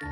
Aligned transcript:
Hallo, 0.00 0.10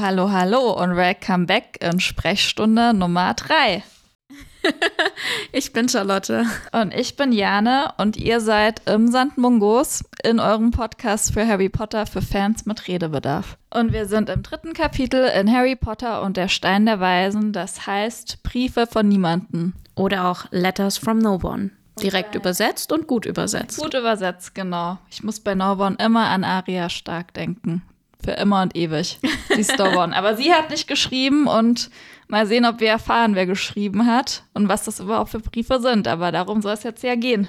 hallo, 0.00 0.32
hallo 0.32 0.72
und 0.72 0.96
welcome 0.96 1.46
back 1.46 1.80
in 1.80 2.00
Sprechstunde 2.00 2.92
Nummer 2.92 3.34
3. 3.34 3.84
ich 5.52 5.72
bin 5.72 5.88
Charlotte. 5.88 6.44
Und 6.72 6.94
ich 6.94 7.16
bin 7.16 7.32
Jane 7.32 7.92
und 7.98 8.16
ihr 8.16 8.40
seid 8.40 8.82
im 8.88 9.08
Sandmungos 9.08 10.04
in 10.22 10.40
eurem 10.40 10.70
Podcast 10.70 11.32
für 11.32 11.46
Harry 11.46 11.68
Potter 11.68 12.06
für 12.06 12.22
Fans 12.22 12.66
mit 12.66 12.88
Redebedarf. 12.88 13.56
Und 13.70 13.92
wir 13.92 14.06
sind 14.06 14.28
im 14.28 14.42
dritten 14.42 14.72
Kapitel 14.72 15.24
in 15.24 15.50
Harry 15.52 15.76
Potter 15.76 16.22
und 16.22 16.36
der 16.36 16.48
Stein 16.48 16.86
der 16.86 17.00
Weisen, 17.00 17.52
das 17.52 17.86
heißt 17.86 18.42
Briefe 18.42 18.86
von 18.86 19.08
niemanden. 19.08 19.74
Oder 19.94 20.26
auch 20.26 20.46
Letters 20.50 20.98
from 20.98 21.18
No 21.18 21.38
One. 21.42 21.70
Direkt 22.00 22.30
okay. 22.30 22.38
übersetzt 22.38 22.92
und 22.92 23.06
gut 23.06 23.26
übersetzt. 23.26 23.78
Gut 23.78 23.94
übersetzt, 23.94 24.54
genau. 24.54 24.98
Ich 25.10 25.22
muss 25.22 25.40
bei 25.40 25.54
No 25.54 25.72
One 25.72 25.96
immer 25.98 26.28
an 26.28 26.44
Aria 26.44 26.88
Stark 26.88 27.34
denken. 27.34 27.82
Für 28.22 28.32
immer 28.32 28.62
und 28.62 28.76
ewig. 28.76 29.18
Die 29.56 29.64
Stowon. 29.64 30.12
Aber 30.12 30.36
sie 30.36 30.52
hat 30.52 30.70
nicht 30.70 30.86
geschrieben 30.86 31.46
und 31.46 31.90
mal 32.28 32.46
sehen, 32.46 32.64
ob 32.64 32.80
wir 32.80 32.88
erfahren, 32.88 33.34
wer 33.34 33.46
geschrieben 33.46 34.06
hat 34.06 34.44
und 34.54 34.68
was 34.68 34.84
das 34.84 35.00
überhaupt 35.00 35.30
für 35.30 35.40
Briefe 35.40 35.80
sind. 35.80 36.06
Aber 36.06 36.32
darum 36.32 36.62
soll 36.62 36.74
es 36.74 36.82
jetzt 36.82 37.02
ja 37.02 37.14
gehen. 37.14 37.48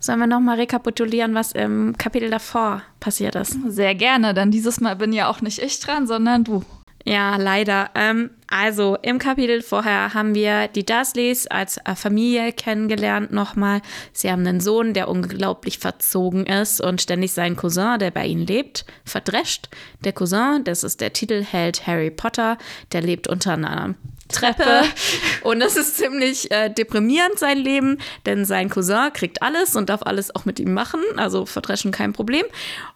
Sollen 0.00 0.18
wir 0.18 0.26
nochmal 0.26 0.56
rekapitulieren, 0.56 1.34
was 1.34 1.52
im 1.52 1.96
Kapitel 1.96 2.30
davor 2.30 2.82
passiert 2.98 3.36
ist? 3.36 3.56
Sehr 3.68 3.94
gerne, 3.94 4.34
denn 4.34 4.50
dieses 4.50 4.80
Mal 4.80 4.96
bin 4.96 5.12
ja 5.12 5.28
auch 5.28 5.40
nicht 5.40 5.60
ich 5.60 5.78
dran, 5.78 6.06
sondern 6.06 6.44
du. 6.44 6.64
Ja, 7.04 7.36
leider. 7.36 7.90
Ähm, 7.94 8.30
also 8.50 8.98
im 9.02 9.20
Kapitel 9.20 9.62
vorher 9.62 10.12
haben 10.12 10.34
wir 10.34 10.66
die 10.66 10.84
Dursleys 10.84 11.46
als 11.46 11.78
äh, 11.78 11.94
Familie 11.94 12.52
kennengelernt 12.52 13.32
nochmal. 13.32 13.80
Sie 14.12 14.30
haben 14.30 14.44
einen 14.46 14.60
Sohn, 14.60 14.92
der 14.92 15.08
unglaublich 15.08 15.78
verzogen 15.78 16.46
ist 16.46 16.80
und 16.80 17.00
ständig 17.00 17.32
seinen 17.32 17.54
Cousin, 17.54 17.98
der 18.00 18.10
bei 18.10 18.26
ihnen 18.26 18.44
lebt, 18.46 18.84
verdrescht. 19.04 19.68
Der 20.04 20.12
Cousin, 20.12 20.64
das 20.64 20.82
ist 20.82 21.00
der 21.00 21.12
Titelheld 21.12 21.86
Harry 21.86 22.10
Potter, 22.10 22.58
der 22.92 23.02
lebt 23.02 23.28
unter 23.28 23.52
einer 23.52 23.94
Treppe. 24.28 24.82
Und 25.42 25.60
das 25.60 25.76
ist 25.76 25.96
ziemlich 25.96 26.50
äh, 26.50 26.68
deprimierend, 26.70 27.38
sein 27.38 27.58
Leben, 27.58 27.98
denn 28.26 28.44
sein 28.44 28.68
Cousin 28.68 29.12
kriegt 29.12 29.42
alles 29.42 29.74
und 29.74 29.88
darf 29.88 30.02
alles 30.02 30.34
auch 30.34 30.44
mit 30.44 30.60
ihm 30.60 30.72
machen, 30.72 31.00
also 31.16 31.46
verdreschen 31.46 31.90
kein 31.90 32.12
Problem. 32.12 32.44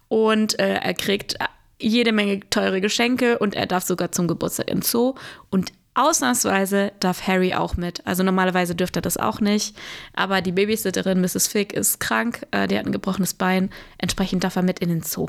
Und 0.08 0.58
äh, 0.61 0.74
er 0.74 0.94
kriegt 0.94 1.36
jede 1.78 2.12
Menge 2.12 2.41
teure 2.50 2.80
Geschenke 2.80 3.39
und 3.39 3.55
er 3.55 3.67
darf 3.67 3.84
sogar 3.84 4.12
zum 4.12 4.28
Geburtstag 4.28 4.70
ins 4.70 4.91
Zoo. 4.91 5.14
Und 5.50 5.72
ausnahmsweise 5.94 6.92
darf 7.00 7.27
Harry 7.27 7.55
auch 7.55 7.77
mit. 7.77 8.06
Also 8.06 8.22
normalerweise 8.22 8.75
dürfte 8.75 8.98
er 8.98 9.03
das 9.03 9.17
auch 9.17 9.41
nicht. 9.41 9.77
Aber 10.14 10.41
die 10.41 10.52
Babysitterin 10.52 11.20
Mrs. 11.20 11.47
Fick 11.47 11.72
ist 11.72 12.00
krank, 12.00 12.47
äh, 12.50 12.67
die 12.67 12.78
hat 12.78 12.86
ein 12.86 12.92
gebrochenes 12.92 13.34
Bein. 13.34 13.70
Entsprechend 13.98 14.45
darf 14.45 14.56
er 14.56 14.62
mit 14.62 14.80
in 14.80 14.89
den 14.89 15.02
Zoo. 15.02 15.28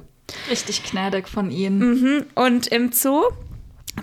Richtig 0.49 0.83
gnädig 0.83 1.27
von 1.27 1.51
ihnen. 1.51 1.79
Mhm. 1.79 2.25
Und 2.33 2.67
im 2.67 2.91
Zoo 2.91 3.23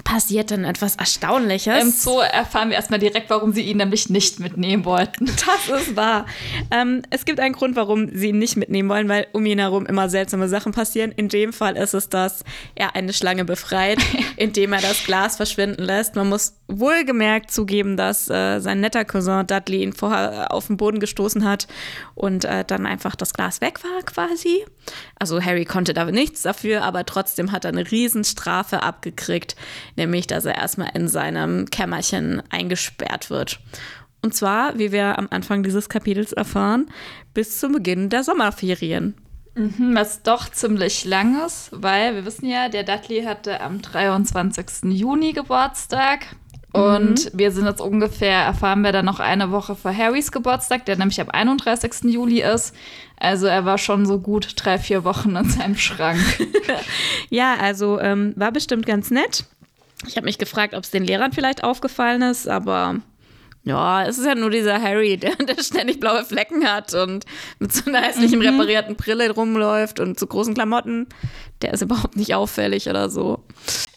passiert 0.04 0.50
dann 0.50 0.64
etwas 0.64 0.96
Erstaunliches. 0.96 1.82
Im 1.82 1.90
Zoo 1.90 2.20
erfahren 2.20 2.70
wir 2.70 2.76
erstmal 2.76 2.98
direkt, 2.98 3.28
warum 3.30 3.52
sie 3.52 3.62
ihn 3.62 3.76
nämlich 3.76 4.08
nicht 4.08 4.40
mitnehmen 4.40 4.84
wollten. 4.84 5.30
Das 5.42 5.82
ist 5.82 5.96
wahr. 5.96 6.26
Ähm, 6.70 7.02
es 7.10 7.24
gibt 7.24 7.40
einen 7.40 7.54
Grund, 7.54 7.74
warum 7.76 8.08
sie 8.14 8.28
ihn 8.28 8.38
nicht 8.38 8.56
mitnehmen 8.56 8.88
wollen, 8.88 9.08
weil 9.08 9.26
um 9.32 9.44
ihn 9.44 9.58
herum 9.58 9.86
immer 9.86 10.08
seltsame 10.08 10.48
Sachen 10.48 10.72
passieren. 10.72 11.12
In 11.12 11.28
dem 11.28 11.52
Fall 11.52 11.76
ist 11.76 11.94
es, 11.94 12.08
dass 12.08 12.44
er 12.74 12.94
eine 12.94 13.12
Schlange 13.12 13.44
befreit, 13.44 13.98
indem 14.36 14.72
er 14.72 14.80
das 14.80 15.04
Glas 15.04 15.36
verschwinden 15.36 15.82
lässt. 15.82 16.14
Man 16.14 16.28
muss 16.28 16.54
wohlgemerkt 16.68 17.50
zugeben, 17.50 17.96
dass 17.96 18.30
äh, 18.30 18.60
sein 18.60 18.80
netter 18.80 19.04
Cousin 19.04 19.46
Dudley 19.46 19.82
ihn 19.82 19.92
vorher 19.92 20.52
auf 20.52 20.68
den 20.68 20.76
Boden 20.76 21.00
gestoßen 21.00 21.44
hat 21.44 21.66
und 22.14 22.44
äh, 22.44 22.64
dann 22.64 22.86
einfach 22.86 23.16
das 23.16 23.34
Glas 23.34 23.60
weg 23.60 23.82
war 23.84 24.02
quasi. 24.02 24.64
Also 25.18 25.42
Harry 25.42 25.64
konnte 25.64 25.92
da 25.92 26.04
nichts 26.06 26.42
dafür, 26.42 26.82
aber 26.82 27.04
trotzdem 27.04 27.52
hat 27.52 27.64
er 27.64 27.70
eine 27.70 27.90
Riesenstrafe 27.90 28.82
abgekriegt 28.82 29.56
nämlich 29.96 30.26
dass 30.26 30.44
er 30.44 30.56
erstmal 30.56 30.90
in 30.94 31.08
seinem 31.08 31.66
Kämmerchen 31.66 32.42
eingesperrt 32.50 33.30
wird. 33.30 33.60
Und 34.22 34.34
zwar, 34.34 34.78
wie 34.78 34.92
wir 34.92 35.18
am 35.18 35.28
Anfang 35.30 35.62
dieses 35.62 35.88
Kapitels 35.88 36.32
erfahren, 36.32 36.86
bis 37.34 37.58
zum 37.58 37.72
Beginn 37.72 38.08
der 38.08 38.22
Sommerferien. 38.22 39.14
Mhm, 39.54 39.94
was 39.94 40.22
doch 40.22 40.48
ziemlich 40.48 41.04
lang 41.04 41.44
ist, 41.44 41.70
weil 41.72 42.14
wir 42.14 42.24
wissen 42.24 42.46
ja, 42.46 42.68
der 42.68 42.84
Dudley 42.84 43.24
hatte 43.24 43.60
am 43.60 43.82
23. 43.82 44.84
Juni 44.84 45.32
Geburtstag. 45.32 46.36
Und 46.72 47.26
mhm. 47.26 47.38
wir 47.38 47.52
sind 47.52 47.66
jetzt 47.66 47.82
ungefähr, 47.82 48.44
erfahren 48.44 48.80
wir 48.80 48.92
dann 48.92 49.04
noch 49.04 49.20
eine 49.20 49.50
Woche 49.50 49.76
vor 49.76 49.94
Harrys 49.94 50.32
Geburtstag, 50.32 50.86
der 50.86 50.96
nämlich 50.96 51.20
am 51.20 51.28
31. 51.28 52.04
Juli 52.04 52.40
ist. 52.40 52.74
Also 53.18 53.46
er 53.46 53.66
war 53.66 53.76
schon 53.76 54.06
so 54.06 54.18
gut 54.20 54.54
drei, 54.56 54.78
vier 54.78 55.04
Wochen 55.04 55.36
in 55.36 55.50
seinem 55.50 55.76
Schrank. 55.76 56.18
ja, 57.28 57.56
also 57.60 58.00
ähm, 58.00 58.32
war 58.36 58.52
bestimmt 58.52 58.86
ganz 58.86 59.10
nett. 59.10 59.44
Ich 60.06 60.16
habe 60.16 60.24
mich 60.24 60.38
gefragt, 60.38 60.74
ob 60.74 60.84
es 60.84 60.90
den 60.90 61.04
Lehrern 61.04 61.32
vielleicht 61.32 61.64
aufgefallen 61.64 62.22
ist, 62.22 62.48
aber 62.48 63.00
ja, 63.64 64.04
es 64.04 64.18
ist 64.18 64.26
ja 64.26 64.34
nur 64.34 64.50
dieser 64.50 64.80
Harry, 64.82 65.16
der, 65.18 65.36
der 65.36 65.62
ständig 65.62 66.00
blaue 66.00 66.24
Flecken 66.24 66.66
hat 66.66 66.94
und 66.94 67.24
mit 67.58 67.72
so 67.72 67.88
einer 67.88 68.00
hässlichen 68.00 68.40
mhm. 68.40 68.46
reparierten 68.46 68.96
Brille 68.96 69.30
rumläuft 69.30 70.00
und 70.00 70.18
zu 70.18 70.26
großen 70.26 70.54
Klamotten. 70.54 71.06
Der 71.62 71.72
ist 71.72 71.82
überhaupt 71.82 72.16
nicht 72.16 72.34
auffällig 72.34 72.88
oder 72.88 73.08
so. 73.08 73.44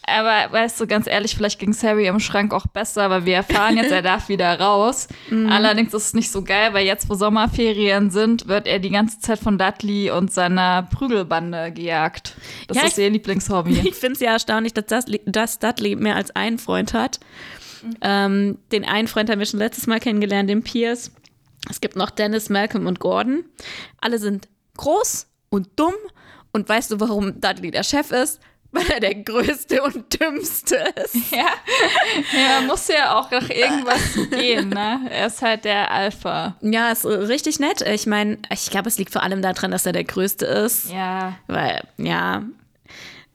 Aber 0.08 0.52
weißt 0.52 0.80
du, 0.80 0.86
ganz 0.86 1.08
ehrlich, 1.08 1.34
vielleicht 1.34 1.58
ging 1.58 1.70
es 1.70 1.82
Harry 1.82 2.06
im 2.06 2.20
Schrank 2.20 2.54
auch 2.54 2.68
besser, 2.68 3.10
weil 3.10 3.26
wir 3.26 3.34
erfahren 3.34 3.76
jetzt, 3.76 3.90
er 3.90 4.02
darf 4.02 4.28
wieder 4.28 4.60
raus. 4.60 5.08
Mhm. 5.30 5.50
Allerdings 5.50 5.92
ist 5.92 6.04
es 6.04 6.14
nicht 6.14 6.30
so 6.30 6.44
geil, 6.44 6.72
weil 6.74 6.86
jetzt, 6.86 7.10
wo 7.10 7.14
Sommerferien 7.14 8.10
sind, 8.12 8.46
wird 8.46 8.68
er 8.68 8.78
die 8.78 8.90
ganze 8.90 9.18
Zeit 9.18 9.40
von 9.40 9.58
Dudley 9.58 10.12
und 10.12 10.32
seiner 10.32 10.84
Prügelbande 10.84 11.72
gejagt. 11.72 12.36
Das 12.68 12.76
ja, 12.76 12.84
ist 12.84 12.98
ihr 12.98 13.10
Lieblingshobby. 13.10 13.80
Ich 13.86 13.94
finde 13.94 14.14
es 14.14 14.20
ja 14.20 14.32
erstaunlich, 14.32 14.74
dass, 14.74 14.86
das, 14.86 15.06
dass 15.24 15.58
Dudley 15.58 15.96
mehr 15.96 16.14
als 16.14 16.34
einen 16.36 16.58
Freund 16.58 16.92
hat. 16.92 17.18
Mhm. 17.82 17.96
Ähm, 18.00 18.58
den 18.72 18.84
einen 18.84 19.08
Freund 19.08 19.30
haben 19.30 19.38
wir 19.38 19.46
schon 19.46 19.60
letztes 19.60 19.86
Mal 19.86 20.00
kennengelernt, 20.00 20.50
den 20.50 20.62
Pierce. 20.62 21.10
Es 21.70 21.80
gibt 21.80 21.96
noch 21.96 22.10
Dennis, 22.10 22.48
Malcolm 22.48 22.86
und 22.86 23.00
Gordon. 23.00 23.44
Alle 24.00 24.18
sind 24.18 24.48
groß 24.76 25.26
und 25.50 25.68
dumm. 25.76 25.94
Und 26.52 26.68
weißt 26.68 26.90
du, 26.90 27.00
warum 27.00 27.40
Dudley 27.40 27.70
der 27.70 27.82
Chef 27.82 28.10
ist? 28.12 28.40
weil 28.76 28.90
er 28.90 29.00
der 29.00 29.14
Größte 29.14 29.82
und 29.82 30.20
Dümmste 30.20 30.76
ist. 31.04 31.16
Ja, 31.36 31.48
ja 32.32 32.60
muss 32.66 32.88
ja 32.88 33.18
auch 33.18 33.30
nach 33.30 33.48
irgendwas 33.50 34.14
gehen, 34.30 34.68
ne? 34.68 35.00
Er 35.10 35.26
ist 35.26 35.42
halt 35.42 35.64
der 35.64 35.90
Alpha. 35.90 36.56
Ja, 36.60 36.92
ist 36.92 37.04
richtig 37.04 37.58
nett. 37.58 37.82
Ich 37.82 38.06
meine, 38.06 38.38
ich 38.52 38.70
glaube, 38.70 38.88
es 38.88 38.98
liegt 38.98 39.12
vor 39.12 39.22
allem 39.22 39.42
daran, 39.42 39.70
dass 39.70 39.86
er 39.86 39.92
der 39.92 40.04
Größte 40.04 40.46
ist. 40.46 40.90
Ja. 40.90 41.36
Weil, 41.46 41.82
ja. 41.98 42.44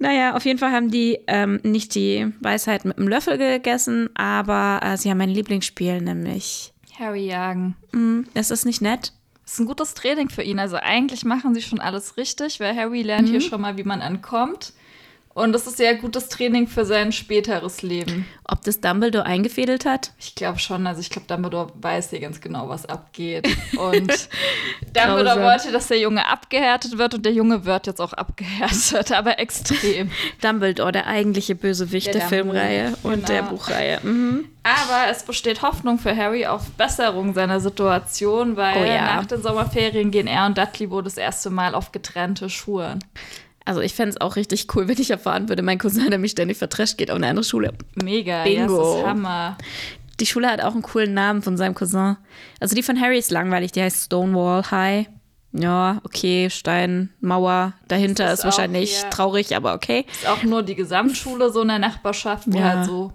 Naja, 0.02 0.36
auf 0.36 0.46
jeden 0.46 0.58
Fall 0.58 0.72
haben 0.72 0.90
die 0.90 1.20
ähm, 1.28 1.60
nicht 1.62 1.94
die 1.94 2.34
Weisheit 2.40 2.86
mit 2.86 2.98
dem 2.98 3.08
Löffel 3.08 3.38
gegessen, 3.38 4.10
aber 4.16 4.80
äh, 4.82 4.98
sie 4.98 5.12
haben 5.12 5.20
mein 5.20 5.30
Lieblingsspiel, 5.30 6.02
nämlich 6.02 6.74
Harry 6.98 7.28
jagen. 7.28 7.76
Mm, 7.92 8.22
ist 8.34 8.50
das 8.50 8.66
nicht 8.66 8.82
nett? 8.82 9.14
Das 9.44 9.54
ist 9.54 9.60
ein 9.60 9.68
gutes 9.68 9.94
Training 9.94 10.30
für 10.30 10.42
ihn. 10.42 10.58
Also 10.58 10.78
eigentlich 10.78 11.24
machen 11.24 11.54
sie 11.54 11.62
schon 11.62 11.80
alles 11.80 12.18
richtig, 12.18 12.60
weil 12.60 12.76
Harry 12.76 13.04
lernt 13.04 13.28
mhm. 13.28 13.32
hier 13.32 13.42
schon 13.42 13.62
mal, 13.62 13.78
wie 13.78 13.84
man 13.84 14.02
entkommt. 14.02 14.74
Und 15.34 15.54
das 15.54 15.66
ist 15.66 15.78
sehr 15.78 15.96
gutes 15.96 16.28
Training 16.28 16.68
für 16.68 16.84
sein 16.84 17.12
späteres 17.12 17.82
Leben. 17.82 18.26
Ob 18.44 18.64
das 18.64 18.82
Dumbledore 18.82 19.26
eingefädelt 19.26 19.86
hat? 19.86 20.12
Ich 20.20 20.36
glaube 20.36 20.60
schon. 20.60 20.86
Also 20.86 21.00
ich 21.00 21.10
glaube, 21.10 21.28
Dumbledore 21.28 21.72
weiß 21.76 22.10
hier 22.10 22.20
ganz 22.20 22.42
genau, 22.42 22.68
was 22.68 22.86
abgeht. 22.86 23.48
Und 23.78 24.12
Dumbledore 24.94 25.42
wollte, 25.42 25.72
dass 25.72 25.88
der 25.88 26.00
Junge 26.00 26.28
abgehärtet 26.28 26.98
wird 26.98 27.14
und 27.14 27.26
der 27.26 27.32
Junge 27.32 27.64
wird 27.64 27.88
jetzt 27.88 28.02
auch 28.02 28.12
abgehärtet, 28.12 29.12
aber 29.18 29.40
extrem. 29.40 30.12
Dumbledore, 30.42 30.92
der 30.92 31.08
eigentliche 31.08 31.56
Bösewicht 31.56 32.08
der, 32.08 32.14
der 32.14 32.28
Filmreihe 32.28 32.94
genau. 33.02 33.14
und 33.14 33.30
der 33.30 33.44
Buchreihe. 33.44 34.00
Mhm. 34.04 34.50
Aber 34.64 35.10
es 35.10 35.24
besteht 35.24 35.62
Hoffnung 35.62 35.98
für 35.98 36.16
Harry 36.16 36.46
auf 36.46 36.70
Besserung 36.72 37.34
seiner 37.34 37.60
Situation, 37.60 38.58
weil 38.58 38.82
oh 38.82 38.86
ja. 38.86 39.16
nach 39.16 39.26
den 39.26 39.42
Sommerferien 39.42 40.12
gehen 40.12 40.28
er 40.28 40.46
und 40.46 40.58
Dudley 40.58 40.92
wohl 40.92 41.04
das 41.04 41.18
erste 41.18 41.50
Mal 41.50 41.74
auf 41.74 41.92
getrennte 41.92 42.50
Schulen. 42.50 43.00
Also 43.66 43.82
ich 43.82 43.94
fände 43.94 44.12
es 44.12 44.22
auch 44.22 44.36
richtig 44.36 44.68
cool, 44.76 44.88
wenn 44.88 45.00
ich 45.00 45.12
erfahren 45.12 45.50
würde, 45.50 45.62
mein 45.62 45.78
Cousin, 45.78 46.10
der 46.10 46.20
mich 46.20 46.32
ständig 46.32 46.58
vertrescht, 46.58 46.98
geht 46.98 47.12
auf 47.12 47.18
eine 47.18 47.28
andere 47.28 47.44
Schule. 47.44 47.74
Mega, 47.96 48.44
Bingo. 48.44 48.60
Ja, 48.60 48.68
das 48.68 48.98
ist 48.98 49.06
Hammer. 49.06 49.58
Die 50.20 50.26
Schule 50.26 50.50
hat 50.50 50.62
auch 50.62 50.74
einen 50.74 50.82
coolen 50.82 51.14
Namen 51.14 51.42
von 51.42 51.58
seinem 51.58 51.74
Cousin. 51.74 52.18
Also 52.60 52.76
die 52.76 52.84
von 52.84 53.00
Harry 53.00 53.18
ist 53.18 53.32
langweilig, 53.32 53.72
die 53.72 53.82
heißt 53.82 54.06
Stonewall 54.06 54.64
High. 54.70 55.08
Ja, 55.54 56.00
okay, 56.06 56.50
Stein, 56.50 57.10
Mauer, 57.20 57.74
dahinter 57.88 58.32
ist, 58.32 58.40
ist 58.40 58.46
wahrscheinlich 58.46 59.04
traurig, 59.10 59.56
aber 59.56 59.74
okay. 59.74 60.06
Ist 60.10 60.28
auch 60.28 60.44
nur 60.44 60.64
die 60.64 60.76
Gesamtschule 60.76 61.52
so 61.52 61.62
in 61.64 61.68
der 61.68 61.80
Nachbarschaft, 61.80 62.46
wo 62.48 62.58
ja. 62.58 62.64
halt 62.64 62.86
so 62.86 63.12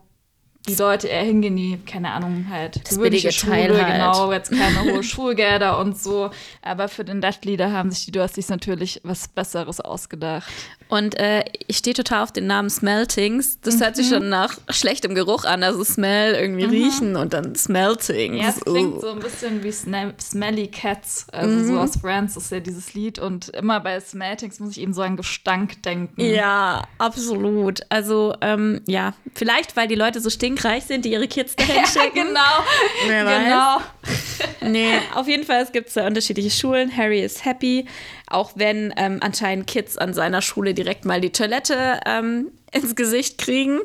die 0.68 0.74
Leute 0.74 1.08
eher 1.08 1.22
hingehen, 1.22 1.56
die, 1.56 1.78
keine 1.86 2.10
Ahnung, 2.12 2.46
halt 2.50 2.80
Das 2.84 2.96
gewöhnliche 2.96 3.28
billige 3.28 3.46
Teil 3.46 3.82
halt. 3.82 3.92
genau, 3.94 4.32
jetzt 4.32 4.50
keine 4.50 4.82
hohe 4.92 5.02
Schulgelder 5.02 5.78
und 5.78 5.98
so. 5.98 6.30
Aber 6.62 6.88
für 6.88 7.04
den 7.04 7.20
Dudley, 7.20 7.56
haben 7.56 7.90
sich 7.90 8.04
die 8.06 8.12
Dursleys 8.12 8.48
natürlich 8.48 9.00
was 9.04 9.28
Besseres 9.28 9.80
ausgedacht. 9.80 10.48
Und 10.88 11.18
äh, 11.18 11.44
ich 11.66 11.78
stehe 11.78 11.94
total 11.94 12.22
auf 12.22 12.32
den 12.32 12.46
Namen 12.46 12.70
Smeltings. 12.70 13.60
Das 13.60 13.80
hört 13.80 13.92
Mhm. 13.92 13.94
sich 14.02 14.08
schon 14.08 14.28
nach 14.28 14.56
schlechtem 14.70 15.14
Geruch 15.14 15.44
an. 15.44 15.62
Also 15.64 15.82
Smell, 15.82 16.34
irgendwie 16.34 16.64
riechen 16.64 17.16
und 17.16 17.32
dann 17.32 17.54
Smeltings. 17.56 18.40
Ja, 18.42 18.48
es 18.50 18.60
klingt 18.60 18.94
Uh. 18.96 19.00
so 19.00 19.10
ein 19.10 19.18
bisschen 19.18 19.64
wie 19.64 19.72
Sna 19.72 20.12
Smelly 20.20 20.68
Cats, 20.68 21.26
also 21.32 21.64
so 21.64 21.78
aus 21.78 21.96
Friends 21.96 22.36
ist 22.36 22.52
ja 22.52 22.60
dieses 22.60 22.94
Lied. 22.94 23.18
Und 23.18 23.48
immer 23.48 23.80
bei 23.80 23.98
Smeltings 24.00 24.60
muss 24.60 24.70
ich 24.72 24.80
eben 24.80 24.94
so 24.94 25.02
an 25.02 25.16
Gestank 25.16 25.82
denken. 25.82 26.20
Ja, 26.20 26.84
absolut. 26.98 27.80
Also, 27.88 28.34
ähm, 28.40 28.80
ja, 28.86 29.14
vielleicht, 29.34 29.76
weil 29.76 29.88
die 29.88 29.94
Leute 29.96 30.20
so 30.20 30.30
stinkreich 30.56 30.84
sind, 30.84 31.04
die 31.04 31.12
ihre 31.12 31.28
Kids 31.28 31.56
dahin 31.56 31.76
Ja, 31.76 31.86
schicken. 31.86 32.14
genau. 32.28 32.40
Wer 33.06 33.26
weiß. 33.26 33.44
genau. 33.44 33.78
Nee, 34.60 34.94
auf 35.14 35.28
jeden 35.28 35.44
Fall, 35.44 35.62
es 35.62 35.70
gibt 35.70 35.90
zwei 35.90 36.06
unterschiedliche 36.06 36.50
Schulen. 36.50 36.94
Harry 36.96 37.20
ist 37.22 37.44
happy, 37.44 37.86
auch 38.26 38.50
wenn 38.56 38.92
ähm, 38.96 39.18
anscheinend 39.22 39.66
Kids 39.68 39.96
an 39.96 40.12
seiner 40.12 40.42
Schule 40.42 40.74
direkt 40.74 41.04
mal 41.04 41.20
die 41.20 41.30
Toilette 41.30 42.00
ähm, 42.04 42.48
ins 42.72 42.96
Gesicht 42.96 43.38
kriegen. 43.38 43.78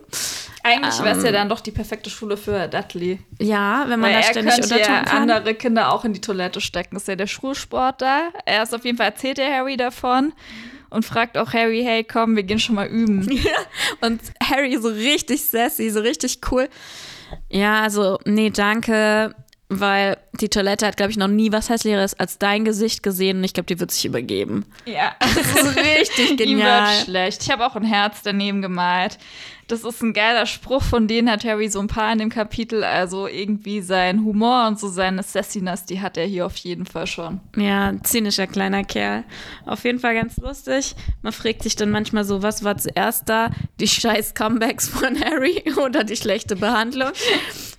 Eigentlich 0.63 1.01
wäre 1.03 1.17
es 1.17 1.23
ja 1.23 1.31
dann 1.31 1.49
doch 1.49 1.59
die 1.59 1.71
perfekte 1.71 2.09
Schule 2.09 2.35
für 2.35 2.67
Dudley. 2.67 3.19
Ja, 3.39 3.85
wenn 3.87 3.99
man 3.99 4.11
Weil 4.11 4.21
da 4.21 4.27
er 4.27 4.31
ständig 4.31 4.53
könnte 4.55 4.73
untertun 4.75 4.95
ja 4.95 5.03
kann. 5.03 5.29
andere 5.31 5.53
Kinder 5.55 5.93
auch 5.93 6.03
in 6.03 6.13
die 6.13 6.21
Toilette 6.21 6.61
stecken. 6.61 6.95
Ist 6.95 7.07
ja 7.07 7.15
der 7.15 7.27
Schulsport 7.27 8.01
da. 8.01 8.29
Er 8.45 8.63
ist 8.63 8.73
auf 8.73 8.83
jeden 8.83 8.97
Fall 8.97 9.07
erzählt 9.07 9.37
der 9.37 9.53
Harry 9.53 9.77
davon 9.77 10.33
und 10.91 11.03
fragt 11.05 11.37
auch 11.37 11.53
Harry, 11.53 11.81
hey, 11.83 12.03
komm, 12.03 12.35
wir 12.35 12.43
gehen 12.43 12.59
schon 12.59 12.75
mal 12.75 12.87
üben. 12.87 13.27
Und 14.01 14.21
Harry 14.43 14.77
so 14.79 14.89
richtig 14.89 15.43
sassy, 15.43 15.89
so 15.89 16.01
richtig 16.01 16.39
cool. 16.51 16.69
Ja, 17.49 17.81
also, 17.81 18.19
nee, 18.25 18.49
danke, 18.49 19.33
weil 19.69 20.17
die 20.33 20.49
Toilette 20.49 20.85
hat, 20.85 20.97
glaube 20.97 21.11
ich, 21.11 21.17
noch 21.17 21.29
nie 21.29 21.51
was 21.53 21.69
hässlicheres 21.69 22.13
als 22.19 22.37
dein 22.37 22.65
Gesicht 22.65 23.03
gesehen 23.03 23.37
und 23.37 23.43
ich 23.45 23.53
glaube, 23.53 23.67
die 23.67 23.79
wird 23.79 23.91
sich 23.91 24.05
übergeben. 24.05 24.65
Ja, 24.85 25.15
Das 25.19 25.63
ist 25.63 25.77
richtig 25.77 26.37
genial. 26.37 26.89
wird 26.93 27.05
schlecht. 27.05 27.43
Ich 27.43 27.49
habe 27.51 27.65
auch 27.65 27.75
ein 27.77 27.83
Herz 27.85 28.21
daneben 28.23 28.61
gemalt. 28.61 29.17
Das 29.71 29.85
ist 29.85 30.01
ein 30.03 30.11
geiler 30.11 30.45
Spruch, 30.47 30.83
von 30.83 31.07
denen 31.07 31.31
hat 31.31 31.45
Harry 31.45 31.69
so 31.69 31.79
ein 31.79 31.87
paar 31.87 32.11
in 32.11 32.19
dem 32.19 32.29
Kapitel. 32.29 32.83
Also 32.83 33.25
irgendwie 33.25 33.79
sein 33.79 34.25
Humor 34.25 34.67
und 34.67 34.77
so 34.77 34.89
seine 34.89 35.23
Sassiness, 35.23 35.85
die 35.85 36.01
hat 36.01 36.17
er 36.17 36.25
hier 36.25 36.45
auf 36.45 36.57
jeden 36.57 36.85
Fall 36.85 37.07
schon. 37.07 37.39
Ja, 37.55 37.93
zynischer 38.03 38.47
kleiner 38.47 38.83
Kerl. 38.83 39.23
Auf 39.65 39.85
jeden 39.85 39.99
Fall 39.99 40.13
ganz 40.13 40.35
lustig. 40.35 40.93
Man 41.21 41.31
fragt 41.31 41.63
sich 41.63 41.77
dann 41.77 41.89
manchmal 41.89 42.25
so, 42.25 42.43
was 42.43 42.65
war 42.65 42.75
zuerst 42.77 43.29
da? 43.29 43.49
Die 43.79 43.87
scheiß 43.87 44.33
Comebacks 44.33 44.89
von 44.89 45.17
Harry 45.23 45.63
oder 45.85 46.03
die 46.03 46.17
schlechte 46.17 46.57
Behandlung? 46.57 47.11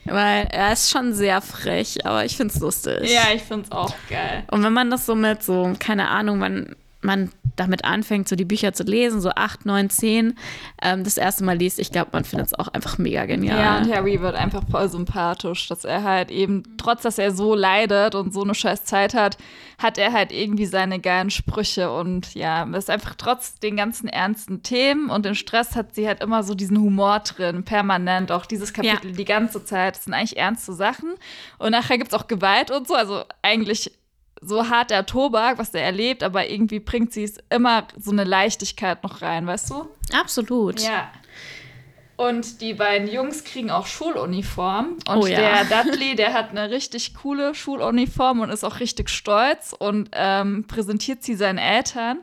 Weil 0.07 0.49
er 0.51 0.73
ist 0.73 0.91
schon 0.91 1.13
sehr 1.13 1.43
frech, 1.43 2.07
aber 2.07 2.25
ich 2.25 2.39
find's 2.39 2.59
lustig. 2.59 3.13
Ja, 3.13 3.35
ich 3.35 3.43
find's 3.43 3.71
auch 3.71 3.95
geil. 4.09 4.45
Und 4.51 4.63
wenn 4.63 4.73
man 4.73 4.91
das 4.91 5.05
so 5.05 5.15
mit 5.15 5.43
so, 5.43 5.75
keine 5.79 6.09
Ahnung, 6.09 6.41
wann 6.41 6.75
man 7.03 7.31
damit 7.57 7.85
anfängt, 7.85 8.29
so 8.29 8.37
die 8.37 8.45
Bücher 8.45 8.73
zu 8.73 8.83
lesen, 8.85 9.21
so 9.21 9.31
8, 9.31 9.67
9, 9.67 9.91
10, 9.91 10.39
ähm, 10.83 11.05
das 11.05 11.17
erste 11.17 11.45
Mal 11.45 11.57
liest, 11.57 11.79
ich 11.79 11.91
glaube, 11.91 12.11
man 12.13 12.25
findet 12.25 12.49
es 12.49 12.59
auch 12.59 12.69
einfach 12.69 12.99
mega 12.99 13.27
genial. 13.27 13.59
Ja, 13.59 13.79
und 13.79 13.93
Harry 13.93 14.21
wird 14.21 14.35
einfach 14.35 14.63
voll 14.71 14.89
sympathisch, 14.89 15.69
dass 15.69 15.85
er 15.85 16.03
halt 16.03 16.31
eben, 16.31 16.63
trotz 16.79 17.03
dass 17.03 17.19
er 17.19 17.33
so 17.33 17.55
leidet 17.55 18.15
und 18.15 18.33
so 18.33 18.43
eine 18.43 18.55
scheiß 18.55 18.85
Zeit 18.85 19.15
hat, 19.15 19.37
hat 19.79 19.99
er 19.99 20.13
halt 20.13 20.33
irgendwie 20.33 20.67
seine 20.67 21.01
geilen 21.01 21.31
Sprüche 21.31 21.93
und 21.93 22.35
ja, 22.35 22.63
ist 22.77 22.91
einfach 22.91 23.15
trotz 23.17 23.59
den 23.59 23.77
ganzen 23.77 24.09
ernsten 24.09 24.63
Themen 24.63 25.11
und 25.11 25.25
dem 25.25 25.35
Stress 25.35 25.77
hat 25.77 25.95
sie 25.95 26.07
halt 26.07 26.23
immer 26.23 26.43
so 26.43 26.55
diesen 26.55 26.79
Humor 26.79 27.21
drin, 27.21 27.65
permanent, 27.65 28.33
auch 28.33 28.47
dieses 28.47 28.73
Kapitel 28.73 29.13
die 29.13 29.25
ganze 29.25 29.65
Zeit. 29.65 29.97
Das 29.97 30.05
sind 30.05 30.15
eigentlich 30.15 30.37
ernste 30.37 30.73
Sachen 30.73 31.15
und 31.59 31.73
nachher 31.73 31.99
gibt's 31.99 32.15
auch 32.15 32.29
Gewalt 32.29 32.71
und 32.71 32.87
so, 32.87 32.95
also 32.95 33.25
eigentlich 33.43 33.93
so 34.43 34.69
hart 34.69 34.91
der 34.91 35.07
Tobak, 35.07 35.59
was 35.59 35.73
er 35.75 35.83
erlebt, 35.83 36.23
aber 36.23 36.49
irgendwie 36.49 36.81
bringt 36.81 37.13
sie 37.13 37.25
es 37.25 37.39
immer 37.49 37.87
so 37.99 38.11
eine 38.11 38.25
Leichtigkeit 38.25 39.03
noch 39.03 39.23
rein, 39.23 39.47
weißt 39.47 39.71
du? 39.71 39.89
Absolut. 40.13 40.81
Ja. 40.81 41.11
Und 42.17 42.61
die 42.61 42.75
beiden 42.75 43.09
Jungs 43.09 43.43
kriegen 43.45 43.71
auch 43.71 43.87
Schuluniform. 43.87 44.99
Und 45.09 45.17
Oh 45.17 45.27
ja. 45.27 45.65
der 45.65 45.85
Dudley, 45.85 46.15
der 46.15 46.35
hat 46.35 46.51
eine 46.51 46.71
richtig 46.71 47.15
coole 47.15 47.55
Schuluniform 47.55 48.41
und 48.41 48.51
ist 48.51 48.65
auch 48.65 48.81
richtig 48.81 49.09
stolz 49.11 49.75
und 49.77 50.11
ähm, 50.13 50.65
präsentiert 50.69 51.23
sie 51.23 51.35
seinen 51.35 51.59
Eltern. 51.59 52.21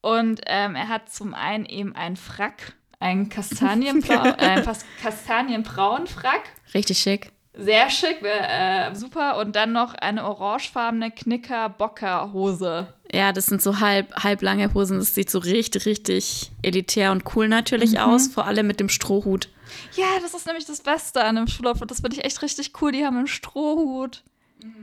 Und 0.00 0.40
ähm, 0.46 0.76
er 0.76 0.88
hat 0.88 1.12
zum 1.12 1.34
einen 1.34 1.66
eben 1.66 1.94
einen 1.94 2.16
Frack, 2.16 2.74
einen 3.00 3.28
Kastanienblau, 3.30 4.24
äh, 4.24 4.34
einen 4.36 4.66
kastanienbraunen 5.02 6.06
Frack. 6.06 6.42
Richtig 6.72 6.98
schick. 6.98 7.32
Sehr 7.60 7.90
schick, 7.90 8.22
äh, 8.22 8.94
super. 8.94 9.36
Und 9.38 9.56
dann 9.56 9.72
noch 9.72 9.94
eine 9.94 10.24
orangefarbene 10.24 11.10
Knicker-Bocker-Hose. 11.10 12.86
Ja, 13.12 13.32
das 13.32 13.46
sind 13.46 13.60
so 13.62 13.80
halb, 13.80 14.14
halblange 14.22 14.72
Hosen. 14.74 14.98
Das 14.98 15.14
sieht 15.14 15.28
so 15.30 15.38
richtig, 15.40 15.84
richtig 15.86 16.50
elitär 16.62 17.10
und 17.10 17.24
cool 17.34 17.48
natürlich 17.48 17.92
Mhm. 17.92 17.98
aus. 17.98 18.28
Vor 18.28 18.46
allem 18.46 18.66
mit 18.66 18.80
dem 18.80 18.88
Strohhut. 18.88 19.48
Ja, 19.96 20.06
das 20.22 20.34
ist 20.34 20.46
nämlich 20.46 20.66
das 20.66 20.80
Beste 20.80 21.24
an 21.24 21.36
dem 21.36 21.46
Schulaufit. 21.48 21.90
Das 21.90 22.00
finde 22.00 22.16
ich 22.16 22.24
echt 22.24 22.42
richtig 22.42 22.72
cool. 22.80 22.92
Die 22.92 23.04
haben 23.04 23.16
einen 23.16 23.26
Strohhut. 23.26 24.22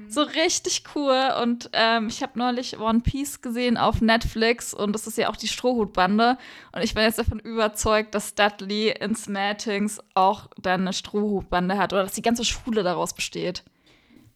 So 0.08 0.22
richtig 0.22 0.84
cool. 0.96 1.32
Und 1.42 1.70
ähm, 1.74 2.08
ich 2.08 2.22
habe 2.22 2.40
neulich 2.40 2.80
One 2.80 3.02
Piece 3.02 3.42
gesehen 3.42 3.78
auf 3.78 4.02
Netflix 4.02 4.74
und 4.74 4.94
das 4.94 5.08
ist 5.08 5.18
ja 5.18 5.30
auch 5.30 5.36
die 5.36 5.48
Strohhutbande. 5.48 6.38
Und 6.72 6.84
ich 6.84 6.94
bin 6.94 7.04
jetzt 7.04 7.20
davon 7.20 7.40
überzeugt, 7.40 8.16
dass 8.16 8.36
Dudley 8.36 8.90
in 8.92 9.16
Smeltings 9.16 10.00
auch 10.14 10.48
dann 10.62 10.82
eine 10.82 10.94
Strohhutbande 10.94 11.78
hat 11.78 11.92
oder 11.92 12.04
dass 12.04 12.14
die 12.14 12.22
ganze 12.22 12.46
Schule 12.46 12.84
daraus 12.84 13.14
besteht. 13.14 13.64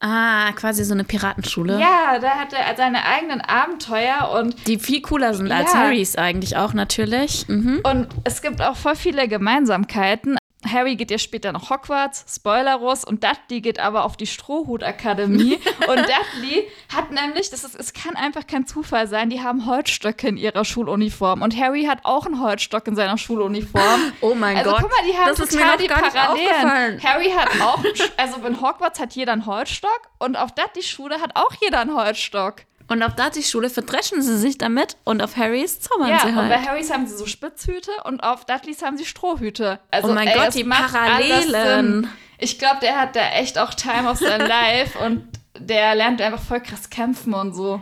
Ah, 0.02 0.54
quasi 0.54 0.86
so 0.86 0.94
eine 0.94 1.04
Piratenschule. 1.04 1.78
Ja, 1.80 2.20
da 2.20 2.30
hat 2.32 2.54
er 2.54 2.76
seine 2.78 3.06
eigenen 3.06 3.42
Abenteuer 3.42 4.32
und 4.40 4.68
Die 4.68 4.80
viel 4.80 5.02
cooler 5.02 5.34
sind 5.34 5.52
als 5.52 5.74
Ja. 5.74 5.80
Harrys 5.80 6.16
eigentlich 6.16 6.56
auch 6.56 6.74
natürlich. 6.74 7.48
Mhm. 7.50 7.82
Und 7.84 8.08
es 8.24 8.42
gibt 8.42 8.62
auch 8.62 8.78
voll 8.78 8.96
viele 8.96 9.28
Gemeinsamkeiten. 9.28 10.38
Harry 10.68 10.98
geht 10.98 11.10
ja 11.10 11.18
später 11.18 11.54
nach 11.54 11.70
Hogwarts, 11.70 12.26
Spoilerus, 12.28 13.06
und 13.06 13.24
Dudley 13.24 13.62
geht 13.62 13.80
aber 13.80 14.04
auf 14.04 14.18
die 14.18 14.28
Strohhut-Akademie. 14.28 15.54
und 15.88 15.98
Dudley 15.98 16.68
hat 16.94 17.12
nämlich, 17.12 17.50
das 17.50 17.64
ist, 17.64 17.76
es 17.76 17.94
kann 17.94 18.16
einfach 18.16 18.46
kein 18.46 18.68
Zufall 18.68 19.08
sein, 19.08 19.30
die 19.30 19.42
haben 19.42 19.66
Holzstöcke 19.66 20.28
in 20.28 20.38
ihrer 20.38 20.66
Schuluniform. 20.66 21.42
Und 21.42 21.58
Harry 21.58 21.86
hat 21.86 22.00
auch 22.04 22.26
einen 22.26 22.42
Holzstock 22.42 22.88
in 22.88 22.96
seiner 22.96 23.18
Schuluniform. 23.18 23.80
Oh 24.22 24.36
mein 24.36 24.58
also 24.58 24.72
Gott. 24.72 24.82
guck 24.82 24.92
mal, 24.92 25.10
die 25.10 25.18
haben 25.18 25.36
das 25.36 25.50
total 25.50 25.78
die 25.78 25.88
Parallelen. 25.88 27.02
Harry 27.04 27.30
hat 27.30 27.50
auch, 27.62 27.84
also 28.18 28.46
in 28.46 28.62
Hogwarts 28.62 29.00
hat 29.00 29.14
jeder 29.14 29.34
einen 29.34 29.46
Holzstock 29.46 30.10
und 30.18 30.36
auf 30.36 30.54
Dudleys 30.54 30.88
Schule 30.88 31.22
hat 31.22 31.36
auch 31.36 31.54
jeder 31.62 31.82
einen 31.82 31.96
Holzstock. 31.96 32.66
Und 32.90 33.04
auf 33.04 33.16
Dudleys 33.16 33.50
Schule 33.50 33.70
verdreschen 33.70 34.22
sie 34.22 34.38
sich 34.38 34.58
damit 34.58 34.98
und 35.04 35.22
auf 35.22 35.38
Harrys 35.38 35.80
zaubern 35.80 36.10
Ja, 36.10 36.20
sie 36.22 36.28
und 36.30 36.36
bei 36.36 36.58
halt. 36.58 36.68
Harrys 36.68 36.92
haben 36.92 37.06
sie 37.08 37.16
so 37.16 37.26
Spitzhüte 37.28 37.92
und 38.04 38.22
auf 38.22 38.46
Dudleys 38.46 38.82
haben 38.82 38.98
sie 38.98 39.06
Strohhüte. 39.06 39.80
Also, 39.92 40.10
Oh 40.10 40.14
mein 40.14 40.28
ey, 40.28 40.38
Gott, 40.38 40.54
die 40.56 40.64
Parallelen. 40.64 42.10
Ich 42.40 42.58
glaube, 42.58 42.78
der 42.82 43.00
hat 43.00 43.16
da 43.16 43.30
echt 43.32 43.58
auch 43.60 43.74
Time 43.74 44.10
of 44.10 44.18
sein 44.18 44.42
Life 44.48 44.98
und 45.00 45.28
der 45.58 45.94
lernt 45.96 46.22
einfach 46.22 46.42
voll 46.42 46.62
krass 46.62 46.90
kämpfen 46.90 47.34
und 47.34 47.54
so. 47.54 47.82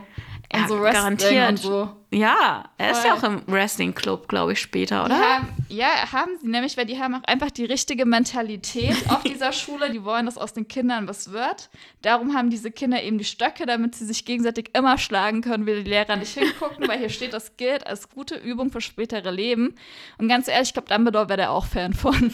Und 0.50 0.60
Ja, 0.60 0.68
so 0.68 0.80
Wrestling 0.80 1.02
garantiert. 1.18 1.48
und 1.50 1.56
so. 1.58 1.88
Ja, 2.10 2.64
er 2.78 2.92
ist 2.92 3.00
Voll. 3.00 3.08
ja 3.10 3.14
auch 3.16 3.22
im 3.22 3.42
Wrestling-Club, 3.46 4.28
glaube 4.28 4.54
ich, 4.54 4.60
später, 4.62 5.04
oder? 5.04 5.14
Ja, 5.14 5.42
ja, 5.68 5.88
haben 6.10 6.30
sie 6.40 6.48
nämlich, 6.48 6.74
weil 6.78 6.86
die 6.86 6.98
haben 6.98 7.14
auch 7.14 7.24
einfach 7.24 7.50
die 7.50 7.66
richtige 7.66 8.06
Mentalität 8.06 8.96
auf 9.10 9.22
dieser 9.24 9.52
Schule. 9.52 9.90
Die 9.90 10.02
wollen, 10.04 10.24
dass 10.24 10.38
aus 10.38 10.54
den 10.54 10.66
Kindern 10.68 11.06
was 11.06 11.32
wird. 11.32 11.68
Darum 12.00 12.34
haben 12.34 12.48
diese 12.48 12.70
Kinder 12.70 13.02
eben 13.02 13.18
die 13.18 13.24
Stöcke, 13.26 13.66
damit 13.66 13.94
sie 13.94 14.06
sich 14.06 14.24
gegenseitig 14.24 14.70
immer 14.74 14.96
schlagen 14.96 15.42
können, 15.42 15.66
will 15.66 15.84
die 15.84 15.90
Lehrer 15.90 16.16
nicht 16.16 16.32
hingucken, 16.32 16.88
weil 16.88 16.98
hier 16.98 17.10
steht, 17.10 17.34
das 17.34 17.58
gilt 17.58 17.86
als 17.86 18.08
gute 18.08 18.36
Übung 18.36 18.70
für 18.70 18.80
spätere 18.80 19.30
Leben. 19.30 19.74
Und 20.16 20.28
ganz 20.28 20.48
ehrlich, 20.48 20.68
ich 20.68 20.72
glaube, 20.72 20.88
Dumbledore 20.88 21.28
wäre 21.28 21.38
da 21.38 21.48
auch 21.50 21.66
Fan 21.66 21.92
von. 21.92 22.14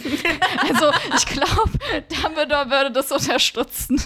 also, 0.72 0.92
ich 1.16 1.26
glaube, 1.26 1.70
Dumbledore 2.22 2.70
würde 2.70 2.92
das 2.92 3.10
unterstützen. 3.10 4.00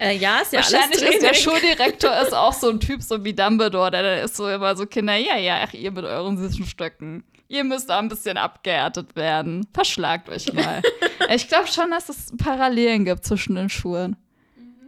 Äh, 0.00 0.16
ja, 0.16 0.38
ist 0.38 0.52
ja 0.52 0.60
Wahrscheinlich 0.60 1.02
alles 1.02 1.14
ist 1.16 1.22
der. 1.22 1.34
Schuldirektor 1.34 2.16
ist 2.20 2.34
auch 2.34 2.52
so 2.52 2.70
ein 2.70 2.80
Typ, 2.80 3.02
so 3.02 3.24
wie 3.24 3.32
Dumbledore, 3.32 3.90
der 3.90 4.22
ist 4.22 4.36
so 4.36 4.48
immer 4.48 4.76
so 4.76 4.86
Kinder, 4.86 5.16
ja, 5.16 5.36
ja, 5.36 5.64
ach, 5.66 5.74
ihr 5.74 5.90
mit 5.90 6.04
euren 6.04 6.38
süßen 6.38 6.66
Stöcken. 6.66 7.24
Ihr 7.48 7.64
müsst 7.64 7.90
auch 7.90 7.98
ein 7.98 8.08
bisschen 8.08 8.36
abgehärtet 8.36 9.16
werden. 9.16 9.66
Verschlagt 9.72 10.28
euch 10.28 10.52
mal. 10.52 10.82
ich 11.34 11.48
glaube 11.48 11.66
schon, 11.66 11.90
dass 11.90 12.10
es 12.10 12.32
Parallelen 12.36 13.06
gibt 13.06 13.24
zwischen 13.24 13.54
den 13.54 13.70
Schulen. 13.70 14.16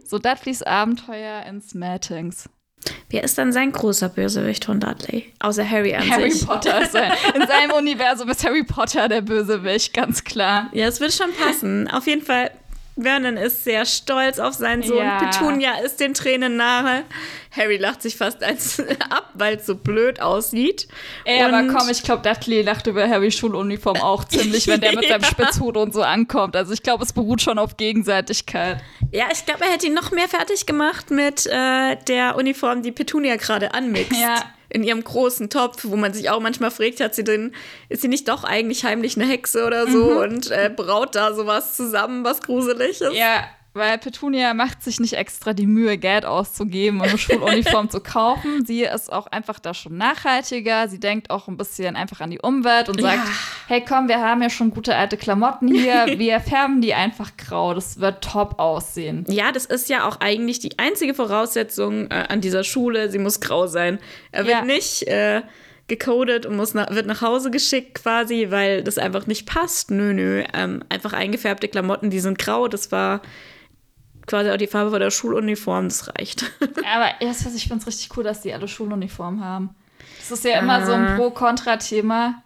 So 0.05 0.19
Dudleys 0.19 0.62
Abenteuer 0.62 1.45
in 1.47 1.62
Smeltings. 1.62 2.49
Wer 3.09 3.25
ist 3.25 3.38
dann 3.38 3.52
sein 3.52 3.73
großer 3.73 4.09
Bösewicht 4.09 4.64
von 4.64 4.81
Dudley? 4.81 5.33
Außer 5.40 5.69
Harry 5.69 5.95
an 5.95 6.09
Harry 6.09 6.31
sich. 6.31 6.47
Potter 6.47 6.83
ist 6.83 6.93
sein, 6.93 7.12
in 7.35 7.47
seinem 7.47 7.73
Universum 7.73 8.29
ist 8.29 8.45
Harry 8.45 8.62
Potter 8.64 9.09
der 9.09 9.21
Bösewicht, 9.21 9.93
ganz 9.93 10.25
klar. 10.25 10.69
Ja, 10.73 10.87
es 10.87 11.00
wird 11.00 11.12
schon 11.12 11.33
passen. 11.35 11.88
Auf 11.88 12.07
jeden 12.07 12.23
Fall, 12.23 12.50
Vernon 13.02 13.37
ist 13.37 13.64
sehr 13.64 13.85
stolz 13.87 14.38
auf 14.38 14.54
seinen 14.54 14.83
Sohn. 14.83 14.99
Ja. 14.99 15.19
Petunia 15.19 15.75
ist 15.85 16.00
den 16.00 16.14
Tränen 16.14 16.57
nahe. 16.57 17.04
Harry 17.57 17.76
lacht 17.76 18.02
sich 18.02 18.16
fast 18.16 18.42
als 18.42 18.80
ab, 19.11 19.30
weil 19.35 19.57
es 19.57 19.66
so 19.66 19.75
blöd 19.75 20.21
aussieht. 20.21 20.88
Ey, 21.25 21.42
aber 21.42 21.73
komm, 21.73 21.88
ich 21.88 22.02
glaube, 22.02 22.23
Dudley 22.23 22.62
lacht 22.62 22.87
über 22.87 23.09
Harrys 23.09 23.35
Schuluniform 23.35 23.97
auch 23.97 24.25
ziemlich, 24.25 24.66
wenn 24.69 24.80
der 24.80 24.95
mit 24.95 25.09
seinem 25.09 25.21
Ja. 25.23 25.28
Spitzhut 25.28 25.76
und 25.76 25.92
so 25.92 26.02
ankommt. 26.02 26.57
Also 26.57 26.73
ich 26.73 26.83
glaube, 26.83 27.04
es 27.04 27.12
beruht 27.12 27.42
schon 27.42 27.59
auf 27.59 27.76
Gegenseitigkeit. 27.76 28.80
Ja, 29.12 29.26
ich 29.33 29.45
glaube, 29.45 29.64
er 29.64 29.73
hätte 29.73 29.87
ihn 29.87 29.95
noch 29.95 30.11
mehr 30.12 30.28
fertig 30.28 30.66
gemacht 30.66 31.11
mit 31.11 31.47
äh, 31.47 31.97
der 32.09 32.37
Uniform, 32.37 32.83
die 32.83 32.92
Petunia 32.92 33.37
gerade 33.37 33.75
anmixt. 33.75 34.21
Ja. 34.21 34.42
In 34.71 34.83
ihrem 34.85 35.03
großen 35.05 35.50
Topf, 35.50 35.85
wo 35.85 35.97
man 35.97 36.15
sich 36.15 36.31
auch 36.31 36.41
manchmal 36.41 36.71
fragt, 36.71 37.00
hat 37.00 37.15
sie 37.15 37.25
denn, 37.25 37.53
ist 37.89 38.03
sie 38.03 38.09
nicht 38.09 38.29
doch 38.29 38.45
eigentlich 38.45 38.85
heimlich 38.85 39.17
eine 39.17 39.27
Hexe 39.27 39.67
oder 39.67 39.87
so 39.87 40.21
und 40.23 40.50
äh, 40.50 40.71
braut 40.75 41.15
da 41.15 41.35
sowas 41.35 41.77
zusammen, 41.77 42.25
was 42.25 42.41
gruselig 42.41 43.00
ist? 43.00 43.12
Ja, 43.12 43.45
weil 43.73 43.99
Petunia 43.99 44.53
macht 44.53 44.83
sich 44.83 44.99
nicht 44.99 45.12
extra 45.12 45.53
die 45.53 45.67
Mühe, 45.67 45.97
Geld 45.97 46.25
auszugeben 46.25 47.00
und 47.00 47.09
eine 47.09 47.19
Schuluniform 47.19 47.89
zu 47.89 48.00
kaufen. 48.00 48.65
Sie 48.67 48.83
ist 48.83 49.12
auch 49.12 49.29
einfach 49.29 49.61
da 49.61 49.75
schon 49.75 49.97
nachhaltiger. 49.97 50.89
Sie 50.89 50.99
denkt 50.99 51.31
auch 51.31 51.47
ein 51.47 51.57
bisschen 51.57 51.95
einfach 51.95 52.21
an 52.21 52.31
die 52.31 52.41
Umwelt 52.41 52.89
und 52.89 53.00
sagt, 53.00 53.19
Ja. 53.27 53.33
hey 53.69 53.85
komm, 53.87 54.09
wir 54.09 54.21
haben 54.21 54.43
ja 54.43 54.50
schon 54.50 54.71
gute 54.71 54.97
alte 54.97 55.17
Klamotten 55.17 55.69
hier. 55.69 56.07
Wir 56.19 56.41
färben 56.41 56.81
die 56.81 56.95
einfach 56.95 57.37
grau. 57.37 57.73
Das 57.75 58.00
wird 58.00 58.25
top 58.25 58.59
aussehen. 58.59 59.25
Ja, 59.29 59.53
das 59.53 59.67
ist 59.67 59.89
ja 59.89 60.07
auch 60.09 60.19
eigentlich 60.21 60.59
die 60.59 60.79
einzige 60.79 61.15
Voraussetzung 61.15 62.11
äh, 62.11 62.25
an 62.29 62.41
dieser 62.41 62.65
Schule. 62.65 63.11
Sie 63.11 63.19
muss 63.19 63.41
grau 63.41 63.67
sein. 63.69 63.99
Er 64.33 64.47
wird 64.47 64.57
Ja. 64.59 64.65
nicht 64.65 65.05
äh, 65.07 65.43
gecodet 65.87 66.45
und 66.47 66.57
muss 66.57 66.75
nach, 66.75 66.91
wird 66.91 67.07
nach 67.07 67.21
Hause 67.23 67.50
geschickt 67.50 68.03
quasi, 68.03 68.49
weil 68.50 68.83
das 68.83 68.99
einfach 68.99 69.27
nicht 69.27 69.47
passt. 69.47 69.91
Nö, 69.91 70.12
nö. 70.12 70.43
Ähm, 70.55 70.83
einfach 70.89 71.12
eingefärbte 71.12 71.69
Klamotten, 71.69 72.11
die 72.11 72.21
sind 72.21 72.39
grau. 72.39 72.69
Das 72.69 72.91
war 72.93 73.23
quasi 74.30 74.50
auch 74.50 74.56
die 74.56 74.66
Farbe 74.66 74.90
von 74.90 75.00
der 75.00 75.10
Schuluniform. 75.10 75.88
Das 75.88 76.08
reicht. 76.08 76.44
Aber 76.94 77.20
erst 77.20 77.44
was 77.44 77.54
ich 77.54 77.64
finde 77.64 77.80
es 77.80 77.87
richtig 77.87 78.16
cool, 78.16 78.25
dass 78.25 78.40
die 78.40 78.54
alle 78.54 78.68
Schuluniform 78.68 79.44
haben. 79.44 79.70
Das 80.20 80.30
ist 80.30 80.44
ja 80.44 80.58
immer 80.60 80.87
so 80.87 80.92
ein 80.92 81.04
Ah. 81.06 81.16
Pro-Kontra-Thema. 81.16 82.42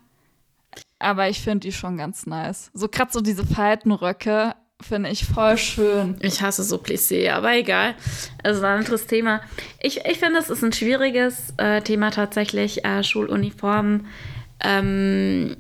Aber 0.99 1.29
ich 1.29 1.41
finde 1.43 1.61
die 1.61 1.73
schon 1.73 1.97
ganz 1.99 2.27
nice. 2.27 2.71
So 2.73 2.89
gerade 2.89 3.13
so 3.13 3.21
diese 3.21 3.45
Faltenröcke 3.47 4.55
finde 4.81 5.11
ich 5.11 5.25
voll 5.27 5.57
schön. 5.59 6.17
Ich 6.21 6.41
hasse 6.41 6.63
so 6.63 6.77
Plissé, 6.77 7.31
aber 7.31 7.55
egal. 7.55 7.95
Also 8.43 8.63
ein 8.65 8.79
anderes 8.79 9.07
Thema. 9.07 9.41
Ich, 9.81 10.05
ich 10.07 10.19
finde, 10.19 10.39
es 10.39 10.51
ist 10.51 10.65
ein 10.65 10.73
schwieriges 10.73 11.53
äh, 11.59 11.83
Thema 11.83 12.11
tatsächlich, 12.11 12.85
äh, 12.85 13.03
Schuluniformen. 13.05 14.07
Ähm, 14.61 15.57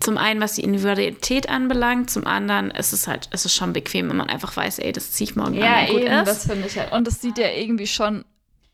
zum 0.00 0.18
einen, 0.18 0.40
was 0.40 0.54
die 0.54 0.62
Individualität 0.64 1.48
anbelangt, 1.48 2.10
zum 2.10 2.26
anderen 2.26 2.70
ist 2.70 2.92
es 2.92 3.06
halt, 3.08 3.28
ist 3.32 3.46
es 3.46 3.54
schon 3.54 3.72
bequem, 3.72 4.08
wenn 4.08 4.16
man 4.16 4.28
einfach 4.28 4.56
weiß, 4.56 4.78
ey, 4.78 4.92
das 4.92 5.12
ziehe 5.12 5.30
ich 5.30 5.36
morgen 5.36 5.54
Ja, 5.54 5.74
an 5.76 5.80
und 5.86 5.92
gut 5.92 6.00
eben, 6.02 6.12
ist. 6.12 6.26
das 6.28 6.46
finde 6.46 6.66
ich 6.66 6.78
halt. 6.78 6.92
Und 6.92 7.08
es 7.08 7.20
sieht 7.20 7.38
ja 7.38 7.48
irgendwie 7.48 7.86
schon 7.86 8.24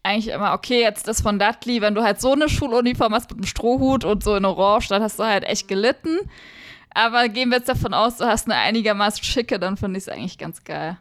eigentlich 0.03 0.35
immer, 0.35 0.53
okay, 0.53 0.81
jetzt 0.81 1.07
das 1.07 1.21
von 1.21 1.39
Dudley, 1.39 1.81
wenn 1.81 1.95
du 1.95 2.03
halt 2.03 2.21
so 2.21 2.33
eine 2.33 2.49
Schuluniform 2.49 3.15
hast 3.15 3.31
mit 3.31 3.39
einem 3.39 3.47
Strohhut 3.47 4.05
und 4.05 4.25
so 4.25 4.35
in 4.35 4.45
Orange, 4.45 4.89
dann 4.89 5.03
hast 5.03 5.19
du 5.19 5.25
halt 5.25 5.45
echt 5.45 5.69
gelitten. 5.69 6.19
Aber 6.95 7.29
gehen 7.29 7.51
wir 7.51 7.59
jetzt 7.59 7.69
davon 7.69 7.95
aus, 7.95 8.17
du 8.19 8.25
hast 8.27 8.47
eine 8.51 8.57
einigermaßen 8.59 9.23
schicke, 9.23 9.59
dann 9.59 9.77
finde 9.77 9.99
ich 9.99 10.05
es 10.05 10.09
eigentlich 10.09 10.39
ganz 10.39 10.65
geil. 10.65 10.99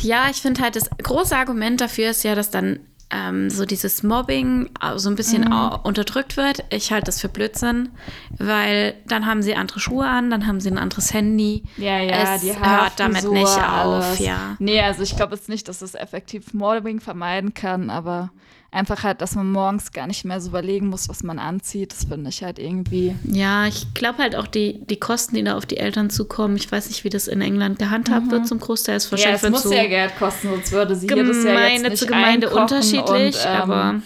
Ja, 0.00 0.28
ich 0.30 0.38
finde 0.38 0.62
halt, 0.62 0.74
das 0.76 0.88
große 0.90 1.36
Argument 1.36 1.80
dafür 1.80 2.10
ist 2.10 2.24
ja, 2.24 2.34
dass 2.34 2.50
dann 2.50 2.80
ähm, 3.10 3.50
so 3.50 3.64
dieses 3.64 4.02
Mobbing 4.02 4.68
äh, 4.82 4.98
so 4.98 5.08
ein 5.08 5.14
bisschen 5.14 5.44
Mhm. 5.44 5.78
unterdrückt 5.84 6.36
wird. 6.36 6.64
Ich 6.70 6.90
halte 6.92 7.06
das 7.06 7.20
für 7.20 7.28
Blödsinn, 7.28 7.90
weil 8.38 8.94
dann 9.06 9.26
haben 9.26 9.42
sie 9.42 9.54
andere 9.54 9.78
Schuhe 9.80 10.06
an, 10.06 10.30
dann 10.30 10.46
haben 10.46 10.60
sie 10.60 10.70
ein 10.70 10.78
anderes 10.78 11.14
Handy. 11.14 11.62
Ja, 11.76 11.98
ja, 12.00 12.34
es 12.34 12.40
die 12.40 12.48
hört 12.56 12.98
damit 12.98 13.16
Haarfrisur, 13.24 13.32
nicht 13.34 13.68
auf, 13.68 14.18
ja. 14.18 14.56
Nee, 14.58 14.80
also 14.80 15.02
ich 15.02 15.16
glaube 15.16 15.34
jetzt 15.36 15.48
nicht, 15.48 15.68
dass 15.68 15.82
es 15.82 15.94
effektiv 15.94 16.52
Mobbing 16.52 17.00
vermeiden 17.00 17.54
kann, 17.54 17.90
aber 17.90 18.30
einfach 18.76 19.02
halt, 19.02 19.20
dass 19.20 19.34
man 19.34 19.50
morgens 19.50 19.92
gar 19.92 20.06
nicht 20.06 20.24
mehr 20.24 20.40
so 20.40 20.50
überlegen 20.50 20.88
muss, 20.88 21.08
was 21.08 21.22
man 21.22 21.38
anzieht, 21.38 21.92
das 21.92 22.04
finde 22.04 22.30
ich 22.30 22.42
halt 22.42 22.58
irgendwie. 22.58 23.16
Ja, 23.24 23.66
ich 23.66 23.92
glaube 23.94 24.18
halt 24.18 24.36
auch 24.36 24.46
die, 24.46 24.80
die 24.86 24.98
Kosten, 24.98 25.34
die 25.34 25.42
da 25.42 25.56
auf 25.56 25.66
die 25.66 25.78
Eltern 25.78 26.10
zukommen. 26.10 26.56
Ich 26.56 26.70
weiß 26.70 26.88
nicht, 26.88 27.02
wie 27.04 27.08
das 27.08 27.26
in 27.26 27.40
England 27.40 27.78
gehandhabt 27.78 28.30
wird 28.30 28.46
zum 28.46 28.60
Großteil. 28.60 28.96
Ist 28.96 29.06
Ja, 29.06 29.12
wahrscheinlich 29.12 29.36
es 29.36 29.42
wird 29.42 29.52
muss 29.52 29.62
so 29.62 29.72
ja 29.72 29.86
Geld 29.86 30.16
kosten, 30.18 30.48
sonst 30.50 30.72
würde 30.72 30.94
sie 30.94 31.08
hier 31.08 31.24
das 31.24 31.42
ja 31.42 31.42
jetzt 31.42 31.46
Gemeinde 31.46 31.88
nicht 31.88 31.98
zu 31.98 32.06
Gemeinde 32.06 32.50
unterschiedlich, 32.50 33.36
und, 33.36 33.46
ähm, 33.46 33.60
aber 33.60 34.02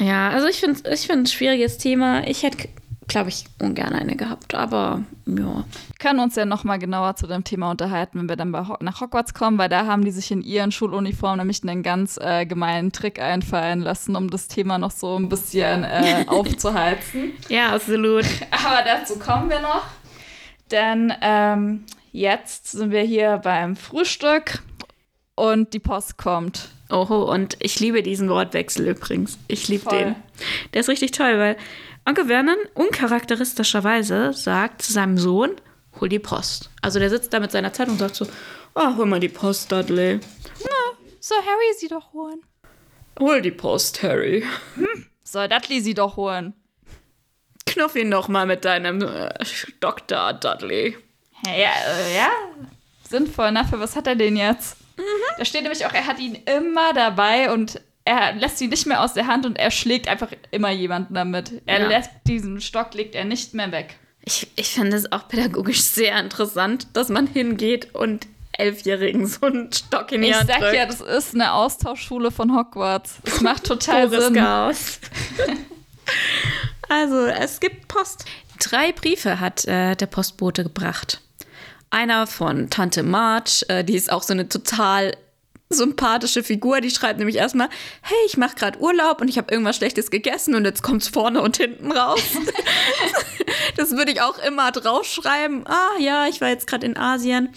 ja, 0.00 0.30
also 0.30 0.46
ich 0.46 0.60
finde 0.60 0.80
ich 0.90 1.06
find 1.06 1.22
ein 1.22 1.26
schwieriges 1.26 1.78
Thema. 1.78 2.26
Ich 2.26 2.42
hätte, 2.42 2.68
glaube 3.10 3.28
ich, 3.28 3.44
ungern 3.60 3.92
eine 3.92 4.14
gehabt, 4.14 4.54
aber 4.54 5.02
ja. 5.26 5.36
Wir 5.36 5.64
können 5.98 6.20
uns 6.20 6.36
ja 6.36 6.44
noch 6.44 6.62
mal 6.62 6.78
genauer 6.78 7.16
zu 7.16 7.26
dem 7.26 7.42
Thema 7.42 7.72
unterhalten, 7.72 8.20
wenn 8.20 8.28
wir 8.28 8.36
dann 8.36 8.56
Ho 8.68 8.76
nach 8.80 9.00
Hogwarts 9.00 9.34
kommen, 9.34 9.58
weil 9.58 9.68
da 9.68 9.84
haben 9.84 10.04
die 10.04 10.12
sich 10.12 10.30
in 10.30 10.42
ihren 10.42 10.70
Schuluniformen 10.70 11.38
nämlich 11.38 11.62
einen 11.64 11.82
ganz 11.82 12.18
äh, 12.18 12.46
gemeinen 12.46 12.92
Trick 12.92 13.20
einfallen 13.20 13.80
lassen, 13.80 14.14
um 14.14 14.30
das 14.30 14.46
Thema 14.46 14.78
noch 14.78 14.92
so 14.92 15.16
ein 15.18 15.28
bisschen 15.28 15.82
äh, 15.82 16.24
aufzuheizen. 16.28 17.32
Ja, 17.48 17.74
absolut. 17.74 18.24
Aber 18.52 18.84
dazu 18.84 19.18
kommen 19.18 19.50
wir 19.50 19.60
noch. 19.60 19.82
Denn 20.70 21.12
ähm, 21.20 21.84
jetzt 22.12 22.70
sind 22.70 22.92
wir 22.92 23.02
hier 23.02 23.38
beim 23.38 23.74
Frühstück 23.74 24.62
und 25.34 25.74
die 25.74 25.80
Post 25.80 26.16
kommt. 26.16 26.68
Oho, 26.90 27.32
und 27.32 27.56
ich 27.58 27.80
liebe 27.80 28.04
diesen 28.04 28.28
Wortwechsel 28.28 28.86
übrigens. 28.86 29.36
Ich 29.48 29.66
liebe 29.66 29.88
den. 29.90 30.14
Der 30.74 30.80
ist 30.80 30.88
richtig 30.88 31.10
toll, 31.10 31.38
weil 31.38 31.56
Onkel 32.06 32.26
Vernon 32.26 32.56
uncharakteristischerweise 32.74 34.32
sagt 34.32 34.82
zu 34.82 34.92
seinem 34.92 35.18
Sohn, 35.18 35.52
hol 36.00 36.08
die 36.08 36.18
Post. 36.18 36.70
Also 36.82 36.98
der 36.98 37.10
sitzt 37.10 37.32
da 37.32 37.40
mit 37.40 37.52
seiner 37.52 37.72
Zeitung 37.72 37.92
und 37.94 37.98
sagt 37.98 38.16
so, 38.16 38.26
oh, 38.74 38.96
hol 38.96 39.06
mal 39.06 39.20
die 39.20 39.28
Post, 39.28 39.70
Dudley. 39.70 40.20
Soll 41.20 41.38
Harry 41.38 41.74
sie 41.78 41.88
doch 41.88 42.12
holen? 42.12 42.40
Hol 43.18 43.42
die 43.42 43.50
Post, 43.50 44.02
Harry. 44.02 44.44
Soll 45.22 45.48
Dudley 45.48 45.80
sie 45.80 45.94
doch 45.94 46.16
holen? 46.16 46.54
Knuff 47.66 47.94
ihn 47.94 48.10
doch 48.10 48.28
mal 48.28 48.46
mit 48.46 48.64
deinem 48.64 49.02
äh, 49.02 49.28
Doktor, 49.80 50.32
Dudley. 50.32 50.96
Ja, 51.46 51.52
ja, 51.52 51.70
äh, 51.86 52.16
ja. 52.16 52.30
sinnvoll. 53.08 53.52
Na, 53.52 53.64
für 53.64 53.78
was 53.78 53.94
hat 53.94 54.06
er 54.06 54.16
den 54.16 54.36
jetzt? 54.36 54.76
Da 55.38 55.44
steht 55.44 55.62
nämlich 55.62 55.84
auch, 55.86 55.92
er 55.92 56.06
hat 56.06 56.18
ihn 56.18 56.34
immer 56.34 56.92
dabei 56.94 57.52
und 57.52 57.80
er 58.10 58.32
lässt 58.34 58.60
ihn 58.60 58.70
nicht 58.70 58.86
mehr 58.86 59.02
aus 59.02 59.14
der 59.14 59.26
Hand 59.26 59.46
und 59.46 59.56
er 59.58 59.70
schlägt 59.70 60.08
einfach 60.08 60.28
immer 60.50 60.70
jemanden 60.70 61.14
damit. 61.14 61.62
Er 61.66 61.80
Ja. 61.82 61.88
lässt 61.88 62.10
diesen 62.26 62.60
Stock, 62.60 62.94
legt 62.94 63.14
er 63.14 63.24
nicht 63.24 63.54
mehr 63.54 63.70
weg. 63.72 63.96
Ich, 64.24 64.48
ich 64.56 64.68
finde 64.70 64.96
es 64.96 65.10
auch 65.12 65.28
pädagogisch 65.28 65.80
sehr 65.80 66.18
interessant, 66.18 66.88
dass 66.94 67.08
man 67.08 67.26
hingeht 67.26 67.94
und 67.94 68.26
Elfjährigen 68.52 69.26
so 69.26 69.46
einen 69.46 69.72
Stock 69.72 70.12
in 70.12 70.22
die 70.22 70.28
Ich 70.28 70.34
Hand 70.34 70.48
sag 70.48 70.58
drückt. 70.60 70.74
ja, 70.74 70.84
das 70.86 71.00
ist 71.00 71.34
eine 71.34 71.52
Austauschschule 71.52 72.30
von 72.30 72.54
Hogwarts. 72.54 73.16
Das 73.24 73.40
macht 73.42 73.64
total 73.64 74.10
Sinn. 74.10 74.34
Chaos. 74.34 74.98
also, 76.88 77.26
es 77.26 77.60
gibt 77.60 77.88
Post. 77.88 78.24
Drei 78.58 78.92
Briefe 78.92 79.40
hat 79.40 79.64
äh, 79.66 79.94
der 79.96 80.06
Postbote 80.06 80.64
gebracht. 80.64 81.20
Einer 81.90 82.26
von 82.26 82.68
Tante 82.70 83.02
March, 83.02 83.64
äh, 83.68 83.82
die 83.84 83.94
ist 83.96 84.12
auch 84.12 84.22
so 84.22 84.32
eine 84.32 84.48
total 84.48 85.16
sympathische 85.70 86.42
Figur. 86.42 86.80
Die 86.80 86.90
schreibt 86.90 87.18
nämlich 87.18 87.36
erstmal, 87.36 87.68
hey, 88.02 88.18
ich 88.26 88.36
mache 88.36 88.56
gerade 88.56 88.80
Urlaub 88.80 89.20
und 89.20 89.28
ich 89.28 89.38
habe 89.38 89.52
irgendwas 89.52 89.76
Schlechtes 89.76 90.10
gegessen 90.10 90.54
und 90.54 90.64
jetzt 90.64 90.82
kommt's 90.82 91.08
vorne 91.08 91.40
und 91.40 91.56
hinten 91.56 91.92
raus. 91.92 92.20
das 93.76 93.92
würde 93.92 94.12
ich 94.12 94.20
auch 94.20 94.38
immer 94.38 94.72
draufschreiben. 94.72 95.66
Ah 95.66 95.98
ja, 95.98 96.26
ich 96.26 96.40
war 96.40 96.48
jetzt 96.48 96.66
gerade 96.66 96.86
in 96.86 96.96
Asien, 96.96 97.50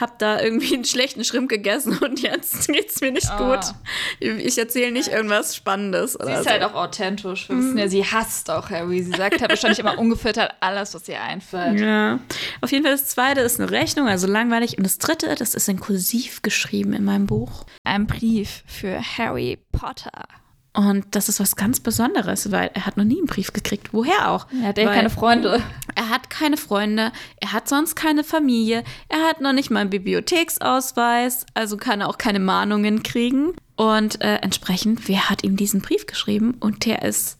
habe 0.00 0.12
da 0.18 0.40
irgendwie 0.40 0.74
einen 0.74 0.84
schlechten 0.84 1.24
Schrimp 1.24 1.48
gegessen 1.48 1.98
und 1.98 2.20
jetzt 2.20 2.68
geht's 2.72 3.00
mir 3.00 3.12
nicht 3.12 3.30
Ah. 3.30 3.36
gut. 3.56 3.74
Ich 4.20 4.56
erzähle 4.58 4.92
nicht 4.92 5.08
irgendwas 5.08 5.54
Spannendes. 5.54 6.12
Sie 6.14 6.32
ist 6.32 6.44
so. 6.44 6.50
halt 6.50 6.62
auch 6.62 6.74
authentisch. 6.74 7.48
Wir 7.48 7.58
wissen 7.58 7.78
ja, 7.78 7.88
sie 7.88 8.04
hasst 8.04 8.50
auch 8.50 8.70
Harry. 8.70 9.02
Sie 9.02 9.10
sagt 9.12 9.40
halt 9.40 9.50
wahrscheinlich 9.50 9.78
immer 9.78 9.98
ungefiltert 9.98 10.52
alles, 10.60 10.94
was 10.94 11.08
ihr 11.08 11.20
einfällt. 11.20 11.78
Ja. 11.80 12.18
Auf 12.60 12.72
jeden 12.72 12.84
Fall 12.84 12.92
das 12.92 13.06
zweite 13.06 13.40
ist 13.40 13.60
eine 13.60 13.70
Rechnung, 13.70 14.08
also 14.08 14.26
langweilig. 14.26 14.78
Und 14.78 14.84
das 14.84 14.98
dritte, 14.98 15.34
das 15.34 15.54
ist 15.54 15.68
in 15.68 15.78
Kursiv 15.80 16.42
geschrieben 16.42 16.92
in 16.92 17.04
meinem 17.04 17.26
Buch. 17.26 17.64
Ein 17.84 18.06
Brief 18.06 18.62
für 18.66 19.00
Harry 19.18 19.58
Potter. 19.72 20.24
Und 20.72 21.04
das 21.16 21.28
ist 21.28 21.40
was 21.40 21.56
ganz 21.56 21.80
Besonderes, 21.80 22.52
weil 22.52 22.70
er 22.74 22.86
hat 22.86 22.96
noch 22.96 23.04
nie 23.04 23.18
einen 23.18 23.26
Brief 23.26 23.52
gekriegt. 23.52 23.92
Woher 23.92 24.30
auch? 24.30 24.46
Er 24.62 24.68
hat 24.68 24.76
Weil 24.76 24.86
keine 24.86 25.10
Freunde. 25.10 25.62
Er 25.96 26.08
hat 26.08 26.30
keine 26.30 26.56
Freunde, 26.56 27.10
er 27.40 27.52
hat 27.52 27.68
sonst 27.68 27.96
keine 27.96 28.22
Familie, 28.22 28.84
er 29.08 29.28
hat 29.28 29.40
noch 29.40 29.52
nicht 29.52 29.70
mal 29.70 29.80
einen 29.80 29.90
Bibliotheksausweis, 29.90 31.44
also 31.54 31.76
kann 31.76 32.00
er 32.00 32.08
auch 32.08 32.18
keine 32.18 32.38
Mahnungen 32.38 33.02
kriegen. 33.02 33.52
Und 33.76 34.20
äh, 34.20 34.36
entsprechend, 34.36 35.08
wer 35.08 35.28
hat 35.28 35.42
ihm 35.42 35.56
diesen 35.56 35.80
Brief 35.80 36.06
geschrieben? 36.06 36.54
Und 36.60 36.84
der 36.84 37.02
ist 37.02 37.38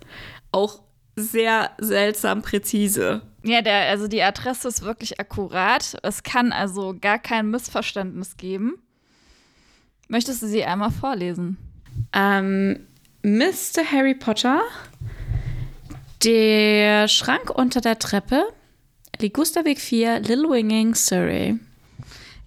auch 0.53 0.81
sehr 1.15 1.71
seltsam 1.79 2.43
präzise. 2.43 3.23
Ja, 3.43 3.63
der, 3.63 3.89
also 3.89 4.09
die 4.09 4.23
Adresse 4.23 4.69
ist 4.69 4.83
wirklich 4.83 5.21
akkurat. 5.21 5.97
Es 6.03 6.23
kann 6.23 6.53
also 6.53 6.97
gar 7.01 7.19
kein 7.19 7.51
Missverständnis 7.51 8.37
geben. 8.37 8.75
Möchtest 10.09 10.43
du 10.43 10.49
sie 10.49 10.65
einmal 10.65 10.91
vorlesen? 10.91 11.57
Ähm, 12.13 12.87
Mr. 13.23 13.85
Harry 13.93 14.15
Potter, 14.15 14.63
der 16.25 17.09
Schrank 17.09 17.51
unter 17.51 17.81
der 17.81 17.99
Treppe, 17.99 18.45
Ligusterweg 19.19 19.79
4, 19.79 20.21
Little 20.21 20.49
Winging, 20.51 20.95
Surrey. 20.95 21.59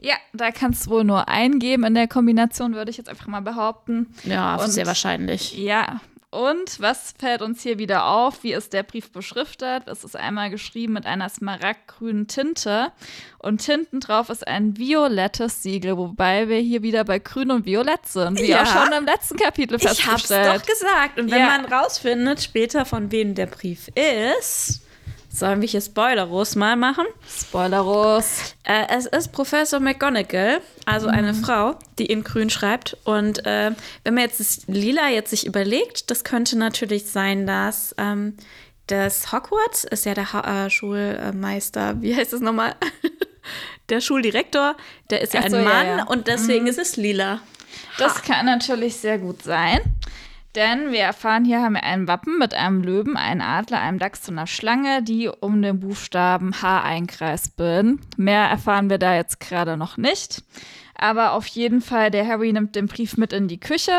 Ja, 0.01 0.15
da 0.33 0.51
kannst 0.51 0.87
du 0.87 0.89
wohl 0.91 1.03
nur 1.03 1.29
eingeben 1.29 1.83
in 1.85 1.93
der 1.93 2.07
Kombination, 2.07 2.73
würde 2.73 2.91
ich 2.91 2.97
jetzt 2.97 3.09
einfach 3.09 3.27
mal 3.27 3.41
behaupten. 3.41 4.13
Ja, 4.23 4.55
Und- 4.55 4.69
sehr 4.71 4.85
wahrscheinlich. 4.87 5.57
Ja. 5.57 6.01
Und 6.33 6.79
was 6.81 7.13
fällt 7.19 7.43
uns 7.43 7.61
hier 7.61 7.77
wieder 7.77 8.05
auf? 8.07 8.43
Wie 8.43 8.53
ist 8.53 8.73
der 8.73 8.81
Brief 8.81 9.11
beschriftet? 9.11 9.83
Es 9.87 10.03
ist 10.03 10.15
einmal 10.15 10.49
geschrieben 10.49 10.93
mit 10.93 11.05
einer 11.05 11.29
smaragdgrünen 11.29 12.25
Tinte 12.27 12.91
und 13.37 13.61
hinten 13.61 13.99
drauf 13.99 14.29
ist 14.31 14.47
ein 14.47 14.75
violettes 14.75 15.61
Siegel, 15.61 15.95
wobei 15.95 16.49
wir 16.49 16.57
hier 16.57 16.81
wieder 16.81 17.03
bei 17.03 17.19
grün 17.19 17.51
und 17.51 17.67
violett 17.67 18.07
sind, 18.07 18.39
wie 18.39 18.47
Ja. 18.49 18.63
auch 18.63 18.65
schon 18.65 18.91
im 18.93 19.05
letzten 19.05 19.37
Kapitel 19.37 19.75
Ich 19.75 19.85
hab's 19.85 19.99
festgestellt. 20.01 20.61
doch 20.61 20.65
gesagt. 20.65 21.19
Und 21.19 21.29
wenn 21.29 21.39
Ja. 21.39 21.45
man 21.57 21.65
rausfindet 21.65 22.41
später, 22.41 22.85
von 22.85 23.11
wem 23.11 23.35
der 23.35 23.45
Brief 23.45 23.89
ist, 23.89 24.81
sollen 25.33 25.61
wir 25.61 25.67
hier 25.67 25.81
Spoilerlos 25.81 26.55
mal 26.55 26.75
machen. 26.75 27.05
Spoileros. 27.27 28.55
Äh, 28.63 28.85
es 28.95 29.07
ist 29.07 29.31
Professor 29.31 29.79
McGonagall, 29.79 30.61
also 30.85 31.07
eine 31.07 31.33
Frau, 31.33 31.75
die 31.97 32.05
in 32.05 32.23
Grün 32.23 32.51
schreibt. 32.51 32.95
Und 33.03 33.45
äh, 33.45 33.71
wenn 34.03 34.13
man 34.13 34.23
jetzt 34.23 34.39
das 34.39 34.67
Lila 34.67 35.09
jetzt 35.09 35.31
sich 35.31 35.45
überlegt, 35.47 36.11
das 36.11 36.23
könnte 36.23 36.57
natürlich 36.57 37.07
sein, 37.07 37.47
dass 37.47 37.95
ähm, 37.97 38.37
das 38.87 39.31
Hogwarts 39.31 39.85
ist 39.85 40.05
ja 40.05 40.13
der 40.13 40.33
ha 40.33 40.65
äh, 40.65 40.69
Schulmeister, 40.69 42.01
wie 42.01 42.15
heißt 42.15 42.33
das 42.33 42.41
nochmal? 42.41 42.75
der 43.89 44.01
Schuldirektor, 44.01 44.75
der 45.09 45.21
ist 45.21 45.33
ja 45.33 45.39
Ach 45.41 45.45
ein 45.45 45.51
so, 45.51 45.57
ja, 45.57 45.63
Mann 45.63 45.87
ja. 45.97 46.03
und 46.05 46.27
deswegen 46.27 46.67
ist 46.67 46.77
es 46.77 46.95
lila. 46.95 47.41
Das 47.97 48.21
kann 48.21 48.45
natürlich 48.45 48.97
sehr 48.97 49.17
gut 49.17 49.41
sein. 49.41 49.79
Denn 50.55 50.91
wir 50.91 50.99
erfahren, 50.99 51.45
hier 51.45 51.61
haben 51.63 51.73
wir 51.73 51.83
ein 51.83 52.07
Wappen 52.07 52.37
mit 52.37 52.53
einem 52.53 52.83
Löwen, 52.83 53.17
einem 53.17 53.41
Adler, 53.41 53.81
einem 53.81 53.97
Dachs 53.97 54.29
und 54.29 54.37
einer 54.37 54.45
Schlange, 54.45 55.01
die 55.01 55.27
um 55.27 55.61
den 55.61 55.79
Buchstaben 55.79 56.61
H 56.61 56.83
einkreist 56.83 57.57
bilden. 57.57 58.01
Mehr 58.17 58.43
erfahren 58.43 58.89
wir 58.89 58.99
da 58.99 59.15
jetzt 59.15 59.39
gerade 59.39 59.77
noch 59.77 59.97
nicht. 59.97 60.43
Aber 60.95 61.33
auf 61.33 61.47
jeden 61.47 61.81
Fall, 61.81 62.11
der 62.11 62.27
Harry 62.27 62.53
nimmt 62.53 62.75
den 62.75 62.85
Brief 62.85 63.17
mit 63.17 63.33
in 63.33 63.47
die 63.47 63.59
Küche 63.59 63.93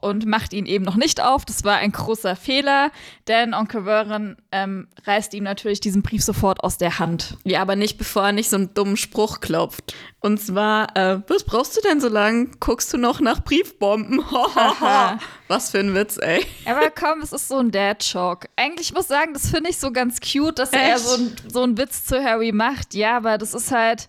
und 0.00 0.26
macht 0.26 0.52
ihn 0.52 0.66
eben 0.66 0.84
noch 0.84 0.96
nicht 0.96 1.22
auf. 1.22 1.44
Das 1.44 1.64
war 1.64 1.76
ein 1.76 1.92
großer 1.92 2.36
Fehler, 2.36 2.90
denn 3.28 3.54
Onkel 3.54 3.84
Vernon 3.84 4.36
ähm, 4.52 4.88
reißt 5.04 5.34
ihm 5.34 5.44
natürlich 5.44 5.80
diesen 5.80 6.02
Brief 6.02 6.22
sofort 6.22 6.62
aus 6.62 6.78
der 6.78 6.98
Hand. 6.98 7.36
Ja, 7.44 7.62
aber 7.62 7.76
nicht, 7.76 7.98
bevor 7.98 8.26
er 8.26 8.32
nicht 8.32 8.50
so 8.50 8.56
einen 8.56 8.74
dummen 8.74 8.96
Spruch 8.96 9.40
klopft. 9.40 9.94
Und 10.20 10.38
zwar, 10.38 10.96
äh, 10.96 11.20
was 11.28 11.44
brauchst 11.44 11.76
du 11.76 11.80
denn 11.80 12.00
so 12.00 12.08
lang? 12.08 12.56
Guckst 12.60 12.92
du 12.92 12.98
noch 12.98 13.20
nach 13.20 13.42
Briefbomben? 13.42 14.20
Was 15.48 15.70
für 15.70 15.78
ein 15.78 15.94
Witz, 15.94 16.16
ey. 16.18 16.44
Aber 16.64 16.90
komm, 16.90 17.22
es 17.22 17.32
ist 17.32 17.48
so 17.48 17.58
ein 17.58 17.70
Dad-Joke. 17.70 18.48
Eigentlich 18.54 18.92
muss 18.92 19.04
ich 19.04 19.08
sagen, 19.08 19.32
das 19.32 19.48
finde 19.50 19.70
ich 19.70 19.78
so 19.78 19.90
ganz 19.90 20.20
cute, 20.20 20.58
dass 20.58 20.70
er 20.70 20.94
Echt? 20.94 20.98
so, 21.00 21.16
ein, 21.16 21.36
so 21.52 21.62
einen 21.62 21.78
Witz 21.78 22.04
zu 22.04 22.22
Harry 22.22 22.52
macht. 22.52 22.94
Ja, 22.94 23.16
aber 23.16 23.36
das 23.38 23.54
ist 23.54 23.72
halt, 23.72 24.08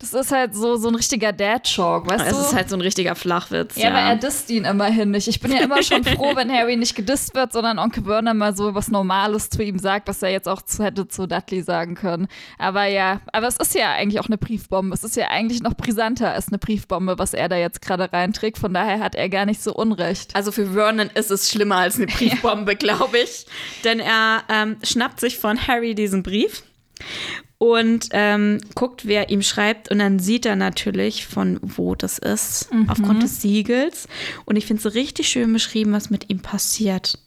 das 0.00 0.12
ist 0.12 0.32
halt 0.32 0.54
so, 0.54 0.76
so 0.76 0.88
ein 0.88 0.94
richtiger 0.96 1.32
Dad-Joke, 1.32 2.10
weißt 2.10 2.26
Es 2.26 2.36
du? 2.36 2.40
ist 2.42 2.54
halt 2.54 2.68
so 2.68 2.76
ein 2.76 2.80
richtiger 2.80 3.14
Flachwitz. 3.14 3.76
ja, 3.76 3.88
aber 3.90 4.00
er 4.00 4.16
disst 4.16 4.50
ihn 4.50 4.64
immerhin 4.64 5.12
nicht. 5.12 5.28
Ich 5.28 5.40
bin 5.40 5.52
ja 5.52 5.60
immer 5.60 5.82
schon 5.82 6.04
froh, 6.04 6.32
wenn 6.34 6.52
Harry 6.52 6.76
nicht 6.76 6.94
gedisst 6.94 7.34
wird, 7.34 7.52
sondern 7.52 7.78
Onkel 7.78 8.04
Vernon 8.04 8.36
mal 8.36 8.54
so 8.56 8.74
was 8.74 8.88
Normales 8.88 9.48
zu 9.50 9.62
ihm 9.62 9.78
sagt, 9.78 10.08
was 10.08 10.20
er 10.22 10.30
jetzt 10.30 10.48
auch 10.48 10.60
zu, 10.62 10.84
hätte 10.84 11.06
zu 11.08 11.26
Dudley 11.26 11.62
sagen 11.62 11.94
können. 11.94 12.26
Aber 12.58 12.84
ja, 12.86 13.20
aber 13.32 13.46
es 13.46 13.56
ist 13.56 13.74
ja 13.74 13.92
eigentlich 13.92 14.20
auch 14.20 14.26
eine 14.26 14.36
Briefbombe. 14.36 14.92
Es 14.92 15.04
ist 15.04 15.16
ja 15.16 15.28
eigentlich 15.28 15.62
noch 15.62 15.74
brisanter 15.74 16.32
als 16.32 16.48
eine 16.48 16.58
Briefbombe, 16.58 17.18
was 17.18 17.32
er 17.32 17.48
da 17.48 17.56
jetzt 17.56 17.80
gerade 17.80 18.12
reinträgt. 18.12 18.58
Von 18.58 18.74
daher 18.74 18.98
hat 18.98 19.14
er 19.14 19.28
gar 19.28 19.46
nicht 19.46 19.62
so 19.62 19.72
Unrecht. 19.74 20.34
Also 20.34 20.50
für 20.52 20.72
Vernon 20.72 21.08
ist 21.14 21.30
es 21.30 21.48
schlimmer 21.48 21.76
als 21.76 21.96
eine 21.96 22.06
Briefbombe, 22.08 22.76
glaube 22.76 23.18
ich. 23.18 23.46
Denn 23.84 24.00
er 24.00 24.42
ähm, 24.50 24.76
schnappt 24.82 25.20
sich 25.20 25.38
von 25.38 25.66
Harry 25.68 25.94
diesen 25.94 26.22
Brief 26.22 26.62
und 27.72 28.08
ähm, 28.10 28.58
guckt, 28.74 29.06
wer 29.06 29.30
ihm 29.30 29.40
schreibt. 29.40 29.90
Und 29.90 29.98
dann 29.98 30.18
sieht 30.18 30.44
er 30.44 30.54
natürlich, 30.54 31.26
von 31.26 31.58
wo 31.62 31.94
das 31.94 32.18
ist, 32.18 32.68
aufgrund 32.88 33.22
des 33.22 33.40
Siegels. 33.40 34.06
Und 34.44 34.56
ich 34.56 34.66
finde 34.66 34.86
es 34.86 34.94
richtig 34.94 35.28
schön 35.28 35.50
beschrieben, 35.50 35.92
was 35.92 36.10
mit 36.10 36.28
ihm 36.28 36.40
passiert. 36.40 37.18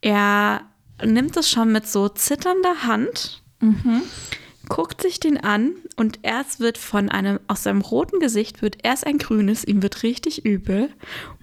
Er 0.00 0.62
nimmt 1.04 1.36
es 1.36 1.48
schon 1.48 1.70
mit 1.70 1.86
so 1.86 2.08
zitternder 2.08 2.82
Hand, 2.82 3.40
guckt 4.68 5.00
sich 5.00 5.20
den 5.20 5.36
an 5.38 5.72
und 5.94 6.18
erst 6.22 6.58
wird 6.58 6.76
von 6.76 7.08
einem, 7.08 7.38
aus 7.46 7.62
seinem 7.62 7.82
roten 7.82 8.18
Gesicht 8.18 8.62
wird 8.62 8.78
erst 8.82 9.06
ein 9.06 9.18
grünes, 9.18 9.62
ihm 9.64 9.80
wird 9.80 10.02
richtig 10.02 10.44
übel. 10.44 10.90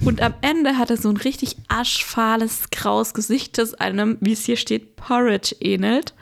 Und 0.03 0.21
am 0.21 0.33
Ende 0.41 0.77
hat 0.77 0.89
er 0.89 0.97
so 0.97 1.07
ein 1.09 1.15
richtig 1.17 1.55
aschfahles, 1.69 2.69
graues 2.71 3.13
Gesicht, 3.13 3.57
das 3.57 3.73
einem, 3.75 4.17
wie 4.19 4.33
es 4.33 4.43
hier 4.43 4.57
steht, 4.57 4.97
Porridge 4.97 5.55
ähnelt. 5.61 6.13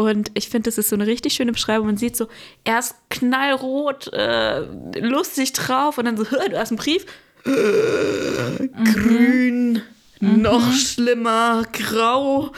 Und 0.00 0.30
ich 0.34 0.48
finde, 0.48 0.70
das 0.70 0.78
ist 0.78 0.88
so 0.88 0.96
eine 0.96 1.06
richtig 1.06 1.34
schöne 1.34 1.52
Beschreibung. 1.52 1.86
Man 1.86 1.96
sieht 1.96 2.16
so 2.16 2.28
erst 2.64 2.94
knallrot, 3.10 4.12
äh, 4.12 4.60
lustig 5.00 5.52
drauf 5.52 5.98
und 5.98 6.06
dann 6.06 6.16
so, 6.16 6.24
"Hör, 6.30 6.48
du 6.48 6.58
hast 6.58 6.70
einen 6.70 6.78
Brief. 6.78 7.04
Äh, 7.44 8.68
Grün. 8.92 9.82
Noch 10.22 10.72
schlimmer, 10.74 11.62
grau. 11.72 12.52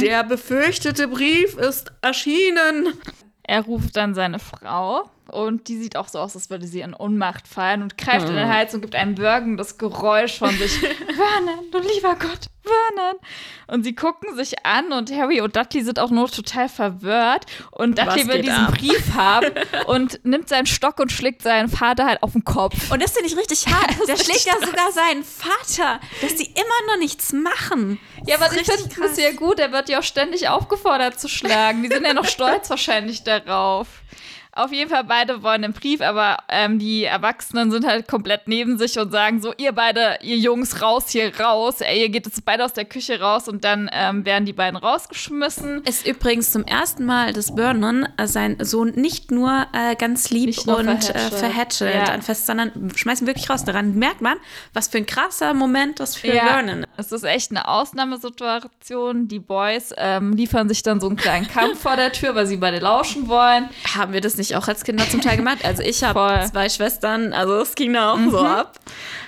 Der 0.00 0.22
befürchtete 0.22 1.08
Brief 1.08 1.56
ist 1.56 1.90
erschienen. 2.00 2.92
Er 3.42 3.62
ruft 3.62 3.96
dann 3.96 4.14
seine 4.14 4.38
Frau 4.38 5.10
und 5.32 5.68
die 5.68 5.78
sieht 5.78 5.96
auch 5.96 6.08
so 6.08 6.18
aus, 6.18 6.36
als 6.36 6.50
würde 6.50 6.66
sie 6.66 6.80
in 6.80 6.94
Ohnmacht 6.94 7.48
fallen 7.48 7.82
und 7.82 7.96
greift 7.96 8.28
in 8.28 8.36
den 8.36 8.48
Hals 8.48 8.74
und 8.74 8.82
gibt 8.82 8.94
ein 8.94 9.16
würgendes 9.16 9.78
Geräusch 9.78 10.38
von 10.38 10.50
sich. 10.56 10.78
Vernon, 10.78 11.70
du 11.70 11.78
lieber 11.78 12.14
Gott, 12.16 12.48
Vernon. 12.62 13.16
Und 13.66 13.84
sie 13.84 13.94
gucken 13.94 14.36
sich 14.36 14.64
an 14.66 14.92
und 14.92 15.10
Harry 15.10 15.40
und 15.40 15.56
Dudley 15.56 15.82
sind 15.82 15.98
auch 15.98 16.10
nur 16.10 16.30
total 16.30 16.68
verwirrt 16.68 17.46
und 17.70 17.98
Dudley 17.98 18.28
will 18.28 18.42
diesen 18.42 18.66
ab? 18.66 18.74
Brief 18.76 19.14
haben 19.14 19.52
und 19.86 20.20
nimmt 20.24 20.48
seinen 20.50 20.66
Stock 20.66 21.00
und 21.00 21.10
schlägt 21.10 21.42
seinen 21.42 21.68
Vater 21.68 22.04
halt 22.04 22.22
auf 22.22 22.32
den 22.32 22.44
Kopf. 22.44 22.90
Und 22.90 23.02
das 23.02 23.12
finde 23.12 23.28
ich 23.28 23.36
richtig 23.36 23.66
hart. 23.66 23.90
Das 24.02 24.06
Der 24.06 24.24
schlägt 24.24 24.44
ja 24.46 24.54
sogar 24.54 24.90
seinen 24.92 25.22
Vater, 25.22 26.00
dass 26.20 26.34
die 26.34 26.46
immer 26.46 26.92
noch 26.92 26.98
nichts 26.98 27.32
machen. 27.32 27.98
Ja, 28.26 28.36
aber 28.36 28.46
Das 28.46 28.56
ich 28.56 28.68
ist 28.68 28.92
finde 28.92 29.08
es 29.08 29.16
ja 29.16 29.32
gut, 29.32 29.58
er 29.60 29.72
wird 29.72 29.88
ja 29.88 30.00
auch 30.00 30.02
ständig 30.02 30.48
aufgefordert 30.48 31.18
zu 31.18 31.28
schlagen. 31.28 31.82
Die 31.82 31.88
sind 31.88 32.04
ja 32.04 32.12
noch 32.14 32.24
stolz 32.26 32.68
wahrscheinlich 32.68 33.22
darauf. 33.22 33.86
Auf 34.54 34.70
jeden 34.72 34.90
Fall, 34.90 35.04
beide 35.04 35.42
wollen 35.42 35.64
einen 35.64 35.72
Brief, 35.72 36.00
aber 36.02 36.36
ähm, 36.48 36.78
die 36.78 37.04
Erwachsenen 37.04 37.70
sind 37.70 37.86
halt 37.86 38.06
komplett 38.06 38.48
neben 38.48 38.76
sich 38.76 38.98
und 38.98 39.10
sagen 39.10 39.40
so, 39.40 39.54
ihr 39.56 39.72
beide, 39.72 40.18
ihr 40.22 40.36
Jungs, 40.36 40.82
raus 40.82 41.08
hier, 41.08 41.32
raus. 41.40 41.80
Ey, 41.80 42.02
ihr 42.02 42.08
geht 42.10 42.26
jetzt 42.26 42.44
beide 42.44 42.64
aus 42.64 42.74
der 42.74 42.84
Küche 42.84 43.18
raus 43.20 43.48
und 43.48 43.64
dann 43.64 43.88
ähm, 43.92 44.26
werden 44.26 44.44
die 44.44 44.52
beiden 44.52 44.76
rausgeschmissen. 44.76 45.82
Ist 45.84 46.06
übrigens 46.06 46.50
zum 46.50 46.64
ersten 46.64 47.04
Mal, 47.06 47.32
dass 47.32 47.52
Vernon 47.56 48.06
äh, 48.18 48.26
seinen 48.26 48.62
Sohn 48.62 48.90
nicht 48.90 49.30
nur 49.30 49.66
äh, 49.72 49.96
ganz 49.96 50.28
lieb 50.28 50.54
nur 50.66 50.78
und 50.78 50.88
äh, 50.88 51.00
verhätschelt. 51.00 51.34
verhätschelt 51.34 51.94
Ja. 52.08 52.12
an 52.12 52.20
fest, 52.22 52.46
sondern 52.46 52.92
schmeißen 52.94 53.26
wirklich 53.26 53.48
raus. 53.48 53.64
Daran 53.64 53.94
merkt 53.94 54.20
man, 54.20 54.36
was 54.74 54.88
für 54.88 54.98
ein 54.98 55.06
krasser 55.06 55.54
Moment 55.54 55.98
das 55.98 56.16
für 56.16 56.28
Vernon 56.30 56.82
ist. 56.82 56.88
es 56.98 57.12
ist 57.12 57.24
echt 57.24 57.50
eine 57.52 57.68
Ausnahmesituation. 57.68 59.28
Die 59.28 59.38
Boys 59.38 59.94
ähm, 59.96 60.32
liefern 60.34 60.68
sich 60.68 60.82
dann 60.82 61.00
so 61.00 61.06
einen 61.08 61.16
kleinen 61.16 61.48
Kampf 61.48 61.80
vor 61.80 61.96
der 61.96 62.12
Tür, 62.12 62.34
weil 62.34 62.46
sie 62.46 62.56
beide 62.56 62.78
lauschen 62.78 63.28
wollen. 63.28 63.68
Haben 63.94 64.12
wir 64.12 64.20
das 64.20 64.36
nicht 64.36 64.41
auch 64.56 64.68
als 64.68 64.84
Kinder 64.84 65.08
zum 65.08 65.20
Teil 65.20 65.36
gemacht? 65.36 65.64
Also 65.64 65.82
ich 65.82 66.02
habe 66.02 66.44
zwei 66.50 66.68
Schwestern, 66.68 67.32
also 67.32 67.54
es 67.60 67.74
ging 67.74 67.92
da 67.92 68.12
auch 68.12 68.30
so 68.30 68.40
ab. 68.40 68.78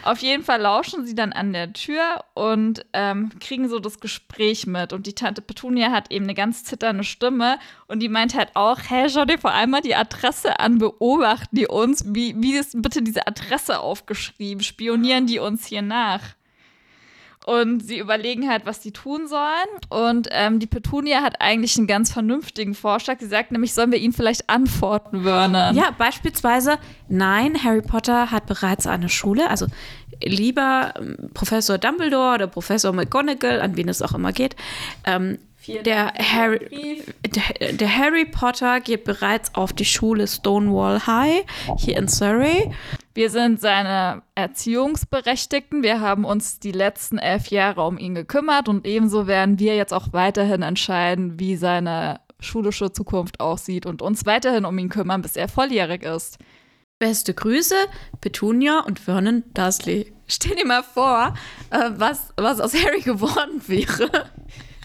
Auf 0.03 0.19
jeden 0.19 0.45
Fall 0.45 0.61
lauschen 0.61 1.07
sie 1.07 1.15
dann 1.15 1.33
an 1.33 1.53
der 1.53 1.73
Tür 1.73 2.25
und 2.35 2.85
ähm, 2.93 3.31
kriegen 3.41 3.69
so 3.69 3.79
das 3.79 4.01
Gespräch 4.01 4.67
mit. 4.67 4.93
Und 4.93 5.07
die 5.07 5.15
Tante 5.15 5.41
Petunia 5.41 5.91
hat 5.91 6.11
eben 6.11 6.25
eine 6.25 6.35
ganz 6.35 6.65
zitternde 6.65 7.05
Stimme 7.05 7.59
und 7.87 8.01
die 8.01 8.09
meint 8.09 8.35
halt 8.35 8.51
auch, 8.55 8.79
hey, 8.87 9.09
schau 9.09 9.25
dir 9.25 9.39
vor 9.39 9.53
allem 9.53 9.71
mal 9.71 9.81
die 9.81 9.95
Adresse 9.95 10.59
an, 10.61 10.79
beobachten 10.79 11.57
die 11.57 11.67
uns. 11.67 12.05
Wie, 12.09 12.35
wie 12.39 12.57
ist 12.57 12.81
bitte 12.83 13.03
diese 13.03 13.27
Adresse 13.27 13.81
aufgeschrieben? 13.81 14.63
Spionieren 14.63 15.27
die 15.27 15.39
uns 15.39 15.67
hier 15.67 15.83
nach? 15.83 16.21
Und 17.47 17.81
sie 17.81 17.99
überlegen 17.99 18.49
halt, 18.49 18.65
was 18.65 18.81
die 18.81 18.91
tun 18.91 19.29
sollen. 19.29 19.69
Und 19.91 20.29
ähm, 20.31 20.61
die 20.61 20.67
Petunia 20.67 21.21
hat 21.21 21.43
eigentlich 21.43 21.77
einen 21.77 21.87
ganz 21.87 22.11
vernünftigen 22.11 22.75
Vorschlag. 22.75 23.19
Sie 23.21 23.27
sagt 23.27 23.53
nämlich, 23.53 23.75
sollen 23.75 23.93
wir 23.93 23.99
ihn 23.99 24.15
vielleicht 24.15 24.49
antworten, 24.49 25.25
Vernon? 25.25 25.77
Ja, 25.77 25.91
beispielsweise, 25.91 26.79
nein, 27.09 27.63
Harry 27.63 27.83
Potter 27.83 28.31
hat 28.31 28.47
bereits 28.47 28.87
eine 28.87 29.11
Schule, 29.11 29.51
also 29.51 29.67
lieber 30.23 30.95
ähm, 30.99 31.31
Professor 31.35 31.77
Dumbledore 31.77 32.37
oder 32.37 32.47
Professor 32.47 32.93
McGonagall, 32.93 33.61
an 33.61 33.77
wen 33.77 33.91
es 33.91 34.01
auch 34.01 34.15
immer 34.15 34.33
geht, 34.33 34.57
ähm, 35.05 35.39
der 35.67 36.13
Harry, 36.15 37.03
der, 37.27 37.73
der 37.73 37.97
Harry 37.97 38.25
Potter 38.25 38.81
geht 38.81 39.05
bereits 39.05 39.55
auf 39.55 39.73
die 39.73 39.85
Schule 39.85 40.27
Stonewall 40.27 41.07
High 41.07 41.45
hier 41.79 41.97
in 41.97 42.09
Surrey. 42.09 42.71
Wir 43.15 43.31
sind 43.31 43.61
seine 43.61 44.23
Erziehungsberechtigten. 44.35 45.83
Wir 45.83 46.01
haben 46.01 46.25
uns 46.25 46.59
die 46.59 46.73
letzten 46.73 47.19
elf 47.19 47.49
Jahre 47.49 47.87
um 47.87 47.99
ihn 47.99 48.15
gekümmert 48.15 48.69
und 48.69 48.87
ebenso 48.87 49.27
werden 49.27 49.59
wir 49.59 49.77
jetzt 49.77 49.95
auch 49.95 50.13
weiterhin 50.13 50.63
entscheiden, 50.63 51.39
wie 51.39 51.57
seine 51.57 52.21
schulische 52.41 52.93
Zukunft 52.93 53.41
aussieht 53.41 53.87
und 53.87 54.03
uns 54.03 54.27
weiterhin 54.27 54.65
um 54.65 54.77
ihn 54.79 54.89
kümmern, 54.89 55.23
bis 55.23 55.37
er 55.37 55.49
volljährig 55.49 56.03
ist. 56.03 56.39
Beste 56.99 57.35
Grüße, 57.35 57.77
Petunia 58.21 58.81
und 58.81 58.99
Vernon 59.01 59.45
Dursley. 59.55 60.13
Stell 60.27 60.57
dir 60.57 60.67
mal 60.67 60.83
vor, 60.83 61.35
äh, 61.71 61.91
was, 61.97 62.33
was 62.37 62.61
aus 62.61 62.75
Harry 62.75 63.01
geworden 63.05 63.63
wäre. 63.67 64.31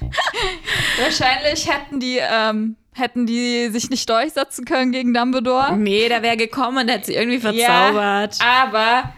Wahrscheinlich 1.01 1.69
hätten 1.69 1.99
die 1.99 2.19
ähm, 2.21 2.75
Hätten 2.99 3.25
die 3.25 3.69
sich 3.69 3.89
nicht 3.89 4.09
durchsetzen 4.09 4.65
können 4.65 4.91
gegen 4.91 5.13
Dumbledore? 5.13 5.77
Nee, 5.77 6.09
der 6.09 6.21
wäre 6.21 6.35
gekommen 6.37 6.79
und 6.79 6.89
hätte 6.89 7.05
sie 7.05 7.15
irgendwie 7.15 7.39
verzaubert. 7.39 8.37
Ja, 8.39 8.63
aber 8.63 9.13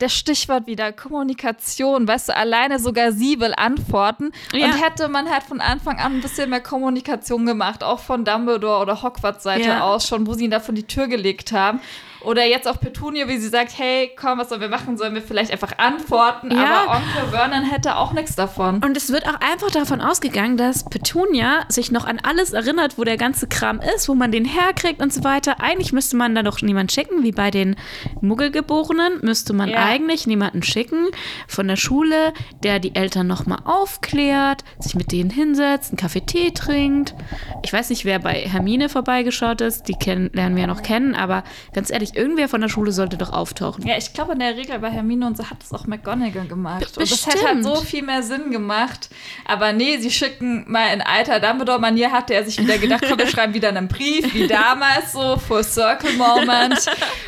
der 0.00 0.08
Stichwort 0.08 0.66
wieder 0.66 0.92
Kommunikation, 0.92 2.06
weißt 2.06 2.28
du, 2.28 2.36
alleine 2.36 2.78
sogar 2.78 3.12
sie 3.12 3.40
will 3.40 3.52
antworten. 3.56 4.30
Ja. 4.52 4.66
Und 4.66 4.82
hätte 4.82 5.08
man 5.08 5.28
halt 5.30 5.42
von 5.42 5.60
Anfang 5.60 5.98
an 5.98 6.14
ein 6.16 6.20
bisschen 6.20 6.50
mehr 6.50 6.60
Kommunikation 6.60 7.46
gemacht, 7.46 7.82
auch 7.82 8.00
von 8.00 8.24
Dumbledore 8.24 8.82
oder 8.82 9.02
Hogwarts 9.02 9.42
Seite 9.44 9.68
Ja. 9.68 9.80
aus, 9.82 10.06
schon, 10.06 10.26
wo 10.26 10.34
sie 10.34 10.44
ihn 10.44 10.50
da 10.50 10.60
vor 10.60 10.74
die 10.74 10.84
Tür 10.84 11.08
gelegt 11.08 11.52
haben. 11.52 11.80
Oder 12.26 12.44
jetzt 12.44 12.66
auch 12.66 12.80
Petunia, 12.80 13.28
wie 13.28 13.38
sie 13.38 13.48
sagt, 13.48 13.78
hey, 13.78 14.10
komm, 14.18 14.38
was 14.38 14.48
sollen 14.48 14.60
wir 14.60 14.68
machen? 14.68 14.98
Sollen 14.98 15.14
wir 15.14 15.22
vielleicht 15.22 15.52
einfach 15.52 15.78
antworten? 15.78 16.50
Ja. 16.50 16.82
Aber 16.82 16.96
Onkel 16.96 17.30
Vernon 17.30 17.62
hätte 17.62 17.96
auch 17.96 18.12
nichts 18.12 18.34
davon. 18.34 18.82
Und 18.84 18.96
es 18.96 19.12
wird 19.12 19.28
auch 19.28 19.40
einfach 19.40 19.70
davon 19.70 20.00
ausgegangen, 20.00 20.56
dass 20.56 20.84
Petunia 20.84 21.64
sich 21.68 21.92
noch 21.92 22.04
an 22.04 22.18
alles 22.22 22.52
erinnert, 22.52 22.98
wo 22.98 23.04
der 23.04 23.16
ganze 23.16 23.46
Kram 23.46 23.80
ist, 23.94 24.08
wo 24.08 24.14
man 24.14 24.32
den 24.32 24.44
herkriegt 24.44 25.00
und 25.00 25.12
so 25.12 25.22
weiter. 25.22 25.60
Eigentlich 25.60 25.92
müsste 25.92 26.16
man 26.16 26.34
da 26.34 26.42
doch 26.42 26.60
niemand 26.62 26.90
schicken, 26.90 27.22
wie 27.22 27.30
bei 27.32 27.52
den 27.52 27.76
Muggelgeborenen, 28.20 29.20
müsste 29.22 29.52
man 29.52 29.68
Ja. 29.68 29.84
eigentlich 29.84 30.26
niemanden 30.26 30.62
schicken 30.62 31.06
von 31.46 31.68
der 31.68 31.76
Schule, 31.76 32.32
der 32.64 32.80
die 32.80 32.94
Eltern 32.94 33.26
nochmal 33.28 33.58
aufklärt, 33.64 34.64
sich 34.80 34.94
mit 34.94 35.12
denen 35.12 35.30
hinsetzt, 35.30 35.90
einen 35.90 35.96
Kaffee 35.98 36.22
Tee 36.22 36.50
trinkt. 36.50 37.14
Ich 37.62 37.72
weiß 37.72 37.90
nicht, 37.90 38.04
wer 38.04 38.18
bei 38.18 38.34
Hermine 38.34 38.88
vorbeigeschaut 38.88 39.60
ist, 39.60 39.84
die 39.88 39.94
kennen, 39.94 40.30
lernen 40.32 40.56
wir 40.56 40.62
ja 40.62 40.66
noch 40.66 40.82
kennen, 40.82 41.14
aber 41.14 41.44
ganz 41.72 41.90
ehrlich, 41.90 42.15
irgendwer 42.16 42.48
von 42.48 42.60
der 42.60 42.68
Schule 42.68 42.92
sollte 42.92 43.16
doch 43.16 43.32
auftauchen. 43.32 43.86
Ja, 43.86 43.96
ich 43.96 44.12
glaube, 44.12 44.32
in 44.32 44.38
der 44.38 44.56
Regel 44.56 44.78
bei 44.78 44.90
Hermine 44.90 45.26
und 45.26 45.36
so 45.36 45.48
hat 45.48 45.58
das 45.60 45.72
auch 45.72 45.86
McGonagall 45.86 46.46
gemacht. 46.46 46.96
Und 46.96 47.10
das 47.10 47.26
hätte 47.26 47.46
halt 47.46 47.62
Bestimmt. 47.62 47.76
so 47.76 47.82
viel 47.82 48.02
mehr 48.02 48.22
Sinn 48.22 48.50
gemacht. 48.50 49.10
Aber 49.44 49.72
nee, 49.72 49.98
sie 49.98 50.10
schicken 50.10 50.64
mal 50.66 50.92
in 50.92 51.02
alter 51.02 51.40
Dumbledore-Manier, 51.40 52.10
hatte 52.12 52.34
er 52.34 52.44
sich 52.44 52.58
wieder 52.58 52.78
gedacht, 52.78 53.04
komm, 53.08 53.18
wir 53.18 53.26
schreiben 53.28 53.54
wieder 53.54 53.68
einen 53.68 53.88
Brief, 53.88 54.32
wie 54.34 54.46
damals 54.46 55.12
so, 55.12 55.36
Full 55.36 55.64
Circle 55.64 56.12
Moment. 56.14 56.86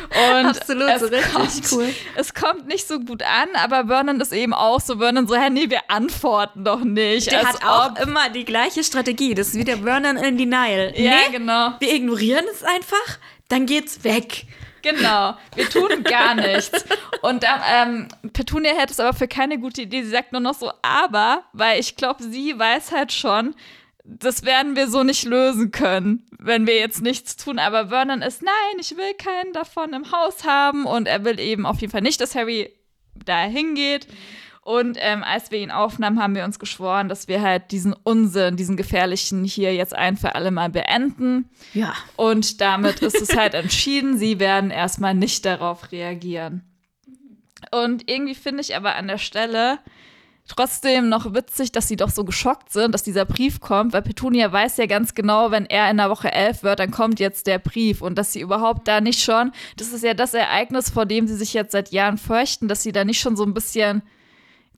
Und 0.09 0.45
Absolut, 0.47 0.89
es 0.89 1.01
so 1.01 1.07
richtig 1.07 1.33
kommt, 1.33 1.71
cool. 1.71 1.89
Es 2.15 2.33
kommt 2.33 2.67
nicht 2.67 2.87
so 2.87 2.99
gut 2.99 3.23
an, 3.23 3.49
aber 3.53 3.87
Vernon 3.87 4.19
ist 4.19 4.33
eben 4.33 4.53
auch 4.53 4.81
so, 4.81 4.97
Vernon 4.97 5.27
so, 5.27 5.35
hä, 5.35 5.49
nee, 5.49 5.69
wir 5.69 5.81
antworten 5.87 6.63
doch 6.63 6.83
nicht. 6.83 7.31
Der 7.31 7.43
hat 7.43 7.63
auch 7.63 7.95
immer 7.97 8.29
die 8.29 8.45
gleiche 8.45 8.83
Strategie. 8.83 9.35
Das 9.35 9.49
ist 9.49 9.55
wie 9.55 9.63
der 9.63 9.79
Vernon 9.79 10.17
in 10.17 10.37
Denial. 10.37 10.93
Ja, 10.95 11.11
nee, 11.11 11.37
genau. 11.37 11.73
wir 11.79 11.93
ignorieren 11.93 12.45
es 12.51 12.63
einfach, 12.63 13.19
dann 13.47 13.65
geht's 13.65 14.03
weg. 14.03 14.45
Genau, 14.81 15.35
wir 15.55 15.69
tun 15.69 16.03
gar 16.03 16.35
nichts. 16.35 16.85
Und 17.21 17.43
dann, 17.43 17.61
ähm, 17.67 18.07
Petunia 18.33 18.73
hält 18.73 18.91
es 18.91 18.99
aber 18.99 19.13
für 19.13 19.27
keine 19.27 19.59
gute 19.59 19.81
Idee. 19.81 20.03
Sie 20.03 20.09
sagt 20.09 20.31
nur 20.31 20.41
noch 20.41 20.53
so, 20.53 20.71
aber, 20.81 21.43
weil 21.53 21.79
ich 21.79 21.95
glaube, 21.95 22.23
sie 22.23 22.57
weiß 22.57 22.91
halt 22.91 23.11
schon, 23.11 23.55
das 24.03 24.43
werden 24.43 24.75
wir 24.75 24.87
so 24.87 25.03
nicht 25.03 25.25
lösen 25.25 25.71
können, 25.71 26.25
wenn 26.37 26.65
wir 26.65 26.77
jetzt 26.77 27.01
nichts 27.01 27.35
tun. 27.35 27.59
Aber 27.59 27.89
Vernon 27.89 28.21
ist, 28.21 28.41
nein, 28.41 28.79
ich 28.79 28.97
will 28.97 29.13
keinen 29.13 29.53
davon 29.53 29.93
im 29.93 30.11
Haus 30.11 30.45
haben. 30.45 30.85
Und 30.85 31.07
er 31.07 31.25
will 31.25 31.39
eben 31.39 31.65
auf 31.65 31.79
jeden 31.81 31.91
Fall 31.91 32.01
nicht, 32.01 32.19
dass 32.21 32.35
Harry 32.35 32.73
da 33.25 33.41
hingeht. 33.43 34.07
Und 34.69 34.99
ähm, 35.01 35.23
als 35.23 35.49
wir 35.49 35.57
ihn 35.57 35.71
aufnahmen, 35.71 36.21
haben 36.21 36.35
wir 36.35 36.45
uns 36.45 36.59
geschworen, 36.59 37.09
dass 37.09 37.27
wir 37.27 37.41
halt 37.41 37.71
diesen 37.71 37.91
Unsinn, 38.03 38.55
diesen 38.55 38.77
gefährlichen 38.77 39.43
hier 39.43 39.73
jetzt 39.73 39.95
ein 39.95 40.15
für 40.15 40.35
alle 40.35 40.51
Mal 40.51 40.69
beenden. 40.69 41.49
Ja. 41.73 41.95
Und 42.17 42.61
damit 42.61 42.99
ist 43.01 43.19
es 43.19 43.35
halt 43.35 43.55
entschieden, 43.55 44.19
sie 44.19 44.37
werden 44.37 44.69
erstmal 44.69 45.15
nicht 45.15 45.43
darauf 45.43 45.91
reagieren. 45.91 46.61
Und 47.71 48.11
irgendwie 48.11 48.35
finde 48.35 48.61
ich 48.61 48.75
aber 48.75 48.93
an 48.93 49.07
der 49.07 49.17
Stelle 49.17 49.79
trotzdem 50.47 51.09
noch 51.09 51.33
witzig, 51.33 51.71
dass 51.71 51.87
sie 51.87 51.95
doch 51.95 52.11
so 52.11 52.23
geschockt 52.23 52.71
sind, 52.71 52.93
dass 52.93 53.01
dieser 53.01 53.25
Brief 53.25 53.59
kommt, 53.59 53.91
weil 53.93 54.03
Petunia 54.03 54.51
weiß 54.51 54.77
ja 54.77 54.85
ganz 54.85 55.15
genau, 55.15 55.49
wenn 55.49 55.65
er 55.65 55.89
in 55.89 55.97
der 55.97 56.11
Woche 56.11 56.31
elf 56.31 56.61
wird, 56.61 56.77
dann 56.77 56.91
kommt 56.91 57.19
jetzt 57.19 57.47
der 57.47 57.57
Brief 57.57 58.03
und 58.03 58.19
dass 58.19 58.33
sie 58.33 58.41
überhaupt 58.41 58.87
da 58.87 59.01
nicht 59.01 59.23
schon, 59.23 59.51
das 59.77 59.93
ist 59.93 60.03
ja 60.03 60.13
das 60.13 60.35
Ereignis, 60.35 60.91
vor 60.91 61.07
dem 61.07 61.25
sie 61.27 61.35
sich 61.35 61.55
jetzt 61.55 61.71
seit 61.71 61.91
Jahren 61.91 62.19
fürchten, 62.19 62.67
dass 62.67 62.83
sie 62.83 62.91
da 62.91 63.03
nicht 63.03 63.19
schon 63.19 63.35
so 63.35 63.43
ein 63.43 63.55
bisschen 63.55 64.03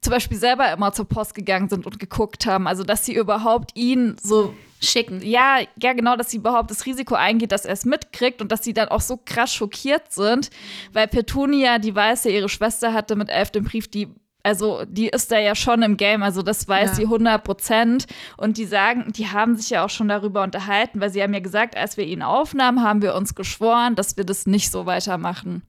zum 0.02 0.10
Beispiel 0.10 0.36
selber 0.36 0.70
immer 0.72 0.92
zur 0.92 1.08
Post 1.08 1.34
gegangen 1.34 1.68
sind 1.68 1.86
und 1.86 1.98
geguckt 1.98 2.44
haben, 2.44 2.66
also 2.66 2.82
dass 2.82 3.06
sie 3.06 3.14
überhaupt 3.14 3.70
ihn 3.76 4.16
so 4.20 4.52
Schicken. 4.80 5.22
ja, 5.22 5.58
ja, 5.80 5.92
genau, 5.92 6.16
dass 6.16 6.30
sie 6.32 6.38
überhaupt 6.38 6.70
das 6.72 6.84
Risiko 6.86 7.14
eingeht, 7.14 7.52
dass 7.52 7.64
er 7.64 7.72
es 7.72 7.84
mitkriegt 7.84 8.42
und 8.42 8.50
dass 8.50 8.64
sie 8.64 8.74
dann 8.74 8.88
auch 8.88 9.00
so 9.00 9.18
krass 9.24 9.54
schockiert 9.54 10.12
sind, 10.12 10.50
weil 10.92 11.06
Petunia, 11.06 11.78
die 11.78 11.94
weiß 11.94 12.24
ja, 12.24 12.32
ihre 12.32 12.48
Schwester 12.48 12.92
hatte 12.92 13.14
mit 13.14 13.30
elf 13.30 13.52
den 13.52 13.62
Brief, 13.62 13.86
die, 13.88 14.08
also 14.42 14.82
die 14.88 15.06
ist 15.08 15.30
da 15.30 15.38
ja 15.38 15.54
schon 15.54 15.82
im 15.82 15.96
Game, 15.96 16.24
also 16.24 16.42
das 16.42 16.66
weiß 16.66 16.90
Ja. 16.90 16.94
sie 16.96 17.04
100 17.04 17.44
Prozent 17.44 18.06
und 18.36 18.58
die 18.58 18.64
sagen, 18.64 19.12
die 19.12 19.28
haben 19.28 19.56
sich 19.56 19.70
ja 19.70 19.84
auch 19.84 19.90
schon 19.90 20.08
darüber 20.08 20.42
unterhalten, 20.42 21.00
weil 21.00 21.10
sie 21.10 21.22
haben 21.22 21.32
ja 21.32 21.38
gesagt, 21.38 21.76
als 21.76 21.96
wir 21.96 22.04
ihn 22.06 22.22
aufnahmen, 22.22 22.82
haben 22.82 23.02
wir 23.02 23.14
uns 23.14 23.36
geschworen, 23.36 23.94
dass 23.94 24.16
wir 24.16 24.24
das 24.24 24.46
nicht 24.46 24.72
so 24.72 24.84
weitermachen. 24.84 25.62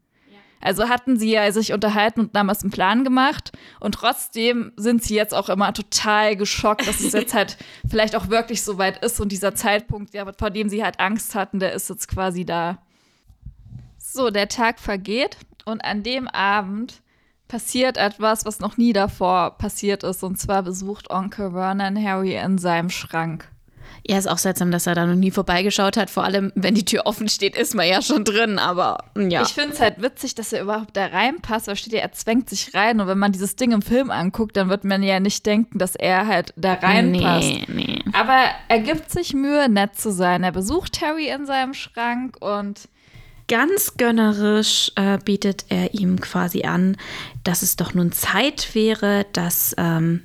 Also 0.64 0.88
hatten 0.88 1.18
sie 1.18 1.32
ja 1.32 1.52
sich 1.52 1.74
unterhalten 1.74 2.22
und 2.22 2.36
damals 2.36 2.64
einen 2.64 2.72
Plan 2.72 3.04
gemacht. 3.04 3.52
Und 3.82 3.96
trotzdem 3.96 4.72
sind 4.78 5.04
sie 5.04 5.14
jetzt 5.14 5.34
auch 5.34 5.50
immer 5.50 5.74
total 5.74 6.38
geschockt, 6.38 6.88
dass 6.88 7.02
es 7.02 7.12
jetzt 7.14 7.34
halt 7.34 7.58
vielleicht 7.88 8.16
auch 8.16 8.30
wirklich 8.30 8.64
so 8.64 8.78
weit 8.78 9.04
ist. 9.04 9.20
Und 9.20 9.32
dieser 9.34 9.56
Zeitpunkt, 9.56 10.14
ja, 10.14 10.26
vor 10.38 10.50
dem 10.50 10.70
sie 10.70 10.84
halt 10.84 11.00
Angst 11.02 11.36
hatten, 11.36 11.60
der 11.60 11.74
ist 11.74 11.90
jetzt 11.90 12.08
quasi 12.08 12.46
da. 12.46 12.80
So, 13.98 14.30
der 14.30 14.48
Tag 14.48 14.80
vergeht 14.80 15.38
und 15.66 15.84
an 15.84 16.02
dem 16.02 16.28
Abend 16.30 17.02
passiert 17.50 17.98
etwas, 17.98 18.46
was 18.46 18.60
noch 18.60 18.78
nie 18.78 18.94
davor 18.94 19.58
passiert 19.58 20.04
ist. 20.04 20.24
Und 20.24 20.40
zwar 20.40 20.64
besucht 20.64 21.10
Onkel 21.10 21.52
Vernon 21.52 22.02
Harry 22.02 22.36
in 22.36 22.58
seinem 22.58 22.90
Schrank. 22.90 23.53
Ja, 24.06 24.18
ist 24.18 24.28
auch 24.28 24.38
seltsam, 24.38 24.70
dass 24.70 24.86
er 24.86 24.96
da 24.96 25.06
noch 25.06 25.16
nie 25.16 25.32
vorbeigeschaut 25.32 25.96
hat. 25.96 26.10
Vor 26.10 26.26
allem, 26.26 26.52
wenn 26.56 26.76
die 26.76 26.84
Tür 26.84 27.04
offen 27.06 27.30
steht, 27.30 27.56
ist 27.56 27.74
man 27.74 27.88
ja 27.88 28.02
schon 28.02 28.26
drin. 28.26 28.60
Aber 28.60 28.98
ja. 29.18 29.44
Ich 29.44 29.50
finde 29.54 29.74
es 29.74 29.80
halt 29.80 30.02
witzig, 30.02 30.36
dass 30.36 30.52
er 30.52 30.62
überhaupt 30.62 30.98
da 30.98 31.06
reinpasst, 31.06 31.68
weil 31.68 31.78
steht 31.78 31.94
ja, 31.94 32.00
er 32.00 32.12
zwängt 32.12 32.50
sich 32.50 32.74
rein. 32.74 33.00
Und 33.00 33.08
wenn 33.08 33.18
man 33.18 33.32
dieses 33.32 33.56
Ding 33.56 33.72
im 33.72 33.82
Film 33.82 34.12
anguckt, 34.12 34.58
dann 34.58 34.70
wird 34.70 34.84
man 34.84 35.04
ja 35.04 35.22
nicht 35.22 35.46
denken, 35.46 35.80
dass 35.80 35.96
er 35.96 36.28
halt 36.28 36.54
da 36.58 36.74
reinpasst. 36.74 37.50
Nee, 37.50 37.66
nee. 37.70 38.04
Aber 38.12 38.44
er 38.68 38.80
gibt 38.80 39.10
sich 39.10 39.34
Mühe, 39.34 39.70
nett 39.70 39.96
zu 39.96 40.12
sein. 40.12 40.44
Er 40.44 40.52
besucht 40.52 41.02
Harry 41.02 41.30
in 41.30 41.46
seinem 41.46 41.74
Schrank 41.74 42.36
und 42.42 42.90
Ganz 43.50 43.98
gönnerisch 43.98 44.92
äh, 44.96 45.18
bietet 45.18 45.66
er 45.68 45.94
ihm 45.94 46.22
quasi 46.22 46.64
an, 46.64 46.96
dass 47.44 47.62
es 47.62 47.76
doch 47.76 47.94
nun 47.94 48.14
Zeit 48.14 48.74
wäre, 48.74 49.26
dass 49.34 49.76
ähm, 49.78 50.24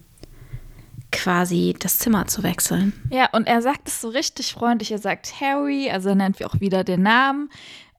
quasi 1.11 1.75
das 1.79 1.99
Zimmer 1.99 2.27
zu 2.27 2.42
wechseln. 2.42 2.92
ja, 3.11 3.29
und 3.33 3.47
er 3.47 3.62
sagt 3.62 3.88
es 3.88 4.01
so 4.01 4.09
richtig 4.09 4.53
freundlich. 4.53 4.92
Er 4.92 4.99
sagt 4.99 5.40
Harry, 5.40 5.90
also 5.90 6.11
er 6.11 6.14
nennt 6.14 6.44
auch 6.44 6.61
wieder 6.61 6.85
den 6.85 7.03
Namen. 7.03 7.51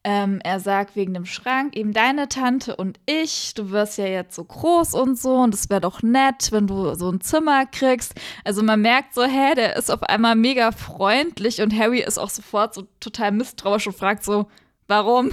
Ähm, 0.05 0.39
er 0.45 0.61
sagt 0.61 0.95
wegen 0.95 1.13
dem 1.13 1.25
Schrank 1.25 1.75
eben 1.75 1.91
deine 1.91 2.29
Tante 2.29 2.73
und 2.77 2.99
ich, 3.05 3.53
du 3.53 3.69
wirst 3.69 3.97
ja 3.97 4.05
jetzt 4.05 4.33
so 4.33 4.45
groß 4.45 4.93
und 4.93 5.19
so 5.19 5.35
und 5.35 5.53
es 5.53 5.69
wäre 5.69 5.81
doch 5.81 6.01
nett, 6.01 6.53
wenn 6.53 6.67
du 6.67 6.95
so 6.95 7.11
ein 7.11 7.19
Zimmer 7.19 7.65
kriegst. 7.65 8.13
Also 8.45 8.63
man 8.63 8.81
merkt 8.81 9.13
so, 9.13 9.23
hä, 9.23 9.55
der 9.55 9.75
ist 9.75 9.91
auf 9.91 10.01
einmal 10.03 10.35
mega 10.35 10.71
freundlich 10.71 11.61
und 11.61 11.77
Harry 11.77 11.99
ist 11.99 12.17
auch 12.17 12.29
sofort 12.29 12.73
so 12.73 12.87
total 13.01 13.33
misstrauisch 13.33 13.87
und 13.87 13.97
fragt 13.97 14.23
so, 14.23 14.47
warum? 14.87 15.31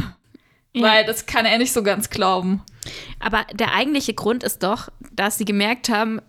Weil 0.75 1.05
das 1.05 1.27
kann 1.27 1.47
er 1.47 1.59
nicht 1.59 1.73
so 1.73 1.83
ganz 1.83 2.11
glauben. 2.11 2.63
Aber 3.21 3.47
der 3.55 3.73
eigentliche 3.73 4.15
Grund 4.15 4.43
ist 4.43 4.63
doch, 4.63 4.89
dass 5.13 5.39
sie 5.39 5.45
gemerkt 5.45 5.89
haben, 5.89 6.21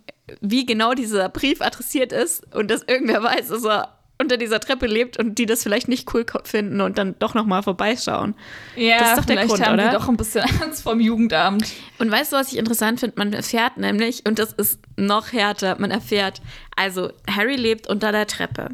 wie 0.42 0.66
genau 0.66 0.94
dieser 0.94 1.30
Brief 1.30 1.62
adressiert 1.62 2.12
ist 2.12 2.54
und 2.56 2.70
dass 2.70 2.84
irgendwer 2.84 3.24
weiß, 3.24 3.48
dass 3.50 3.63
er 3.66 3.94
unter 4.20 4.38
dieser 4.38 4.60
Treppe 4.60 4.88
lebt 4.88 5.18
und 5.20 5.38
die 5.38 5.46
das 5.46 5.62
vielleicht 5.62 5.88
nicht 5.88 6.12
cool 6.13 6.26
finden 6.44 6.82
und 6.82 6.98
dann 6.98 7.16
doch 7.20 7.36
noch 7.36 7.46
mal 7.46 7.62
vorbeischauen. 7.62 8.34
Ja, 8.76 8.98
Das 8.98 9.10
ist 9.12 9.18
doch 9.20 9.26
der 9.26 9.46
Grund, 9.46 9.63
haben 9.63 9.76
oder? 9.76 9.90
die 9.90 9.96
doch 9.96 10.10
ein 10.10 10.18
bisschen 10.18 10.42
Angst 10.63 10.82
vom 10.82 11.00
Jugendamt. 11.00 11.68
Und 12.00 12.10
weißt 12.10 12.34
du, 12.34 12.38
was 12.38 12.52
ich 12.52 12.58
interessant 12.58 13.00
finde? 13.00 13.13
Man 13.18 13.32
erfährt 13.34 13.78
nämlich, 13.78 14.26
und 14.28 14.40
das 14.40 14.54
ist 14.54 14.80
noch 14.96 15.34
härter, 15.34 15.80
man 15.80 15.92
erfährt, 15.92 16.42
also 16.76 17.12
Harry 17.30 17.56
lebt 17.58 17.88
unter 17.88 18.12
der 18.12 18.26
Treppe. 18.26 18.70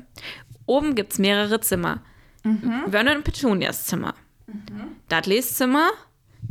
Oben 0.65 0.95
gibt 0.95 1.11
es 1.11 1.19
mehrere 1.19 1.59
Zimmer. 1.59 2.01
Vernon 2.89 3.17
und 3.17 3.23
Petunias 3.25 3.85
Zimmer. 3.85 4.13
Dudleys 5.09 5.55
Zimmer, 5.55 5.89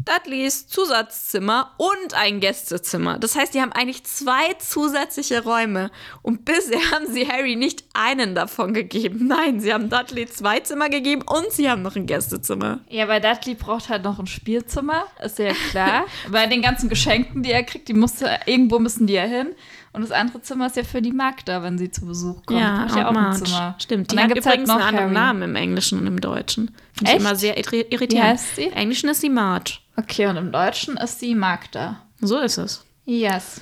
Dudleys 0.04 0.66
Zusatzzimmer 0.66 1.72
und 1.76 2.14
ein 2.14 2.40
Gästezimmer. 2.40 3.18
Das 3.18 3.36
heißt, 3.36 3.54
die 3.54 3.60
haben 3.60 3.72
eigentlich 3.72 4.04
zwei 4.04 4.54
zusätzliche 4.58 5.44
Räume. 5.44 5.90
Und 6.22 6.44
bisher 6.44 6.80
haben 6.92 7.06
sie 7.12 7.28
Harry 7.28 7.56
nicht 7.56 7.84
einen 7.94 8.34
davon 8.34 8.74
gegeben. 8.74 9.26
Nein, 9.26 9.60
sie 9.60 9.72
haben 9.72 9.90
Dudley 9.90 10.26
zwei 10.26 10.60
Zimmer 10.60 10.88
gegeben 10.88 11.22
und 11.22 11.52
sie 11.52 11.70
haben 11.70 11.82
noch 11.82 11.96
ein 11.96 12.06
Gästezimmer. 12.06 12.80
Ja, 12.88 13.08
weil 13.08 13.20
Dudley 13.20 13.54
braucht 13.54 13.88
halt 13.88 14.04
noch 14.04 14.18
ein 14.18 14.26
Spielzimmer, 14.26 15.04
ist 15.22 15.38
ja 15.38 15.52
klar. 15.70 16.06
Bei 16.30 16.46
den 16.46 16.62
ganzen 16.62 16.88
Geschenken, 16.88 17.42
die 17.42 17.52
er 17.52 17.62
kriegt, 17.62 17.88
die 17.88 17.94
muss, 17.94 18.14
irgendwo 18.46 18.78
müssen 18.78 19.06
die 19.06 19.14
ja 19.14 19.24
hin. 19.24 19.54
Und 19.94 20.00
das 20.02 20.10
andere 20.10 20.40
Zimmer 20.40 20.66
ist 20.66 20.76
ja 20.76 20.84
für 20.84 21.02
die 21.02 21.12
Magda, 21.12 21.62
wenn 21.62 21.76
sie 21.76 21.90
zu 21.90 22.06
Besuch 22.06 22.46
kommt. 22.46 22.58
Ja, 22.60 22.84
Braucht 22.86 22.96
ja 22.96 23.04
auch 23.04 23.08
ein 23.10 23.14
Marge. 23.14 23.44
Zimmer. 23.44 23.74
Stimmt. 23.78 24.00
Und 24.00 24.12
Die 24.12 24.16
dann 24.16 24.24
hat 24.30 24.30
halt 24.36 24.44
übrigens 24.46 24.68
noch 24.68 24.76
einen 24.76 24.84
anderen. 24.86 25.12
Namen 25.12 25.42
im 25.42 25.56
Englischen 25.56 25.98
und 25.98 26.06
im 26.06 26.20
Deutschen. 26.20 26.70
Finde 26.94 27.12
ich 27.12 27.18
immer 27.18 27.36
sehr 27.36 27.58
irri- 27.58 27.86
irritierend. 27.90 28.12
Wie 28.12 28.22
heißt 28.22 28.56
sie? 28.56 28.62
Im 28.64 28.72
Englischen 28.72 29.08
ist 29.10 29.20
sie 29.20 29.28
Marge. 29.28 29.74
Okay, 29.96 30.26
und 30.28 30.36
im 30.38 30.50
Deutschen 30.50 30.96
ist 30.96 31.20
sie 31.20 31.34
Magda. 31.34 32.00
So 32.20 32.38
ist 32.38 32.56
es. 32.56 32.84
Yes. 33.04 33.60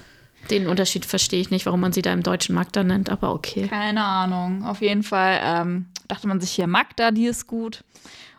Den 0.51 0.69
Unterschied 0.69 1.05
verstehe 1.05 1.40
ich 1.40 1.51
nicht, 1.51 1.66
warum 1.66 1.81
man 1.81 1.93
sie 1.93 2.03
da 2.03 2.12
im 2.12 2.23
Deutschen 2.23 2.55
Magda 2.55 2.85
nennt, 2.85 3.11
aber 3.11 3.35
okay. 3.35 3.66
Keine 3.69 4.05
Ahnung. 4.05 4.64
Auf 4.64 4.81
jeden 4.83 5.03
Fall, 5.03 5.40
ähm, 5.43 5.87
dachte 6.09 6.29
man 6.29 6.40
sich 6.40 6.51
hier, 6.53 6.66
Magda, 6.69 7.11
die 7.11 7.27
ist 7.27 7.47
gut. 7.49 7.83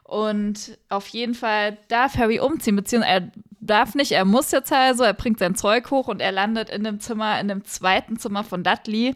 Und 0.03 0.77
auf 0.89 1.07
jeden 1.09 1.33
Fall 1.35 1.77
darf 1.89 2.17
Harry 2.17 2.39
umziehen, 2.39 2.75
beziehungsweise 2.75 3.13
er 3.25 3.31
darf 3.61 3.95
nicht, 3.95 4.11
er 4.11 4.25
muss 4.25 4.51
jetzt 4.51 4.73
also, 4.73 5.03
er 5.03 5.13
bringt 5.13 5.39
sein 5.39 5.55
Zeug 5.55 5.89
hoch 5.91 6.07
und 6.07 6.21
er 6.21 6.31
landet 6.31 6.69
in 6.69 6.83
dem 6.83 6.99
Zimmer, 6.99 7.39
in 7.39 7.47
dem 7.47 7.63
zweiten 7.63 8.17
Zimmer 8.17 8.43
von 8.43 8.63
Dudley. 8.63 9.15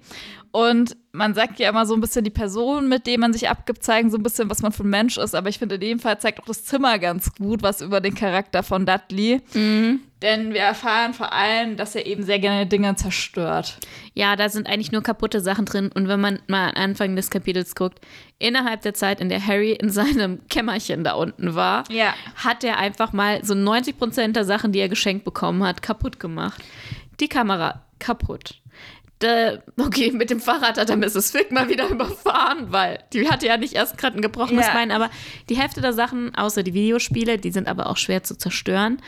Und 0.55 0.95
man 1.11 1.33
sagt 1.33 1.59
ja 1.59 1.67
immer 1.67 1.85
so 1.85 1.95
ein 1.95 1.99
bisschen 1.99 2.23
die 2.23 2.29
Person, 2.29 2.87
mit 2.87 3.07
der 3.07 3.19
man 3.19 3.33
sich 3.33 3.49
abgibt, 3.49 3.83
zeigen 3.83 4.09
so 4.09 4.15
ein 4.15 4.23
bisschen, 4.23 4.49
was 4.49 4.61
man 4.61 4.71
für 4.71 4.83
ein 4.83 4.89
Mensch 4.89 5.17
ist. 5.17 5.35
Aber 5.35 5.49
ich 5.49 5.59
finde, 5.59 5.75
in 5.75 5.81
dem 5.81 5.99
Fall 5.99 6.17
zeigt 6.17 6.39
auch 6.39 6.45
das 6.45 6.63
Zimmer 6.63 6.97
ganz 6.97 7.35
gut 7.35 7.61
was 7.61 7.81
über 7.81 7.99
den 7.99 8.15
Charakter 8.15 8.63
von 8.63 8.85
Dudley. 8.85 9.41
Mhm. 9.53 9.99
Denn 10.21 10.53
wir 10.53 10.61
erfahren 10.61 11.13
vor 11.13 11.33
allem, 11.33 11.75
dass 11.75 11.93
er 11.93 12.05
eben 12.05 12.23
sehr 12.23 12.39
gerne 12.39 12.67
Dinge 12.67 12.95
zerstört. 12.95 13.79
Ja, 14.13 14.37
da 14.37 14.47
sind 14.47 14.67
eigentlich 14.67 14.93
nur 14.93 15.03
kaputte 15.03 15.41
Sachen 15.41 15.65
drin. 15.65 15.91
Und 15.93 16.07
wenn 16.07 16.21
man 16.21 16.39
mal 16.47 16.69
an 16.69 16.75
Anfang 16.75 17.17
des 17.17 17.29
Kapitels 17.29 17.75
guckt, 17.75 17.99
innerhalb 18.39 18.81
der 18.81 18.93
Zeit, 18.93 19.19
in 19.19 19.27
der 19.27 19.45
Harry 19.45 19.73
in 19.73 19.89
seinem 19.89 20.39
Kämmerchen 20.47 21.03
da 21.03 21.15
unten 21.15 21.53
war, 21.55 21.83
ja. 21.91 22.13
hat 22.37 22.63
er 22.63 22.77
einfach 22.77 23.11
mal 23.11 23.43
so 23.43 23.55
90 23.55 23.97
Prozent 23.97 24.37
der 24.37 24.45
Sachen, 24.45 24.71
die 24.71 24.79
er 24.79 24.87
geschenkt 24.87 25.25
bekommen 25.25 25.65
hat, 25.65 25.81
kaputt 25.81 26.17
gemacht. 26.17 26.63
Die 27.19 27.27
Kamera 27.27 27.81
kaputt 27.99 28.61
äh, 29.23 29.59
okay, 29.79 30.11
mit 30.11 30.29
dem 30.29 30.39
Fahrrad 30.39 30.77
hat 30.77 30.89
er 30.89 30.97
Mrs. 30.97 31.31
Fick 31.31 31.51
mal 31.51 31.69
wieder 31.69 31.87
überfahren, 31.89 32.71
weil 32.71 32.99
die 33.13 33.29
hatte 33.29 33.47
ja 33.47 33.57
nicht 33.57 33.73
erst 33.73 33.97
gerade 33.97 34.17
ein 34.17 34.21
gebrochenes 34.21 34.67
ja. 34.67 34.73
Bein, 34.73 34.91
aber 34.91 35.09
die 35.49 35.57
Hälfte 35.57 35.81
der 35.81 35.93
Sachen, 35.93 36.35
außer 36.35 36.63
die 36.63 36.73
Videospiele, 36.73 37.37
die 37.37 37.51
sind 37.51 37.67
aber 37.67 37.87
auch 37.87 37.97
schwer 37.97 38.23
zu 38.23 38.37
zerstören. 38.37 39.01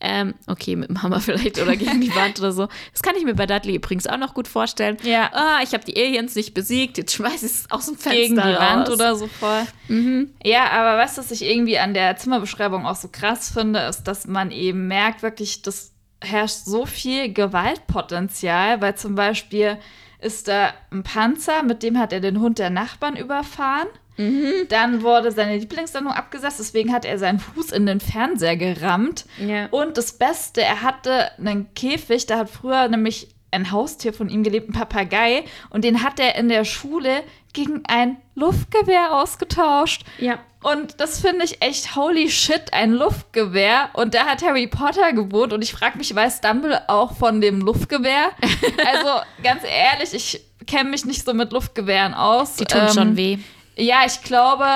Ähm, 0.00 0.34
okay, 0.46 0.76
mit 0.76 0.90
dem 0.90 1.02
Hammer 1.02 1.20
vielleicht 1.20 1.60
oder 1.60 1.74
gegen 1.74 2.00
die 2.00 2.14
Wand 2.14 2.38
oder 2.38 2.52
so. 2.52 2.68
Das 2.92 3.02
kann 3.02 3.16
ich 3.16 3.24
mir 3.24 3.34
bei 3.34 3.46
Dudley 3.46 3.74
übrigens 3.74 4.06
auch 4.06 4.16
noch 4.16 4.32
gut 4.32 4.46
vorstellen. 4.46 4.96
Ja. 5.02 5.30
Ah, 5.32 5.60
ich 5.64 5.72
habe 5.74 5.84
die 5.84 5.96
Aliens 5.96 6.36
nicht 6.36 6.54
besiegt, 6.54 6.98
jetzt 6.98 7.14
schmeiße 7.14 7.46
ich 7.46 7.52
es 7.52 7.70
aus 7.70 7.86
dem 7.86 7.96
Fenster 7.96 8.16
Gegen 8.16 8.34
die 8.36 8.40
raus. 8.40 8.60
Wand 8.60 8.90
oder 8.90 9.16
so 9.16 9.26
voll. 9.26 9.66
Mhm. 9.88 10.30
Ja, 10.44 10.70
aber 10.70 11.02
was, 11.02 11.18
was 11.18 11.32
ich 11.32 11.42
irgendwie 11.42 11.80
an 11.80 11.94
der 11.94 12.16
Zimmerbeschreibung 12.16 12.86
auch 12.86 12.94
so 12.94 13.08
krass 13.10 13.50
finde, 13.50 13.80
ist, 13.80 14.04
dass 14.04 14.28
man 14.28 14.52
eben 14.52 14.86
merkt, 14.86 15.22
wirklich, 15.22 15.62
dass 15.62 15.97
herrscht 16.20 16.64
so 16.64 16.86
viel 16.86 17.32
Gewaltpotenzial, 17.32 18.80
weil 18.80 18.96
zum 18.96 19.14
Beispiel 19.14 19.78
ist 20.20 20.48
da 20.48 20.72
ein 20.90 21.02
Panzer, 21.02 21.62
mit 21.62 21.82
dem 21.82 21.98
hat 21.98 22.12
er 22.12 22.20
den 22.20 22.40
Hund 22.40 22.58
der 22.58 22.70
Nachbarn 22.70 23.16
überfahren. 23.16 23.88
Mhm. 24.16 24.66
Dann 24.68 25.02
wurde 25.02 25.30
seine 25.30 25.56
Lieblingssendung 25.56 26.12
abgesetzt, 26.12 26.58
deswegen 26.58 26.92
hat 26.92 27.04
er 27.04 27.18
seinen 27.18 27.38
Fuß 27.38 27.70
in 27.70 27.86
den 27.86 28.00
Fernseher 28.00 28.56
gerammt. 28.56 29.26
Ja. 29.38 29.66
Und 29.70 29.96
das 29.96 30.12
Beste, 30.12 30.60
er 30.60 30.82
hatte 30.82 31.30
einen 31.38 31.72
Käfig, 31.74 32.26
da 32.26 32.38
hat 32.38 32.50
früher 32.50 32.88
nämlich 32.88 33.28
ein 33.50 33.70
Haustier 33.70 34.12
von 34.12 34.28
ihm 34.28 34.42
gelebt, 34.42 34.68
ein 34.68 34.72
Papagei, 34.72 35.44
und 35.70 35.84
den 35.84 36.02
hat 36.02 36.20
er 36.20 36.34
in 36.34 36.48
der 36.48 36.64
Schule 36.64 37.22
gegen 37.58 37.82
ein 37.88 38.18
Luftgewehr 38.36 39.12
ausgetauscht. 39.12 40.04
Ja. 40.18 40.38
Und 40.62 41.00
das 41.00 41.20
finde 41.20 41.44
ich 41.44 41.60
echt 41.60 41.96
holy 41.96 42.30
shit, 42.30 42.72
ein 42.72 42.92
Luftgewehr. 42.92 43.90
Und 43.94 44.14
da 44.14 44.26
hat 44.26 44.42
Harry 44.42 44.68
Potter 44.68 45.12
gewohnt. 45.12 45.52
Und 45.52 45.62
ich 45.62 45.72
frage 45.72 45.98
mich, 45.98 46.14
weiß 46.14 46.40
Dumbledore 46.40 46.88
auch 46.88 47.16
von 47.16 47.40
dem 47.40 47.60
Luftgewehr? 47.60 48.30
also 48.86 49.08
ganz 49.42 49.62
ehrlich, 49.64 50.14
ich 50.14 50.40
kenne 50.68 50.90
mich 50.90 51.04
nicht 51.04 51.24
so 51.24 51.34
mit 51.34 51.52
Luftgewehren 51.52 52.14
aus. 52.14 52.54
Die 52.54 52.64
tun 52.64 52.82
ähm, 52.82 52.94
schon 52.94 53.16
weh. 53.16 53.38
Ja, 53.76 54.02
ich 54.06 54.22
glaube, 54.22 54.66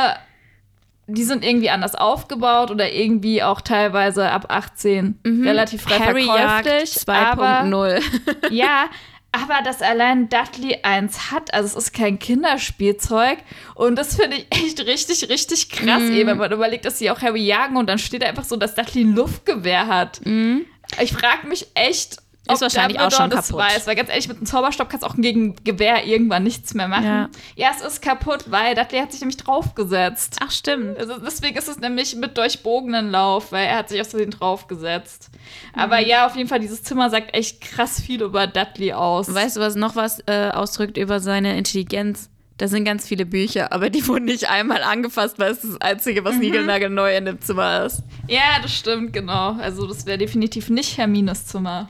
die 1.06 1.22
sind 1.22 1.44
irgendwie 1.44 1.70
anders 1.70 1.94
aufgebaut 1.94 2.72
oder 2.72 2.92
irgendwie 2.92 3.44
auch 3.44 3.60
teilweise 3.60 4.28
ab 4.28 4.46
18 4.48 5.20
mhm. 5.22 5.46
relativ 5.46 5.82
frei 5.82 5.98
Harry 6.00 6.24
verkäuflich. 6.24 6.90
2.0. 6.94 8.02
ja, 8.50 8.86
aber 9.32 9.62
dass 9.64 9.80
allein 9.80 10.28
Dudley 10.28 10.78
eins 10.82 11.30
hat, 11.30 11.52
also 11.54 11.66
es 11.66 11.86
ist 11.86 11.94
kein 11.94 12.18
Kinderspielzeug 12.18 13.38
und 13.74 13.96
das 13.96 14.16
finde 14.16 14.36
ich 14.36 14.46
echt 14.50 14.80
richtig, 14.80 15.28
richtig 15.28 15.70
krass, 15.70 16.02
mm. 16.02 16.26
wenn 16.26 16.36
man 16.36 16.52
überlegt, 16.52 16.84
dass 16.84 16.98
sie 16.98 17.10
auch 17.10 17.22
Harry 17.22 17.42
jagen 17.42 17.76
und 17.76 17.88
dann 17.88 17.98
steht 17.98 18.22
da 18.22 18.26
einfach 18.26 18.44
so, 18.44 18.56
dass 18.56 18.74
Dudley 18.74 19.04
ein 19.04 19.14
Luftgewehr 19.14 19.86
hat. 19.86 20.20
Mm. 20.24 20.58
Ich 21.00 21.12
frage 21.12 21.46
mich 21.46 21.66
echt, 21.74 22.21
ist 22.50 22.60
wahrscheinlich 22.60 22.98
auch 22.98 23.10
schon 23.10 23.30
das 23.30 23.48
kaputt. 23.48 23.64
weiß, 23.64 23.86
weil 23.86 23.94
ganz 23.94 24.08
ehrlich, 24.08 24.26
mit 24.26 24.38
einem 24.38 24.46
Zauberstab 24.46 24.90
kannst 24.90 25.04
du 25.04 25.10
auch 25.10 25.16
gegen 25.16 25.54
Gewehr 25.62 26.04
irgendwann 26.04 26.42
nichts 26.42 26.74
mehr 26.74 26.88
machen. 26.88 27.04
Ja. 27.04 27.30
ja, 27.54 27.70
es 27.76 27.84
ist 27.84 28.02
kaputt, 28.02 28.46
weil 28.48 28.74
Dudley 28.74 28.98
hat 28.98 29.12
sich 29.12 29.20
nämlich 29.20 29.36
draufgesetzt. 29.36 30.38
Ach, 30.40 30.50
stimmt. 30.50 30.98
Also 30.98 31.18
deswegen 31.18 31.56
ist 31.56 31.68
es 31.68 31.78
nämlich 31.78 32.16
mit 32.16 32.36
durchbogenen 32.36 33.10
Lauf, 33.10 33.52
weil 33.52 33.66
er 33.66 33.78
hat 33.78 33.88
sich 33.88 34.00
aus 34.00 34.08
Versehen 34.08 34.32
draufgesetzt. 34.32 35.30
Mhm. 35.74 35.80
Aber 35.80 35.98
ja, 36.00 36.26
auf 36.26 36.34
jeden 36.34 36.48
Fall, 36.48 36.58
dieses 36.58 36.82
Zimmer 36.82 37.10
sagt 37.10 37.34
echt 37.34 37.60
krass 37.60 38.00
viel 38.00 38.22
über 38.22 38.48
Dudley 38.48 38.92
aus. 38.92 39.32
Weißt 39.32 39.56
du, 39.56 39.60
was 39.60 39.76
noch 39.76 39.94
was 39.94 40.20
äh, 40.26 40.50
ausdrückt 40.52 40.96
über 40.96 41.20
seine 41.20 41.56
Intelligenz? 41.56 42.28
Da 42.58 42.68
sind 42.68 42.84
ganz 42.84 43.06
viele 43.06 43.24
Bücher, 43.24 43.72
aber 43.72 43.88
die 43.90 44.06
wurden 44.06 44.26
nicht 44.26 44.48
einmal 44.48 44.82
angefasst, 44.82 45.38
weil 45.38 45.52
es 45.52 45.62
das 45.62 45.80
Einzige, 45.80 46.24
was 46.24 46.34
mhm. 46.34 46.40
niegelnagelneu 46.40 47.16
in 47.16 47.24
dem 47.24 47.40
Zimmer 47.40 47.86
ist. 47.86 48.02
Ja, 48.28 48.60
das 48.60 48.74
stimmt, 48.74 49.12
genau. 49.12 49.52
Also 49.54 49.86
das 49.86 50.06
wäre 50.06 50.18
definitiv 50.18 50.70
nicht 50.70 50.98
Hermines 50.98 51.46
Zimmer. 51.46 51.88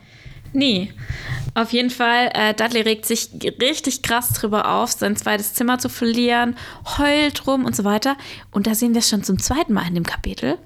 Nee. 0.52 0.92
Auf 1.54 1.72
jeden 1.72 1.90
Fall, 1.90 2.30
äh, 2.34 2.54
Dudley 2.54 2.80
regt 2.80 3.04
sich 3.06 3.28
richtig 3.60 4.02
krass 4.02 4.30
drüber 4.30 4.70
auf, 4.74 4.92
sein 4.92 5.16
zweites 5.16 5.52
Zimmer 5.54 5.78
zu 5.78 5.88
verlieren, 5.88 6.56
heult 6.98 7.46
rum 7.46 7.64
und 7.66 7.76
so 7.76 7.84
weiter. 7.84 8.16
Und 8.50 8.66
da 8.66 8.74
sehen 8.74 8.94
wir 8.94 9.00
es 9.00 9.08
schon 9.10 9.22
zum 9.22 9.38
zweiten 9.38 9.72
Mal 9.74 9.86
in 9.86 9.94
dem 9.94 10.04
Kapitel. 10.06 10.56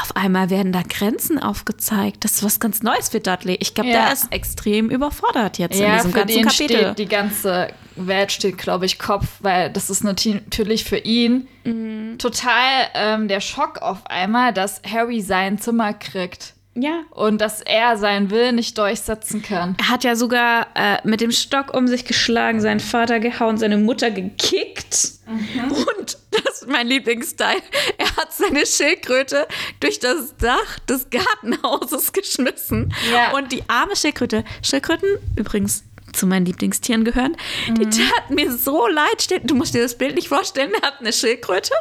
Auf 0.00 0.14
einmal 0.16 0.48
werden 0.50 0.72
da 0.72 0.82
Grenzen 0.82 1.40
aufgezeigt. 1.40 2.22
Das 2.24 2.34
ist 2.34 2.44
was 2.44 2.60
ganz 2.60 2.82
Neues 2.84 3.08
für 3.08 3.18
Dudley. 3.18 3.56
Ich 3.60 3.74
glaube, 3.74 3.90
Ja. 3.90 4.04
der 4.04 4.12
ist 4.12 4.32
extrem 4.32 4.90
überfordert 4.90 5.58
jetzt 5.58 5.78
Ja, 5.78 5.86
in 5.88 5.92
diesem 5.96 6.10
für 6.12 6.18
ganzen 6.18 6.34
den 6.36 6.44
Kapitel. 6.46 6.76
steht 6.78 6.98
die 7.00 7.06
ganze 7.06 7.68
Welt 7.96 8.30
steht, 8.30 8.58
glaube 8.58 8.86
ich, 8.86 9.00
Kopf, 9.00 9.26
weil 9.40 9.70
das 9.70 9.90
ist 9.90 10.04
natürlich 10.04 10.84
für 10.84 10.98
ihn 10.98 11.48
Mhm. 11.64 12.16
total 12.18 12.86
ähm, 12.94 13.26
der 13.28 13.40
Schock 13.40 13.82
auf 13.82 14.06
einmal, 14.06 14.52
dass 14.52 14.80
Harry 14.88 15.20
sein 15.20 15.58
Zimmer 15.58 15.92
kriegt 15.94 16.54
ja. 16.82 17.02
und 17.10 17.40
dass 17.40 17.60
er 17.60 17.96
seinen 17.96 18.30
Willen 18.30 18.56
nicht 18.56 18.76
durchsetzen 18.78 19.42
kann. 19.42 19.76
Er 19.78 19.88
hat 19.88 20.04
ja 20.04 20.16
sogar 20.16 20.68
äh, 20.74 20.98
mit 21.04 21.20
dem 21.20 21.30
Stock 21.30 21.74
um 21.74 21.86
sich 21.88 22.04
geschlagen, 22.04 22.60
seinen 22.60 22.80
Vater 22.80 23.20
gehauen, 23.20 23.58
seine 23.58 23.76
Mutter 23.76 24.10
gekickt. 24.10 25.18
Und 25.26 26.18
das 26.30 26.62
ist 26.62 26.68
mein 26.68 26.86
Lieblingsteil. 26.86 27.58
Er 27.98 28.16
hat 28.16 28.32
seine 28.32 28.64
Schildkröte 28.64 29.46
durch 29.80 29.98
das 29.98 30.36
Dach 30.36 30.78
des 30.88 31.08
Gartenhauses 31.10 32.12
geschmissen. 32.12 32.94
Ja. 33.12 33.32
Und 33.36 33.52
die 33.52 33.62
arme 33.68 33.94
Schildkröte, 33.96 34.44
Schildkröten 34.62 35.08
übrigens 35.36 35.84
zu 36.18 36.26
meinen 36.26 36.46
Lieblingstieren 36.46 37.04
gehören, 37.04 37.36
die 37.68 37.84
tat 37.84 38.30
mir 38.30 38.52
so 38.52 38.86
leid. 38.86 39.40
Du 39.44 39.54
musst 39.54 39.74
dir 39.74 39.82
das 39.82 39.96
Bild 39.96 40.14
nicht 40.16 40.28
vorstellen, 40.28 40.72
er 40.80 40.86
hat 40.86 41.00
eine 41.00 41.12
Schildkröte. 41.12 41.72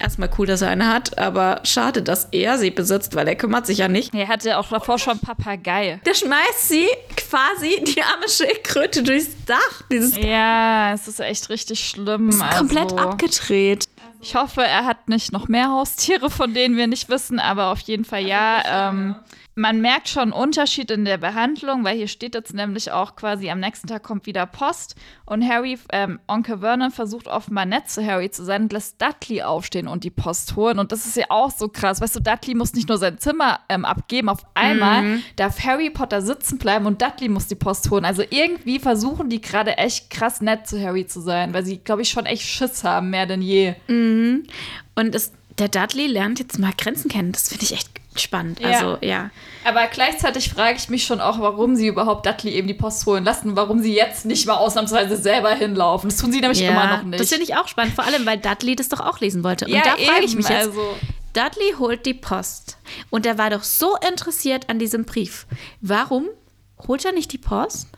Erstmal 0.00 0.28
cool, 0.38 0.46
dass 0.46 0.62
er 0.62 0.68
eine 0.68 0.88
hat, 0.92 1.16
aber 1.18 1.60
schade, 1.64 2.02
dass 2.02 2.28
er 2.32 2.58
sie 2.58 2.70
besitzt, 2.70 3.14
weil 3.14 3.28
er 3.28 3.36
kümmert 3.36 3.66
sich 3.66 3.78
ja 3.78 3.88
nicht. 3.88 4.14
Er 4.14 4.28
hatte 4.28 4.58
auch 4.58 4.68
davor 4.68 4.98
schon 4.98 5.18
Papagei. 5.18 6.00
Der 6.04 6.14
schmeißt 6.14 6.68
sie 6.68 6.86
quasi, 7.16 7.82
die 7.84 8.02
arme 8.02 8.28
Schildkröte, 8.28 9.02
durchs 9.02 9.28
Dach. 9.46 9.82
Dieses 9.90 10.16
Ja, 10.16 10.92
es 10.94 11.08
ist 11.08 11.20
echt 11.20 11.48
richtig 11.48 11.80
schlimm. 11.80 12.30
ist 12.30 12.40
komplett 12.56 12.92
also. 12.92 12.98
abgedreht. 12.98 13.88
Ich 14.20 14.34
hoffe, 14.34 14.62
er 14.62 14.86
hat 14.86 15.08
nicht 15.08 15.32
noch 15.32 15.48
mehr 15.48 15.68
Haustiere, 15.68 16.30
von 16.30 16.54
denen 16.54 16.76
wir 16.76 16.86
nicht 16.86 17.10
wissen, 17.10 17.38
aber 17.38 17.70
auf 17.70 17.80
jeden 17.80 18.06
Fall 18.06 18.26
ja. 18.26 18.88
Ähm, 18.90 19.16
man 19.56 19.80
merkt 19.80 20.08
schon 20.08 20.24
einen 20.24 20.32
Unterschied 20.32 20.90
in 20.90 21.04
der 21.04 21.18
Behandlung, 21.18 21.84
weil 21.84 21.96
hier 21.96 22.08
steht 22.08 22.34
jetzt 22.34 22.54
nämlich 22.54 22.90
auch 22.90 23.14
quasi, 23.14 23.50
am 23.50 23.60
nächsten 23.60 23.86
Tag 23.86 24.02
kommt 24.02 24.26
wieder 24.26 24.46
Post 24.46 24.96
und 25.26 25.48
Harry, 25.48 25.78
ähm, 25.92 26.18
Onkel 26.26 26.58
Vernon 26.58 26.90
versucht 26.90 27.28
offenbar 27.28 27.64
nett 27.64 27.88
zu 27.88 28.04
Harry 28.04 28.30
zu 28.30 28.44
sein 28.44 28.62
und 28.62 28.72
lässt 28.72 29.00
Dudley 29.00 29.42
aufstehen 29.42 29.86
und 29.86 30.02
die 30.02 30.10
Post 30.10 30.56
holen. 30.56 30.78
Und 30.78 30.90
das 30.90 31.06
ist 31.06 31.16
ja 31.16 31.26
auch 31.28 31.52
so 31.52 31.68
krass. 31.68 32.00
Weißt 32.00 32.16
du, 32.16 32.20
Dudley 32.20 32.54
muss 32.54 32.74
nicht 32.74 32.88
nur 32.88 32.98
sein 32.98 33.18
Zimmer 33.18 33.60
ähm, 33.68 33.84
abgeben, 33.84 34.28
auf 34.28 34.44
einmal 34.54 35.20
darf 35.36 35.64
Harry 35.64 35.90
Potter 35.90 36.20
sitzen 36.20 36.58
bleiben 36.58 36.86
und 36.86 37.00
Dudley 37.00 37.28
muss 37.28 37.46
die 37.46 37.54
Post 37.54 37.90
holen. 37.90 38.04
Also 38.04 38.24
irgendwie 38.28 38.80
versuchen 38.80 39.28
die 39.28 39.40
gerade 39.40 39.78
echt 39.78 40.10
krass 40.10 40.40
nett 40.40 40.66
zu 40.66 40.82
Harry 40.82 41.06
zu 41.06 41.20
sein, 41.20 41.54
weil 41.54 41.64
sie, 41.64 41.78
glaube 41.78 42.02
ich, 42.02 42.10
schon 42.10 42.26
echt 42.26 42.42
Schiss 42.42 42.82
haben, 42.82 43.10
mehr 43.10 43.26
denn 43.26 43.42
je. 43.42 43.74
Und 44.96 45.14
es, 45.14 45.32
der 45.58 45.68
Dudley 45.68 46.08
lernt 46.08 46.40
jetzt 46.40 46.58
mal 46.58 46.72
Grenzen 46.76 47.08
kennen. 47.08 47.30
Das 47.30 47.48
finde 47.48 47.64
ich 47.64 47.72
echt 47.72 48.03
spannend. 48.16 48.60
Ja. 48.60 48.68
Also, 48.68 48.98
ja. 49.00 49.30
Aber 49.64 49.86
gleichzeitig 49.86 50.50
frage 50.50 50.76
ich 50.76 50.88
mich 50.88 51.04
schon 51.04 51.20
auch, 51.20 51.38
warum 51.40 51.76
sie 51.76 51.86
überhaupt 51.86 52.26
Dudley 52.26 52.52
eben 52.52 52.68
die 52.68 52.74
Post 52.74 53.04
holen 53.06 53.24
lassen, 53.24 53.56
warum 53.56 53.80
sie 53.80 53.94
jetzt 53.94 54.24
nicht 54.26 54.46
mal 54.46 54.54
ausnahmsweise 54.56 55.16
selber 55.16 55.54
hinlaufen. 55.54 56.10
Das 56.10 56.18
tun 56.18 56.32
sie 56.32 56.40
nämlich 56.40 56.62
immer 56.62 56.96
noch 56.96 57.02
nicht. 57.02 57.20
Das 57.20 57.28
finde 57.28 57.44
ich 57.44 57.56
auch 57.56 57.68
spannend, 57.68 57.94
vor 57.94 58.04
allem, 58.04 58.24
weil 58.26 58.38
Dudley 58.38 58.76
das 58.76 58.88
doch 58.88 59.00
auch 59.00 59.20
lesen 59.20 59.42
wollte. 59.44 59.64
Und 59.66 59.72
Ja, 59.72 59.82
da 59.84 59.90
frage 59.96 60.24
ich 60.24 60.34
mich 60.34 60.48
jetzt, 60.48 60.68
also- 60.68 60.96
Dudley 61.32 61.74
holt 61.78 62.06
die 62.06 62.14
Post 62.14 62.78
und 63.10 63.26
er 63.26 63.38
war 63.38 63.50
doch 63.50 63.64
so 63.64 63.96
interessiert 64.08 64.68
an 64.70 64.78
diesem 64.78 65.04
Brief. 65.04 65.46
Warum 65.80 66.28
holt 66.86 67.04
er 67.04 67.12
nicht 67.12 67.32
die 67.32 67.38
Post? 67.38 67.88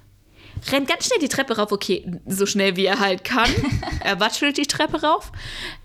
Rennt 0.72 0.88
ganz 0.88 1.04
schnell 1.06 1.18
die 1.18 1.28
Treppe 1.28 1.58
rauf, 1.58 1.70
okay, 1.70 2.10
so 2.26 2.46
schnell 2.46 2.76
wie 2.76 2.86
er 2.86 2.98
halt 2.98 3.24
kann. 3.24 3.50
er 4.02 4.18
watschelt 4.20 4.56
die 4.56 4.66
Treppe 4.66 5.02
rauf. 5.02 5.30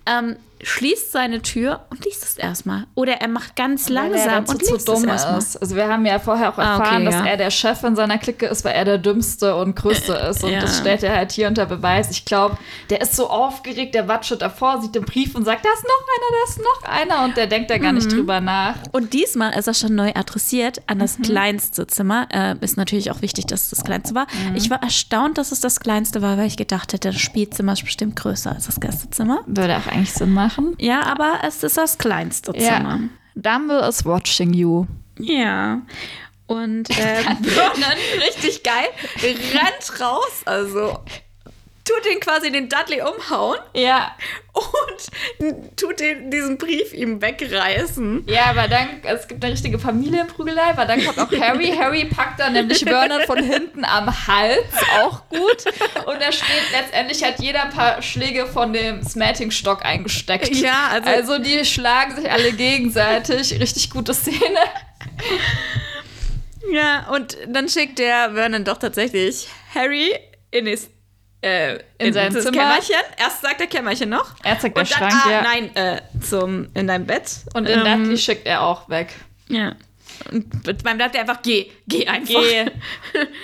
Ähm, 0.06 0.36
schließt 0.64 1.12
seine 1.12 1.42
Tür 1.42 1.82
und 1.90 2.06
liest 2.06 2.24
es 2.24 2.38
erstmal. 2.38 2.86
Oder 2.94 3.14
er 3.14 3.28
macht 3.28 3.56
ganz 3.56 3.90
langsam 3.90 4.46
und 4.46 4.64
zu 4.64 4.74
liest 4.76 4.88
dumm 4.88 4.98
es 4.98 5.24
erstmal. 5.24 5.36
Also 5.60 5.76
wir 5.76 5.88
haben 5.88 6.06
ja 6.06 6.20
vorher 6.20 6.50
auch 6.54 6.58
Ah, 6.60 6.76
okay, 6.76 6.84
erfahren, 6.84 7.06
dass 7.06 7.16
ja. 7.16 7.26
er 7.26 7.38
der 7.38 7.50
Chef 7.50 7.84
in 7.84 7.96
seiner 7.96 8.20
Clique 8.20 8.46
ist, 8.46 8.64
weil 8.64 8.74
er 8.74 8.86
der 8.86 9.00
dümmste 9.00 9.56
und 9.56 9.76
größte 9.76 10.14
ist. 10.30 10.44
Und 10.44 10.52
Ja. 10.52 10.60
das 10.62 10.78
stellt 10.78 11.02
er 11.02 11.16
halt 11.16 11.32
hier 11.32 11.48
unter 11.48 11.66
Beweis. 11.66 12.12
Ich 12.12 12.26
glaube, 12.26 12.60
der 12.92 13.02
ist 13.02 13.16
so 13.16 13.28
aufgeregt, 13.28 13.96
der 13.96 14.08
watschelt 14.08 14.44
davor, 14.44 14.80
sieht 14.84 14.94
den 14.94 15.04
Brief 15.04 15.34
und 15.34 15.46
sagt, 15.46 15.66
da 15.66 15.70
ist 15.74 15.84
noch 15.84 16.06
einer, 16.14 16.38
da 16.38 16.52
ist 16.52 16.60
noch 16.60 17.18
einer. 17.18 17.26
Und 17.26 17.38
der 17.38 17.48
denkt 17.48 17.72
da 17.72 17.80
gar 17.80 17.92
Mhm. 17.92 17.98
nicht 17.98 18.12
drüber 18.12 18.40
nach. 18.40 18.76
Und 18.92 19.14
diesmal 19.14 19.58
ist 19.58 19.66
er 19.66 19.74
schon 19.74 19.96
neu 19.96 20.12
adressiert 20.14 20.84
an 20.86 21.00
das 21.00 21.18
kleinste 21.24 21.88
Zimmer. 21.88 22.28
Äh, 22.32 22.56
ist 22.62 22.78
natürlich 22.78 23.10
auch 23.10 23.24
wichtig, 23.24 23.48
dass 23.48 23.64
es 23.64 23.70
das 23.72 23.84
kleinste 23.84 24.14
war. 24.14 24.28
Ich 24.54 24.70
war 24.70 24.84
erstaunt, 24.84 25.40
dass 25.40 25.52
es 25.52 25.60
das 25.60 25.80
kleinste 25.80 26.22
war, 26.22 26.38
weil 26.38 26.46
ich 26.46 26.58
gedacht 26.58 26.94
hätte, 26.94 27.10
das 27.10 27.20
Spielzimmer 27.20 27.74
ist 27.74 27.84
bestimmt 27.84 28.16
größer 28.16 28.52
als 28.52 28.68
das 28.68 28.80
Gastzimmer. 28.80 29.40
Würde 29.48 29.76
auch 29.78 29.91
eigentlich 29.92 30.14
Sinn 30.14 30.34
machen. 30.34 30.76
Ja, 30.80 31.04
aber 31.04 31.40
es 31.44 31.64
ist 31.64 31.78
das 31.78 31.98
kleinste 31.98 32.54
Zimmer. 32.54 33.00
Dumble 33.36 33.88
is 33.88 34.06
watching 34.06 34.54
you. 34.54 34.86
Ja. 35.20 35.82
Und 36.48 36.90
äh, 37.00 37.24
Vernon, 37.42 37.98
richtig 38.26 38.64
geil, 38.64 38.88
rennt 39.22 40.02
raus, 40.02 40.42
also 40.46 41.00
tut 41.94 42.06
den 42.06 42.20
quasi 42.20 42.52
den 42.52 42.70
Dudley 42.70 43.02
umhauen 43.02 43.58
Ja. 43.74 44.16
und 44.54 45.78
tut 45.78 46.00
den, 46.00 46.30
diesen 46.32 46.58
Brief 46.58 46.94
ihm 46.94 47.22
wegreißen. 47.22 48.26
Ja, 48.28 48.46
aber 48.52 48.68
dann, 48.68 49.02
es 49.04 49.28
gibt 49.28 49.44
eine 49.44 49.54
richtige 49.54 49.80
Familienprügelei, 49.80 50.76
weil 50.76 50.88
dann 50.88 51.04
kommt 51.06 51.20
auch 51.20 51.32
Harry. 51.40 51.74
Harry 51.78 52.06
packt 52.06 52.40
dann 52.40 52.54
nämlich 52.54 52.80
Vernon 52.80 53.22
von 53.26 53.42
hinten 53.44 53.84
am 53.86 54.08
Hals, 54.28 54.64
auch 55.02 55.28
gut. 55.30 55.66
Und 56.06 56.22
da 56.22 56.32
steht, 56.32 56.72
letztendlich 56.72 57.24
hat 57.24 57.40
jeder 57.40 57.64
ein 57.64 57.70
paar 57.72 58.02
Schläge 58.02 58.46
von 58.46 58.74
dem 58.74 59.04
Smatting-Stock 59.04 59.84
eingesteckt. 59.86 60.50
Ja, 60.56 60.90
also- 60.92 61.10
Also 61.10 61.38
die 61.40 61.64
schlagen 61.66 62.16
sich 62.16 62.30
alle 62.32 62.52
gegenseitig. 62.54 63.60
Richtig 63.60 63.90
gute 63.90 64.14
Szene. 64.14 64.60
Ja, 66.72 67.10
und 67.14 67.38
dann 67.48 67.68
schickt 67.70 68.00
der 68.00 68.32
Vernon 68.34 68.64
doch 68.64 68.78
tatsächlich 68.78 69.48
Harry 69.74 70.14
in 70.52 70.66
das, 70.66 70.90
äh, 71.42 71.80
In 71.98 72.14
sein 72.14 72.34
das 72.34 72.44
Zimmer. 72.44 72.58
Kämmerchen. 72.58 72.96
Erst 73.18 73.42
sagt 73.42 73.62
er 73.62 73.68
Kämmerchen 73.68 74.10
noch. 74.10 74.36
Er 74.44 74.60
zeigt 74.60 74.78
der 74.78 74.84
Und 74.84 74.92
dann, 74.92 75.12
Schrank, 75.12 75.26
ah, 75.26 75.32
ja. 75.32 75.42
nein, 75.42 75.76
äh, 75.76 76.02
zum, 76.22 76.70
in 76.74 76.88
deinem 76.88 77.06
Bett. 77.06 77.32
Und 77.54 77.68
den 77.68 77.86
Ähm, 77.86 78.04
Dudley 78.04 78.18
schickt 78.18 78.46
er 78.46 78.62
auch 78.62 78.90
weg. 78.90 79.14
Ja. 79.48 79.76
Und 80.32 80.84
beim 80.84 81.00
sagt 81.00 81.16
er 81.16 81.22
einfach, 81.22 81.42
geh, 81.42 81.72
geh 81.88 82.06
einfach. 82.08 82.42
Geh. 82.42 82.66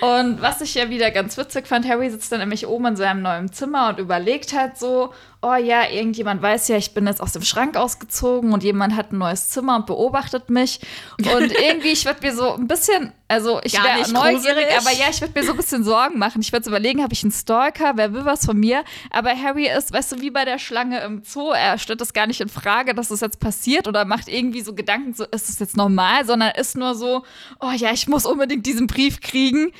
Und 0.00 0.40
was 0.40 0.60
ich 0.60 0.74
ja 0.74 0.88
wieder 0.90 1.10
ganz 1.10 1.36
witzig 1.36 1.66
fand, 1.66 1.88
Harry 1.88 2.08
sitzt 2.08 2.30
dann 2.30 2.38
nämlich 2.38 2.66
oben 2.68 2.86
in 2.86 2.96
seinem 2.96 3.22
neuen 3.22 3.52
Zimmer 3.52 3.88
und 3.88 3.98
überlegt 3.98 4.52
halt 4.52 4.78
so, 4.78 5.12
oh 5.40 5.54
ja, 5.54 5.88
irgendjemand 5.88 6.42
weiß 6.42 6.68
ja, 6.68 6.76
ich 6.76 6.94
bin 6.94 7.06
jetzt 7.06 7.20
aus 7.20 7.32
dem 7.32 7.42
Schrank 7.42 7.76
ausgezogen 7.76 8.52
und 8.52 8.64
jemand 8.64 8.96
hat 8.96 9.12
ein 9.12 9.18
neues 9.18 9.50
Zimmer 9.50 9.76
und 9.76 9.86
beobachtet 9.86 10.50
mich. 10.50 10.80
Und 11.18 11.52
irgendwie, 11.62 11.92
ich 11.92 12.04
würde 12.04 12.26
mir 12.26 12.34
so 12.34 12.54
ein 12.54 12.66
bisschen, 12.66 13.12
also 13.28 13.60
ich 13.62 13.74
wäre 13.74 13.98
nicht 13.98 14.12
neugierig, 14.12 14.42
gruselig. 14.42 14.78
aber 14.78 14.92
ja, 14.92 15.06
ich 15.10 15.20
würde 15.20 15.38
mir 15.38 15.46
so 15.46 15.52
ein 15.52 15.56
bisschen 15.56 15.84
Sorgen 15.84 16.18
machen. 16.18 16.40
Ich 16.40 16.50
würde 16.50 16.64
so 16.64 16.70
überlegen, 16.70 17.02
habe 17.02 17.12
ich 17.12 17.22
einen 17.22 17.30
Stalker, 17.30 17.92
wer 17.94 18.12
will 18.12 18.24
was 18.24 18.46
von 18.46 18.58
mir? 18.58 18.82
Aber 19.10 19.30
Harry 19.30 19.68
ist, 19.68 19.92
weißt 19.92 20.12
du, 20.12 20.20
wie 20.20 20.30
bei 20.30 20.44
der 20.44 20.58
Schlange 20.58 21.00
im 21.02 21.22
Zoo, 21.24 21.50
er 21.50 21.78
stellt 21.78 22.00
das 22.00 22.12
gar 22.12 22.26
nicht 22.26 22.40
in 22.40 22.48
Frage, 22.48 22.94
dass 22.94 23.08
das 23.08 23.20
jetzt 23.20 23.38
passiert 23.38 23.86
oder 23.86 24.04
macht 24.04 24.28
irgendwie 24.28 24.62
so 24.62 24.74
Gedanken, 24.74 25.14
so 25.14 25.24
ist 25.24 25.48
das 25.48 25.60
jetzt 25.60 25.76
normal, 25.76 26.26
sondern 26.26 26.50
ist 26.56 26.76
nur 26.76 26.96
so, 26.96 27.22
oh 27.60 27.70
ja, 27.76 27.92
ich 27.92 28.08
muss 28.08 28.26
unbedingt 28.26 28.66
diesen 28.66 28.88
Brief 28.88 29.20
kriegen. 29.20 29.72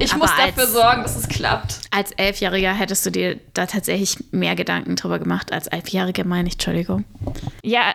Ich 0.00 0.12
Aber 0.12 0.22
muss 0.22 0.30
als- 0.38 0.54
dafür 0.54 0.66
sorgen, 0.66 1.02
dass 1.02 1.16
es 1.16 1.28
klappt. 1.28 1.80
Als 1.90 2.10
Elfjähriger 2.12 2.74
hättest 2.74 3.06
du 3.06 3.10
dir 3.10 3.38
da 3.54 3.66
tatsächlich 3.66 4.16
mehr 4.32 4.54
Gedanken 4.56 4.96
drüber 4.96 5.18
gemacht. 5.18 5.52
Als 5.52 5.66
Elfjährige 5.68 6.24
meine 6.24 6.48
ich, 6.48 6.54
Entschuldigung. 6.54 7.04
Ja, 7.62 7.94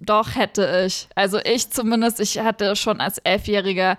doch 0.00 0.34
hätte 0.34 0.84
ich. 0.86 1.08
Also 1.14 1.38
ich 1.38 1.70
zumindest, 1.70 2.20
ich 2.20 2.38
hatte 2.40 2.74
schon 2.76 3.00
als 3.00 3.18
Elfjähriger 3.18 3.96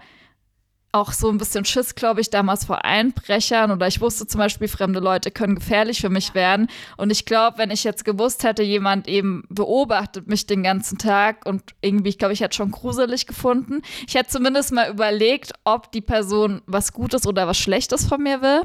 auch 0.92 1.12
so 1.12 1.30
ein 1.30 1.38
bisschen 1.38 1.66
Schiss, 1.66 1.96
glaube 1.96 2.22
ich, 2.22 2.30
damals 2.30 2.66
vor 2.66 2.86
Einbrechern 2.86 3.72
oder 3.72 3.88
ich 3.88 4.02
wusste 4.02 4.26
zum 4.26 4.40
Beispiel, 4.40 4.68
fremde 4.68 5.00
Leute 5.00 5.32
können 5.32 5.56
gefährlich 5.56 6.02
für 6.02 6.10
mich 6.10 6.34
werden. 6.34 6.68
Und 6.96 7.12
ich 7.12 7.26
glaube, 7.26 7.58
wenn 7.58 7.72
ich 7.72 7.84
jetzt 7.84 8.06
gewusst 8.06 8.44
hätte, 8.44 8.64
jemand 8.64 9.08
eben 9.08 9.44
beobachtet 9.50 10.28
mich 10.28 10.48
den 10.48 10.64
ganzen 10.64 10.98
Tag 10.98 11.46
und 11.46 11.76
irgendwie, 11.82 12.10
ich 12.10 12.18
glaube, 12.18 12.34
ich 12.34 12.42
hätte 12.42 12.56
schon 12.56 12.72
gruselig 12.72 13.28
gefunden. 13.28 13.82
Ich 14.08 14.16
hätte 14.16 14.30
zumindest 14.30 14.72
mal 14.72 14.90
überlegt, 14.90 15.54
ob 15.66 15.92
die 15.92 16.02
Person 16.02 16.62
was 16.66 16.94
Gutes 16.94 17.28
oder 17.28 17.48
was 17.48 17.58
Schlechtes 17.58 18.06
von 18.06 18.24
mir 18.24 18.42
will. 18.42 18.62